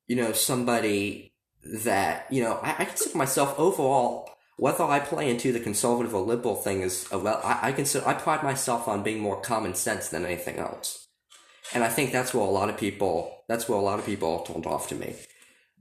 you 0.08 0.16
know, 0.16 0.32
somebody 0.32 1.34
that 1.64 2.28
you 2.30 2.44
know, 2.44 2.60
I, 2.62 2.76
I 2.80 2.86
consider 2.86 3.18
myself 3.18 3.58
overall. 3.58 4.30
Whether 4.58 4.84
I 4.84 5.00
play 5.00 5.32
into 5.32 5.52
the 5.52 5.60
conservative 5.60 6.14
or 6.14 6.22
liberal 6.22 6.56
thing 6.56 6.82
is 6.82 7.08
well, 7.12 7.42
I, 7.44 7.70
I 7.70 7.72
consider 7.72 8.08
I 8.08 8.14
pride 8.14 8.44
myself 8.44 8.88
on 8.88 9.02
being 9.04 9.20
more 9.20 9.42
common 9.42 9.74
sense 9.74 10.10
than 10.10 10.26
anything 10.26 10.58
else, 10.58 11.03
and 11.74 11.84
I 11.84 11.90
think 11.90 12.12
that's 12.12 12.34
where 12.34 12.44
a 12.44 12.50
lot 12.50 12.70
of 12.70 12.78
people 12.78 13.44
that's 13.48 13.68
where 13.70 13.78
a 13.78 13.82
lot 13.82 14.00
of 14.00 14.06
people 14.06 14.40
turned 14.40 14.66
off 14.66 14.88
to 14.90 14.96
me 14.96 15.16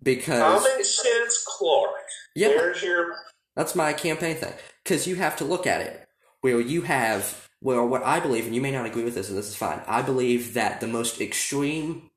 because 0.03 0.63
Common 0.65 0.85
sense, 0.85 1.45
Clark. 1.47 1.91
yeah, 2.35 2.49
There's 2.49 2.83
your 2.83 3.15
That's 3.57 3.75
my 3.75 3.93
campaign 3.93 4.37
thing. 4.37 4.53
Because 4.83 5.07
you 5.07 5.17
have 5.17 5.37
to 5.37 5.45
look 5.45 5.67
at 5.67 5.81
it 5.81 6.07
where 6.41 6.61
you 6.61 6.83
have, 6.83 7.49
well, 7.61 7.87
what 7.87 8.03
I 8.03 8.19
believe, 8.19 8.47
and 8.47 8.55
you 8.55 8.61
may 8.61 8.73
not 8.73 8.87
agree 8.87 9.05
with 9.05 9.15
this, 9.15 9.29
and 9.29 9.39
this 9.39 9.49
is 9.49 9.57
fine. 9.57 9.81
I 9.87 10.03
believe 10.03 10.55
that 10.55 10.81
the 10.81 10.89
most 10.89 11.21
extreme 11.21 12.11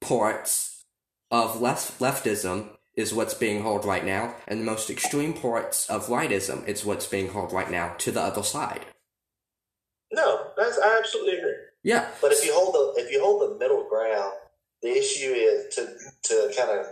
parts 0.00 0.84
of 1.30 1.60
left 1.60 1.98
leftism 1.98 2.68
is 2.94 3.12
what's 3.12 3.34
being 3.34 3.62
held 3.62 3.84
right 3.84 4.04
now, 4.04 4.36
and 4.46 4.60
the 4.60 4.64
most 4.64 4.90
extreme 4.90 5.32
parts 5.32 5.88
of 5.90 6.06
rightism 6.06 6.66
is 6.68 6.84
what's 6.84 7.06
being 7.06 7.32
held 7.32 7.52
right 7.52 7.70
now 7.70 7.94
to 7.98 8.12
the 8.12 8.20
other 8.20 8.42
side. 8.42 8.84
no. 10.12 10.48
That's 10.56 10.78
I 10.78 10.98
absolutely 10.98 11.38
agree. 11.38 11.54
Yeah, 11.84 12.08
But 12.20 12.32
if 12.32 12.44
you 12.44 12.52
hold 12.54 12.74
the 12.74 13.02
if 13.02 13.10
you 13.12 13.22
hold 13.22 13.42
the 13.42 13.58
middle 13.58 13.88
ground, 13.88 14.34
the 14.82 14.90
issue 14.90 15.32
is 15.32 15.74
to 15.74 15.88
to 16.24 16.54
kind 16.56 16.70
of 16.78 16.86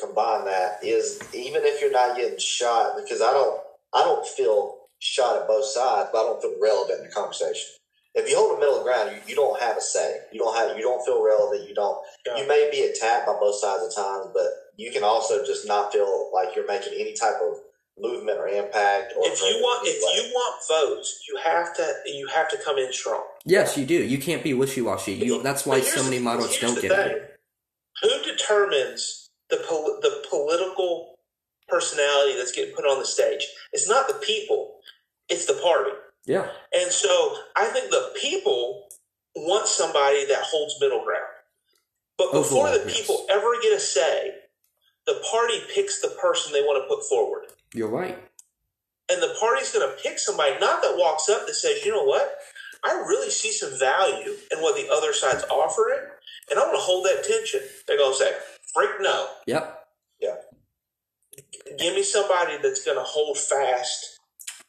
combine 0.00 0.44
that 0.46 0.78
is 0.82 1.20
even 1.34 1.62
if 1.64 1.80
you're 1.80 1.92
not 1.92 2.16
getting 2.16 2.38
shot 2.38 2.96
because 2.96 3.20
I 3.20 3.30
don't 3.32 3.60
I 3.94 4.02
don't 4.02 4.26
feel 4.26 4.78
shot 4.98 5.40
at 5.40 5.48
both 5.48 5.66
sides, 5.66 6.10
but 6.12 6.20
I 6.20 6.24
don't 6.24 6.42
feel 6.42 6.56
relevant 6.60 7.00
in 7.00 7.06
the 7.06 7.12
conversation. 7.12 7.66
If 8.14 8.30
you 8.30 8.36
hold 8.36 8.56
a 8.56 8.60
middle 8.60 8.82
ground, 8.82 9.10
you, 9.12 9.18
you 9.28 9.34
don't 9.34 9.60
have 9.60 9.76
a 9.76 9.80
say. 9.80 10.18
You 10.32 10.38
don't 10.40 10.56
have 10.56 10.76
you 10.76 10.82
don't 10.82 11.04
feel 11.04 11.24
relevant. 11.24 11.68
You 11.68 11.74
don't. 11.74 11.98
Yeah. 12.26 12.38
You 12.38 12.48
may 12.48 12.68
be 12.70 12.82
attacked 12.82 13.26
by 13.26 13.34
both 13.38 13.56
sides 13.56 13.84
at 13.84 13.94
times, 13.94 14.28
but 14.32 14.46
you 14.76 14.90
can 14.92 15.04
also 15.04 15.44
just 15.44 15.66
not 15.66 15.92
feel 15.92 16.30
like 16.32 16.56
you're 16.56 16.66
making 16.66 16.94
any 16.94 17.14
type 17.14 17.36
of 17.42 17.58
movement 17.98 18.38
or 18.38 18.48
impact. 18.48 19.14
Or 19.16 19.26
if 19.26 19.40
you 19.40 19.58
want 19.60 19.86
if 19.86 20.00
you 20.00 20.30
want 20.32 20.62
votes, 20.68 21.24
you 21.28 21.38
have 21.44 21.74
to 21.76 21.94
you 22.06 22.26
have 22.28 22.48
to 22.50 22.58
come 22.64 22.78
in 22.78 22.92
strong. 22.92 23.24
Yes, 23.44 23.76
you 23.76 23.84
do. 23.86 23.94
You 23.94 24.18
can't 24.18 24.42
be 24.42 24.54
wishy 24.54 24.80
washy. 24.80 25.38
That's 25.42 25.66
why 25.66 25.80
so 25.80 26.02
many 26.04 26.18
moderates 26.18 26.58
don't 26.60 26.80
get 26.80 26.90
thing. 26.92 27.10
it. 27.16 27.40
Who 28.02 28.22
determines 28.24 29.30
the 29.50 29.58
pol- 29.68 29.98
the 30.02 30.24
political 30.28 31.18
personality 31.68 32.36
that's 32.36 32.52
getting 32.52 32.74
put 32.74 32.84
on 32.84 32.98
the 32.98 33.06
stage? 33.06 33.46
It's 33.72 33.88
not 33.88 34.08
the 34.08 34.14
people; 34.14 34.76
it's 35.28 35.46
the 35.46 35.54
party. 35.62 35.90
Yeah, 36.26 36.48
And 36.72 36.90
so 36.90 37.36
I 37.54 37.66
think 37.66 37.90
the 37.90 38.10
people 38.18 38.88
want 39.36 39.66
somebody 39.68 40.24
that 40.26 40.38
holds 40.42 40.74
middle 40.80 41.04
ground. 41.04 41.20
But 42.16 42.32
before 42.32 42.66
Overall, 42.68 42.82
the 42.82 42.88
yes. 42.90 42.96
people 42.98 43.26
ever 43.28 43.52
get 43.60 43.76
a 43.76 43.78
say, 43.80 44.32
the 45.06 45.22
party 45.30 45.58
picks 45.74 46.00
the 46.00 46.16
person 46.22 46.52
they 46.54 46.62
want 46.62 46.82
to 46.82 46.88
put 46.88 47.04
forward. 47.10 47.48
you're 47.74 47.90
right. 47.90 48.16
And 49.12 49.22
the 49.22 49.36
party's 49.38 49.70
going 49.70 49.86
to 49.86 50.02
pick 50.02 50.18
somebody, 50.18 50.52
not 50.60 50.80
that 50.80 50.96
walks 50.96 51.28
up 51.28 51.46
that 51.46 51.54
says, 51.56 51.84
you 51.84 51.92
know 51.92 52.04
what? 52.04 52.36
I 52.84 52.92
really 53.08 53.30
see 53.30 53.52
some 53.52 53.78
value 53.78 54.32
in 54.52 54.58
what 54.60 54.76
the 54.76 54.88
other 54.92 55.12
side's 55.12 55.44
offering, 55.44 56.00
and 56.50 56.58
I 56.58 56.62
want 56.62 56.74
to 56.76 56.80
hold 56.82 57.06
that 57.06 57.24
tension. 57.24 57.60
They're 57.86 57.98
going 57.98 58.12
to 58.12 58.18
say, 58.18 58.32
freak 58.74 58.90
no. 59.00 59.28
Yep. 59.46 59.86
Yeah. 60.20 60.34
Give 61.78 61.94
me 61.94 62.02
somebody 62.02 62.58
that's 62.62 62.84
going 62.84 62.98
to 62.98 63.04
hold 63.04 63.38
fast 63.38 64.20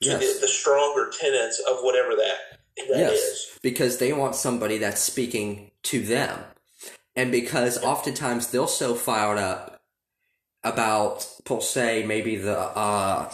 to 0.01 0.09
Yes. 0.09 0.35
the, 0.35 0.41
the 0.41 0.47
stronger 0.47 1.09
tenets 1.19 1.59
of 1.59 1.77
whatever 1.81 2.15
that, 2.15 2.59
that 2.77 2.97
yes, 2.97 3.13
is. 3.13 3.59
because 3.61 3.97
they 3.97 4.11
want 4.13 4.35
somebody 4.35 4.77
that's 4.77 5.01
speaking 5.01 5.71
to 5.83 6.01
them. 6.01 6.39
And 7.15 7.31
because 7.31 7.81
oftentimes 7.81 8.47
they're 8.47 8.67
so 8.67 8.95
fired 8.95 9.37
up 9.37 9.81
about, 10.63 11.27
per 11.45 11.61
se, 11.61 12.05
maybe 12.05 12.35
the, 12.35 12.57
uh, 12.57 13.31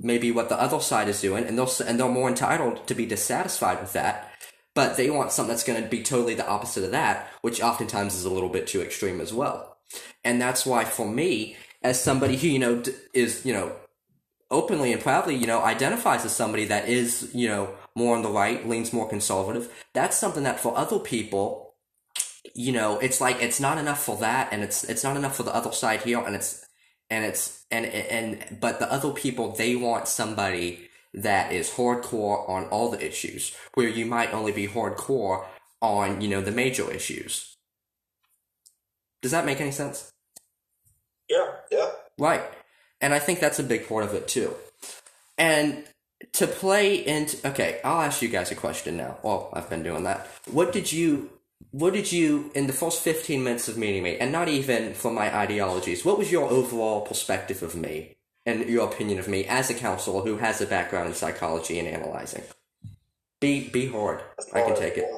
maybe 0.00 0.30
what 0.30 0.48
the 0.48 0.60
other 0.60 0.80
side 0.80 1.08
is 1.08 1.20
doing, 1.20 1.44
and 1.44 1.58
they're, 1.58 1.66
and 1.86 1.98
they're 1.98 2.08
more 2.08 2.28
entitled 2.28 2.86
to 2.86 2.94
be 2.94 3.06
dissatisfied 3.06 3.80
with 3.80 3.92
that. 3.94 4.30
but 4.78 4.96
they 4.96 5.10
want 5.10 5.32
something 5.32 5.48
that's 5.50 5.64
going 5.64 5.82
to 5.82 5.88
be 5.88 6.04
totally 6.04 6.34
the 6.34 6.46
opposite 6.46 6.84
of 6.84 6.92
that, 6.92 7.28
which 7.42 7.60
oftentimes 7.60 8.14
is 8.14 8.24
a 8.24 8.30
little 8.30 8.48
bit 8.48 8.68
too 8.68 8.80
extreme 8.80 9.20
as 9.20 9.34
well. 9.34 9.76
And 10.22 10.40
that's 10.40 10.64
why, 10.64 10.84
for 10.84 11.04
me, 11.04 11.56
as 11.82 12.00
somebody 12.00 12.36
who 12.36 12.46
you 12.46 12.60
know 12.60 12.84
is 13.12 13.44
you 13.44 13.52
know 13.52 13.72
openly 14.52 14.92
and 14.92 15.02
proudly 15.02 15.34
you 15.34 15.48
know 15.48 15.62
identifies 15.64 16.24
as 16.24 16.34
somebody 16.34 16.64
that 16.66 16.88
is 16.88 17.30
you 17.34 17.48
know 17.48 17.74
more 17.96 18.14
on 18.14 18.22
the 18.22 18.30
right, 18.30 18.68
leans 18.68 18.92
more 18.92 19.08
conservative, 19.08 19.68
that's 19.94 20.16
something 20.16 20.44
that 20.44 20.60
for 20.60 20.78
other 20.78 21.00
people, 21.00 21.74
you 22.54 22.70
know, 22.70 23.00
it's 23.00 23.20
like 23.20 23.42
it's 23.42 23.58
not 23.58 23.78
enough 23.78 24.04
for 24.04 24.16
that, 24.18 24.52
and 24.52 24.62
it's 24.62 24.84
it's 24.84 25.02
not 25.02 25.16
enough 25.16 25.34
for 25.36 25.42
the 25.42 25.54
other 25.54 25.72
side 25.72 26.02
here, 26.02 26.20
and 26.20 26.36
it's 26.36 26.64
and 27.10 27.24
it's 27.24 27.64
and 27.70 27.86
and 27.86 28.58
but 28.60 28.78
the 28.78 28.92
other 28.92 29.10
people 29.10 29.52
they 29.52 29.76
want 29.76 30.08
somebody 30.08 30.88
that 31.14 31.52
is 31.52 31.70
hardcore 31.70 32.48
on 32.48 32.64
all 32.66 32.90
the 32.90 33.04
issues, 33.04 33.56
where 33.74 33.88
you 33.88 34.06
might 34.06 34.32
only 34.32 34.52
be 34.52 34.68
hardcore 34.68 35.44
on, 35.80 36.20
you 36.20 36.28
know, 36.28 36.40
the 36.40 36.52
major 36.52 36.90
issues. 36.92 37.56
Does 39.22 39.32
that 39.32 39.46
make 39.46 39.60
any 39.60 39.70
sense? 39.70 40.12
Yeah. 41.28 41.50
Yeah. 41.70 41.90
Right. 42.18 42.42
And 43.00 43.14
I 43.14 43.18
think 43.18 43.40
that's 43.40 43.58
a 43.58 43.64
big 43.64 43.88
part 43.88 44.04
of 44.04 44.14
it 44.14 44.28
too. 44.28 44.54
And 45.36 45.84
to 46.32 46.46
play 46.46 46.94
into 46.94 47.48
okay, 47.48 47.80
I'll 47.84 48.02
ask 48.02 48.22
you 48.22 48.28
guys 48.28 48.50
a 48.50 48.56
question 48.56 48.96
now. 48.96 49.18
Well, 49.22 49.50
I've 49.52 49.70
been 49.70 49.82
doing 49.82 50.04
that. 50.04 50.28
What 50.50 50.72
did 50.72 50.92
you 50.92 51.30
what 51.70 51.92
did 51.92 52.10
you 52.12 52.50
in 52.54 52.66
the 52.66 52.72
first 52.72 53.00
15 53.02 53.42
minutes 53.44 53.68
of 53.68 53.76
meeting 53.76 54.02
me 54.02 54.16
and 54.18 54.32
not 54.32 54.48
even 54.48 54.94
for 54.94 55.10
my 55.12 55.34
ideologies 55.36 56.04
what 56.04 56.18
was 56.18 56.32
your 56.32 56.48
overall 56.50 57.02
perspective 57.02 57.62
of 57.62 57.74
me 57.74 58.16
and 58.46 58.64
your 58.68 58.86
opinion 58.88 59.18
of 59.18 59.28
me 59.28 59.44
as 59.44 59.68
a 59.68 59.74
counselor 59.74 60.22
who 60.22 60.36
has 60.38 60.60
a 60.60 60.66
background 60.66 61.08
in 61.08 61.14
psychology 61.14 61.78
and 61.78 61.88
analyzing 61.88 62.42
be 63.40 63.68
be 63.68 63.86
hard 63.88 64.22
i 64.54 64.62
can 64.62 64.74
take 64.76 64.96
as- 64.98 65.04
it 65.04 65.10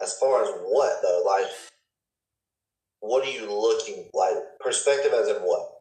As 0.00 0.18
far 0.18 0.42
as 0.42 0.50
what 0.62 1.00
though, 1.02 1.22
like, 1.26 1.50
what 3.00 3.24
are 3.26 3.30
you 3.30 3.46
looking 3.50 4.08
like? 4.12 4.34
Perspective 4.60 5.12
as 5.12 5.28
in 5.28 5.36
what? 5.42 5.71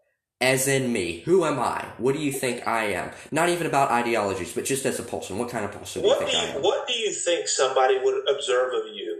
As 0.41 0.67
in 0.67 0.91
me 0.91 1.19
who 1.25 1.45
am 1.45 1.59
i 1.59 1.85
what 1.97 2.13
do 2.15 2.19
you 2.21 2.31
think 2.31 2.67
i 2.67 2.85
am 2.85 3.11
not 3.31 3.49
even 3.49 3.67
about 3.67 3.91
ideologies 3.91 4.53
but 4.53 4.65
just 4.65 4.85
as 4.85 4.99
a 4.99 5.03
person 5.03 5.37
what 5.37 5.49
kind 5.49 5.63
of 5.65 5.71
person 5.71 6.01
do 6.01 6.07
you 6.07 6.13
What 6.13 6.19
think 6.19 6.31
do 6.31 6.37
i 6.37 6.41
you 6.45 6.57
am 6.57 6.61
What 6.63 6.87
do 6.87 6.93
you 6.93 7.11
think 7.13 7.47
somebody 7.47 7.99
would 7.99 8.27
observe 8.29 8.73
of 8.73 8.87
you 8.93 9.19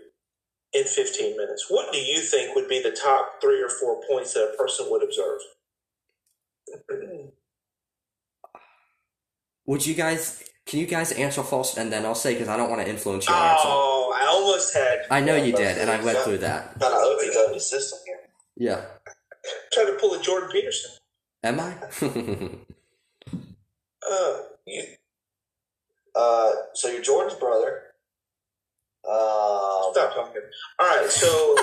in 0.74 0.86
15 0.86 1.36
minutes? 1.38 1.66
What 1.70 1.92
do 1.92 1.98
you 2.00 2.20
think 2.22 2.56
would 2.56 2.70
be 2.70 2.82
the 2.82 2.92
top 2.92 3.42
three 3.42 3.62
or 3.62 3.68
four 3.70 4.02
points 4.10 4.34
that 4.36 4.54
a 4.54 4.58
person 4.58 4.86
would 4.90 5.04
observe? 5.04 5.40
would 9.66 9.86
you 9.86 9.94
guys 9.94 10.44
can 10.66 10.80
you 10.80 10.86
guys 10.88 11.12
answer 11.14 11.44
false 11.44 11.78
and 11.78 11.92
then 11.92 12.06
i'll 12.06 12.16
say 12.16 12.34
because 12.34 12.48
i 12.48 12.56
don't 12.56 12.70
want 12.70 12.82
to 12.82 12.90
influence 12.90 13.28
your 13.28 13.36
answer 13.36 13.68
Oh, 13.68 14.14
I 14.16 14.26
almost 14.28 14.74
had 14.74 15.00
I 15.10 15.20
know 15.22 15.36
you 15.36 15.52
did, 15.54 15.78
and 15.78 15.90
I 15.90 16.04
went 16.04 16.18
through 16.20 16.40
that. 16.40 16.80
Kind 16.80 16.94
of 16.94 17.02
open 17.02 17.26
to 17.28 17.50
the 17.54 17.60
system 17.60 18.00
here. 18.06 18.20
Yeah. 18.58 18.86
tried 19.74 19.86
to 19.86 19.94
pull 20.00 20.14
a 20.14 20.22
Jordan 20.22 20.50
Peterson. 20.52 20.92
Am 21.44 21.60
I? 21.60 21.76
Uh, 24.04 24.38
you, 24.66 24.84
Uh, 26.16 26.52
so 26.74 26.90
you're 26.90 27.04
Jordan's 27.04 27.40
brother. 27.40 27.84
Um, 29.08 29.92
stop 29.94 30.14
talking. 30.16 30.42
All 30.80 30.88
right, 30.88 31.10
so 31.10 31.56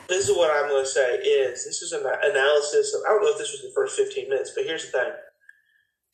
this 0.08 0.28
is 0.28 0.36
what 0.36 0.50
I'm 0.50 0.70
going 0.70 0.84
to 0.84 0.88
say 0.88 1.16
is 1.16 1.64
this 1.64 1.82
is 1.82 1.92
an 1.92 2.02
analysis 2.06 2.94
of 2.94 3.02
I 3.06 3.10
don't 3.10 3.22
know 3.24 3.32
if 3.32 3.38
this 3.38 3.52
was 3.52 3.62
the 3.62 3.72
first 3.74 3.96
15 3.96 4.28
minutes, 4.28 4.52
but 4.54 4.64
here's 4.64 4.86
the 4.86 4.92
thing: 4.92 5.12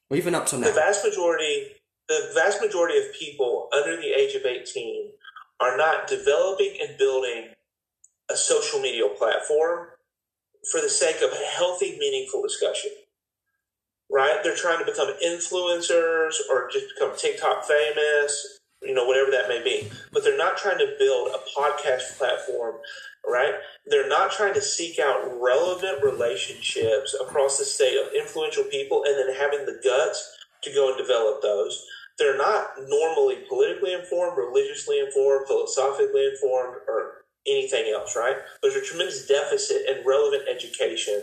well, 0.09 0.19
even 0.19 0.35
up 0.35 0.47
to 0.47 0.59
now. 0.59 0.67
the 0.69 0.73
vast 0.73 1.05
majority, 1.05 1.73
the 2.09 2.33
vast 2.35 2.61
majority 2.63 2.99
of 2.99 3.13
people 3.15 3.69
under 3.77 3.97
the 3.97 4.09
age 4.09 4.35
of 4.35 4.45
18 4.47 5.11
are 5.61 5.77
not 5.77 6.09
developing 6.09 6.77
and 6.81 6.97
building 6.99 7.49
a 8.31 8.37
social 8.37 8.81
media 8.81 9.05
platform 9.19 9.89
for 10.71 10.81
the 10.81 10.89
sake 10.89 11.23
of 11.23 11.33
a 11.33 11.45
healthy, 11.57 11.97
meaningful 11.99 12.43
discussion. 12.43 12.91
Right? 14.11 14.41
They're 14.43 14.57
trying 14.57 14.85
to 14.85 14.91
become 14.91 15.15
influencers 15.25 16.35
or 16.51 16.69
just 16.73 16.87
become 16.95 17.17
TikTok 17.17 17.65
famous, 17.65 18.59
you 18.83 18.95
know, 18.95 19.05
whatever 19.05 19.31
that 19.31 19.49
may 19.49 19.63
be. 19.63 19.91
But 20.13 20.25
they're 20.25 20.37
not 20.37 20.57
trying 20.57 20.79
to 20.79 20.95
build 20.99 21.29
a 21.29 21.61
podcast 21.61 22.19
platform, 22.19 22.77
right? 23.27 23.55
They're 23.87 24.09
not 24.09 24.33
trying 24.33 24.55
to 24.55 24.61
seek 24.61 24.99
out 24.99 25.41
relevant 25.41 26.03
relationships 26.03 27.15
across 27.21 27.59
the 27.59 27.65
state 27.65 27.97
of 27.97 28.13
influential 28.19 28.65
people 28.65 29.05
and 29.05 29.17
then 29.17 29.37
having 29.37 29.67
the 29.67 29.81
guts 29.85 30.37
to 30.63 30.73
go 30.73 30.89
and 30.89 30.99
develop 30.99 31.43
those. 31.43 31.85
They're 32.19 32.37
not 32.37 32.71
normally 32.89 33.45
politically 33.49 33.95
informed, 33.95 34.37
religiously 34.37 34.99
informed, 34.99 35.47
philosophically 35.47 36.27
informed, 36.27 36.77
or 36.87 37.20
anything 37.47 37.93
else, 37.95 38.17
right? 38.17 38.37
There's 38.63 38.77
a 38.77 38.83
tremendous 38.83 39.27
deficit 39.27 39.89
in 39.89 40.07
relevant 40.07 40.45
education 40.49 41.23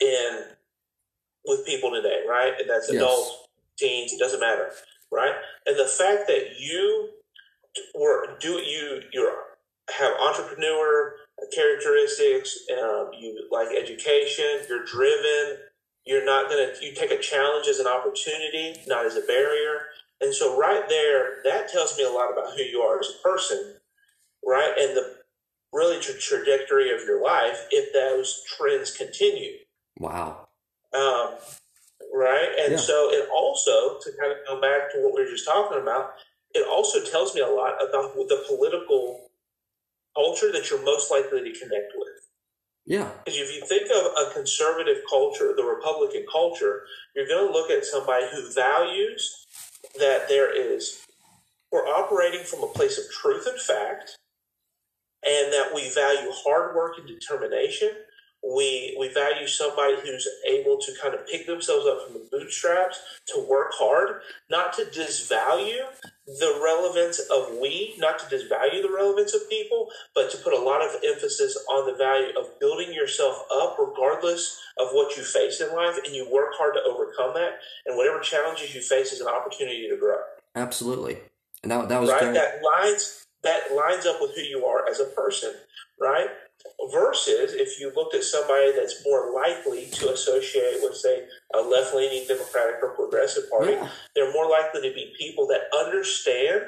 in 0.00 0.44
with 1.46 1.66
people 1.66 1.90
today, 1.92 2.22
right? 2.28 2.54
And 2.60 2.68
that's 2.70 2.88
Yes. 2.90 2.96
adults, 2.96 3.48
teens, 3.78 4.12
it 4.12 4.18
doesn't 4.18 4.40
matter, 4.40 4.72
right? 5.10 5.34
And 5.66 5.78
the 5.78 5.86
fact 5.86 6.28
that 6.28 6.60
you 6.60 7.10
were 7.94 8.36
do 8.40 8.60
you 8.60 9.02
you 9.12 9.32
have 9.98 10.14
entrepreneur 10.20 11.16
characteristics, 11.54 12.58
um, 12.80 13.12
you 13.18 13.48
like 13.50 13.68
education, 13.76 14.66
you're 14.68 14.84
driven, 14.84 15.58
you're 16.04 16.24
not 16.24 16.50
gonna 16.50 16.72
you 16.82 16.94
take 16.94 17.12
a 17.12 17.18
challenge 17.18 17.68
as 17.68 17.80
an 17.80 17.86
opportunity, 17.86 18.76
not 18.88 19.06
as 19.06 19.16
a 19.16 19.22
barrier. 19.22 19.88
And 20.20 20.34
so 20.34 20.58
right 20.58 20.88
there, 20.88 21.42
that 21.44 21.68
tells 21.70 21.96
me 21.98 22.04
a 22.04 22.10
lot 22.10 22.32
about 22.32 22.54
who 22.56 22.62
you 22.62 22.80
are 22.82 23.00
as 23.00 23.08
a 23.10 23.22
person, 23.28 23.76
right? 24.44 24.72
And 24.78 24.96
the 24.96 25.16
really 25.72 26.00
tra- 26.00 26.18
trajectory 26.18 26.90
of 26.90 27.00
your 27.04 27.22
life 27.22 27.66
if 27.70 27.92
those 27.92 28.42
trends 28.56 28.96
continue 28.96 29.56
Wow. 29.98 30.48
um, 30.92 31.36
right? 32.12 32.48
And 32.58 32.72
Yeah. 32.72 32.78
so 32.78 33.10
it 33.12 33.28
also, 33.30 33.98
to 34.00 34.12
kind 34.18 34.32
of 34.32 34.38
go 34.46 34.60
back 34.60 34.90
to 34.92 34.98
what 34.98 35.14
we 35.14 35.22
were 35.22 35.30
just 35.30 35.44
talking 35.46 35.78
about, 35.78 36.14
it 36.54 36.66
also 36.66 37.04
tells 37.04 37.34
me 37.34 37.40
a 37.40 37.46
lot 37.46 37.74
about 37.86 38.14
the 38.16 38.44
political 38.48 39.30
culture 40.16 40.50
that 40.50 40.68
you're 40.70 40.82
most 40.82 41.10
likely 41.10 41.40
to 41.42 41.58
connect 41.58 41.92
with. 41.94 42.08
Yeah. 42.86 43.12
Because 43.24 43.38
if 43.38 43.54
you 43.54 43.64
think 43.66 43.88
of 43.90 44.12
a 44.16 44.32
conservative 44.32 45.02
culture, 45.08 45.54
the 45.56 45.62
Republican 45.62 46.26
culture, 46.30 46.82
you're 47.14 47.28
going 47.28 47.46
to 47.46 47.52
look 47.52 47.70
at 47.70 47.84
somebody 47.84 48.26
who 48.32 48.52
values 48.52 49.46
that 49.98 50.28
there 50.28 50.50
is, 50.50 51.00
we're 51.70 51.86
operating 51.86 52.42
from 52.44 52.64
a 52.64 52.68
place 52.68 52.98
of 52.98 53.04
truth 53.12 53.46
and 53.46 53.60
fact, 53.60 54.18
and 55.26 55.52
that 55.52 55.70
we 55.74 55.90
value 55.90 56.30
hard 56.32 56.74
work 56.74 56.98
and 56.98 57.06
determination. 57.06 57.90
We 58.42 58.96
we 58.98 59.12
value 59.12 59.46
somebody 59.46 59.96
who's 60.02 60.26
able 60.48 60.78
to 60.78 60.92
kind 61.00 61.14
of 61.14 61.26
pick 61.26 61.46
themselves 61.46 61.86
up 61.86 62.06
from 62.06 62.14
the 62.14 62.28
bootstraps 62.32 62.98
to 63.26 63.46
work 63.46 63.72
hard, 63.74 64.22
not 64.48 64.72
to 64.74 64.84
disvalue 64.84 65.84
the 66.26 66.60
relevance 66.64 67.18
of 67.18 67.58
we, 67.60 67.94
not 67.98 68.18
to 68.18 68.34
disvalue 68.34 68.80
the 68.80 68.92
relevance 68.94 69.34
of 69.34 69.48
people, 69.50 69.90
but 70.14 70.30
to 70.30 70.38
put 70.38 70.54
a 70.54 70.58
lot 70.58 70.80
of 70.80 70.96
emphasis 71.04 71.54
on 71.68 71.86
the 71.86 71.98
value 71.98 72.32
of 72.38 72.58
building 72.60 72.94
yourself 72.94 73.44
up 73.52 73.76
regardless 73.78 74.58
of 74.78 74.88
what 74.92 75.16
you 75.18 75.22
face 75.22 75.60
in 75.60 75.74
life 75.74 75.98
and 76.06 76.14
you 76.14 76.26
work 76.30 76.52
hard 76.56 76.72
to 76.74 76.80
overcome 76.88 77.34
that 77.34 77.58
and 77.84 77.96
whatever 77.96 78.20
challenges 78.20 78.74
you 78.74 78.80
face 78.80 79.12
is 79.12 79.20
an 79.20 79.28
opportunity 79.28 79.88
to 79.88 79.96
grow 79.96 80.18
Absolutely. 80.54 81.18
And 81.62 81.70
that, 81.70 81.88
that 81.88 82.00
was 82.00 82.10
right 82.10 82.20
great. 82.22 82.34
that 82.34 82.60
lines 82.62 83.26
that 83.42 83.74
lines 83.74 84.06
up 84.06 84.20
with 84.20 84.34
who 84.34 84.42
you 84.42 84.64
are 84.66 84.88
as 84.88 85.00
a 85.00 85.06
person 85.06 85.54
right? 86.00 86.28
Versus 86.92 87.52
if 87.54 87.80
you 87.80 87.92
looked 87.94 88.14
at 88.14 88.24
somebody 88.24 88.72
that's 88.72 89.04
more 89.04 89.32
likely 89.34 89.86
to 89.92 90.12
associate 90.12 90.78
with 90.82 90.96
say 90.96 91.24
a 91.54 91.60
left-leaning 91.60 92.26
democratic 92.28 92.76
or 92.82 92.94
progressive 92.96 93.50
party 93.50 93.72
Yeah. 93.72 93.88
they're 94.14 94.32
more 94.32 94.48
likely 94.48 94.82
to 94.82 94.94
be 94.94 95.14
people 95.18 95.46
that 95.48 95.62
understand 95.78 96.62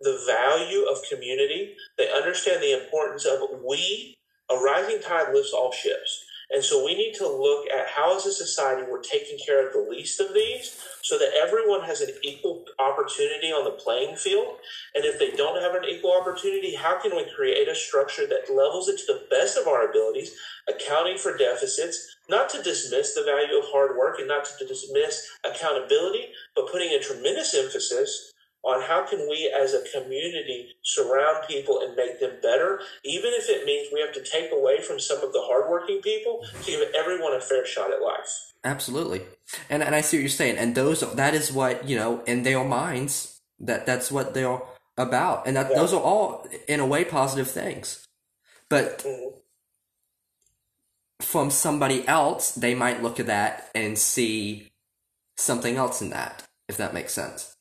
the 0.00 0.22
value 0.26 0.84
of 0.84 0.98
community. 1.10 1.76
They 1.98 2.10
understand 2.12 2.62
the 2.62 2.82
importance 2.82 3.24
of 3.26 3.40
we 3.64 4.16
a 4.50 4.56
rising 4.56 5.00
tide 5.02 5.34
lifts 5.34 5.52
all 5.52 5.72
ships 5.72 6.25
and 6.50 6.62
so 6.62 6.84
we 6.84 6.94
need 6.94 7.14
to 7.14 7.26
look 7.28 7.66
at 7.68 7.88
how 7.88 8.16
as 8.16 8.24
a 8.24 8.32
society 8.32 8.82
we're 8.88 9.02
taking 9.02 9.36
care 9.44 9.66
of 9.66 9.72
the 9.72 9.90
least 9.90 10.20
of 10.20 10.32
these 10.32 10.78
so 11.02 11.18
that 11.18 11.34
everyone 11.34 11.82
has 11.82 12.00
an 12.00 12.10
equal 12.22 12.64
opportunity 12.78 13.48
on 13.48 13.64
the 13.64 13.70
playing 13.72 14.14
field. 14.14 14.56
And 14.94 15.04
if 15.04 15.18
they 15.18 15.32
don't 15.32 15.60
have 15.60 15.74
an 15.74 15.88
equal 15.88 16.16
opportunity, 16.18 16.74
how 16.74 17.00
can 17.00 17.16
we 17.16 17.26
create 17.34 17.68
a 17.68 17.74
structure 17.74 18.26
that 18.28 18.52
levels 18.52 18.88
it 18.88 18.98
to 18.98 19.06
the 19.06 19.26
best 19.28 19.58
of 19.58 19.66
our 19.66 19.88
abilities, 19.88 20.36
accounting 20.68 21.18
for 21.18 21.36
deficits, 21.36 22.16
not 22.28 22.48
to 22.50 22.62
dismiss 22.62 23.14
the 23.14 23.24
value 23.24 23.58
of 23.58 23.64
hard 23.66 23.96
work 23.96 24.18
and 24.18 24.28
not 24.28 24.44
to 24.58 24.66
dismiss 24.66 25.28
accountability, 25.44 26.28
but 26.54 26.70
putting 26.70 26.90
a 26.90 27.00
tremendous 27.00 27.54
emphasis 27.54 28.32
on 28.66 28.82
how 28.82 29.06
can 29.06 29.28
we 29.28 29.52
as 29.58 29.74
a 29.74 29.82
community 29.94 30.74
surround 30.82 31.46
people 31.48 31.80
and 31.82 31.94
make 31.96 32.18
them 32.18 32.32
better, 32.42 32.80
even 33.04 33.30
if 33.34 33.48
it 33.48 33.64
means 33.64 33.88
we 33.92 34.00
have 34.00 34.12
to 34.12 34.24
take 34.24 34.50
away 34.52 34.82
from 34.82 34.98
some 34.98 35.22
of 35.22 35.32
the 35.32 35.40
hardworking 35.42 36.02
people 36.02 36.44
to 36.64 36.70
give 36.72 36.82
everyone 36.94 37.32
a 37.32 37.40
fair 37.40 37.64
shot 37.64 37.92
at 37.92 38.02
life. 38.02 38.52
Absolutely. 38.64 39.22
And 39.70 39.82
and 39.82 39.94
I 39.94 40.00
see 40.00 40.16
what 40.16 40.22
you're 40.22 40.28
saying. 40.28 40.58
And 40.58 40.74
those 40.74 41.00
that 41.14 41.34
is 41.34 41.52
what, 41.52 41.88
you 41.88 41.96
know, 41.96 42.22
in 42.26 42.42
their 42.42 42.64
minds, 42.64 43.32
That 43.58 43.86
that's 43.86 44.12
what 44.12 44.34
they're 44.34 44.60
about, 44.98 45.46
and 45.46 45.56
that 45.56 45.70
Yeah. 45.70 45.76
those 45.76 45.94
are 45.94 46.02
all 46.02 46.46
in 46.68 46.78
a 46.78 46.86
way 46.86 47.04
positive 47.06 47.50
things. 47.50 48.06
But 48.68 48.98
Mhm. 48.98 49.40
from 51.22 51.50
somebody 51.50 52.06
else, 52.06 52.50
they 52.50 52.74
might 52.74 53.02
look 53.02 53.18
at 53.18 53.26
that 53.26 53.70
and 53.74 53.98
see 53.98 54.72
something 55.38 55.76
else 55.78 56.02
in 56.02 56.10
that, 56.10 56.42
if 56.68 56.76
that 56.76 56.92
makes 56.92 57.14
sense. 57.14 57.55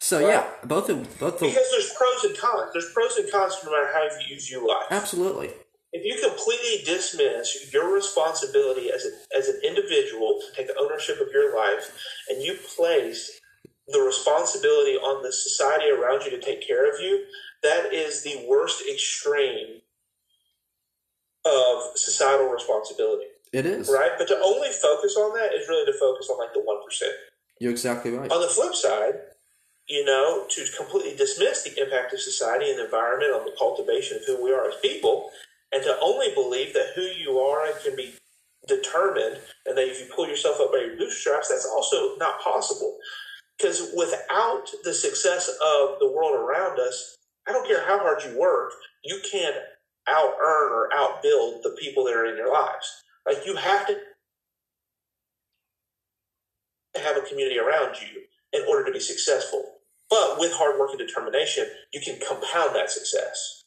So 0.00 0.20
Right. 0.20 0.28
yeah, 0.28 0.50
both 0.64 0.88
of 0.88 1.18
both 1.18 1.34
of 1.34 1.40
Because 1.40 1.70
there's 1.70 1.92
pros 1.94 2.24
and 2.24 2.36
cons. 2.36 2.70
There's 2.72 2.92
pros 2.92 3.16
and 3.16 3.30
cons 3.30 3.56
no 3.64 3.70
matter 3.70 3.90
how 3.92 4.04
you 4.04 4.34
use 4.34 4.50
your 4.50 4.66
life. 4.66 4.86
absolutely. 4.90 5.52
If 5.92 6.04
you 6.04 6.20
completely 6.28 6.84
dismiss 6.84 7.72
your 7.72 7.92
responsibility 7.94 8.90
as, 8.92 9.06
a, 9.06 9.36
as 9.38 9.48
an 9.48 9.60
individual 9.64 10.40
to 10.42 10.54
take 10.54 10.68
ownership 10.78 11.20
of 11.20 11.28
your 11.32 11.56
life 11.56 11.90
and 12.28 12.42
you 12.42 12.58
place 12.76 13.40
the 13.88 14.00
responsibility 14.00 14.96
on 14.96 15.22
the 15.22 15.32
society 15.32 15.88
around 15.88 16.24
you 16.24 16.30
to 16.32 16.40
take 16.40 16.66
care 16.66 16.92
of 16.92 17.00
you, 17.00 17.24
that 17.62 17.94
is 17.94 18.22
the 18.24 18.44
worst 18.46 18.82
extreme 18.92 19.80
of 21.46 21.96
societal 21.96 22.48
responsibility, 22.48 23.26
It 23.52 23.64
is. 23.64 23.88
right? 23.88 24.10
But 24.18 24.28
to 24.28 24.38
only 24.44 24.70
focus 24.72 25.16
on 25.16 25.32
that 25.38 25.54
is 25.54 25.68
really 25.68 25.86
to 25.90 25.96
focus 25.98 26.28
on 26.30 26.38
like 26.38 26.52
the 26.52 26.60
1%. 26.60 27.08
You're 27.60 27.70
exactly 27.70 28.10
right. 28.10 28.30
On 28.30 28.40
the 28.40 28.48
flip 28.48 28.74
side, 28.74 29.14
you 29.88 30.04
know, 30.04 30.46
to 30.50 30.66
completely 30.76 31.16
dismiss 31.16 31.62
the 31.62 31.80
impact 31.80 32.12
of 32.12 32.20
society 32.20 32.70
and 32.70 32.78
the 32.78 32.84
environment 32.84 33.32
on 33.32 33.44
the 33.44 33.56
cultivation 33.58 34.16
of 34.16 34.24
who 34.26 34.42
we 34.42 34.52
are 34.52 34.68
as 34.68 34.74
people, 34.82 35.30
and 35.72 35.82
to 35.82 35.96
only 36.02 36.34
believe 36.34 36.74
that 36.74 36.92
who 36.94 37.02
you 37.02 37.38
are 37.38 37.66
can 37.84 37.96
be 37.96 38.14
determined, 38.66 39.38
and 39.64 39.76
that 39.78 39.88
if 39.88 40.00
you 40.00 40.06
pull 40.14 40.28
yourself 40.28 40.60
up 40.60 40.72
by 40.72 40.78
your 40.78 40.96
bootstraps, 40.96 41.48
that's 41.48 41.66
also 41.66 42.16
not 42.16 42.40
possible. 42.40 42.98
Because 43.56 43.92
without 43.96 44.64
the 44.84 44.92
success 44.92 45.48
of 45.48 45.98
the 46.00 46.10
world 46.10 46.34
around 46.34 46.78
us, 46.80 47.16
I 47.48 47.52
don't 47.52 47.66
care 47.66 47.86
how 47.86 47.98
hard 47.98 48.22
you 48.24 48.38
work, 48.38 48.72
you 49.04 49.20
can't 49.30 49.56
out 50.08 50.34
earn 50.40 50.72
or 50.72 50.88
out 50.94 51.22
build 51.22 51.62
the 51.62 51.76
people 51.80 52.04
that 52.04 52.14
are 52.14 52.26
in 52.26 52.36
your 52.36 52.52
lives. 52.52 53.02
Like 53.26 53.46
you 53.46 53.56
have 53.56 53.86
to 53.86 53.96
have 57.00 57.16
a 57.16 57.22
community 57.22 57.58
around 57.58 57.96
you 58.00 58.22
in 58.52 58.66
order 58.68 58.84
to 58.84 58.92
be 58.92 59.00
successful. 59.00 59.75
But 60.10 60.38
with 60.38 60.52
hard 60.54 60.78
work 60.78 60.90
and 60.90 60.98
determination, 60.98 61.66
you 61.92 62.00
can 62.00 62.18
compound 62.26 62.76
that 62.76 62.90
success. 62.90 63.62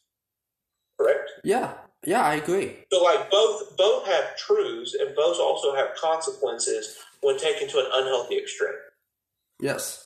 Correct? 0.98 1.30
Yeah, 1.44 1.72
yeah, 2.04 2.22
I 2.22 2.34
agree. 2.36 2.76
So 2.92 3.02
like 3.02 3.30
both 3.30 3.76
both 3.76 4.06
have 4.06 4.36
truths 4.36 4.94
and 4.94 5.14
both 5.16 5.38
also 5.38 5.74
have 5.74 5.94
consequences 6.00 6.96
when 7.22 7.38
taken 7.38 7.68
to 7.68 7.78
an 7.78 7.86
unhealthy 7.92 8.38
extreme. 8.38 8.72
Yes, 9.60 10.04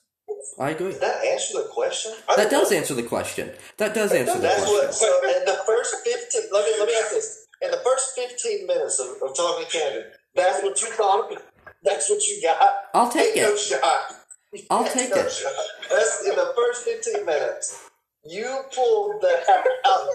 I 0.58 0.70
agree. 0.70 0.92
Did 0.92 1.00
that 1.02 1.24
answer 1.24 1.58
the 1.62 1.68
question? 1.72 2.12
I 2.28 2.36
That 2.36 2.50
think 2.50 2.50
does 2.50 2.72
answer 2.72 2.94
the 2.94 3.02
question. 3.04 3.50
That 3.78 3.94
does 3.94 4.12
answer 4.12 4.34
the 4.34 4.40
That's 4.40 4.60
question. 4.64 4.74
what. 4.86 4.94
So 4.94 5.20
in 5.38 5.44
the 5.44 5.58
first 5.66 5.96
fifteen, 6.04 6.42
let 6.52 6.64
me 6.64 6.74
let 6.78 6.88
me 6.88 6.94
ask 7.00 7.10
this. 7.10 7.46
In 7.62 7.70
the 7.70 7.78
first 7.84 8.14
fifteen 8.16 8.66
minutes 8.66 8.98
of, 9.00 9.08
of 9.28 9.36
talking 9.36 9.66
to 9.66 9.70
Camden, 9.70 10.04
that's 10.34 10.62
what 10.62 10.80
you 10.82 10.88
thought. 10.88 11.32
of- 11.32 11.42
That's 11.82 12.08
what 12.10 12.26
you 12.26 12.40
got. 12.42 12.60
I'll 12.94 13.10
take 13.10 13.36
No 13.36 13.52
it. 13.52 13.58
shot. 13.58 14.23
I'll 14.70 14.84
Ain't 14.84 14.92
take 14.92 15.10
no 15.10 15.16
it. 15.16 15.42
That's 15.90 16.26
in 16.26 16.36
the 16.36 16.52
first 16.56 16.84
fifteen 16.84 17.26
minutes. 17.26 17.90
You 18.24 18.62
pulled 18.74 19.20
that 19.22 19.44
out. 19.84 20.08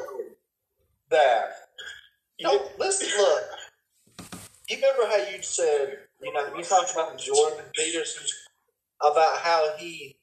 That. 1.11 1.51
You 2.37 2.47
know, 2.47 2.69
listen, 2.79 3.09
look. 3.17 3.43
You 4.69 4.77
remember 4.77 5.07
how 5.07 5.17
you 5.31 5.41
said, 5.41 5.97
you 6.21 6.31
know, 6.31 6.55
you 6.55 6.63
talked 6.63 6.93
about 6.93 7.17
Jordan 7.17 7.65
Peterson 7.73 8.23
about 9.01 9.39
how 9.39 9.75
he 9.77 10.19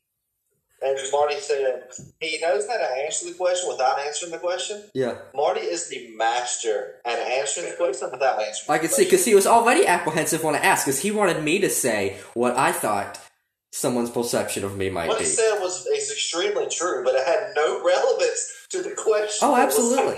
and 0.82 0.98
Marty 1.10 1.36
said 1.40 1.84
he 2.20 2.38
knows 2.40 2.66
how 2.68 2.76
to 2.76 2.84
answer 3.04 3.26
the 3.26 3.34
question 3.34 3.68
without 3.68 3.98
answering 3.98 4.32
the 4.32 4.38
question. 4.38 4.82
Yeah, 4.94 5.18
Marty 5.34 5.60
is 5.60 5.88
the 5.88 6.14
master 6.16 6.96
at 7.04 7.18
answering 7.18 7.70
the 7.70 7.76
question 7.76 8.10
without 8.10 8.40
answering. 8.42 8.68
I 8.68 8.78
the 8.78 8.88
can 8.88 8.90
see 8.90 9.04
because 9.04 9.24
he 9.24 9.34
was 9.34 9.46
already 9.46 9.86
apprehensive 9.86 10.44
when 10.44 10.54
I 10.54 10.58
asked 10.58 10.84
because 10.84 11.00
he 11.00 11.10
wanted 11.10 11.42
me 11.42 11.58
to 11.60 11.70
say 11.70 12.18
what 12.34 12.56
I 12.56 12.72
thought 12.72 13.18
someone's 13.76 14.10
perception 14.10 14.64
of 14.64 14.76
me 14.76 14.88
might 14.88 15.08
What 15.08 15.18
be. 15.18 15.24
he 15.24 15.30
said 15.30 15.58
was 15.60 15.86
is 15.86 16.10
extremely 16.10 16.66
true, 16.68 17.04
but 17.04 17.14
it 17.14 17.26
had 17.26 17.52
no 17.54 17.84
relevance 17.84 18.52
to 18.70 18.82
the 18.82 18.90
question. 18.90 19.46
Oh, 19.48 19.54
absolutely. 19.56 20.16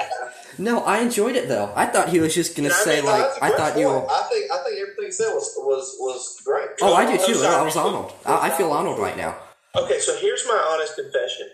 No, 0.59 0.83
I 0.85 0.99
enjoyed 1.01 1.37
it 1.37 1.49
though. 1.49 1.73
I 1.75 1.87
thought 1.87 2.09
he 2.09 2.21
was 2.21 2.35
just 2.35 2.57
know, 2.59 2.69
I 2.69 2.73
say 2.73 2.97
mean, 2.97 3.07
like, 3.07 3.23
"I 3.23 3.27
a 3.27 3.31
I 3.31 3.49
great 3.49 3.57
thought 3.59 3.79
you 3.79 3.87
were. 3.89 4.07
I 4.11 4.23
think 4.31 4.51
I 4.51 4.57
think 4.65 4.79
everything 4.81 5.05
he 5.07 5.11
said 5.13 5.33
was 5.35 5.55
was 5.59 5.97
was 5.99 6.41
great. 6.45 6.69
Oh, 6.83 6.95
I 6.95 7.05
do 7.05 7.21
I'm 7.21 7.27
too. 7.27 7.41
I 7.45 7.63
was 7.63 7.77
honored. 7.77 8.13
I, 8.25 8.49
I 8.49 8.51
feel 8.51 8.71
honored 8.73 8.99
right 8.99 9.17
now. 9.17 9.37
Okay, 9.77 9.99
so 10.01 10.17
here's 10.17 10.45
my 10.47 10.59
honest 10.73 10.97
confession. 10.97 11.49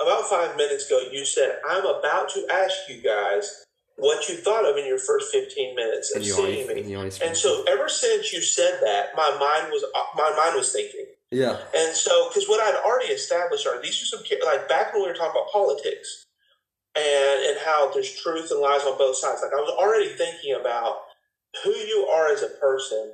About 0.00 0.24
five 0.28 0.56
minutes 0.56 0.86
ago, 0.86 1.00
you 1.10 1.24
said, 1.24 1.56
I'm 1.68 1.84
about 1.84 2.28
to 2.30 2.46
ask 2.52 2.74
you 2.88 3.00
guys 3.02 3.64
what 3.96 4.28
you 4.28 4.36
thought 4.36 4.66
of 4.68 4.76
in 4.76 4.86
your 4.86 4.98
first 4.98 5.32
15 5.32 5.74
minutes 5.74 6.14
of 6.14 6.22
seeing 6.22 6.68
me. 6.68 6.80
and 6.80 6.90
you 6.90 6.98
already 6.98 7.16
And 7.24 7.34
so, 7.34 7.64
ever 7.66 7.88
since 7.88 8.30
you 8.32 8.42
said 8.42 8.78
that, 8.82 9.16
my 9.16 9.30
mind 9.40 9.72
was 9.72 9.84
my 10.16 10.30
mind 10.36 10.54
was 10.56 10.70
thinking. 10.72 11.06
Yeah, 11.30 11.58
And 11.74 11.94
so, 11.94 12.28
because 12.28 12.48
what 12.48 12.60
I'd 12.60 12.80
already 12.84 13.12
established 13.12 13.66
are 13.66 13.80
these 13.82 14.00
are 14.02 14.06
some 14.06 14.20
like 14.44 14.68
back 14.68 14.92
when 14.92 15.02
we 15.02 15.08
were 15.08 15.14
talking 15.14 15.32
about 15.40 15.50
politics, 15.52 16.26
and 16.94 17.44
and 17.44 17.58
how 17.64 17.92
there's 17.92 18.14
truth 18.20 18.50
and 18.50 18.60
lies 18.60 18.82
on 18.82 18.96
both 18.98 19.16
sides. 19.16 19.42
Like 19.42 19.52
I 19.52 19.60
was 19.60 19.74
already 19.78 20.08
thinking 20.08 20.54
about 20.58 20.98
who 21.64 21.70
you 21.70 22.06
are 22.06 22.28
as 22.32 22.42
a 22.42 22.48
person 22.60 23.12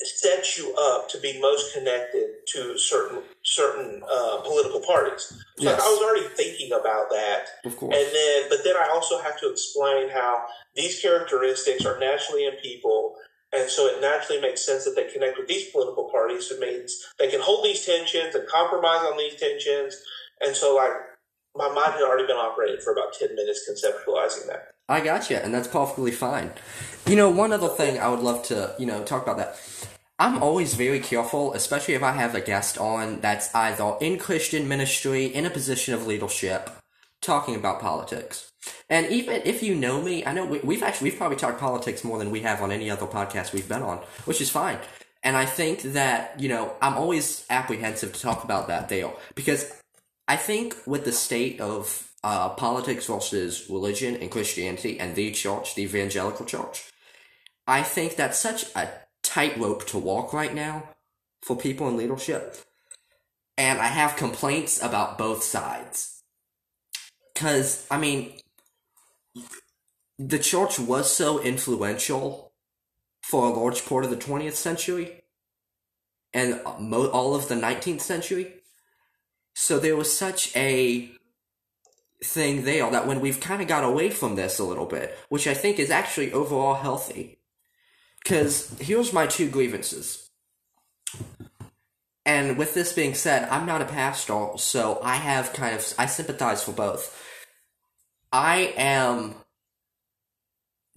sets 0.00 0.58
you 0.58 0.74
up 0.74 1.08
to 1.08 1.18
be 1.20 1.40
most 1.40 1.74
connected 1.74 2.30
to 2.48 2.76
certain 2.78 3.22
certain 3.44 4.02
uh, 4.10 4.40
political 4.42 4.80
parties. 4.80 5.28
So 5.58 5.64
like, 5.64 5.76
Yes. 5.76 5.80
I 5.80 5.88
was 5.90 6.00
already 6.02 6.34
thinking 6.34 6.72
about 6.72 7.10
that, 7.10 7.46
of 7.64 7.76
course. 7.76 7.94
and 7.96 8.06
then 8.14 8.48
but 8.48 8.64
then 8.64 8.76
I 8.76 8.90
also 8.92 9.20
have 9.20 9.38
to 9.40 9.50
explain 9.50 10.08
how 10.08 10.44
these 10.74 11.00
characteristics 11.00 11.84
are 11.84 11.98
naturally 12.00 12.46
in 12.46 12.54
people. 12.62 13.16
And 13.52 13.68
so 13.68 13.86
it 13.86 14.00
naturally 14.00 14.40
makes 14.40 14.64
sense 14.64 14.84
that 14.84 14.96
they 14.96 15.12
connect 15.12 15.38
with 15.38 15.46
these 15.46 15.70
political 15.70 16.10
parties. 16.10 16.50
It 16.50 16.60
means 16.60 17.06
they 17.18 17.30
can 17.30 17.40
hold 17.40 17.64
these 17.64 17.84
tensions 17.84 18.34
and 18.34 18.48
compromise 18.48 19.04
on 19.04 19.18
these 19.18 19.38
tensions. 19.38 20.02
And 20.40 20.56
so, 20.56 20.74
like, 20.74 20.92
my 21.54 21.68
mind 21.68 21.92
had 21.92 22.02
already 22.02 22.26
been 22.26 22.36
operating 22.36 22.80
for 22.80 22.92
about 22.92 23.12
10 23.12 23.34
minutes 23.34 23.68
conceptualizing 23.68 24.46
that. 24.46 24.70
I 24.88 25.00
got 25.00 25.28
you, 25.30 25.36
and 25.36 25.52
that's 25.52 25.68
perfectly 25.68 26.12
fine. 26.12 26.52
You 27.06 27.16
know, 27.16 27.30
one 27.30 27.52
other 27.52 27.68
thing 27.68 27.98
I 27.98 28.08
would 28.08 28.20
love 28.20 28.42
to, 28.44 28.74
you 28.78 28.86
know, 28.86 29.04
talk 29.04 29.22
about 29.22 29.36
that. 29.36 29.60
I'm 30.18 30.42
always 30.42 30.74
very 30.74 31.00
careful, 31.00 31.52
especially 31.52 31.94
if 31.94 32.02
I 32.02 32.12
have 32.12 32.34
a 32.34 32.40
guest 32.40 32.78
on 32.78 33.20
that's 33.20 33.54
either 33.54 33.96
in 34.00 34.18
Christian 34.18 34.68
ministry, 34.68 35.26
in 35.26 35.44
a 35.46 35.50
position 35.50 35.94
of 35.94 36.06
leadership, 36.06 36.70
talking 37.20 37.56
about 37.56 37.80
politics. 37.80 38.51
And 38.88 39.06
even 39.10 39.42
if 39.44 39.62
you 39.62 39.74
know 39.74 40.00
me, 40.02 40.24
I 40.24 40.32
know 40.32 40.44
we, 40.44 40.58
we've 40.60 40.82
actually 40.82 41.10
we've 41.10 41.18
probably 41.18 41.36
talked 41.36 41.60
politics 41.60 42.04
more 42.04 42.18
than 42.18 42.30
we 42.30 42.40
have 42.40 42.62
on 42.62 42.70
any 42.70 42.90
other 42.90 43.06
podcast 43.06 43.52
we've 43.52 43.68
been 43.68 43.82
on, 43.82 43.98
which 44.24 44.40
is 44.40 44.50
fine. 44.50 44.78
And 45.22 45.36
I 45.36 45.46
think 45.46 45.82
that 45.82 46.38
you 46.40 46.48
know 46.48 46.72
I'm 46.80 46.94
always 46.94 47.44
apprehensive 47.50 48.12
to 48.12 48.20
talk 48.20 48.44
about 48.44 48.68
that 48.68 48.88
there 48.88 49.10
because 49.34 49.72
I 50.28 50.36
think 50.36 50.76
with 50.86 51.04
the 51.04 51.12
state 51.12 51.60
of 51.60 52.10
uh, 52.24 52.50
politics 52.50 53.06
versus 53.06 53.66
religion 53.68 54.16
and 54.16 54.30
Christianity 54.30 54.98
and 55.00 55.14
the 55.14 55.32
church, 55.32 55.74
the 55.74 55.82
evangelical 55.82 56.46
church, 56.46 56.90
I 57.66 57.82
think 57.82 58.16
that's 58.16 58.38
such 58.38 58.64
a 58.76 58.88
tightrope 59.22 59.86
to 59.88 59.98
walk 59.98 60.32
right 60.32 60.54
now 60.54 60.88
for 61.42 61.56
people 61.56 61.88
in 61.88 61.96
leadership. 61.96 62.56
And 63.58 63.80
I 63.80 63.86
have 63.86 64.16
complaints 64.16 64.82
about 64.82 65.18
both 65.18 65.42
sides. 65.42 66.22
Because, 67.34 67.86
I 67.90 67.98
mean, 67.98 68.32
the 70.18 70.38
church 70.38 70.78
was 70.78 71.14
so 71.14 71.40
influential 71.40 72.52
for 73.22 73.46
a 73.46 73.52
large 73.52 73.86
part 73.86 74.04
of 74.04 74.10
the 74.10 74.16
20th 74.16 74.54
century 74.54 75.22
and 76.34 76.60
mo- 76.78 77.08
all 77.10 77.34
of 77.34 77.48
the 77.48 77.54
19th 77.54 78.00
century. 78.00 78.54
So 79.54 79.78
there 79.78 79.96
was 79.96 80.16
such 80.16 80.54
a 80.56 81.10
thing 82.22 82.64
there 82.64 82.90
that 82.90 83.06
when 83.06 83.20
we've 83.20 83.40
kind 83.40 83.60
of 83.60 83.68
got 83.68 83.84
away 83.84 84.10
from 84.10 84.36
this 84.36 84.58
a 84.58 84.64
little 84.64 84.86
bit, 84.86 85.16
which 85.28 85.46
I 85.46 85.54
think 85.54 85.78
is 85.78 85.90
actually 85.90 86.32
overall 86.32 86.74
healthy. 86.74 87.38
Because 88.22 88.78
here's 88.78 89.12
my 89.12 89.26
two 89.26 89.48
grievances. 89.50 90.30
And 92.24 92.56
with 92.56 92.72
this 92.74 92.92
being 92.92 93.14
said, 93.14 93.48
I'm 93.48 93.66
not 93.66 93.82
a 93.82 93.86
pastor, 93.86 94.50
so 94.56 95.00
I 95.02 95.16
have 95.16 95.52
kind 95.52 95.74
of, 95.74 95.94
I 95.98 96.06
sympathize 96.06 96.62
for 96.62 96.70
both. 96.72 97.18
I 98.32 98.72
am 98.76 99.34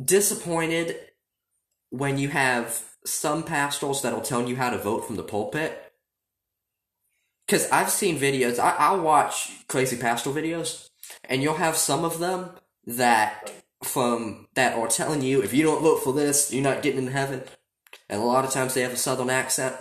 disappointed 0.04 0.96
when 1.90 2.18
you 2.18 2.30
have 2.30 2.82
some 3.06 3.44
pastors 3.44 4.02
that'll 4.02 4.22
tell 4.22 4.48
you 4.48 4.56
how 4.56 4.70
to 4.70 4.78
vote 4.78 5.06
from 5.06 5.16
the 5.16 5.24
pulpit. 5.24 5.82
Because 7.46 7.70
I've 7.70 7.92
seen 7.92 8.18
videos, 8.18 8.58
I, 8.58 8.76
I'll 8.78 9.02
watch 9.02 9.52
crazy 9.68 9.98
pastor 9.98 10.32
videos, 10.32 10.90
and 11.26 11.44
you'll 11.44 11.54
have 11.56 11.76
some 11.78 12.04
of 12.04 12.18
them 12.20 12.50
that 12.88 13.52
from 13.84 14.48
that 14.56 14.76
are 14.76 14.88
telling 14.88 15.22
you 15.22 15.44
if 15.44 15.54
you 15.54 15.62
don't 15.64 15.84
vote 15.84 16.04
for 16.04 16.14
this, 16.14 16.52
you're 16.52 16.64
not 16.64 16.82
getting 16.82 17.00
into 17.02 17.12
heaven. 17.12 17.44
And 18.10 18.22
a 18.22 18.26
lot 18.26 18.46
of 18.46 18.52
times 18.52 18.74
they 18.74 18.82
have 18.82 18.94
a 18.94 18.98
southern 18.98 19.30
accent. 19.30 19.76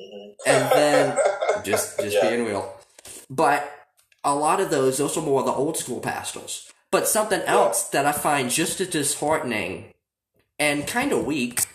Mm-hmm. 0.00 0.30
And 0.46 0.72
then 0.72 1.18
just 1.64 1.98
just 2.00 2.16
Yeah. 2.16 2.30
being 2.30 2.46
real. 2.46 2.74
but 3.28 3.70
a 4.24 4.34
lot 4.34 4.60
of 4.60 4.70
those, 4.70 4.98
those 4.98 5.16
are 5.16 5.22
more 5.22 5.42
the 5.42 5.52
old 5.52 5.76
school 5.76 6.00
pastors. 6.00 6.70
But 6.90 7.08
something 7.08 7.40
else 7.42 7.88
that 7.88 8.06
I 8.06 8.12
find 8.12 8.50
just 8.50 8.80
as 8.80 8.88
disheartening 8.88 9.92
and 10.58 10.86
kind 10.86 11.12
of 11.12 11.26
weak, 11.26 11.66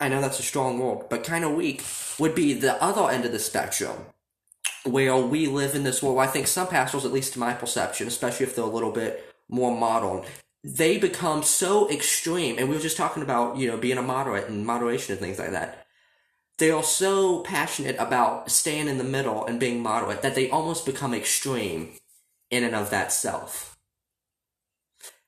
I 0.00 0.08
know 0.08 0.20
that's 0.20 0.40
a 0.40 0.44
strong 0.44 0.78
word, 0.78 1.08
but 1.08 1.24
kind 1.24 1.44
of 1.44 1.52
weak, 1.52 1.84
would 2.18 2.34
be 2.34 2.54
the 2.54 2.82
other 2.82 3.10
end 3.10 3.24
of 3.24 3.32
the 3.32 3.38
spectrum. 3.38 3.96
Where 4.84 5.16
we 5.16 5.46
live 5.46 5.74
in 5.74 5.84
this 5.84 6.02
world, 6.02 6.18
I 6.18 6.26
think 6.26 6.46
some 6.46 6.68
pastors, 6.68 7.04
at 7.04 7.12
least 7.12 7.34
to 7.34 7.38
my 7.38 7.54
perception, 7.54 8.06
especially 8.06 8.46
if 8.46 8.54
they're 8.54 8.64
a 8.64 8.68
little 8.68 8.90
bit 8.90 9.24
more 9.48 9.74
modern, 9.76 10.24
they 10.62 10.98
become 10.98 11.42
so 11.42 11.90
extreme. 11.90 12.58
And 12.58 12.68
we 12.68 12.74
were 12.74 12.82
just 12.82 12.96
talking 12.96 13.22
about, 13.22 13.56
you 13.56 13.70
know, 13.70 13.76
being 13.78 13.98
a 13.98 14.02
moderate 14.02 14.48
and 14.48 14.66
moderation 14.66 15.12
and 15.12 15.20
things 15.20 15.38
like 15.38 15.52
that 15.52 15.83
they 16.58 16.70
are 16.70 16.82
so 16.82 17.40
passionate 17.40 17.96
about 17.98 18.50
staying 18.50 18.88
in 18.88 18.98
the 18.98 19.04
middle 19.04 19.44
and 19.44 19.58
being 19.58 19.82
moderate 19.82 20.22
that 20.22 20.34
they 20.34 20.50
almost 20.50 20.86
become 20.86 21.12
extreme 21.12 21.92
in 22.50 22.64
and 22.64 22.74
of 22.74 22.90
that 22.90 23.12
self. 23.12 23.76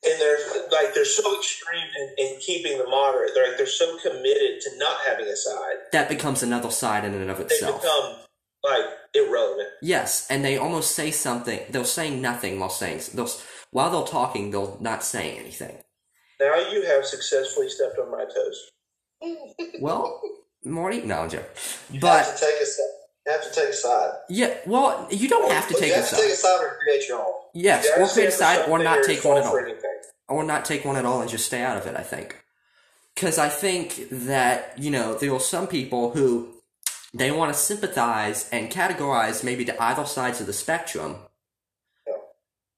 And 0.05 0.21
they're 0.21 0.39
like 0.71 0.95
they're 0.95 1.05
so 1.05 1.37
extreme 1.37 1.87
in, 1.99 2.27
in 2.27 2.39
keeping 2.41 2.79
the 2.79 2.87
moderate. 2.87 3.33
They're 3.35 3.49
like 3.49 3.57
they're 3.57 3.67
so 3.67 3.99
committed 3.99 4.61
to 4.61 4.79
not 4.79 4.99
having 5.05 5.27
a 5.27 5.37
side. 5.37 5.77
That 5.93 6.09
becomes 6.09 6.43
another 6.43 6.71
side 6.71 7.05
in 7.05 7.15
and 7.15 7.31
of 7.31 7.41
itself. 7.41 7.83
They 7.83 7.89
become 7.89 8.17
like 8.63 8.85
irrelevant. 9.15 9.69
Yes, 9.83 10.29
and 10.31 10.45
they 10.45 10.59
almost 10.59 10.93
say 10.93 11.11
something. 11.11 11.61
They'll 11.71 11.85
say 11.85 12.15
nothing 12.15 12.61
while 12.61 12.71
saying. 12.71 13.01
They'll 13.15 13.31
while 13.73 13.91
they're 13.91 14.13
talking, 14.13 14.53
they'll 14.53 14.79
not 14.81 15.03
say 15.03 15.37
anything. 15.37 15.79
Now 16.39 16.55
you 16.71 16.85
have 16.87 17.05
successfully 17.05 17.69
stepped 17.69 17.99
on 17.99 18.11
my 18.11 18.25
toes. 18.25 18.71
Well, 19.81 20.21
Marty, 20.67 21.03
no, 21.03 21.21
I'm 21.21 21.31
joking. 21.31 21.47
You 21.91 22.01
But 22.01 22.25
have 22.27 22.39
to 22.39 22.45
take 22.45 22.61
a 22.61 22.67
side. 22.67 22.85
You 23.27 23.33
have 23.33 23.43
to 23.43 23.51
take 23.61 23.69
a 23.71 23.73
side. 23.73 24.11
yeah, 24.29 24.55
well, 24.67 25.09
you 25.11 25.29
don't 25.29 25.51
have 25.51 25.67
to 25.69 25.75
take 25.75 25.89
you 25.89 25.95
a 25.95 25.97
have 25.97 26.09
to 26.11 26.17
take 26.17 26.25
a 26.33 26.37
side. 26.37 26.39
side 26.59 26.65
or 26.65 26.79
create 26.83 27.09
your 27.09 27.19
own. 27.21 27.33
Yes, 27.55 27.85
You 27.85 28.03
or 28.05 28.09
create 28.09 28.29
a 28.29 28.33
side, 28.33 28.69
or 28.69 28.79
not 28.79 29.05
take 29.05 29.25
one 29.25 29.39
at 29.39 29.45
all. 29.45 29.59
or 30.29 30.45
not 30.45 30.65
take 30.65 30.85
one 30.85 30.97
at 30.97 31.05
all 31.05 31.21
and 31.23 31.31
just 31.31 31.47
stay 31.47 31.63
out 31.63 31.77
of 31.77 31.87
it, 31.87 31.97
I 31.97 32.03
think. 32.03 32.37
Because 33.15 33.39
I 33.39 33.49
think 33.49 34.09
that, 34.11 34.75
you 34.79 34.91
know, 34.91 35.15
there 35.15 35.33
are 35.33 35.41
some 35.41 35.67
people 35.67 36.11
who 36.11 36.49
they 37.15 37.31
want 37.33 37.53
to 37.53 37.59
sympathize 37.59 38.49
and 38.53 38.71
categorize 38.71 39.43
maybe 39.43 39.65
to 39.65 39.83
either 39.83 40.05
sides 40.05 40.41
of 40.41 40.47
the 40.47 40.53
spectrum 40.53 41.17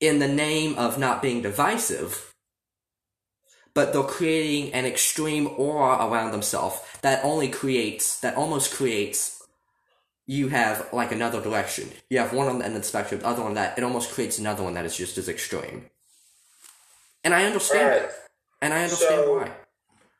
in 0.01 0.20
the 0.20 0.28
name 0.28 0.78
of 0.78 0.99
not 0.99 1.20
being 1.20 1.43
divisive, 1.43 2.28
but 3.79 3.93
they're 3.93 4.03
creating 4.03 4.74
an 4.74 4.85
extreme 4.85 5.47
aura 5.57 6.05
around 6.05 6.33
themselves 6.33 6.81
that 7.03 7.24
only 7.24 7.47
creates, 7.47 8.18
that 8.18 8.35
almost 8.35 8.74
creates 8.74 9.41
you 10.26 10.49
have 10.49 10.89
like 10.93 11.12
another 11.12 11.41
direction. 11.41 11.89
You 12.11 12.18
have 12.18 12.33
one 12.33 12.49
on 12.49 12.59
the 12.59 12.64
end 12.64 12.74
of 12.74 12.83
the 12.83 12.89
spectrum, 12.89 13.20
the 13.20 13.29
other 13.29 13.45
on 13.45 13.55
that. 13.55 13.79
It 13.79 13.85
almost 13.85 14.11
creates 14.11 14.37
another 14.37 14.64
one 14.64 14.74
that 14.74 14.85
is 14.85 14.97
just 14.97 15.16
as 15.16 15.29
extreme. 15.29 15.91
And 17.22 17.33
I 17.33 17.45
understand 17.45 17.89
Right. 17.89 18.03
it. 18.03 18.14
And 18.61 18.74
I 18.74 18.83
understand 18.83 19.22
So- 19.22 19.35
why. 19.35 19.53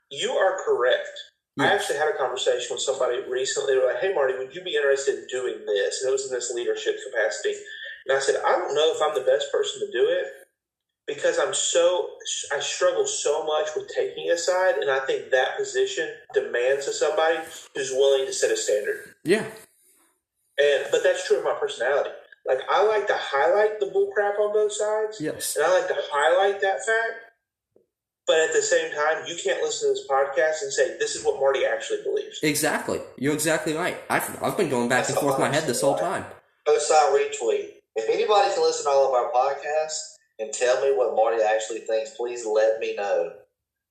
You 0.09 0.35
are 0.35 0.63
correct. 0.65 1.19
I 1.59 1.67
actually 1.67 1.99
had 1.99 2.15
a 2.15 2.17
conversation 2.17 2.69
with 2.77 2.83
somebody 2.83 3.19
recently. 3.23 3.73
They 3.75 3.81
were 3.81 3.87
like, 3.93 3.99
"Hey, 4.01 4.15
Marty, 4.15 4.35
would 4.39 4.55
you 4.55 4.63
be 4.63 4.77
interested 4.77 5.19
in 5.19 5.27
doing 5.27 5.67
this?" 5.67 6.01
And 6.01 6.11
it 6.11 6.13
was 6.13 6.27
in 6.27 6.31
this 6.33 6.53
leadership 6.53 6.97
capacity. 7.11 7.59
And 8.07 8.17
I 8.17 8.21
said, 8.21 8.37
"I 8.37 8.53
don't 8.53 8.77
know 8.77 8.95
if 8.95 9.03
I'm 9.03 9.15
the 9.15 9.29
best 9.33 9.51
person 9.51 9.81
to 9.81 9.91
do 9.91 10.09
it 10.09 10.48
because 11.09 11.39
I'm 11.39 11.55
so 11.55 12.11
I 12.55 12.61
struggle 12.61 13.07
so 13.07 13.43
much 13.45 13.69
with 13.75 13.91
taking 13.97 14.31
a 14.31 14.39
side, 14.39 14.77
and 14.77 14.91
I 14.91 15.01
think 15.01 15.31
that 15.31 15.57
position 15.57 16.09
demands 16.35 16.87
of 16.87 16.95
somebody 16.95 17.39
who's 17.75 17.91
willing 17.91 18.27
to 18.27 18.33
set 18.33 18.53
a 18.53 18.57
standard. 18.57 19.15
Yeah. 19.25 19.45
And 20.59 20.87
but 20.93 21.03
that's 21.03 21.27
true 21.27 21.39
of 21.39 21.45
my 21.45 21.57
personality. 21.59 22.11
Like 22.47 22.61
I 22.71 22.85
like 22.87 23.07
to 23.09 23.17
highlight 23.17 23.81
the 23.81 23.87
bullcrap 23.87 24.39
on 24.39 24.53
both 24.53 24.73
sides, 24.73 25.21
Yes. 25.21 25.57
and 25.57 25.65
I 25.65 25.81
like 25.81 25.89
to 25.89 25.97
highlight 26.13 26.61
that 26.61 26.85
fact. 26.85 27.25
But 28.27 28.41
at 28.41 28.53
the 28.53 28.61
same 28.61 28.93
time, 28.93 29.25
you 29.27 29.37
can't 29.43 29.63
listen 29.63 29.89
to 29.89 29.95
this 29.95 30.07
podcast 30.07 30.63
and 30.63 30.71
say 30.71 30.99
this 30.99 31.17
is 31.17 31.25
what 31.25 31.41
Marty 31.41 31.65
actually 31.65 32.03
believes. 32.03 32.39
Exactly. 32.43 33.01
You're 33.17 33.33
exactly 33.33 33.73
right. 33.73 33.97
I've, 34.11 34.43
I've 34.43 34.55
been 34.55 34.69
going 34.69 34.91
back 34.91 35.07
That's 35.07 35.13
and 35.13 35.19
forth 35.19 35.37
in 35.37 35.41
my 35.41 35.51
head 35.51 35.67
this 35.67 35.81
whole 35.81 35.97
time. 35.97 36.27
Post 36.67 36.89
side 36.89 37.11
retweet. 37.15 37.71
If 37.97 38.11
anybody 38.11 38.53
can 38.53 38.63
listen 38.63 38.85
to 38.85 38.91
all 38.91 39.09
of 39.09 39.15
our 39.15 39.33
podcasts 39.33 40.18
and 40.39 40.53
tell 40.53 40.81
me 40.83 40.97
what 40.97 41.17
Marty 41.17 41.43
actually 41.43 41.81
thinks, 41.81 42.11
please 42.17 42.47
let 42.47 42.79
me 42.81 42.95
know. 42.97 43.33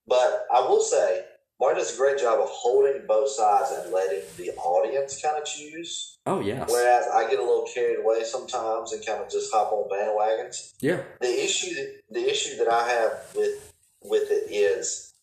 But 0.08 0.45
I 0.54 0.62
will 0.62 0.82
say, 0.82 1.26
Marty 1.60 1.80
does 1.80 1.95
a 1.95 1.98
great 1.98 2.20
job 2.20 2.39
of 2.39 2.50
holding 2.50 3.06
both 3.08 3.30
sides 3.30 3.72
and 3.72 3.91
letting 3.91 4.22
the 4.38 4.52
audience 4.58 5.22
kind 5.22 5.38
of 5.38 5.45
choose. 5.45 6.18
Oh, 6.26 6.39
yes. 6.39 6.70
Whereas 6.70 7.08
I 7.14 7.30
get 7.30 7.39
a 7.39 7.43
little 7.43 7.68
carried 7.74 8.00
away 8.00 8.24
sometimes 8.24 8.93
and 8.93 9.06
kind 9.06 9.22
of 9.22 9.30
just 9.30 9.52
hop 9.52 9.72
on 9.72 9.89
bandwagons. 9.89 10.74
Yeah. 10.80 11.02
The 11.20 11.43
issue, 11.43 11.74
the 12.10 12.30
issue 12.30 12.58
that 12.58 12.68
I 12.68 12.88
have 12.88 13.36
with 13.36 13.74
with 14.04 14.30
it 14.32 14.52
is 14.52 15.14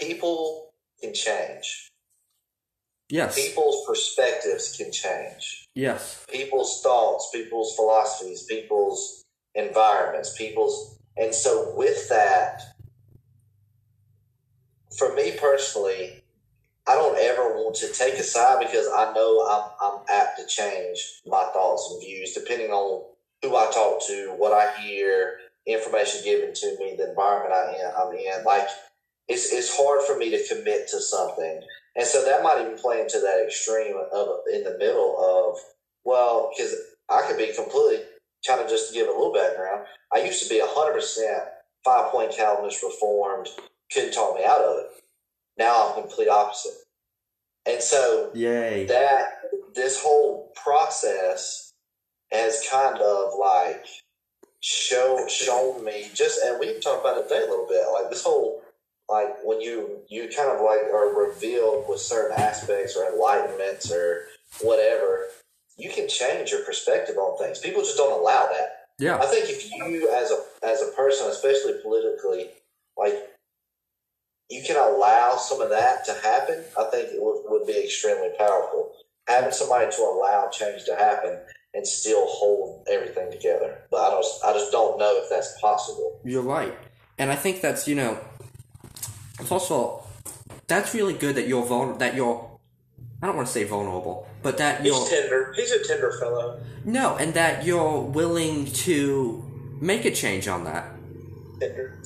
people 0.00 0.72
can 1.00 1.14
change. 1.14 1.90
Yes. 3.10 3.34
People's 3.36 3.84
perspectives 3.86 4.76
can 4.76 4.92
change. 4.92 5.67
Yes. 5.78 6.26
people's 6.28 6.82
thoughts, 6.82 7.30
people's 7.32 7.76
philosophies, 7.76 8.42
people's 8.44 9.24
environments, 9.54 10.36
people's 10.36 10.98
and 11.16 11.32
so 11.32 11.72
with 11.76 12.08
that, 12.08 12.62
for 14.98 15.14
me 15.14 15.36
personally, 15.40 16.24
I 16.88 16.96
don't 16.96 17.16
ever 17.18 17.54
want 17.54 17.76
to 17.76 17.92
take 17.92 18.14
a 18.14 18.24
side 18.24 18.58
because 18.58 18.88
I 18.88 19.12
know 19.12 19.46
I'm 19.46 19.70
I'm 19.80 20.00
apt 20.10 20.40
to 20.40 20.46
change 20.46 21.20
my 21.26 21.44
thoughts 21.52 21.88
and 21.92 22.02
views 22.02 22.34
depending 22.34 22.70
on 22.70 23.04
who 23.42 23.54
I 23.54 23.70
talk 23.72 24.04
to, 24.08 24.34
what 24.36 24.52
I 24.52 24.76
hear, 24.80 25.38
information 25.64 26.24
given 26.24 26.54
to 26.54 26.76
me, 26.80 26.96
the 26.96 27.10
environment 27.10 27.54
I 27.54 27.74
am, 27.84 27.92
I'm 27.96 28.14
in. 28.16 28.44
Like 28.44 28.66
it's 29.28 29.52
it's 29.52 29.76
hard 29.76 30.02
for 30.02 30.18
me 30.18 30.30
to 30.30 30.48
commit 30.48 30.88
to 30.88 31.00
something, 31.00 31.62
and 31.96 32.06
so 32.06 32.24
that 32.24 32.42
might 32.42 32.60
even 32.60 32.78
play 32.78 33.00
into 33.00 33.20
that 33.20 33.44
extreme 33.44 33.96
of 34.12 34.28
in 34.52 34.64
the 34.64 34.76
middle 34.78 35.16
of 35.18 35.58
well, 36.04 36.50
because 36.56 36.74
I 37.10 37.22
could 37.26 37.38
be 37.38 37.52
completely 37.54 38.04
kind 38.46 38.60
of 38.60 38.68
just 38.68 38.88
to 38.88 38.94
give 38.94 39.08
a 39.08 39.10
little 39.10 39.32
background. 39.32 39.86
I 40.12 40.18
used 40.24 40.42
to 40.42 40.48
be 40.48 40.60
hundred 40.62 40.94
percent 40.94 41.42
five 41.84 42.10
point 42.10 42.32
Calvinist 42.32 42.82
reformed, 42.82 43.48
couldn't 43.92 44.12
talk 44.12 44.36
me 44.36 44.44
out 44.44 44.60
of 44.60 44.78
it. 44.78 44.86
Now 45.58 45.88
I'm 45.88 46.02
complete 46.02 46.28
opposite, 46.28 46.78
and 47.66 47.82
so 47.82 48.30
Yay. 48.34 48.86
that 48.86 49.40
this 49.74 50.00
whole 50.00 50.52
process 50.54 51.72
has 52.32 52.62
kind 52.70 52.98
of 52.98 53.32
like 53.38 53.84
show 54.60 55.26
shown 55.28 55.84
me 55.84 56.06
just 56.14 56.40
and 56.44 56.58
we 56.58 56.72
can 56.72 56.80
talk 56.80 57.00
about 57.00 57.18
it 57.18 57.22
today 57.28 57.44
a 57.46 57.50
little 57.50 57.66
bit 57.68 57.84
like 57.92 58.10
this 58.10 58.24
whole 58.24 58.57
like 59.08 59.28
when 59.44 59.60
you 59.60 60.00
you 60.08 60.28
kind 60.36 60.50
of 60.50 60.60
like 60.60 60.82
are 60.92 61.14
revealed 61.14 61.86
with 61.88 62.00
certain 62.00 62.38
aspects 62.38 62.96
or 62.96 63.10
enlightenments 63.10 63.90
or 63.90 64.26
whatever 64.62 65.26
you 65.76 65.90
can 65.90 66.08
change 66.08 66.50
your 66.50 66.64
perspective 66.64 67.16
on 67.16 67.38
things 67.38 67.58
people 67.58 67.82
just 67.82 67.96
don't 67.96 68.20
allow 68.20 68.46
that 68.46 68.78
Yeah. 68.98 69.16
I 69.16 69.26
think 69.26 69.48
if 69.48 69.70
you, 69.70 70.10
as 70.10 70.30
a 70.30 70.66
as 70.66 70.82
a 70.82 70.90
person, 70.96 71.28
especially 71.28 71.74
politically, 71.82 72.50
like 72.96 73.14
you 74.50 74.62
can 74.66 74.76
allow 74.76 75.36
some 75.36 75.60
of 75.60 75.70
that 75.70 76.04
to 76.06 76.14
happen, 76.14 76.64
I 76.76 76.84
think 76.90 77.10
it 77.12 77.22
would, 77.22 77.42
would 77.46 77.66
be 77.66 77.84
extremely 77.84 78.30
powerful. 78.36 78.92
Having 79.28 79.52
somebody 79.52 79.90
to 79.92 80.02
allow 80.02 80.48
change 80.50 80.84
to 80.86 80.96
happen 80.96 81.38
and 81.74 81.86
still 81.86 82.26
hold 82.26 82.88
everything 82.90 83.30
together, 83.30 83.82
but 83.90 83.98
I 83.98 84.16
just 84.16 84.44
I 84.44 84.52
just 84.52 84.72
don't 84.72 84.98
know 84.98 85.20
if 85.22 85.30
that's 85.30 85.60
possible. 85.60 86.20
You're 86.24 86.42
right. 86.42 86.76
And 87.18 87.30
I 87.30 87.36
think 87.36 87.60
that's, 87.60 87.86
you 87.86 87.94
know, 87.94 88.18
first 89.44 89.66
of 89.70 89.72
all, 89.72 90.06
that's 90.66 90.94
really 90.94 91.14
good 91.14 91.36
that 91.36 91.46
you're 91.48 91.64
vulnerable, 91.64 91.98
that 91.98 92.14
you're, 92.14 92.50
I 93.22 93.26
don't 93.26 93.36
want 93.36 93.48
to 93.48 93.52
say 93.52 93.64
vulnerable, 93.64 94.26
but 94.42 94.58
that 94.58 94.84
you're, 94.84 94.94
He's 94.94 95.08
tender. 95.10 95.52
He's 95.56 95.70
a 95.72 95.86
tender 95.86 96.12
fellow. 96.20 96.60
no, 96.84 97.16
and 97.16 97.34
that 97.34 97.64
you're 97.64 98.00
willing 98.00 98.66
to 98.66 99.44
make 99.80 100.04
a 100.04 100.10
change 100.10 100.48
on 100.48 100.64
that. 100.64 100.92
Tender. 101.60 101.98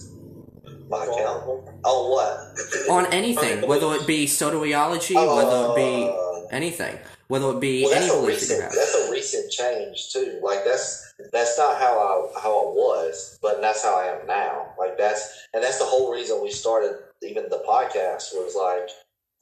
My 0.88 1.04
account 1.04 1.44
on 1.84 2.10
what? 2.10 2.90
On 2.90 3.06
anything, 3.12 3.66
whether 3.66 3.92
it 3.94 4.06
be 4.06 4.26
soteriology, 4.26 5.14
whether 5.14 5.72
it 5.72 5.76
be 5.76 6.04
Uh, 6.12 6.46
anything, 6.50 6.98
whether 7.28 7.50
it 7.50 7.60
be 7.60 7.84
Well, 7.84 7.94
any 7.94 8.06
that's 8.06 8.12
a 8.14 8.20
belief 8.20 8.40
that 8.40 8.54
you 8.54 8.60
recent. 8.60 8.62
have. 8.62 8.72
That's 8.74 8.94
a 8.94 9.10
recent 9.10 9.50
change 9.50 10.12
too. 10.12 10.38
Like 10.42 10.64
that's 10.66 11.01
that's 11.32 11.56
not 11.58 11.78
how 11.78 11.98
I 11.98 12.40
how 12.40 12.50
I 12.50 12.64
was, 12.72 13.38
but 13.42 13.60
that's 13.60 13.82
how 13.82 13.98
I 13.98 14.06
am 14.20 14.26
now. 14.26 14.74
Like 14.78 14.98
that's 14.98 15.46
and 15.54 15.62
that's 15.62 15.78
the 15.78 15.84
whole 15.84 16.12
reason 16.12 16.42
we 16.42 16.50
started 16.50 16.94
even 17.22 17.44
the 17.48 17.64
podcast 17.66 18.32
was 18.34 18.54
like 18.56 18.90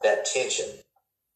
that 0.03 0.25
tension, 0.25 0.67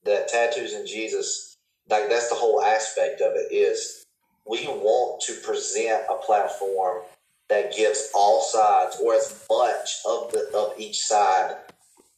that 0.05 0.27
tattoos 0.27 0.73
and 0.73 0.87
Jesus. 0.87 1.57
Like 1.89 2.09
that's 2.09 2.29
the 2.29 2.35
whole 2.35 2.63
aspect 2.63 3.21
of 3.21 3.33
it 3.35 3.53
is 3.53 4.05
we 4.47 4.65
want 4.67 5.21
to 5.23 5.33
present 5.45 6.03
a 6.09 6.15
platform 6.15 7.03
that 7.49 7.75
gives 7.75 8.09
all 8.15 8.41
sides 8.41 8.97
or 9.03 9.13
as 9.13 9.45
much 9.49 9.97
of 10.07 10.31
the 10.31 10.49
of 10.55 10.73
each 10.79 10.99
side 10.99 11.55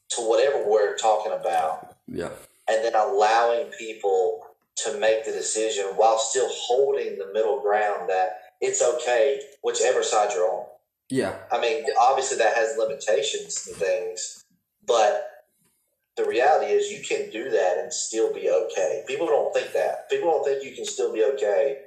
to 0.09 0.21
whatever 0.21 0.63
we're 0.65 0.95
talking 0.97 1.33
about 1.33 1.95
Yeah. 2.07 2.29
and 2.69 2.83
then 2.83 2.95
allowing 2.95 3.67
people 3.71 4.46
to 4.83 4.99
make 4.99 5.25
the 5.25 5.31
decision 5.31 5.85
while 5.95 6.17
still 6.17 6.49
holding 6.51 7.17
the 7.17 7.31
middle 7.33 7.59
ground 7.61 8.09
that 8.09 8.41
it's 8.61 8.81
okay, 8.81 9.41
whichever 9.63 10.03
side 10.03 10.31
you're 10.33 10.47
on. 10.47 10.65
Yeah. 11.09 11.35
I 11.51 11.59
mean, 11.59 11.85
obviously 11.99 12.37
that 12.37 12.55
has 12.55 12.77
limitations 12.77 13.67
and 13.67 13.75
things, 13.77 14.43
but 14.85 15.23
the 16.15 16.25
reality 16.25 16.71
is 16.71 16.91
you 16.91 17.03
can 17.03 17.29
do 17.29 17.49
that 17.49 17.77
and 17.77 17.93
still 17.93 18.33
be 18.33 18.49
okay. 18.49 19.03
People 19.07 19.27
don't 19.27 19.53
think 19.53 19.73
that. 19.73 20.09
People 20.09 20.31
don't 20.31 20.43
think 20.43 20.63
you 20.63 20.75
can 20.75 20.85
still 20.85 21.13
be 21.13 21.23
okay 21.23 21.77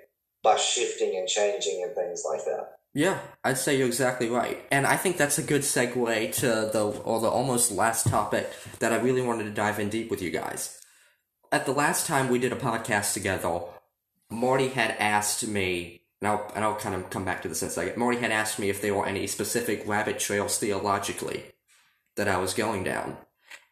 by 0.42 0.56
shifting 0.56 1.16
and 1.16 1.28
changing 1.28 1.82
and 1.84 1.94
things 1.94 2.24
like 2.28 2.44
that. 2.44 2.76
Yeah, 2.94 3.18
I'd 3.44 3.58
say 3.58 3.76
you're 3.76 3.86
exactly 3.86 4.28
right. 4.28 4.64
And 4.70 4.86
I 4.86 4.96
think 4.96 5.16
that's 5.16 5.38
a 5.38 5.42
good 5.42 5.62
segue 5.62 6.34
to 6.36 6.46
the 6.72 7.00
or 7.04 7.20
the 7.20 7.28
almost 7.28 7.70
last 7.70 8.08
topic 8.08 8.50
that 8.80 8.92
I 8.92 8.96
really 8.96 9.22
wanted 9.22 9.44
to 9.44 9.50
dive 9.50 9.78
in 9.78 9.90
deep 9.90 10.10
with 10.10 10.22
you 10.22 10.30
guys. 10.30 10.79
At 11.52 11.66
the 11.66 11.72
last 11.72 12.06
time 12.06 12.28
we 12.28 12.38
did 12.38 12.52
a 12.52 12.56
podcast 12.56 13.12
together, 13.12 13.60
Marty 14.30 14.68
had 14.68 14.94
asked 15.00 15.46
me, 15.46 16.02
and 16.20 16.28
I'll, 16.28 16.50
and 16.54 16.64
I'll 16.64 16.76
kind 16.76 16.94
of 16.94 17.10
come 17.10 17.24
back 17.24 17.42
to 17.42 17.48
this 17.48 17.62
in 17.62 17.68
a 17.68 17.70
second. 17.72 17.96
Marty 17.96 18.18
had 18.18 18.30
asked 18.30 18.60
me 18.60 18.70
if 18.70 18.80
there 18.80 18.94
were 18.94 19.06
any 19.06 19.26
specific 19.26 19.82
rabbit 19.86 20.20
trails 20.20 20.58
theologically 20.58 21.42
that 22.14 22.28
I 22.28 22.38
was 22.38 22.54
going 22.54 22.84
down. 22.84 23.16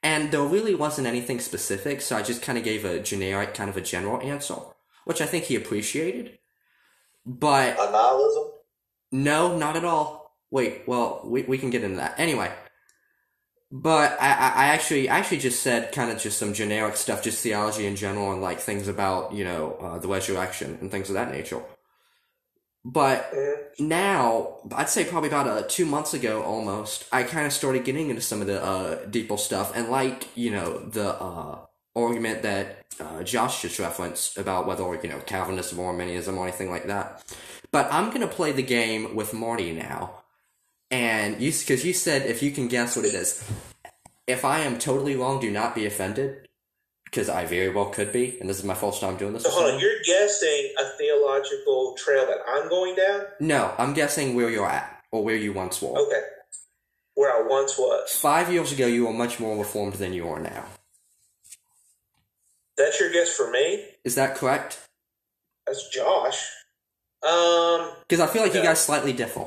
And 0.03 0.33
there 0.33 0.43
really 0.43 0.75
wasn't 0.75 1.07
anything 1.07 1.39
specific, 1.39 2.01
so 2.01 2.17
I 2.17 2.23
just 2.23 2.43
kind 2.43 2.59
of 2.59 2.65
gave 2.65 2.85
a 2.85 3.01
generic, 3.01 3.55
kind 3.55 3.71
of 3.71 3.77
a 3.77 3.81
general 3.81 4.21
answer, 4.23 4.57
which 5.05 5.21
I 5.21 5.27
think 5.27 5.45
he 5.45 5.55
appreciated. 5.55 6.39
But 7.25 7.77
Nihilism? 7.77 8.53
no, 9.13 9.57
not 9.57 9.77
at 9.77 9.85
all. 9.85 10.37
Wait, 10.51 10.83
well, 10.87 11.21
we, 11.25 11.43
we 11.43 11.59
can 11.59 11.71
get 11.71 11.85
into 11.85 11.99
that. 11.99 12.19
Anyway. 12.19 12.51
But 13.71 14.17
I, 14.21 14.29
I 14.29 14.67
actually 14.69 15.11
I 15.11 15.19
actually 15.19 15.39
just 15.39 15.63
said 15.63 15.93
kind 15.93 16.11
of 16.11 16.19
just 16.19 16.39
some 16.39 16.55
generic 16.55 16.97
stuff, 16.97 17.23
just 17.23 17.43
theology 17.43 17.87
in 17.87 17.97
general, 17.97 18.33
and 18.33 18.41
like 18.41 18.61
things 18.61 18.89
about 18.89 19.35
you 19.35 19.45
know 19.45 19.77
uh, 19.81 19.99
the 19.99 20.09
resurrection 20.09 20.79
and 20.81 20.91
things 20.91 21.11
of 21.11 21.15
that 21.15 21.31
nature. 21.31 21.63
But 22.85 23.31
now, 23.79 24.57
I'd 24.75 24.89
say 24.89 25.05
probably 25.05 25.29
about 25.29 25.47
uh, 25.47 25.63
two 25.69 25.85
months 25.85 26.15
ago 26.15 26.43
almost, 26.43 27.05
I 27.13 27.25
kind 27.25 27.47
of 27.47 27.53
started 27.53 27.85
getting 27.85 28.09
into 28.09 28.23
some 28.23 28.41
of 28.41 28.47
the 28.47 28.65
uh, 28.65 29.05
deeper 29.05 29.37
stuff, 29.37 29.77
and 29.77 29.91
like 29.91 30.29
you 30.35 30.51
know 30.51 30.79
the 30.79 31.15
uh, 31.21 31.59
argument 31.95 32.43
that 32.43 32.87
uh, 32.99 33.23
Josh 33.23 33.61
just 33.61 33.79
referenced 33.79 34.39
about 34.39 34.67
whether 34.67 34.83
you 35.03 35.11
know 35.11 35.21
Calvinism 35.27 35.79
or 35.79 35.89
Arminianism 35.89 36.39
or 36.39 36.45
anything 36.49 36.71
like 36.71 36.87
that. 36.87 37.23
But 37.71 37.93
I'm 37.93 38.11
gonna 38.11 38.29
play 38.29 38.53
the 38.53 38.63
game 38.63 39.15
with 39.15 39.35
Marty 39.35 39.73
now, 39.73 40.18
and 40.91 41.41
you 41.41 41.53
because 41.53 41.85
you 41.85 41.93
said 41.93 42.23
if 42.27 42.43
you 42.43 42.51
can 42.51 42.69
guess 42.69 42.97
what 42.97 43.05
it 43.05 43.15
is. 43.15 43.43
If 44.27 44.45
I 44.45 44.61
am 44.61 44.79
totally 44.79 45.17
wrong, 45.17 45.41
do 45.41 45.51
not 45.51 45.75
be 45.75 45.87
offended, 45.87 46.49
because 47.05 47.31
I 47.31 47.47
very 47.47 47.71
well 47.71 47.87
could 47.87 48.13
be, 48.13 48.39
and 48.41 48.49
this 48.49 48.59
is 48.59 48.65
my 48.65 48.75
first 48.75 49.01
time 49.01 49.17
doing 49.17 49.33
this. 49.33 49.45
So 49.45 49.51
hold 49.51 49.73
on, 49.73 49.81
you're 49.81 50.03
guessing 50.05 50.75
a 50.79 50.85
theological 50.99 51.95
trail 51.97 52.27
that 52.27 52.39
I'm 52.47 52.69
going 52.69 52.95
down? 52.95 53.23
No, 53.41 53.73
I'm 53.79 53.95
guessing 53.95 54.35
where 54.35 54.51
you're 54.51 54.69
at 54.69 55.03
or 55.11 55.25
where 55.25 55.37
you 55.37 55.55
once 55.55 55.81
were. 55.81 55.99
Okay. 55.99 56.21
Where 57.15 57.35
I 57.35 57.49
once 57.49 57.79
was. 57.79 58.13
Five 58.13 58.53
years 58.53 58.71
ago, 58.71 58.87
you 58.87 59.07
were 59.07 59.13
much 59.15 59.41
more 59.41 59.57
reformed 59.57 59.95
than 59.95 60.13
you 60.13 60.29
are 60.29 60.39
now. 60.39 60.65
That's 62.77 63.01
your 63.01 63.11
guess 63.11 63.35
for 63.35 63.51
me? 63.51 63.85
Is 64.05 64.15
that 64.15 64.37
correct? 64.37 64.87
That's 65.67 65.89
Josh. 65.89 66.49
Um, 67.27 67.91
Because 68.07 68.21
I 68.21 68.27
feel 68.27 68.43
like 68.43 68.55
you 68.55 68.63
guys 68.63 68.79
slightly 68.81 69.13
differ. 69.13 69.47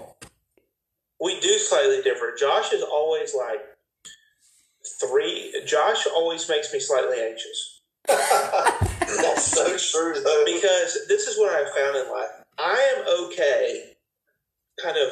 We 1.21 1.39
do 1.39 1.57
slightly 1.59 2.01
differ. 2.01 2.35
Josh 2.37 2.73
is 2.73 2.81
always 2.83 3.33
like 3.35 3.61
three. 4.99 5.53
Josh 5.65 6.07
always 6.07 6.47
makes 6.49 6.73
me 6.73 6.79
slightly 6.79 7.17
anxious 7.19 7.81
That's 8.07 9.45
so 9.45 9.65
true, 9.77 10.15
though. 10.21 10.43
because 10.45 10.97
this 11.07 11.27
is 11.27 11.37
what 11.37 11.53
I've 11.53 11.69
found 11.75 11.95
in 11.95 12.11
life. 12.11 12.29
I 12.57 12.95
am 12.97 13.25
okay, 13.27 13.93
kind 14.83 14.97
of 14.97 15.09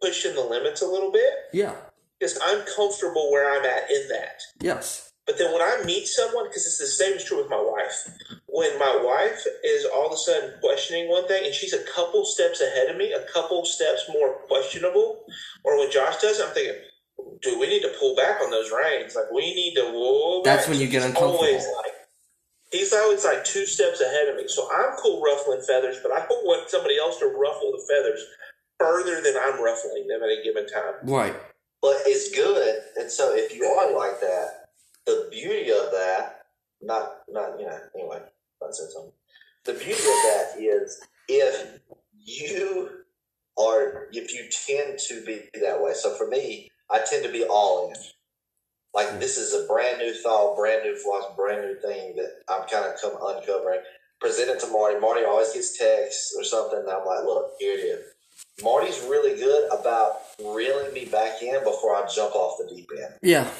pushing 0.00 0.34
the 0.34 0.42
limits 0.42 0.82
a 0.82 0.86
little 0.86 1.10
bit 1.10 1.32
Yeah. 1.52 1.74
because 2.18 2.38
I'm 2.44 2.62
comfortable 2.76 3.30
where 3.32 3.50
I'm 3.58 3.64
at 3.64 3.90
in 3.90 4.08
that. 4.08 4.40
Yes. 4.60 5.10
But 5.26 5.38
then 5.38 5.52
when 5.52 5.62
I 5.62 5.82
meet 5.84 6.06
someone, 6.06 6.44
because 6.46 6.66
it's 6.66 6.78
the 6.78 6.86
same 6.86 7.14
is 7.14 7.24
true 7.24 7.38
with 7.38 7.50
my 7.50 7.60
wife. 7.60 8.35
When 8.56 8.78
my 8.78 8.98
wife 9.04 9.44
is 9.62 9.84
all 9.84 10.06
of 10.06 10.12
a 10.12 10.16
sudden 10.16 10.54
questioning 10.60 11.10
one 11.10 11.28
thing, 11.28 11.44
and 11.44 11.54
she's 11.54 11.74
a 11.74 11.84
couple 11.94 12.24
steps 12.24 12.62
ahead 12.62 12.88
of 12.88 12.96
me, 12.96 13.12
a 13.12 13.20
couple 13.30 13.66
steps 13.66 14.08
more 14.08 14.38
questionable, 14.48 15.26
or 15.62 15.78
when 15.78 15.90
Josh 15.90 16.22
does, 16.22 16.40
I'm 16.40 16.54
thinking, 16.54 16.80
dude, 17.42 17.60
we 17.60 17.66
need 17.66 17.82
to 17.82 17.92
pull 18.00 18.16
back 18.16 18.40
on 18.40 18.50
those 18.50 18.72
reins. 18.72 19.14
Like 19.14 19.30
we 19.30 19.54
need 19.54 19.74
to 19.74 19.90
whoa. 19.92 20.42
That's 20.42 20.68
when 20.68 20.80
you 20.80 20.86
get 20.86 21.02
He's 21.02 21.10
uncomfortable. 21.10 21.44
Always 21.44 21.66
like, 21.66 21.92
he's 22.72 22.94
always 22.94 23.26
like 23.26 23.44
two 23.44 23.66
steps 23.66 24.00
ahead 24.00 24.28
of 24.28 24.36
me. 24.36 24.48
So 24.48 24.66
I'm 24.72 24.96
cool 25.02 25.20
ruffling 25.20 25.60
feathers, 25.60 25.98
but 26.02 26.12
I 26.12 26.20
don't 26.20 26.46
want 26.46 26.70
somebody 26.70 26.98
else 26.98 27.18
to 27.18 27.26
ruffle 27.26 27.72
the 27.72 27.84
feathers 27.86 28.24
further 28.78 29.20
than 29.20 29.34
I'm 29.36 29.62
ruffling 29.62 30.06
them 30.08 30.22
at 30.22 30.30
a 30.30 30.42
given 30.42 30.66
time. 30.66 30.94
Right. 31.02 31.36
But 31.82 31.96
it's 32.06 32.34
good, 32.34 32.80
and 32.96 33.10
so 33.10 33.36
if 33.36 33.54
you 33.54 33.64
are 33.64 33.94
like 33.94 34.18
that, 34.22 34.70
the 35.04 35.28
beauty 35.30 35.70
of 35.70 35.92
that, 35.92 36.46
not 36.80 37.18
not 37.28 37.60
you 37.60 37.66
know, 37.66 37.78
anyway, 37.94 38.22
The 39.64 39.72
beauty 39.72 39.92
of 39.92 39.98
that 39.98 40.54
is 40.58 41.00
if 41.28 41.80
you 42.18 42.90
are 43.58 44.08
if 44.12 44.32
you 44.32 44.48
tend 44.66 44.98
to 45.08 45.24
be 45.24 45.40
that 45.60 45.82
way. 45.82 45.92
So 45.94 46.14
for 46.14 46.28
me, 46.28 46.70
I 46.90 47.00
tend 47.08 47.24
to 47.24 47.32
be 47.32 47.44
all 47.44 47.90
in. 47.90 47.96
Like 48.94 49.10
hmm. 49.10 49.18
this 49.18 49.36
is 49.36 49.54
a 49.54 49.66
brand 49.66 49.98
new 49.98 50.14
thought, 50.14 50.56
brand 50.56 50.84
new 50.84 50.96
philosophy, 50.96 51.34
brand 51.36 51.62
new 51.62 51.80
thing 51.80 52.16
that 52.16 52.32
I'm 52.48 52.66
kind 52.68 52.86
of 52.86 53.00
come 53.00 53.16
uncovering. 53.20 53.80
Present 54.20 54.50
it 54.50 54.60
to 54.60 54.68
Marty. 54.68 54.98
Marty 54.98 55.24
always 55.24 55.52
gets 55.52 55.76
texts 55.76 56.34
or 56.38 56.44
something. 56.44 56.78
And 56.78 56.88
I'm 56.88 57.04
like, 57.04 57.24
look, 57.24 57.52
here 57.58 57.74
it 57.74 57.82
is. 57.82 58.04
Marty's 58.62 59.00
really 59.02 59.38
good 59.38 59.68
about 59.70 60.20
reeling 60.42 60.92
me 60.94 61.04
back 61.06 61.42
in 61.42 61.62
before 61.64 61.94
I 61.94 62.06
jump 62.14 62.34
off 62.34 62.58
the 62.58 62.74
deep 62.74 62.88
end 62.98 63.14
Yeah. 63.22 63.50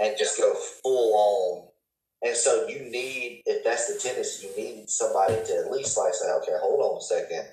and 0.00 0.16
just 0.18 0.38
go 0.38 0.54
full 0.54 1.14
on. 1.14 1.67
And 2.22 2.36
so 2.36 2.66
you 2.66 2.80
need, 2.90 3.42
if 3.46 3.64
that's 3.64 3.92
the 3.92 3.98
tendency, 4.00 4.48
you 4.48 4.56
need 4.64 4.90
somebody 4.90 5.34
to 5.34 5.62
at 5.64 5.70
least 5.70 5.96
like 5.96 6.14
say, 6.14 6.26
okay, 6.42 6.52
hold 6.60 6.80
on 6.80 6.98
a 6.98 7.00
second, 7.00 7.46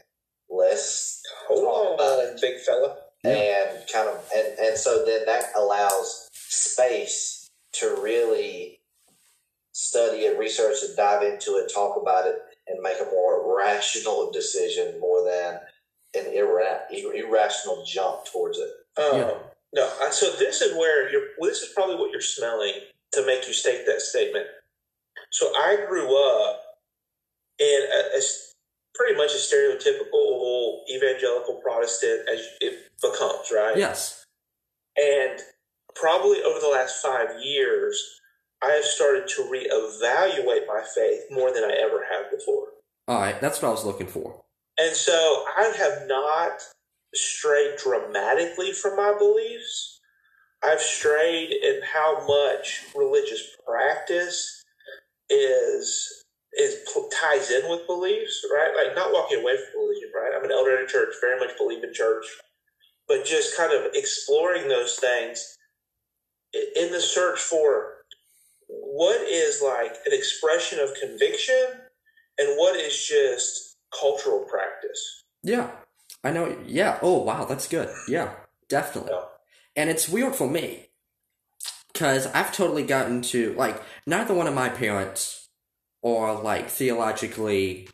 let's 0.49 1.22
Hold 1.47 1.99
on, 1.99 2.38
big 2.41 2.59
fella. 2.62 2.97
and 3.24 3.79
kind 3.92 4.09
of, 4.09 4.24
and, 4.36 4.59
and 4.59 4.78
so 4.78 5.04
then 5.05 5.21
that 5.25 5.46
allows 5.55 6.29
space 6.33 7.47
to 7.74 7.97
really 8.01 8.79
study 9.74 10.20
it, 10.20 10.39
research 10.39 10.78
it, 10.83 10.96
dive 10.96 11.21
into 11.24 11.58
it, 11.58 11.71
talk 11.74 12.00
about 12.01 12.25
it, 12.28 12.36
and 12.67 12.82
make 12.82 12.97
a 13.01 13.05
more 13.12 13.55
rational 13.58 14.32
decision 14.32 15.00
more 15.00 15.24
than 15.24 15.59
an 16.16 16.32
irra- 16.33 16.82
irrational 16.92 17.83
jump 17.86 18.25
towards 18.32 18.58
it. 18.58 18.70
Um, 18.97 19.20
Yeah. 19.20 19.33
No, 19.74 19.89
so 20.12 20.32
this 20.39 20.62
is 20.62 20.78
where 20.78 21.12
you're. 21.12 21.24
Well, 21.37 21.50
this 21.50 21.62
is 21.62 21.74
probably 21.75 21.97
what 21.97 22.09
you're 22.09 22.21
smelling 22.21 22.71
to 23.12 23.25
make 23.25 23.46
you 23.46 23.51
state 23.51 23.86
that 23.87 24.00
statement. 24.00 24.46
So 25.36 25.47
I 25.47 25.86
grew 25.86 26.16
up 26.16 26.62
in 27.59 27.82
a, 27.93 28.17
a 28.17 28.21
pretty 28.93 29.17
much 29.17 29.32
a 29.33 29.37
stereotypical 29.37 30.79
evangelical 30.89 31.55
Protestant 31.55 32.21
as 32.32 32.39
it 32.62 32.89
becomes, 33.01 33.51
right? 33.53 33.75
Yes. 33.75 34.24
And 34.95 35.41
probably 35.93 36.41
over 36.41 36.62
the 36.62 36.70
last 36.70 37.03
five 37.03 37.43
years, 37.43 38.01
I 38.63 38.67
have 38.67 38.86
started 38.86 39.28
to 39.28 39.41
reevaluate 39.41 40.67
my 40.67 40.86
faith 40.95 41.24
more 41.29 41.53
than 41.53 41.66
I 41.66 41.82
ever 41.83 42.05
have 42.09 42.32
before. 42.32 42.67
All 43.09 43.20
right. 43.20 43.39
That's 43.41 43.62
what 43.62 43.67
I 43.67 43.71
was 43.71 43.83
looking 43.83 44.07
for. 44.07 44.41
And 44.78 44.95
so 44.95 45.43
I 45.57 45.74
have 45.78 46.07
not 46.07 46.62
strayed 47.13 47.75
dramatically 47.78 48.71
from 48.71 48.95
my 48.95 49.13
beliefs. 49.20 49.99
I've 50.63 50.79
strayed 50.79 51.51
in 51.51 51.82
how 51.83 52.25
much 52.25 52.86
religious 52.95 53.45
practice 53.67 54.62
is 55.30 56.24
is 56.58 56.78
ties 57.22 57.52
in 57.52 57.70
with 57.70 57.86
beliefs, 57.86 58.46
right? 58.54 58.74
Like 58.76 58.96
not 58.96 59.12
walking 59.12 59.39
away 59.39 59.56
from 59.58 59.82
religion, 59.82 60.10
right? 60.16 60.32
I'm 60.36 60.46
an 60.46 60.52
elder 60.52 60.78
in 60.78 60.86
a 60.86 60.88
church, 60.88 61.14
very 61.20 61.39
much 61.39 61.58
believe 61.58 61.84
in 61.84 61.93
church, 61.93 62.26
but 63.08 63.26
just 63.26 63.58
kind 63.58 63.74
of 63.74 63.92
exploring 63.93 64.70
those 64.70 64.96
things 64.96 65.58
in 66.76 66.92
the 66.92 67.02
search 67.02 67.39
for 67.39 67.96
what 68.68 69.22
is 69.22 69.62
like 69.62 69.96
an 70.06 70.14
expression 70.14 70.80
of 70.80 70.93
conviction 71.00 71.66
and 72.38 72.58
what 72.58 72.80
is 72.80 73.06
just 73.06 73.78
cultural 74.00 74.46
practice. 74.50 75.24
Yeah. 75.43 75.72
I 76.24 76.32
know. 76.32 76.58
Yeah. 76.66 77.00
Oh, 77.02 77.22
wow. 77.22 77.46
That's 77.46 77.68
good. 77.68 77.89
Yeah. 78.08 78.34
Definitely. 78.70 79.12
Yeah. 79.14 79.26
And 79.76 79.89
it's 79.89 80.10
weird 80.10 80.36
for 80.36 80.50
me. 80.50 80.88
Because 81.96 82.28
I've 82.28 82.51
totally 82.51 82.84
gotten 82.84 83.22
to, 83.22 83.54
like, 83.54 83.82
neither 84.05 84.34
one 84.34 84.47
of 84.47 84.54
my 84.54 84.67
parents 84.67 85.47
are, 86.04 86.36
like, 86.36 86.67
theologically. 86.70 87.88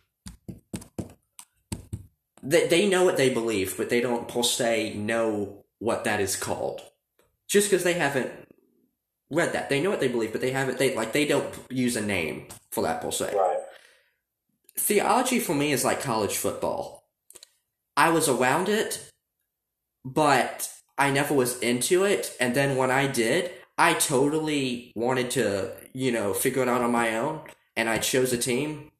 They, 2.41 2.65
they 2.67 2.89
know 2.89 3.05
what 3.05 3.17
they 3.17 3.29
believe, 3.31 3.77
but 3.77 3.91
they 3.91 4.01
don't 4.01 4.27
per 4.27 4.41
se 4.41 4.95
know 4.95 5.63
what 5.77 6.03
that 6.05 6.19
is 6.19 6.35
called. 6.35 6.81
Just 7.47 7.69
because 7.69 7.83
they 7.83 7.93
haven't 7.93 8.31
read 9.29 9.53
that. 9.53 9.69
They 9.69 9.79
know 9.79 9.91
what 9.91 9.99
they 9.99 10.07
believe, 10.07 10.31
but 10.31 10.41
they 10.41 10.51
haven't, 10.51 10.79
they, 10.79 10.95
like, 10.95 11.13
they 11.13 11.25
don't 11.25 11.53
use 11.69 11.95
a 11.95 12.01
name 12.01 12.47
for 12.71 12.81
that 12.81 13.01
per 13.01 13.11
se. 13.11 13.35
Right. 13.35 13.59
theology 14.77 15.39
for 15.39 15.53
me 15.53 15.71
is 15.71 15.85
like 15.85 16.01
college 16.01 16.37
football. 16.37 17.03
I 17.95 18.09
was 18.09 18.27
around 18.27 18.67
it, 18.67 19.09
but 20.03 20.71
I 20.97 21.11
never 21.11 21.33
was 21.35 21.59
into 21.59 22.03
it. 22.03 22.35
And 22.39 22.55
then 22.55 22.77
when 22.77 22.89
I 22.89 23.05
did, 23.07 23.51
I 23.77 23.93
totally 23.95 24.91
wanted 24.95 25.31
to, 25.31 25.71
you 25.93 26.11
know, 26.11 26.33
figure 26.33 26.61
it 26.61 26.67
out 26.69 26.81
on 26.81 26.91
my 26.91 27.17
own. 27.17 27.41
And 27.75 27.89
I 27.89 27.97
chose 27.97 28.31
a 28.33 28.37
team. 28.37 28.91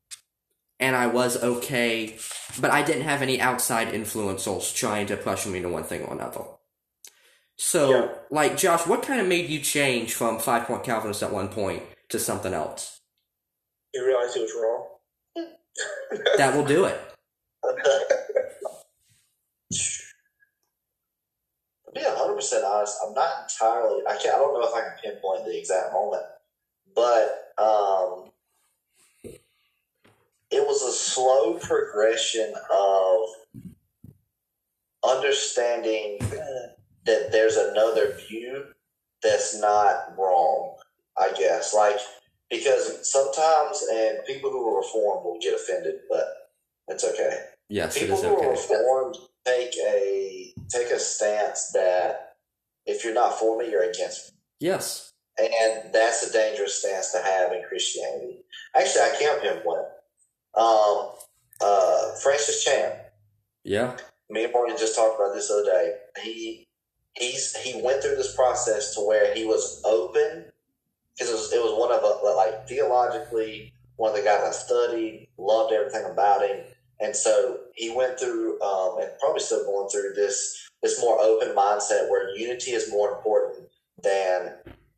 And 0.80 0.96
I 0.96 1.06
was 1.06 1.42
okay, 1.44 2.18
but 2.60 2.72
I 2.72 2.82
didn't 2.82 3.04
have 3.04 3.22
any 3.22 3.40
outside 3.40 3.90
influencers 3.90 4.74
trying 4.76 5.06
to 5.08 5.18
pressure 5.18 5.50
me 5.50 5.62
to 5.62 5.70
one 5.70 5.84
thing 5.84 6.02
or 6.04 6.14
another. 6.14 6.42
So, 7.56 7.90
Yeah. 7.92 8.08
like, 8.32 8.58
Josh, 8.58 8.88
what 8.88 9.04
kind 9.04 9.22
of 9.22 9.28
made 9.28 9.48
you 9.48 9.60
change 9.60 10.16
from 10.16 10.40
five 10.40 10.66
point 10.66 10.84
Calvinist 10.84 11.22
at 11.22 11.32
one 11.32 11.50
point 11.50 11.84
to 12.10 12.18
something 12.18 12.52
else? 12.52 13.02
You 13.94 14.04
realize 14.08 14.34
he 14.34 14.42
was 14.42 14.54
wrong. 14.56 14.88
That 16.38 16.56
will 16.56 16.66
do 16.66 16.86
it. 16.86 17.00
Be 21.94 22.02
hundred 22.04 22.36
percent 22.36 22.64
honest, 22.66 22.98
I'm 23.06 23.14
not 23.14 23.30
entirely. 23.44 24.04
I 24.08 24.18
can't. 24.18 24.36
I 24.36 24.38
don't 24.38 24.54
know 24.54 24.68
if 24.68 24.74
I 24.74 24.82
can 24.82 24.98
pinpoint 25.04 25.46
the 25.46 25.58
exact 25.58 25.94
moment, 25.94 26.24
but 26.96 27.54
um, 27.58 28.32
it 30.50 30.66
was 30.66 30.84
a 30.84 30.92
slow 30.92 31.56
progression 31.56 32.54
of 32.74 33.20
understanding 35.04 36.20
that 37.06 37.32
there's 37.32 37.58
another 37.58 38.18
view 38.30 38.66
that's 39.22 39.60
not 39.60 40.18
wrong. 40.18 40.78
I 41.20 41.34
guess, 41.38 41.74
like 41.74 41.98
because 42.50 43.10
sometimes, 43.12 43.84
and 43.92 44.20
people 44.26 44.50
who 44.50 44.66
are 44.68 44.78
reformed 44.78 45.26
will 45.26 45.40
get 45.42 45.54
offended, 45.54 46.02
but 46.10 46.26
it's 46.88 47.04
okay 47.04 47.46
Yes, 47.72 47.96
it 47.96 48.02
people 48.02 48.22
who 48.22 48.36
are 48.36 48.52
reformed 48.52 49.18
take 49.46 49.74
a 49.78 50.41
take 50.72 50.88
a 50.92 51.00
stance 51.00 51.72
that 51.74 52.36
if 52.86 53.04
you're 53.04 53.14
not 53.14 53.38
for 53.38 53.58
me, 53.58 53.70
you're 53.70 53.90
against 53.90 54.32
me, 54.34 54.40
Yes. 54.60 55.12
and 55.38 55.94
that's 55.94 56.24
a 56.24 56.32
dangerous 56.34 56.80
stance 56.80 57.12
to 57.12 57.20
have 57.20 57.52
in 57.52 57.64
Christianity. 57.68 58.44
Actually, 58.76 59.02
I 59.02 59.16
can't 59.20 59.42
pinpoint. 59.42 59.88
Um, 60.56 61.12
uh, 61.62 62.16
Francis 62.22 62.64
Chan, 62.64 62.98
Yeah. 63.64 63.98
me 64.30 64.44
and 64.46 64.54
Morgan 64.54 64.78
just 64.78 64.96
talked 64.96 65.20
about 65.20 65.34
this 65.34 65.48
the 65.48 65.56
other 65.56 65.66
day. 65.72 65.98
He 66.24 66.68
he's 67.16 67.56
he 67.58 67.82
went 67.82 68.02
through 68.02 68.16
this 68.16 68.36
process 68.36 68.96
to 68.96 69.02
where 69.02 69.34
he 69.34 69.46
was 69.46 69.82
open 69.84 70.52
because 71.14 71.30
it 71.30 71.34
was 71.34 71.54
it 71.54 71.62
was 71.62 71.74
one 71.78 71.92
of 71.92 72.04
a, 72.04 72.36
like 72.36 72.68
theologically 72.68 73.74
one 73.98 74.12
of 74.12 74.18
the 74.18 74.24
guys 74.24 74.44
I 74.44 74.52
studied, 74.52 75.28
loved 75.38 75.74
everything 75.74 76.06
about 76.06 76.42
him, 76.42 76.66
and 77.02 77.16
so 77.16 77.60
he 77.76 77.94
went 77.94 78.20
through 78.20 78.62
um, 78.62 79.00
and 79.00 79.10
probably 79.20 79.40
still 79.40 79.66
going 79.66 79.90
through 79.90 80.14
this 80.16 80.70
this 80.82 81.00
more 81.02 81.20
open 81.20 81.50
mindset 81.56 82.10
where 82.10 82.36
unity 82.36 82.72
is 82.72 82.92
more 82.92 83.12
important 83.12 83.68
than 84.02 84.54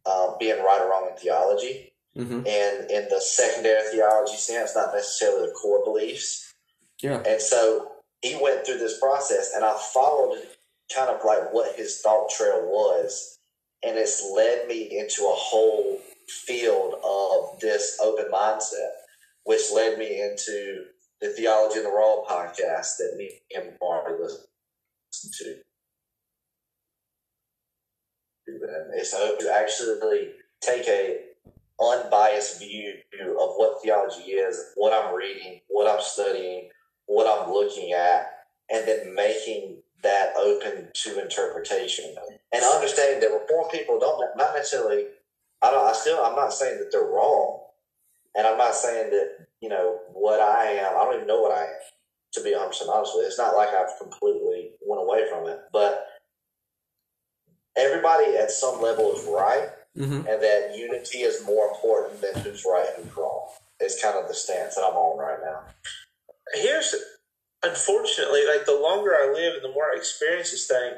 um, 0.06 0.36
being 0.40 0.58
right 0.64 0.82
or 0.82 0.90
wrong 0.90 1.10
in 1.12 1.18
theology 1.18 1.94
Mm-hmm. 2.16 2.46
and 2.46 2.92
in 2.92 3.10
the 3.10 3.20
secondary 3.20 3.90
theology 3.90 4.36
sense, 4.36 4.76
not 4.76 4.94
necessarily 4.94 5.48
the 5.48 5.54
core 5.54 5.84
beliefs. 5.84 6.54
Yeah. 7.02 7.24
And 7.26 7.42
so 7.42 7.92
he 8.22 8.38
went 8.40 8.66
through 8.66 8.78
this 8.78 9.00
process, 9.00 9.52
and 9.56 9.66
I 9.66 9.76
followed 9.94 10.38
kind 10.96 11.10
of 11.10 11.26
like 11.26 11.52
what 11.52 11.76
his 11.76 12.02
thought 12.02 12.30
trail 12.30 12.62
was, 12.68 13.40
and 13.84 13.98
it's 13.98 14.24
led 14.32 14.68
me 14.68 14.96
into 14.96 15.24
a 15.24 15.34
whole 15.34 16.00
field 16.28 16.94
of 17.04 17.60
this 17.60 17.98
open 18.00 18.28
mindset, 18.32 18.92
which 19.46 19.72
led 19.74 19.98
me 19.98 20.22
into 20.22 20.86
the 21.24 21.30
Theology 21.30 21.78
in 21.80 21.86
the 21.86 21.90
Raw 21.90 22.24
podcast 22.30 22.98
that 22.98 23.16
me 23.18 23.32
and 23.56 23.72
Marty 23.82 24.16
listen 24.22 24.46
to. 25.40 25.56
And 28.46 28.94
it's 28.94 29.12
to 29.12 29.54
actually 29.54 30.32
take 30.62 30.86
a 30.88 31.20
unbiased 31.82 32.60
view 32.60 32.96
of 33.40 33.56
what 33.56 33.82
theology 33.82 34.32
is, 34.32 34.74
what 34.76 34.92
I'm 34.94 35.16
reading, 35.16 35.62
what 35.70 35.90
I'm 35.90 36.04
studying, 36.04 36.70
what 37.06 37.26
I'm 37.26 37.54
looking 37.54 37.94
at, 37.94 38.28
and 38.70 38.86
then 38.86 39.16
making 39.16 39.78
that 40.04 40.34
open 40.38 40.90
to 40.94 41.22
interpretation 41.22 42.14
and 42.52 42.64
understanding 42.64 43.22
that 43.22 43.34
reform 43.34 43.70
people 43.72 43.98
don't 43.98 44.20
not 44.36 44.54
necessarily. 44.54 45.06
I 45.62 45.72
don't. 45.72 45.86
I 45.88 45.94
still. 45.94 46.22
I'm 46.22 46.36
not 46.36 46.52
saying 46.52 46.80
that 46.80 46.90
they're 46.92 47.10
wrong, 47.10 47.62
and 48.36 48.48
I'm 48.48 48.58
not 48.58 48.76
saying 48.76 49.12
that 49.12 49.48
you 49.62 49.70
know 49.70 50.00
what 50.12 50.40
I 50.40 50.66
am. 50.72 50.96
I 50.96 51.04
don't 51.04 51.16
even 51.16 51.28
know 51.28 51.42
what 51.42 51.56
I 51.58 51.64
am. 51.64 51.80
To 52.34 52.44
be 52.44 52.52
100 52.52 52.68
percent 52.68 52.90
honest 52.90 53.14
with 53.16 53.24
you, 53.24 53.28
it's 53.28 53.38
not 53.38 53.56
like 53.56 53.70
I've 53.70 53.98
completely 54.02 54.72
went 54.82 55.02
away 55.02 55.30
from 55.30 55.48
it, 55.48 55.60
but 55.72 56.08
everybody 57.78 58.36
at 58.36 58.52
some 58.52 58.82
level 58.82 59.14
is 59.14 59.26
right 59.26 59.70
Mm-hmm. 59.98 60.26
and 60.26 60.42
that 60.42 60.74
unity 60.76 61.20
is 61.20 61.46
more 61.46 61.68
important 61.68 62.20
than 62.20 62.34
who's 62.42 62.66
right 62.66 62.88
and 62.98 63.06
who's 63.06 63.16
wrong. 63.16 63.46
It's 63.80 64.02
kind 64.02 64.18
of 64.18 64.28
the 64.28 64.34
stance 64.34 64.74
that 64.74 64.82
I'm 64.82 64.98
on 64.98 65.20
right 65.20 65.38
now. 65.46 65.70
Here's, 66.56 66.96
unfortunately, 67.62 68.42
like 68.48 68.66
the 68.66 68.74
longer 68.74 69.14
I 69.14 69.32
live 69.32 69.54
and 69.54 69.64
the 69.64 69.72
more 69.72 69.94
I 69.94 69.98
experience 69.98 70.50
this 70.50 70.66
thing, 70.66 70.94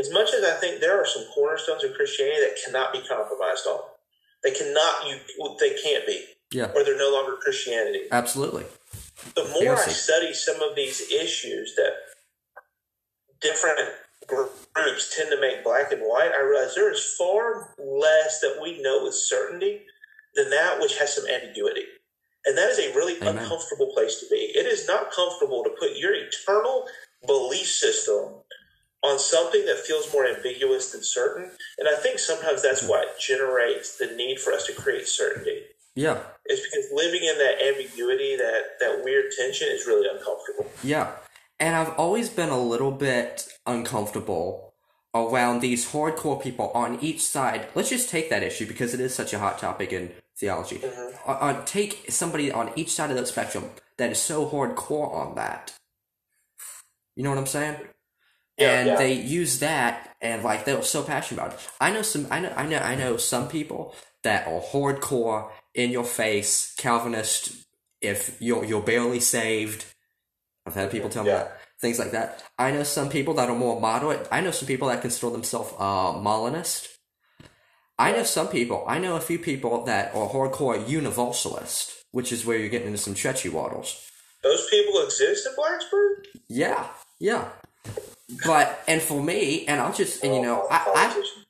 as 0.00 0.10
much 0.10 0.32
as 0.32 0.44
I 0.44 0.52
think 0.52 0.80
there 0.80 0.98
are 0.98 1.04
some 1.04 1.26
cornerstones 1.34 1.84
of 1.84 1.92
Christianity 1.92 2.40
that 2.40 2.56
cannot 2.64 2.94
be 2.94 3.00
compromised 3.06 3.66
on, 3.66 3.80
they 4.42 4.52
cannot, 4.52 5.06
you, 5.06 5.18
they 5.60 5.76
can't 5.84 6.06
be, 6.06 6.24
Yeah. 6.50 6.70
or 6.74 6.84
they're 6.84 6.98
no 6.98 7.12
longer 7.12 7.36
Christianity. 7.42 8.02
Absolutely. 8.10 8.64
the 9.34 9.44
more 9.60 9.76
I 9.76 9.88
study 9.88 10.32
some 10.32 10.60
of 10.62 10.74
these 10.76 11.00
issues 11.12 11.74
that 11.76 11.92
different 13.40 13.78
groups 14.26 15.14
tend 15.16 15.30
to 15.30 15.40
make 15.40 15.64
black 15.64 15.92
and 15.92 16.02
white, 16.02 16.32
I 16.36 16.42
realize 16.42 16.74
there 16.74 16.92
is 16.92 17.14
far 17.18 17.74
less 17.78 18.40
that 18.40 18.58
we 18.62 18.82
know 18.82 19.04
with 19.04 19.14
certainty 19.14 19.82
than 20.34 20.50
that 20.50 20.80
which 20.80 20.98
has 20.98 21.14
some 21.14 21.26
ambiguity. 21.28 21.84
And 22.44 22.56
that 22.56 22.70
is 22.70 22.78
a 22.78 22.94
really 22.94 23.16
Amen. 23.18 23.38
uncomfortable 23.38 23.92
place 23.92 24.20
to 24.20 24.26
be. 24.30 24.52
It 24.54 24.66
is 24.66 24.86
not 24.86 25.12
comfortable 25.12 25.64
to 25.64 25.70
put 25.78 25.96
your 25.96 26.14
eternal 26.14 26.86
belief 27.26 27.66
system 27.66 28.34
on 29.02 29.18
something 29.18 29.64
that 29.66 29.78
feels 29.78 30.12
more 30.12 30.26
ambiguous 30.26 30.92
than 30.92 31.02
certain. 31.02 31.50
And 31.78 31.88
I 31.88 31.96
think 31.96 32.18
sometimes 32.18 32.62
that's 32.62 32.82
hmm. 32.82 32.88
what 32.88 33.18
generates 33.18 33.98
the 33.98 34.06
need 34.16 34.40
for 34.40 34.52
us 34.52 34.66
to 34.66 34.72
create 34.72 35.06
certainty. 35.06 35.62
Yeah. 35.98 36.20
It's 36.44 36.62
because 36.62 36.86
living 36.92 37.24
in 37.24 37.36
that 37.38 37.56
ambiguity, 37.60 38.36
that 38.36 38.78
that 38.78 39.02
weird 39.02 39.32
tension, 39.36 39.66
is 39.68 39.84
really 39.84 40.08
uncomfortable. 40.08 40.70
Yeah. 40.84 41.10
And 41.58 41.74
I've 41.74 41.92
always 41.98 42.28
been 42.28 42.50
a 42.50 42.60
little 42.60 42.92
bit 42.92 43.48
uncomfortable 43.66 44.74
around 45.12 45.58
these 45.58 45.90
hardcore 45.90 46.40
people 46.40 46.70
on 46.70 47.00
each 47.00 47.20
side. 47.20 47.66
Let's 47.74 47.88
just 47.88 48.08
take 48.08 48.30
that 48.30 48.44
issue 48.44 48.64
because 48.64 48.94
it 48.94 49.00
is 49.00 49.12
such 49.12 49.32
a 49.32 49.40
hot 49.40 49.58
topic 49.58 49.92
in 49.92 50.12
theology. 50.38 50.80
On, 51.26 51.36
on- 51.36 51.64
take 51.64 52.04
somebody 52.10 52.52
on 52.52 52.70
each 52.76 52.92
side 52.92 53.10
of 53.10 53.16
the 53.16 53.26
spectrum 53.26 53.64
that 53.96 54.12
is 54.12 54.20
so 54.20 54.48
hardcore 54.48 55.12
on 55.12 55.34
that. 55.34 55.74
You 57.16 57.24
know 57.24 57.30
what 57.30 57.40
I'm 57.40 57.46
saying? 57.46 57.76
Yeah, 58.56 58.78
and 58.78 58.86
yeah. 58.86 58.96
they 58.96 59.14
use 59.14 59.58
that 59.58 60.14
and 60.20 60.44
like 60.44 60.64
they're 60.64 60.80
so 60.82 61.02
passionate 61.02 61.40
about 61.40 61.54
it. 61.54 61.68
I 61.80 61.90
know 61.90 62.02
some 62.02 62.28
I 62.30 62.38
know 62.38 62.52
I 62.56 62.66
know 62.66 62.78
I 62.78 62.94
know 62.94 63.16
some 63.16 63.48
people 63.48 63.96
that 64.22 64.46
are 64.46 64.60
hardcore 64.60 65.50
in 65.74 65.90
your 65.90 66.04
face 66.04 66.74
Calvinist 66.76 67.52
if 68.00 68.36
you're 68.40 68.64
you're 68.64 68.82
barely 68.82 69.20
saved. 69.20 69.84
I've 70.66 70.74
had 70.74 70.90
people 70.90 71.08
tell 71.10 71.24
me 71.24 71.30
Yeah. 71.30 71.38
that. 71.44 71.60
Things 71.80 71.98
like 71.98 72.10
that. 72.10 72.42
I 72.58 72.72
know 72.72 72.82
some 72.82 73.08
people 73.08 73.34
that 73.34 73.48
are 73.48 73.54
more 73.56 73.80
moderate. 73.80 74.26
I 74.32 74.40
know 74.40 74.50
some 74.50 74.66
people 74.66 74.88
that 74.88 75.00
consider 75.00 75.30
themselves 75.30 75.72
uh 75.78 76.12
Molinist. 76.12 76.88
I 78.00 78.12
know 78.12 78.22
some 78.22 78.46
people, 78.48 78.84
I 78.86 78.98
know 78.98 79.16
a 79.16 79.20
few 79.20 79.40
people 79.40 79.84
that 79.86 80.14
are 80.14 80.28
hardcore 80.28 80.88
universalist, 80.88 82.04
which 82.12 82.30
is 82.30 82.44
where 82.46 82.56
you're 82.56 82.68
getting 82.68 82.86
into 82.86 82.98
some 82.98 83.16
stretchy 83.16 83.48
waddles. 83.48 84.00
Those 84.44 84.68
people 84.70 85.02
exist 85.02 85.48
in 85.48 85.52
Blacksburg. 85.56 86.26
Yeah, 86.48 86.86
yeah. 87.18 87.48
But 88.46 88.80
and 88.86 89.00
for 89.02 89.20
me, 89.22 89.66
and 89.66 89.80
I'll 89.80 89.92
just 89.92 90.22
and 90.22 90.34
you 90.34 90.42
know, 90.42 90.66
I, 90.70 90.84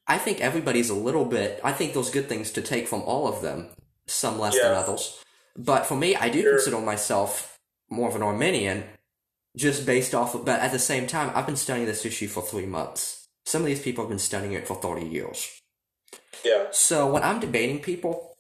I 0.07 0.15
I 0.15 0.19
think 0.19 0.41
everybody's 0.41 0.89
a 0.91 0.95
little 0.95 1.25
bit. 1.27 1.61
I 1.63 1.73
think 1.73 1.93
there's 1.93 2.11
good 2.11 2.29
things 2.29 2.51
to 2.53 2.63
take 2.63 2.89
from 2.89 3.03
all 3.03 3.29
of 3.29 3.43
them, 3.43 3.69
some 4.09 4.39
less 4.39 4.55
than 4.61 4.73
others. 4.75 5.19
But 5.57 5.87
for 5.87 5.97
me, 5.97 6.17
I 6.17 6.29
do 6.29 6.43
Sure. 6.43 6.55
consider 6.55 6.81
myself 6.81 7.59
more 7.91 8.09
of 8.09 8.17
an 8.17 8.23
Arminian, 8.23 8.85
just 9.57 9.85
based 9.87 10.15
off 10.15 10.35
of. 10.35 10.45
But 10.45 10.61
at 10.61 10.73
the 10.73 10.79
same 10.79 11.07
time, 11.07 11.31
I've 11.35 11.47
been 11.47 11.57
studying 11.57 11.87
this 11.87 12.05
issue 12.05 12.29
for 12.29 12.43
three 12.43 12.67
months. 12.67 13.29
Some 13.45 13.63
of 13.63 13.67
these 13.67 13.81
people 13.83 14.05
have 14.05 14.11
been 14.11 14.19
studying 14.19 14.53
it 14.53 14.67
for 14.67 14.75
thirty 14.77 15.07
years. 15.07 15.61
Yeah, 16.45 16.67
So 16.71 17.11
when 17.11 17.25
I'm 17.25 17.41
debating 17.41 17.81
people 17.81 18.37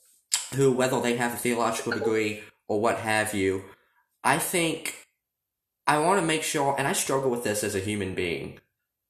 who, 0.54 0.70
whether 0.72 1.00
they 1.00 1.16
have 1.16 1.34
a 1.34 1.36
theological 1.36 1.92
degree 1.92 2.42
or 2.68 2.80
what 2.80 2.98
have 2.98 3.34
you, 3.34 3.64
I 4.22 4.38
think 4.38 5.08
I 5.86 5.98
want 5.98 6.20
to 6.20 6.26
make 6.26 6.42
sure, 6.44 6.76
and 6.78 6.86
I 6.86 6.92
struggle 6.92 7.30
with 7.30 7.42
this 7.44 7.64
as 7.64 7.74
a 7.74 7.80
human 7.80 8.14
being, 8.14 8.60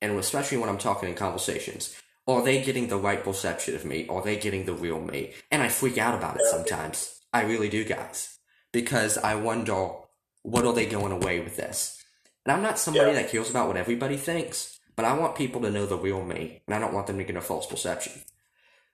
and 0.01 0.19
especially 0.19 0.59
when 0.59 0.71
I'm 0.71 0.79
talking 0.79 1.09
in 1.09 1.15
conversations. 1.15 1.95
Are 2.29 2.43
they 2.43 2.63
getting 2.63 2.89
the 2.89 2.99
right 2.99 3.25
perception 3.25 3.75
of 3.75 3.87
me? 3.87 4.07
Are 4.09 4.23
they 4.23 4.37
getting 4.37 4.67
the 4.67 4.75
real 4.75 5.01
me? 5.01 5.33
And 5.51 5.63
I 5.63 5.69
freak 5.71 5.97
out 5.97 6.15
about 6.15 6.37
it 6.39 6.47
sometimes. 6.47 7.21
I 7.33 7.43
really 7.43 7.71
do, 7.71 7.85
guys. 7.85 8.39
Because 8.71 9.17
I 9.17 9.35
wonder, 9.35 9.89
what 10.43 10.67
are 10.67 10.75
they 10.75 10.85
going 10.87 11.13
away 11.13 11.41
with 11.41 11.57
this? 11.57 12.03
And 12.45 12.53
I'm 12.55 12.63
not 12.63 12.79
somebody 12.79 13.13
Yeah. 13.13 13.23
that 13.23 13.31
cares 13.31 13.49
about 13.49 13.67
what 13.67 13.79
everybody 13.79 14.19
thinks, 14.19 14.79
but 14.95 15.07
I 15.07 15.15
want 15.15 15.37
people 15.37 15.63
to 15.63 15.71
know 15.71 15.87
the 15.87 15.97
real 15.97 16.23
me, 16.23 16.63
and 16.67 16.75
I 16.75 16.79
don't 16.79 16.93
want 16.93 17.07
them 17.07 17.17
to 17.17 17.25
get 17.25 17.37
a 17.37 17.41
false 17.41 17.67
perception. 17.67 18.23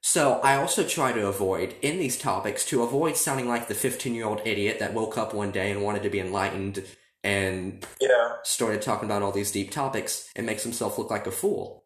So 0.01 0.35
I 0.43 0.57
also 0.57 0.87
try 0.87 1.13
to 1.13 1.27
avoid, 1.27 1.75
in 1.83 1.99
these 1.99 2.19
topics, 2.19 2.65
to 2.67 2.83
avoid 2.83 3.17
sounding 3.17 3.49
like 3.49 3.67
the 3.69 3.75
15 3.75 4.15
year 4.15 4.27
old 4.27 4.43
idiot 4.45 4.79
that 4.79 4.95
woke 4.95 5.19
up 5.19 5.35
one 5.35 5.51
day 5.51 5.71
and 5.73 5.83
wanted 5.83 6.03
to 6.05 6.11
be 6.11 6.21
enlightened 6.21 6.85
and 7.25 7.85
Yeah. 8.01 8.37
started 8.43 8.83
talking 8.83 9.07
about 9.07 9.23
all 9.23 9.33
these 9.33 9.51
deep 9.51 9.71
topics 9.73 10.29
and 10.37 10.47
makes 10.47 10.63
himself 10.63 10.99
look 10.99 11.11
like 11.11 11.27
a 11.27 11.33
fool. 11.33 11.84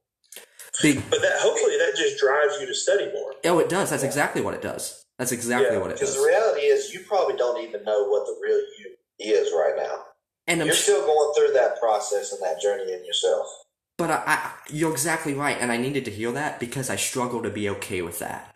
Big, 0.82 1.02
But 1.10 1.22
that 1.22 1.38
hopefully 1.40 1.76
that 1.78 1.94
just 1.96 2.18
drives 2.18 2.60
you 2.60 2.66
to 2.66 2.74
study 2.74 3.10
more. 3.12 3.34
oh, 3.44 3.58
it 3.58 3.68
does. 3.68 3.90
That's 3.90 4.02
exactly 4.04 4.42
what 4.42 4.54
it 4.54 4.62
does. 4.62 5.04
That's 5.18 5.32
exactly 5.32 5.74
Yeah, 5.76 5.82
what 5.82 5.90
it 5.90 5.98
does. 5.98 6.10
Because 6.10 6.14
the 6.16 6.26
reality 6.28 6.60
is, 6.62 6.94
you 6.94 7.00
probably 7.00 7.36
don't 7.36 7.62
even 7.66 7.82
know 7.84 8.04
what 8.08 8.26
the 8.26 8.36
real 8.40 8.60
you 8.78 8.94
is 9.18 9.52
right 9.52 9.74
now. 9.76 10.04
And 10.46 10.60
I'm 10.60 10.66
You're 10.68 10.76
sh- 10.76 10.82
still 10.82 11.04
going 11.04 11.34
through 11.34 11.52
that 11.54 11.80
process 11.80 12.32
and 12.32 12.40
that 12.42 12.60
journey 12.60 12.92
in 12.92 13.04
yourself. 13.04 13.46
But 13.98 14.10
I, 14.12 14.22
I, 14.26 14.50
you're 14.70 14.92
exactly 14.92 15.34
right, 15.34 15.56
and 15.60 15.72
I 15.72 15.76
needed 15.76 16.04
to 16.04 16.12
hear 16.12 16.30
that 16.32 16.60
because 16.60 16.88
I 16.88 16.94
struggle 16.96 17.42
to 17.42 17.50
be 17.50 17.68
okay 17.70 18.00
with 18.02 18.20
that, 18.20 18.54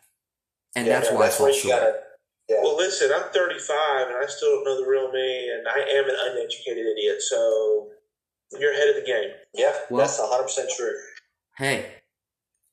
and 0.77 0.87
Yeah, 0.87 1.01
that's 1.01 1.11
why 1.11 1.17
I 1.17 1.23
that's 1.25 1.37
fall 1.39 1.47
where 1.47 1.55
short. 1.55 1.81
gotta. 1.81 1.95
Yeah, 2.49 2.59
Well, 2.63 2.77
listen, 2.77 3.11
I'm 3.13 3.25
35 3.33 4.09
and 4.09 4.17
I 4.17 4.27
still 4.27 4.51
don't 4.57 4.65
know 4.65 4.81
the 4.85 4.89
real 4.89 5.11
me, 5.11 5.51
and 5.51 5.67
I 5.67 5.81
am 5.99 6.05
an 6.09 6.15
uneducated 6.31 6.87
idiot. 6.87 7.21
So 7.23 7.89
you're 8.53 8.73
ahead 8.73 8.91
of 8.91 8.95
the 8.97 9.03
game. 9.07 9.31
yeah, 9.55 9.73
Well- 9.91 10.01
that's 10.07 10.19
hundred 10.21 10.45
percent 10.45 10.71
true. 10.77 10.95
Hey, 11.59 11.87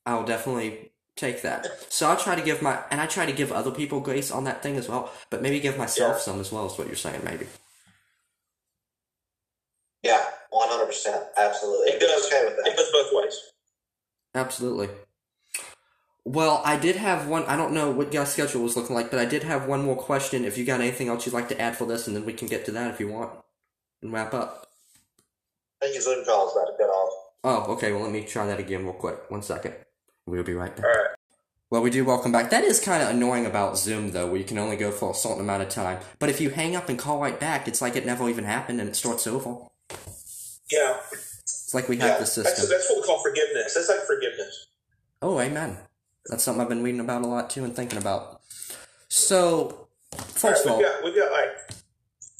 I'll 0.06 0.24
definitely 0.24 0.92
take 1.16 1.42
that. 1.42 1.66
So 1.88 2.10
I 2.10 2.16
try 2.16 2.34
to 2.34 2.42
give 2.42 2.62
my, 2.62 2.82
and 2.90 3.00
I 3.00 3.06
try 3.06 3.26
to 3.26 3.32
give 3.32 3.52
other 3.52 3.70
people 3.70 4.00
grace 4.00 4.30
on 4.30 4.44
that 4.44 4.62
thing 4.62 4.76
as 4.76 4.88
well, 4.88 5.12
but 5.28 5.42
maybe 5.42 5.60
give 5.60 5.76
myself 5.76 6.16
Yeah. 6.16 6.22
some 6.22 6.40
as 6.40 6.50
well. 6.50 6.66
Is 6.66 6.78
what 6.78 6.86
you're 6.86 6.96
saying, 6.96 7.22
maybe? 7.24 7.46
Yeah, 10.02 10.24
one 10.50 10.68
hundred 10.68 10.86
percent, 10.86 11.22
absolutely. 11.36 11.92
It 11.92 12.00
does. 12.00 12.26
Okay 12.26 12.44
with 12.46 12.56
that. 12.56 12.72
It 12.72 12.76
goes 12.76 12.90
both 12.90 13.10
ways. 13.22 13.38
Absolutely. 14.34 14.88
Well, 16.24 16.62
I 16.64 16.76
did 16.78 16.96
have 16.96 17.28
one. 17.28 17.44
I 17.44 17.56
don't 17.56 17.74
know 17.74 17.90
what 17.90 18.12
your 18.14 18.24
schedule 18.24 18.62
was 18.62 18.76
looking 18.76 18.94
like, 18.94 19.10
but 19.10 19.18
I 19.18 19.24
did 19.24 19.42
have 19.42 19.66
one 19.66 19.84
more 19.84 19.96
question. 19.96 20.44
If 20.44 20.56
you 20.56 20.64
got 20.64 20.80
anything 20.80 21.08
else 21.08 21.26
you'd 21.26 21.34
like 21.34 21.48
to 21.48 21.60
add 21.60 21.76
for 21.76 21.84
this, 21.86 22.06
and 22.06 22.16
then 22.16 22.24
we 22.24 22.32
can 22.32 22.48
get 22.48 22.64
to 22.66 22.72
that 22.72 22.90
if 22.94 23.00
you 23.00 23.08
want, 23.08 23.32
and 24.02 24.12
wrap 24.12 24.32
up. 24.32 24.68
I 25.82 25.86
think 25.86 25.94
your 25.94 26.02
Zoom 26.02 26.24
call 26.24 26.48
is 26.48 26.56
about 26.56 26.66
to 26.66 26.76
cut 26.78 26.90
off. 26.90 27.12
Oh, 27.42 27.72
okay. 27.72 27.92
Well, 27.92 28.02
let 28.02 28.12
me 28.12 28.24
try 28.24 28.46
that 28.46 28.60
again 28.60 28.84
real 28.84 28.94
quick. 28.94 29.30
One 29.30 29.42
second. 29.42 29.74
We'll 30.26 30.42
be 30.42 30.54
right 30.54 30.74
back. 30.74 30.84
All 30.84 30.90
right. 30.90 31.10
Well, 31.70 31.82
we 31.82 31.90
do 31.90 32.04
welcome 32.04 32.32
back. 32.32 32.50
That 32.50 32.64
is 32.64 32.80
kind 32.80 33.00
of 33.02 33.10
annoying 33.10 33.46
about 33.46 33.78
Zoom, 33.78 34.10
though, 34.10 34.26
where 34.26 34.36
you 34.38 34.44
can 34.44 34.58
only 34.58 34.76
go 34.76 34.90
for 34.90 35.12
a 35.12 35.14
certain 35.14 35.40
amount 35.40 35.62
of 35.62 35.68
time. 35.68 36.00
But 36.18 36.28
if 36.28 36.40
you 36.40 36.50
hang 36.50 36.74
up 36.74 36.88
and 36.88 36.98
call 36.98 37.20
right 37.20 37.38
back, 37.38 37.68
it's 37.68 37.80
like 37.80 37.94
it 37.94 38.04
never 38.04 38.28
even 38.28 38.44
happened 38.44 38.80
and 38.80 38.88
it 38.88 38.96
starts 38.96 39.26
over. 39.26 39.56
Yeah. 40.70 40.96
It's 41.42 41.72
like 41.72 41.88
we 41.88 41.96
have 41.98 42.06
Yeah, 42.08 42.12
the 42.14 42.18
That's, 42.20 42.32
system. 42.32 42.66
that's 42.68 42.90
what 42.90 43.00
we 43.00 43.06
call 43.06 43.22
forgiveness. 43.22 43.74
That's 43.74 43.88
like 43.88 44.00
forgiveness. 44.00 44.66
Oh, 45.22 45.38
amen. 45.40 45.78
That's 46.26 46.42
something 46.42 46.60
I've 46.60 46.68
been 46.68 46.82
reading 46.82 47.00
about 47.00 47.22
a 47.22 47.26
lot 47.28 47.50
too 47.50 47.64
and 47.64 47.74
thinking 47.74 47.98
about. 47.98 48.40
So, 49.08 49.88
All 50.12 50.18
first 50.24 50.64
of 50.64 50.72
all, 50.72 50.78
we've 50.78 50.86
got 50.86 51.04
we've 51.04 51.16
got 51.16 51.32
like 51.32 51.56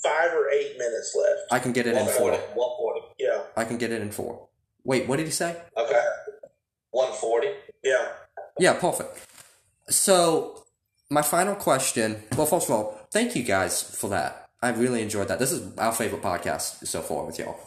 five 0.03 0.33
or 0.33 0.51
eight 0.51 0.77
minutes 0.79 1.17
left. 1.19 1.41
I 1.53 1.59
can 1.59 1.73
get 1.73 1.87
it 1.87 1.97
in 1.97 2.07
four. 2.07 2.31
140. 2.31 2.37
Uh, 2.37 2.41
140. 2.55 3.01
Yeah. 3.19 3.43
I 3.57 3.65
can 3.65 3.79
get 3.79 3.93
it 3.93 4.03
in 4.03 4.11
four. 4.11 4.49
Wait, 4.85 5.07
what 5.09 5.17
did 5.17 5.27
he 5.27 5.33
say? 5.33 5.57
Okay. 5.77 6.01
140. 6.91 7.49
Yeah. 7.83 8.09
Yeah, 8.59 8.75
perfect. 8.75 9.17
So, 9.89 10.65
my 11.11 11.23
final 11.23 11.55
question. 11.55 12.23
Well, 12.37 12.47
first 12.47 12.69
of 12.69 12.75
all, 12.75 13.01
thank 13.11 13.35
you 13.35 13.43
guys 13.43 13.83
for 13.83 14.11
that. 14.11 14.49
I 14.63 14.69
really 14.71 15.03
enjoyed 15.03 15.29
that. 15.29 15.39
This 15.39 15.53
is 15.53 15.77
our 15.79 15.93
favorite 15.93 16.23
podcast 16.23 16.87
so 16.87 17.01
far 17.01 17.25
with 17.25 17.39
y'all. 17.39 17.59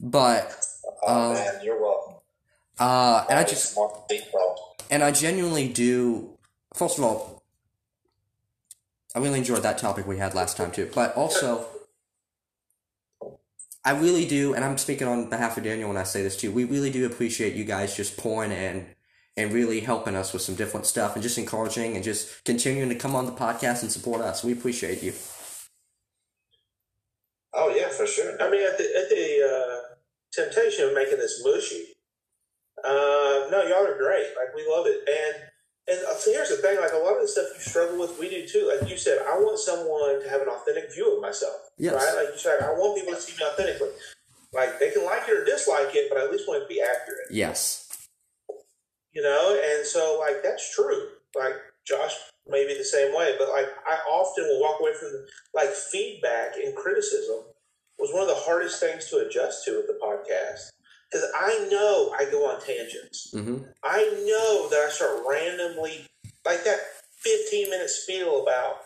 But, 0.00 0.54
Oh, 1.04 1.30
Um, 1.30 1.34
man, 1.34 1.60
you're 1.64 1.80
welcome. 1.80 2.14
uh, 2.78 3.24
and 3.28 3.38
I 3.38 3.44
just, 3.44 3.72
Smart 3.74 4.08
deep 4.08 4.30
bro. 4.30 4.54
and 4.90 5.02
I 5.02 5.10
genuinely 5.10 5.68
do. 5.68 6.38
First 6.74 6.98
of 6.98 7.04
all, 7.04 7.42
I 9.14 9.18
really 9.18 9.38
enjoyed 9.40 9.62
that 9.64 9.78
topic 9.78 10.06
we 10.06 10.18
had 10.18 10.34
last 10.34 10.56
time 10.56 10.70
too. 10.70 10.88
But 10.94 11.16
also, 11.16 11.66
I 13.84 13.90
really 13.92 14.26
do, 14.26 14.54
and 14.54 14.64
I'm 14.64 14.78
speaking 14.78 15.08
on 15.08 15.28
behalf 15.28 15.56
of 15.56 15.64
Daniel 15.64 15.88
when 15.88 15.96
I 15.98 16.04
say 16.04 16.22
this 16.22 16.36
too. 16.36 16.52
We 16.52 16.64
really 16.64 16.90
do 16.90 17.04
appreciate 17.04 17.54
you 17.54 17.64
guys 17.64 17.96
just 17.96 18.16
pouring 18.16 18.52
in 18.52 18.86
and 19.36 19.52
really 19.52 19.80
helping 19.80 20.14
us 20.14 20.32
with 20.32 20.42
some 20.42 20.54
different 20.54 20.86
stuff 20.86 21.14
and 21.14 21.22
just 21.22 21.38
encouraging 21.38 21.94
and 21.94 22.04
just 22.04 22.44
continuing 22.44 22.88
to 22.88 22.94
come 22.94 23.16
on 23.16 23.26
the 23.26 23.32
podcast 23.32 23.82
and 23.82 23.90
support 23.90 24.20
us. 24.20 24.44
We 24.44 24.52
appreciate 24.52 25.02
you. 25.02 25.14
Oh, 27.54 27.74
yeah, 27.74 27.88
for 27.88 28.06
sure. 28.06 28.40
I 28.40 28.50
mean, 28.50 28.66
at 28.66 28.78
the 28.78 28.84
at 28.84 29.08
the 29.08 29.42
uh, 29.44 29.94
temptation 30.32 30.88
of 30.88 30.94
making 30.94 31.18
this 31.18 31.42
mushy. 31.44 31.88
Uh, 32.84 33.48
no, 33.50 33.62
y'all 33.68 33.86
are 33.86 33.98
great. 33.98 34.26
Like 34.34 34.54
we 34.56 34.66
love 34.68 34.86
it, 34.86 35.06
and 35.06 35.42
and 35.88 36.06
uh, 36.06 36.14
so 36.14 36.32
here's 36.32 36.48
the 36.48 36.56
thing: 36.56 36.80
like 36.80 36.92
a 36.92 36.96
lot 36.96 37.16
of 37.16 37.22
the 37.22 37.28
stuff 37.28 37.46
you 37.54 37.60
struggle 37.60 37.98
with, 37.98 38.18
we 38.18 38.30
do 38.30 38.46
too. 38.46 38.72
Like 38.72 38.88
you 38.88 38.96
said, 38.96 39.18
I 39.18 39.36
want 39.38 39.58
someone 39.58 40.22
to 40.22 40.28
have 40.30 40.40
an 40.40 40.48
authentic 40.48 40.92
view 40.92 41.14
of 41.14 41.22
myself. 41.22 41.54
Yes. 41.76 41.94
Right? 41.94 42.24
Like 42.24 42.32
you 42.32 42.38
said, 42.38 42.62
I 42.62 42.72
want 42.72 42.98
people 42.98 43.14
to 43.14 43.20
see 43.20 43.36
me 43.36 43.44
authentically. 43.44 43.90
Like 44.52 44.80
they 44.80 44.90
can 44.90 45.04
like 45.04 45.28
it 45.28 45.36
or 45.36 45.44
dislike 45.44 45.94
it, 45.94 46.08
but 46.08 46.18
I 46.18 46.24
at 46.24 46.32
least 46.32 46.48
want 46.48 46.62
it 46.62 46.66
to 46.66 46.68
be 46.68 46.80
accurate. 46.80 47.28
Yes. 47.30 47.88
You 49.12 49.22
know, 49.22 49.60
and 49.62 49.86
so 49.86 50.18
like 50.20 50.42
that's 50.42 50.74
true. 50.74 51.08
Like 51.36 51.54
Josh 51.86 52.14
may 52.48 52.66
be 52.66 52.76
the 52.76 52.84
same 52.84 53.14
way, 53.14 53.34
but 53.38 53.48
like 53.48 53.66
I 53.86 53.96
often 54.10 54.44
will 54.44 54.60
walk 54.60 54.80
away 54.80 54.94
from 54.94 55.10
like 55.54 55.70
feedback 55.70 56.56
and 56.56 56.74
criticism 56.74 57.44
was 57.98 58.12
one 58.12 58.22
of 58.22 58.28
the 58.28 58.42
hardest 58.42 58.80
things 58.80 59.08
to 59.10 59.18
adjust 59.18 59.64
to 59.64 59.76
with 59.76 59.86
the 59.86 59.98
podcast 60.02 60.70
because 61.10 61.28
I 61.38 61.68
know 61.70 62.14
I 62.18 62.24
go 62.30 62.48
on 62.50 62.60
tangents. 62.60 63.32
Mm-hmm. 63.34 63.58
I 63.84 64.02
know 64.26 64.68
that 64.70 64.86
I 64.86 64.90
start 64.90 65.22
randomly 65.28 66.06
like 66.44 66.64
that 66.64 66.80
fifteen 67.20 67.70
minute 67.70 67.90
spiel 67.90 68.42
about 68.42 68.76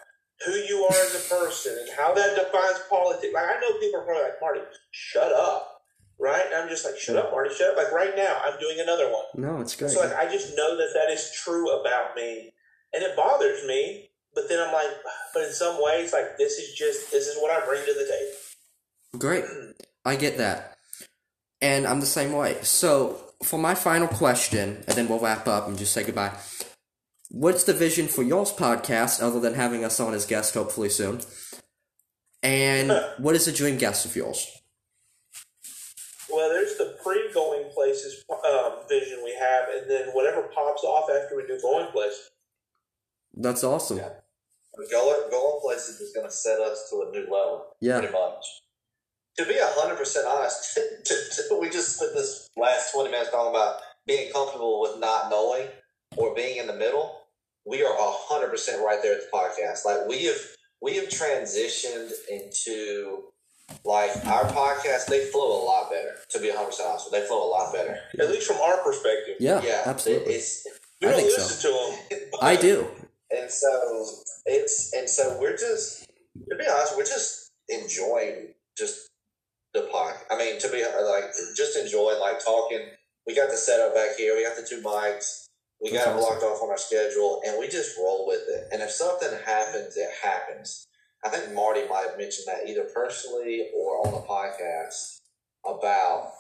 who 0.45 0.53
you 0.53 0.85
are 0.85 1.05
as 1.07 1.15
a 1.15 1.35
person 1.35 1.77
and 1.81 1.91
how 1.97 2.13
that 2.15 2.37
defines 2.37 2.81
politics. 2.91 3.33
Like 3.33 3.45
I 3.45 3.61
know 3.61 3.79
people 3.79 4.01
are 4.01 4.05
probably 4.05 4.25
like 4.25 4.41
Marty, 4.41 4.61
shut 4.91 5.33
up. 5.33 5.76
Right? 6.19 6.45
And 6.47 6.55
I'm 6.55 6.69
just 6.69 6.85
like, 6.85 6.97
shut 6.99 7.17
up, 7.17 7.31
Marty, 7.31 7.55
shut 7.55 7.71
up. 7.71 7.77
Like 7.77 7.93
right 7.93 8.17
now, 8.17 8.41
I'm 8.45 8.59
doing 8.59 8.79
another 8.81 9.13
one. 9.13 9.25
No, 9.35 9.61
it's 9.61 9.77
great. 9.77 9.91
So 9.91 10.01
like 10.01 10.17
I 10.17 10.31
just 10.31 10.57
know 10.57 10.77
that 10.77 10.91
that 10.95 11.13
is 11.13 11.31
true 11.45 11.79
about 11.79 12.17
me, 12.17 12.53
and 12.93 13.03
it 13.03 13.17
bothers 13.17 13.67
me. 13.67 14.11
But 14.35 14.49
then 14.49 14.61
I'm 14.61 14.73
like, 14.73 14.89
but 15.35 15.45
in 15.45 15.53
some 15.53 15.83
ways, 15.83 16.13
like 16.13 16.39
this 16.39 16.59
is 16.59 16.75
just 16.75 17.11
this 17.13 17.27
is 17.27 17.37
what 17.41 17.51
I 17.51 17.65
bring 17.67 17.85
to 17.85 17.93
the 17.93 18.05
table. 18.05 19.19
Great. 19.19 19.45
I 20.05 20.17
get 20.17 20.39
that. 20.39 20.77
And 21.61 21.87
I'm 21.87 22.01
the 22.01 22.07
same 22.07 22.33
way. 22.33 22.59
So, 22.63 23.33
for 23.43 23.59
my 23.59 23.75
final 23.75 24.09
question, 24.09 24.85
and 24.87 24.97
then 24.97 25.09
we'll 25.09 25.19
wrap 25.19 25.49
up 25.49 25.69
and 25.69 25.79
just 25.79 25.93
say 25.93 26.05
goodbye. 26.05 26.33
What's 27.31 27.65
the 27.65 27.73
vision 27.73 28.07
for 28.07 28.23
y'all's 28.23 28.53
podcast 28.53 29.23
other 29.23 29.41
than 29.41 29.55
having 29.55 29.85
us 29.85 29.99
on 29.99 30.15
as 30.15 30.27
guests 30.27 30.55
hopefully 30.55 30.91
soon? 30.91 31.23
And 32.43 32.93
what 33.19 33.35
is 33.35 33.49
a 33.49 33.53
dream 33.53 33.79
guest 33.79 34.07
of 34.07 34.15
yours? 34.15 34.47
Well, 36.31 36.49
there's 36.51 36.77
the 36.77 36.97
pre-going 37.05 37.71
places 37.73 38.25
um, 38.31 38.73
vision 38.89 39.21
we 39.25 39.35
have, 39.39 39.67
and 39.75 39.89
then 39.91 40.09
whatever 40.09 40.43
pops 40.55 40.83
off 40.83 41.09
after 41.11 41.37
we 41.37 41.47
do 41.47 41.59
going 41.61 41.87
places. 41.93 42.31
That's 43.35 43.63
awesome. 43.65 43.99
Yeah. 43.99 44.11
Going, 44.91 45.31
going 45.31 45.61
places 45.63 46.01
is 46.01 46.13
going 46.15 46.27
to 46.27 46.33
set 46.33 46.61
us 46.61 46.89
to 46.91 47.07
a 47.09 47.11
new 47.13 47.23
level, 47.23 47.67
Yeah. 47.81 47.99
pretty 47.99 48.13
much. 48.13 48.45
To 49.39 49.45
be 49.47 49.55
hundred 49.59 49.97
percent 49.97 50.27
honest, 50.27 50.75
to, 50.75 50.81
to- 51.49 51.59
we 51.61 51.69
just 51.71 51.97
spent 51.97 52.15
this 52.15 52.49
last 52.57 52.93
twenty 52.93 53.11
minutes 53.11 53.31
talking 53.31 53.51
about 53.51 53.81
being 54.07 54.33
comfortable 54.33 54.81
with 54.81 54.99
not 54.99 55.31
knowing 55.31 55.69
or 56.17 56.35
being 56.35 56.57
in 56.59 56.67
the 56.67 56.75
middle. 56.75 57.21
We 57.67 57.83
are 57.83 57.95
hundred 57.99 58.49
percent 58.51 58.83
right 58.85 58.99
there 59.03 59.15
at 59.15 59.21
the 59.21 59.29
podcast. 59.37 59.85
Like 59.85 60.07
we 60.09 60.25
have, 60.25 60.39
we 60.81 60.97
have 60.97 61.09
transitioned 61.09 62.13
into 62.31 63.25
like 63.85 64.11
our 64.27 64.45
podcast. 64.45 65.07
They 65.07 65.27
flow 65.27 65.63
a 65.63 65.63
lot 65.65 65.91
better. 65.91 66.17
To 66.31 66.41
be 66.41 66.51
hundred 66.51 66.67
percent 66.67 66.89
honest, 66.91 67.11
they 67.13 67.27
flow 67.27 67.47
a 67.47 67.51
lot 67.51 67.73
better. 67.73 67.99
At 68.19 68.31
least 68.31 68.47
from 68.47 68.57
our 68.59 68.79
perspective, 68.85 69.37
Yeah, 69.41 69.61
yeah, 69.63 69.83
absolutely. 69.87 70.35
It's 70.35 70.67
we 71.01 71.09
I 71.09 71.11
don't 71.13 71.21
think 71.21 71.33
so. 71.33 71.43
listen 71.43 71.71
to 72.11 72.17
them. 72.17 72.31
I 72.43 72.57
do. 72.57 72.87
and 73.31 73.51
so 73.51 74.07
it's 74.47 74.93
and 74.95 75.09
so 75.09 75.39
we're 75.41 75.57
just 75.57 76.05
to 76.51 76.57
be 76.57 76.65
honest, 76.67 76.97
we're 76.97 77.05
just 77.05 77.51
enjoying 77.69 78.55
just 78.79 79.09
the 79.75 79.89
pod. 79.93 80.15
I 80.31 80.39
mean, 80.39 80.59
to 80.61 80.69
be 80.71 80.83
like 80.85 81.25
just 81.57 81.77
enjoying 81.77 82.21
like 82.21 82.45
talking. 82.45 82.81
We 83.27 83.35
got 83.35 83.51
the 83.51 83.57
setup 83.57 83.93
back 83.95 84.17
here. 84.17 84.37
We 84.37 84.45
got 84.45 84.57
the 84.57 84.67
two 84.67 84.81
mics. 84.83 85.47
We 85.83 85.91
That's 85.91 86.05
got 86.07 86.17
it 86.17 86.21
blocked 86.21 86.43
off 86.45 86.63
on 86.63 86.71
our 86.71 86.79
schedule, 86.79 87.43
and 87.45 87.59
we 87.59 87.67
just 87.69 87.99
roll 87.99 88.25
with 88.27 88.43
it. 88.49 88.69
And 88.73 88.81
if 88.81 88.91
something 88.91 89.29
happens, 89.45 89.97
it 89.97 90.09
happens. 90.23 90.87
I 91.27 91.29
think 91.29 91.53
Marty 91.55 91.83
might 91.89 92.07
have 92.09 92.19
mentioned 92.19 92.47
that 92.47 92.69
either 92.69 92.85
personally 92.95 93.69
or 93.75 94.07
on 94.07 94.13
the 94.15 94.21
podcast 94.21 95.19
about 95.67 96.35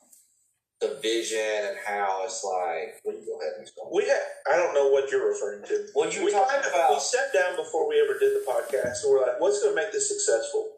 the 0.81 0.99
vision 1.03 1.41
and 1.41 1.77
how 1.85 2.23
it's 2.25 2.45
like. 2.45 3.01
Well, 3.05 3.17
you 3.17 3.27
go 3.27 3.41
ahead 3.41 3.55
and 3.59 3.63
explain. 3.63 3.89
We 3.93 4.07
had, 4.07 4.23
I 4.47 4.57
don't 4.57 4.75
know 4.75 4.89
what 4.91 5.11
you're 5.11 5.27
referring 5.29 5.65
to. 5.67 5.87
Well, 5.95 6.09
you 6.09 6.25
we 6.25 6.31
talking 6.31 6.63
kind 6.63 6.67
about- 6.73 6.93
we 6.93 7.01
sat 7.01 7.33
down 7.35 7.57
before 7.57 7.89
we 7.89 8.01
ever 8.01 8.17
did 8.19 8.35
the 8.35 8.45
podcast, 8.47 9.03
and 9.03 9.11
we're 9.11 9.23
like, 9.27 9.41
what's 9.41 9.61
going 9.61 9.75
to 9.75 9.83
make 9.83 9.91
this 9.93 10.09
successful? 10.09 10.69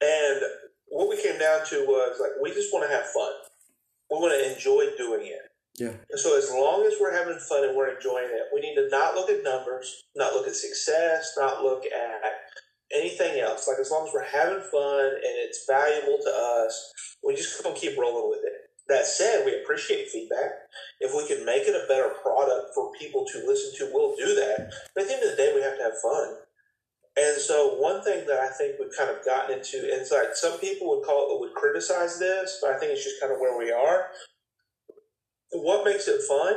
And 0.00 0.40
what 0.88 1.08
we 1.08 1.22
came 1.22 1.38
down 1.38 1.64
to 1.66 1.84
was 1.86 2.18
like 2.20 2.32
we 2.42 2.52
just 2.54 2.72
want 2.72 2.88
to 2.88 2.94
have 2.96 3.06
fun. 3.06 3.32
We 4.10 4.16
want 4.18 4.32
to 4.32 4.52
enjoy 4.54 4.96
doing 4.96 5.26
it. 5.26 5.49
Yeah. 5.78 5.94
And 6.10 6.20
so 6.20 6.36
as 6.36 6.50
long 6.50 6.84
as 6.84 6.94
we're 7.00 7.14
having 7.16 7.38
fun 7.38 7.64
and 7.64 7.76
we're 7.76 7.94
enjoying 7.94 8.28
it, 8.28 8.52
we 8.52 8.60
need 8.60 8.74
to 8.74 8.88
not 8.90 9.14
look 9.14 9.30
at 9.30 9.42
numbers, 9.42 10.04
not 10.16 10.34
look 10.34 10.46
at 10.46 10.54
success, 10.54 11.34
not 11.38 11.62
look 11.62 11.84
at 11.86 12.32
anything 12.92 13.40
else. 13.40 13.68
Like 13.68 13.78
as 13.78 13.90
long 13.90 14.06
as 14.06 14.12
we're 14.12 14.24
having 14.24 14.62
fun 14.70 15.06
and 15.06 15.34
it's 15.40 15.64
valuable 15.66 16.18
to 16.22 16.30
us, 16.30 16.92
we 17.24 17.34
just 17.34 17.62
gonna 17.62 17.74
keep 17.76 17.98
rolling 17.98 18.28
with 18.30 18.40
it. 18.44 18.70
That 18.88 19.06
said, 19.06 19.46
we 19.46 19.54
appreciate 19.62 20.08
feedback. 20.10 20.50
If 20.98 21.14
we 21.14 21.26
can 21.28 21.46
make 21.46 21.62
it 21.62 21.78
a 21.78 21.86
better 21.86 22.10
product 22.20 22.74
for 22.74 22.92
people 22.98 23.24
to 23.32 23.46
listen 23.46 23.70
to, 23.78 23.94
we'll 23.94 24.16
do 24.16 24.34
that. 24.34 24.72
But 24.94 25.04
at 25.04 25.08
the 25.08 25.14
end 25.14 25.24
of 25.24 25.30
the 25.30 25.36
day, 25.36 25.52
we 25.54 25.62
have 25.62 25.78
to 25.78 25.84
have 25.84 26.00
fun. 26.02 26.36
And 27.16 27.40
so 27.40 27.76
one 27.76 28.02
thing 28.02 28.26
that 28.26 28.40
I 28.40 28.48
think 28.48 28.76
we've 28.78 28.96
kind 28.96 29.10
of 29.10 29.24
gotten 29.24 29.58
into, 29.58 29.78
and 29.78 30.02
it's 30.02 30.10
like 30.10 30.34
some 30.34 30.58
people 30.58 30.88
would 30.90 31.04
call 31.06 31.34
it 31.34 31.40
would 31.40 31.54
criticize 31.54 32.18
this, 32.18 32.58
but 32.60 32.72
I 32.72 32.78
think 32.78 32.92
it's 32.92 33.04
just 33.04 33.20
kind 33.20 33.32
of 33.32 33.38
where 33.38 33.56
we 33.56 33.70
are. 33.70 34.08
What 35.52 35.84
makes 35.84 36.06
it 36.08 36.22
fun 36.22 36.54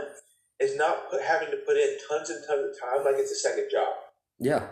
is 0.60 0.76
not 0.78 1.10
put, 1.10 1.22
having 1.22 1.50
to 1.52 1.58
put 1.58 1.78
in 1.78 1.98
tons 2.08 2.30
and 2.30 2.44
tons 2.48 2.78
of 2.78 2.80
time 2.80 3.04
like 3.06 3.16
it's 3.18 3.32
a 3.32 3.36
second 3.36 3.70
job. 3.72 3.94
Yeah. 4.40 4.68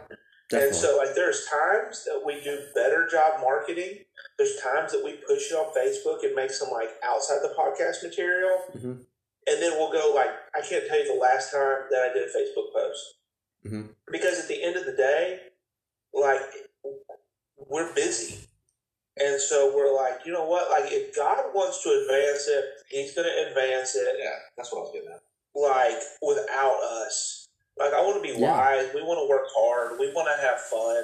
And 0.54 0.76
so, 0.76 0.98
like, 0.98 1.16
there's 1.16 1.46
times 1.46 2.04
that 2.06 2.22
we 2.26 2.44
do 2.44 2.60
better 2.76 3.08
job 3.10 3.40
marketing. 3.40 4.00
There's 4.38 4.58
times 4.62 4.92
that 4.92 5.02
we 5.04 5.14
push 5.26 5.50
it 5.50 5.56
on 5.56 5.74
Facebook 5.74 6.24
and 6.26 6.36
make 6.36 6.52
some 6.52 6.70
like 6.72 6.90
outside 7.04 7.40
the 7.42 7.56
podcast 7.58 8.04
material, 8.04 8.60
Mhm. 8.76 9.06
and 9.48 9.62
then 9.62 9.78
we'll 9.80 9.92
go 9.94 10.12
like, 10.14 10.30
I 10.54 10.60
can't 10.62 10.86
tell 10.88 11.00
you 11.00 11.14
the 11.14 11.20
last 11.20 11.52
time 11.54 11.88
that 11.90 12.02
I 12.10 12.14
did 12.14 12.24
a 12.28 12.32
Facebook 12.32 12.74
post 12.74 13.16
Mhm. 13.66 13.96
because 14.12 14.40
at 14.42 14.48
the 14.50 14.62
end 14.62 14.76
of 14.76 14.86
the 14.86 14.92
day, 14.92 15.52
like, 16.14 16.42
we're 17.56 17.94
busy, 17.94 18.50
and 19.20 19.40
so 19.42 19.74
we're 19.76 19.94
like, 19.96 20.26
you 20.26 20.32
know 20.32 20.46
what? 20.46 20.70
Like, 20.72 20.92
if 20.92 21.16
God 21.16 21.38
wants 21.54 21.84
to 21.84 21.90
advance 21.90 22.48
it, 22.48 22.66
He's 22.90 23.14
going 23.14 23.28
to 23.28 23.50
advance 23.50 23.96
it 23.96 24.08
Yeah, 24.20 24.36
that's 24.58 24.72
what 24.72 24.80
I 24.80 24.82
was 24.84 24.92
getting 24.94 25.10
at. 25.12 25.22
like 25.56 26.00
without 26.22 26.80
us. 27.04 27.48
Like 27.80 27.94
I 27.94 28.02
want 28.02 28.22
to 28.24 28.34
be 28.34 28.38
Yeah. 28.40 28.52
wise. 28.52 28.90
We 28.94 29.02
want 29.02 29.20
to 29.20 29.28
work 29.30 29.48
hard. 29.56 30.00
We 30.00 30.12
want 30.14 30.28
to 30.28 30.42
have 30.46 30.60
fun. 30.62 31.04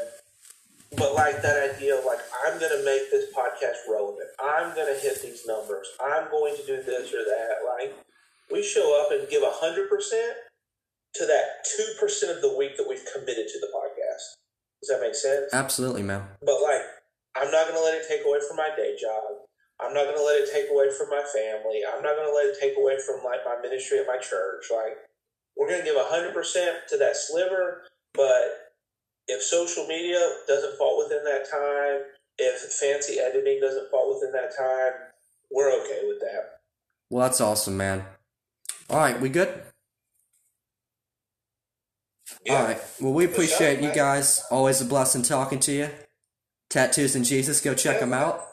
But 0.98 1.14
like 1.16 1.42
that 1.42 1.76
idea 1.76 1.98
of 2.00 2.06
like 2.06 2.20
I'm 2.46 2.60
going 2.60 2.72
to 2.78 2.84
make 2.86 3.12
this 3.12 3.32
podcast 3.36 3.84
relevant. 3.92 4.30
I'm 4.40 4.74
going 4.76 4.88
to 4.94 5.00
hit 5.00 5.22
these 5.22 5.46
numbers. 5.46 5.88
I'm 6.00 6.30
going 6.32 6.56
to 6.56 6.66
do 6.66 6.82
this 6.84 7.12
or 7.14 7.24
that. 7.28 7.56
Like 7.68 7.94
we 8.52 8.64
show 8.64 9.00
up 9.04 9.12
and 9.12 9.28
give 9.30 9.44
a 9.44 9.52
hundred 9.52 9.90
percent 9.90 10.34
to 11.16 11.26
that 11.26 11.66
two 11.76 11.88
percent 12.00 12.36
of 12.38 12.42
the 12.42 12.56
week 12.58 12.78
that 12.78 12.88
we've 12.88 13.04
committed 13.12 13.48
to 13.48 13.60
the 13.60 13.68
podcast. 13.68 14.40
Does 14.82 14.90
that 14.90 15.02
make 15.02 15.16
sense? 15.16 15.54
Absolutely, 15.54 16.04
man. 16.04 16.24
But 16.42 16.62
like, 16.62 16.84
I'm 17.38 17.52
not 17.52 17.70
going 17.70 17.78
to 17.78 17.86
let 17.86 17.94
it 17.94 18.10
take 18.10 18.26
away 18.26 18.40
from 18.48 18.58
my 18.58 18.70
day 18.76 18.96
job. 19.00 19.46
I'm 19.80 19.94
not 19.94 20.06
going 20.06 20.18
to 20.18 20.24
let 20.24 20.42
it 20.42 20.50
take 20.52 20.72
away 20.72 20.90
from 20.90 21.10
my 21.10 21.22
family. 21.22 21.82
I'm 21.86 22.02
not 22.02 22.18
going 22.18 22.28
to 22.28 22.34
let 22.34 22.50
it 22.50 22.58
take 22.60 22.74
away 22.78 22.98
from 22.98 23.24
like 23.24 23.46
my 23.46 23.62
ministry 23.62 24.00
at 24.00 24.08
my 24.08 24.18
church. 24.18 24.66
Like, 24.74 24.98
we're 25.56 25.70
going 25.70 25.82
to 25.82 25.86
give 25.86 25.96
100% 25.96 26.34
to 26.90 26.98
that 26.98 27.16
sliver. 27.16 27.84
But 28.14 28.74
if 29.28 29.44
social 29.44 29.86
media 29.86 30.20
doesn't 30.48 30.78
fall 30.78 30.98
within 30.98 31.24
that 31.26 31.50
time, 31.50 32.10
if 32.40 32.62
fancy 32.74 33.20
editing 33.20 33.60
doesn't 33.62 33.92
fall 33.92 34.14
within 34.14 34.32
that 34.34 34.58
time, 34.58 34.94
we're 35.52 35.72
okay 35.82 36.02
with 36.08 36.20
that. 36.22 36.60
Well, 37.10 37.24
that's 37.24 37.42
awesome, 37.42 37.78
man. 37.78 38.04
All 38.90 38.98
right, 38.98 39.20
we 39.20 39.30
good? 39.30 39.62
All 42.50 42.64
right. 42.64 42.80
Well, 43.00 43.14
we 43.14 43.26
appreciate 43.26 43.82
you 43.82 43.94
guys. 43.94 44.44
Always 44.50 44.82
a 44.82 44.86
blessing 44.86 45.22
talking 45.22 45.60
to 45.60 45.72
you. 45.72 45.90
Tattoos 46.69 47.15
and 47.15 47.26
Jesus, 47.26 47.61
go 47.61 47.73
check 47.73 47.99
them 47.99 48.14
out. 48.14 48.44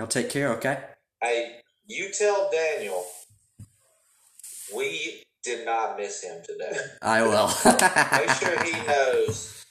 I'll 0.00 0.06
take 0.06 0.30
care, 0.30 0.52
okay? 0.54 0.80
Hey, 1.22 1.60
you 1.86 2.10
tell 2.16 2.50
Daniel 2.50 3.04
we 4.74 5.22
did 5.42 5.64
not 5.64 5.96
miss 5.96 6.22
him 6.22 6.42
today. 6.44 6.76
I 7.02 7.22
will. 7.22 7.48
Make 7.64 8.30
sure 8.36 8.62
he 8.64 8.86
knows 8.86 9.64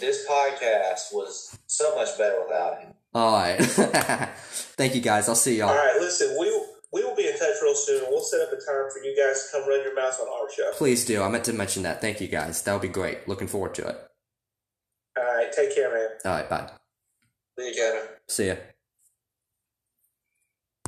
this 0.00 0.26
podcast 0.28 1.12
was 1.12 1.56
so 1.66 1.94
much 1.94 2.16
better 2.18 2.42
without 2.46 2.80
him. 2.80 2.94
All 3.14 3.32
right. 3.32 3.56
Thank 4.76 4.94
you, 4.94 5.00
guys. 5.00 5.28
I'll 5.28 5.34
see 5.34 5.58
y'all. 5.58 5.70
All 5.70 5.74
right, 5.74 5.96
listen, 6.00 6.36
we, 6.38 6.46
we 6.92 7.04
will 7.04 7.16
be 7.16 7.26
in 7.26 7.38
touch 7.38 7.54
real 7.62 7.74
soon. 7.74 8.04
We'll 8.08 8.20
set 8.22 8.40
up 8.40 8.48
a 8.48 8.56
time 8.56 8.90
for 8.92 9.02
you 9.02 9.16
guys 9.16 9.44
to 9.50 9.58
come 9.58 9.68
run 9.68 9.82
your 9.82 9.94
mouth 9.94 10.18
on 10.20 10.28
our 10.28 10.50
show. 10.52 10.70
Please 10.72 11.04
do. 11.04 11.22
I 11.22 11.28
meant 11.28 11.44
to 11.44 11.52
mention 11.52 11.82
that. 11.84 12.00
Thank 12.00 12.20
you, 12.20 12.28
guys. 12.28 12.62
That 12.62 12.72
would 12.72 12.82
be 12.82 12.88
great. 12.88 13.26
Looking 13.28 13.48
forward 13.48 13.74
to 13.76 13.88
it. 13.88 13.96
All 15.18 15.24
right, 15.24 15.50
take 15.50 15.74
care, 15.74 15.92
man. 15.92 16.08
All 16.24 16.32
right, 16.32 16.48
bye. 16.48 16.70
See 17.58 17.68
you, 17.68 17.74
Kenner. 17.74 18.20
See 18.28 18.46
ya. 18.48 18.56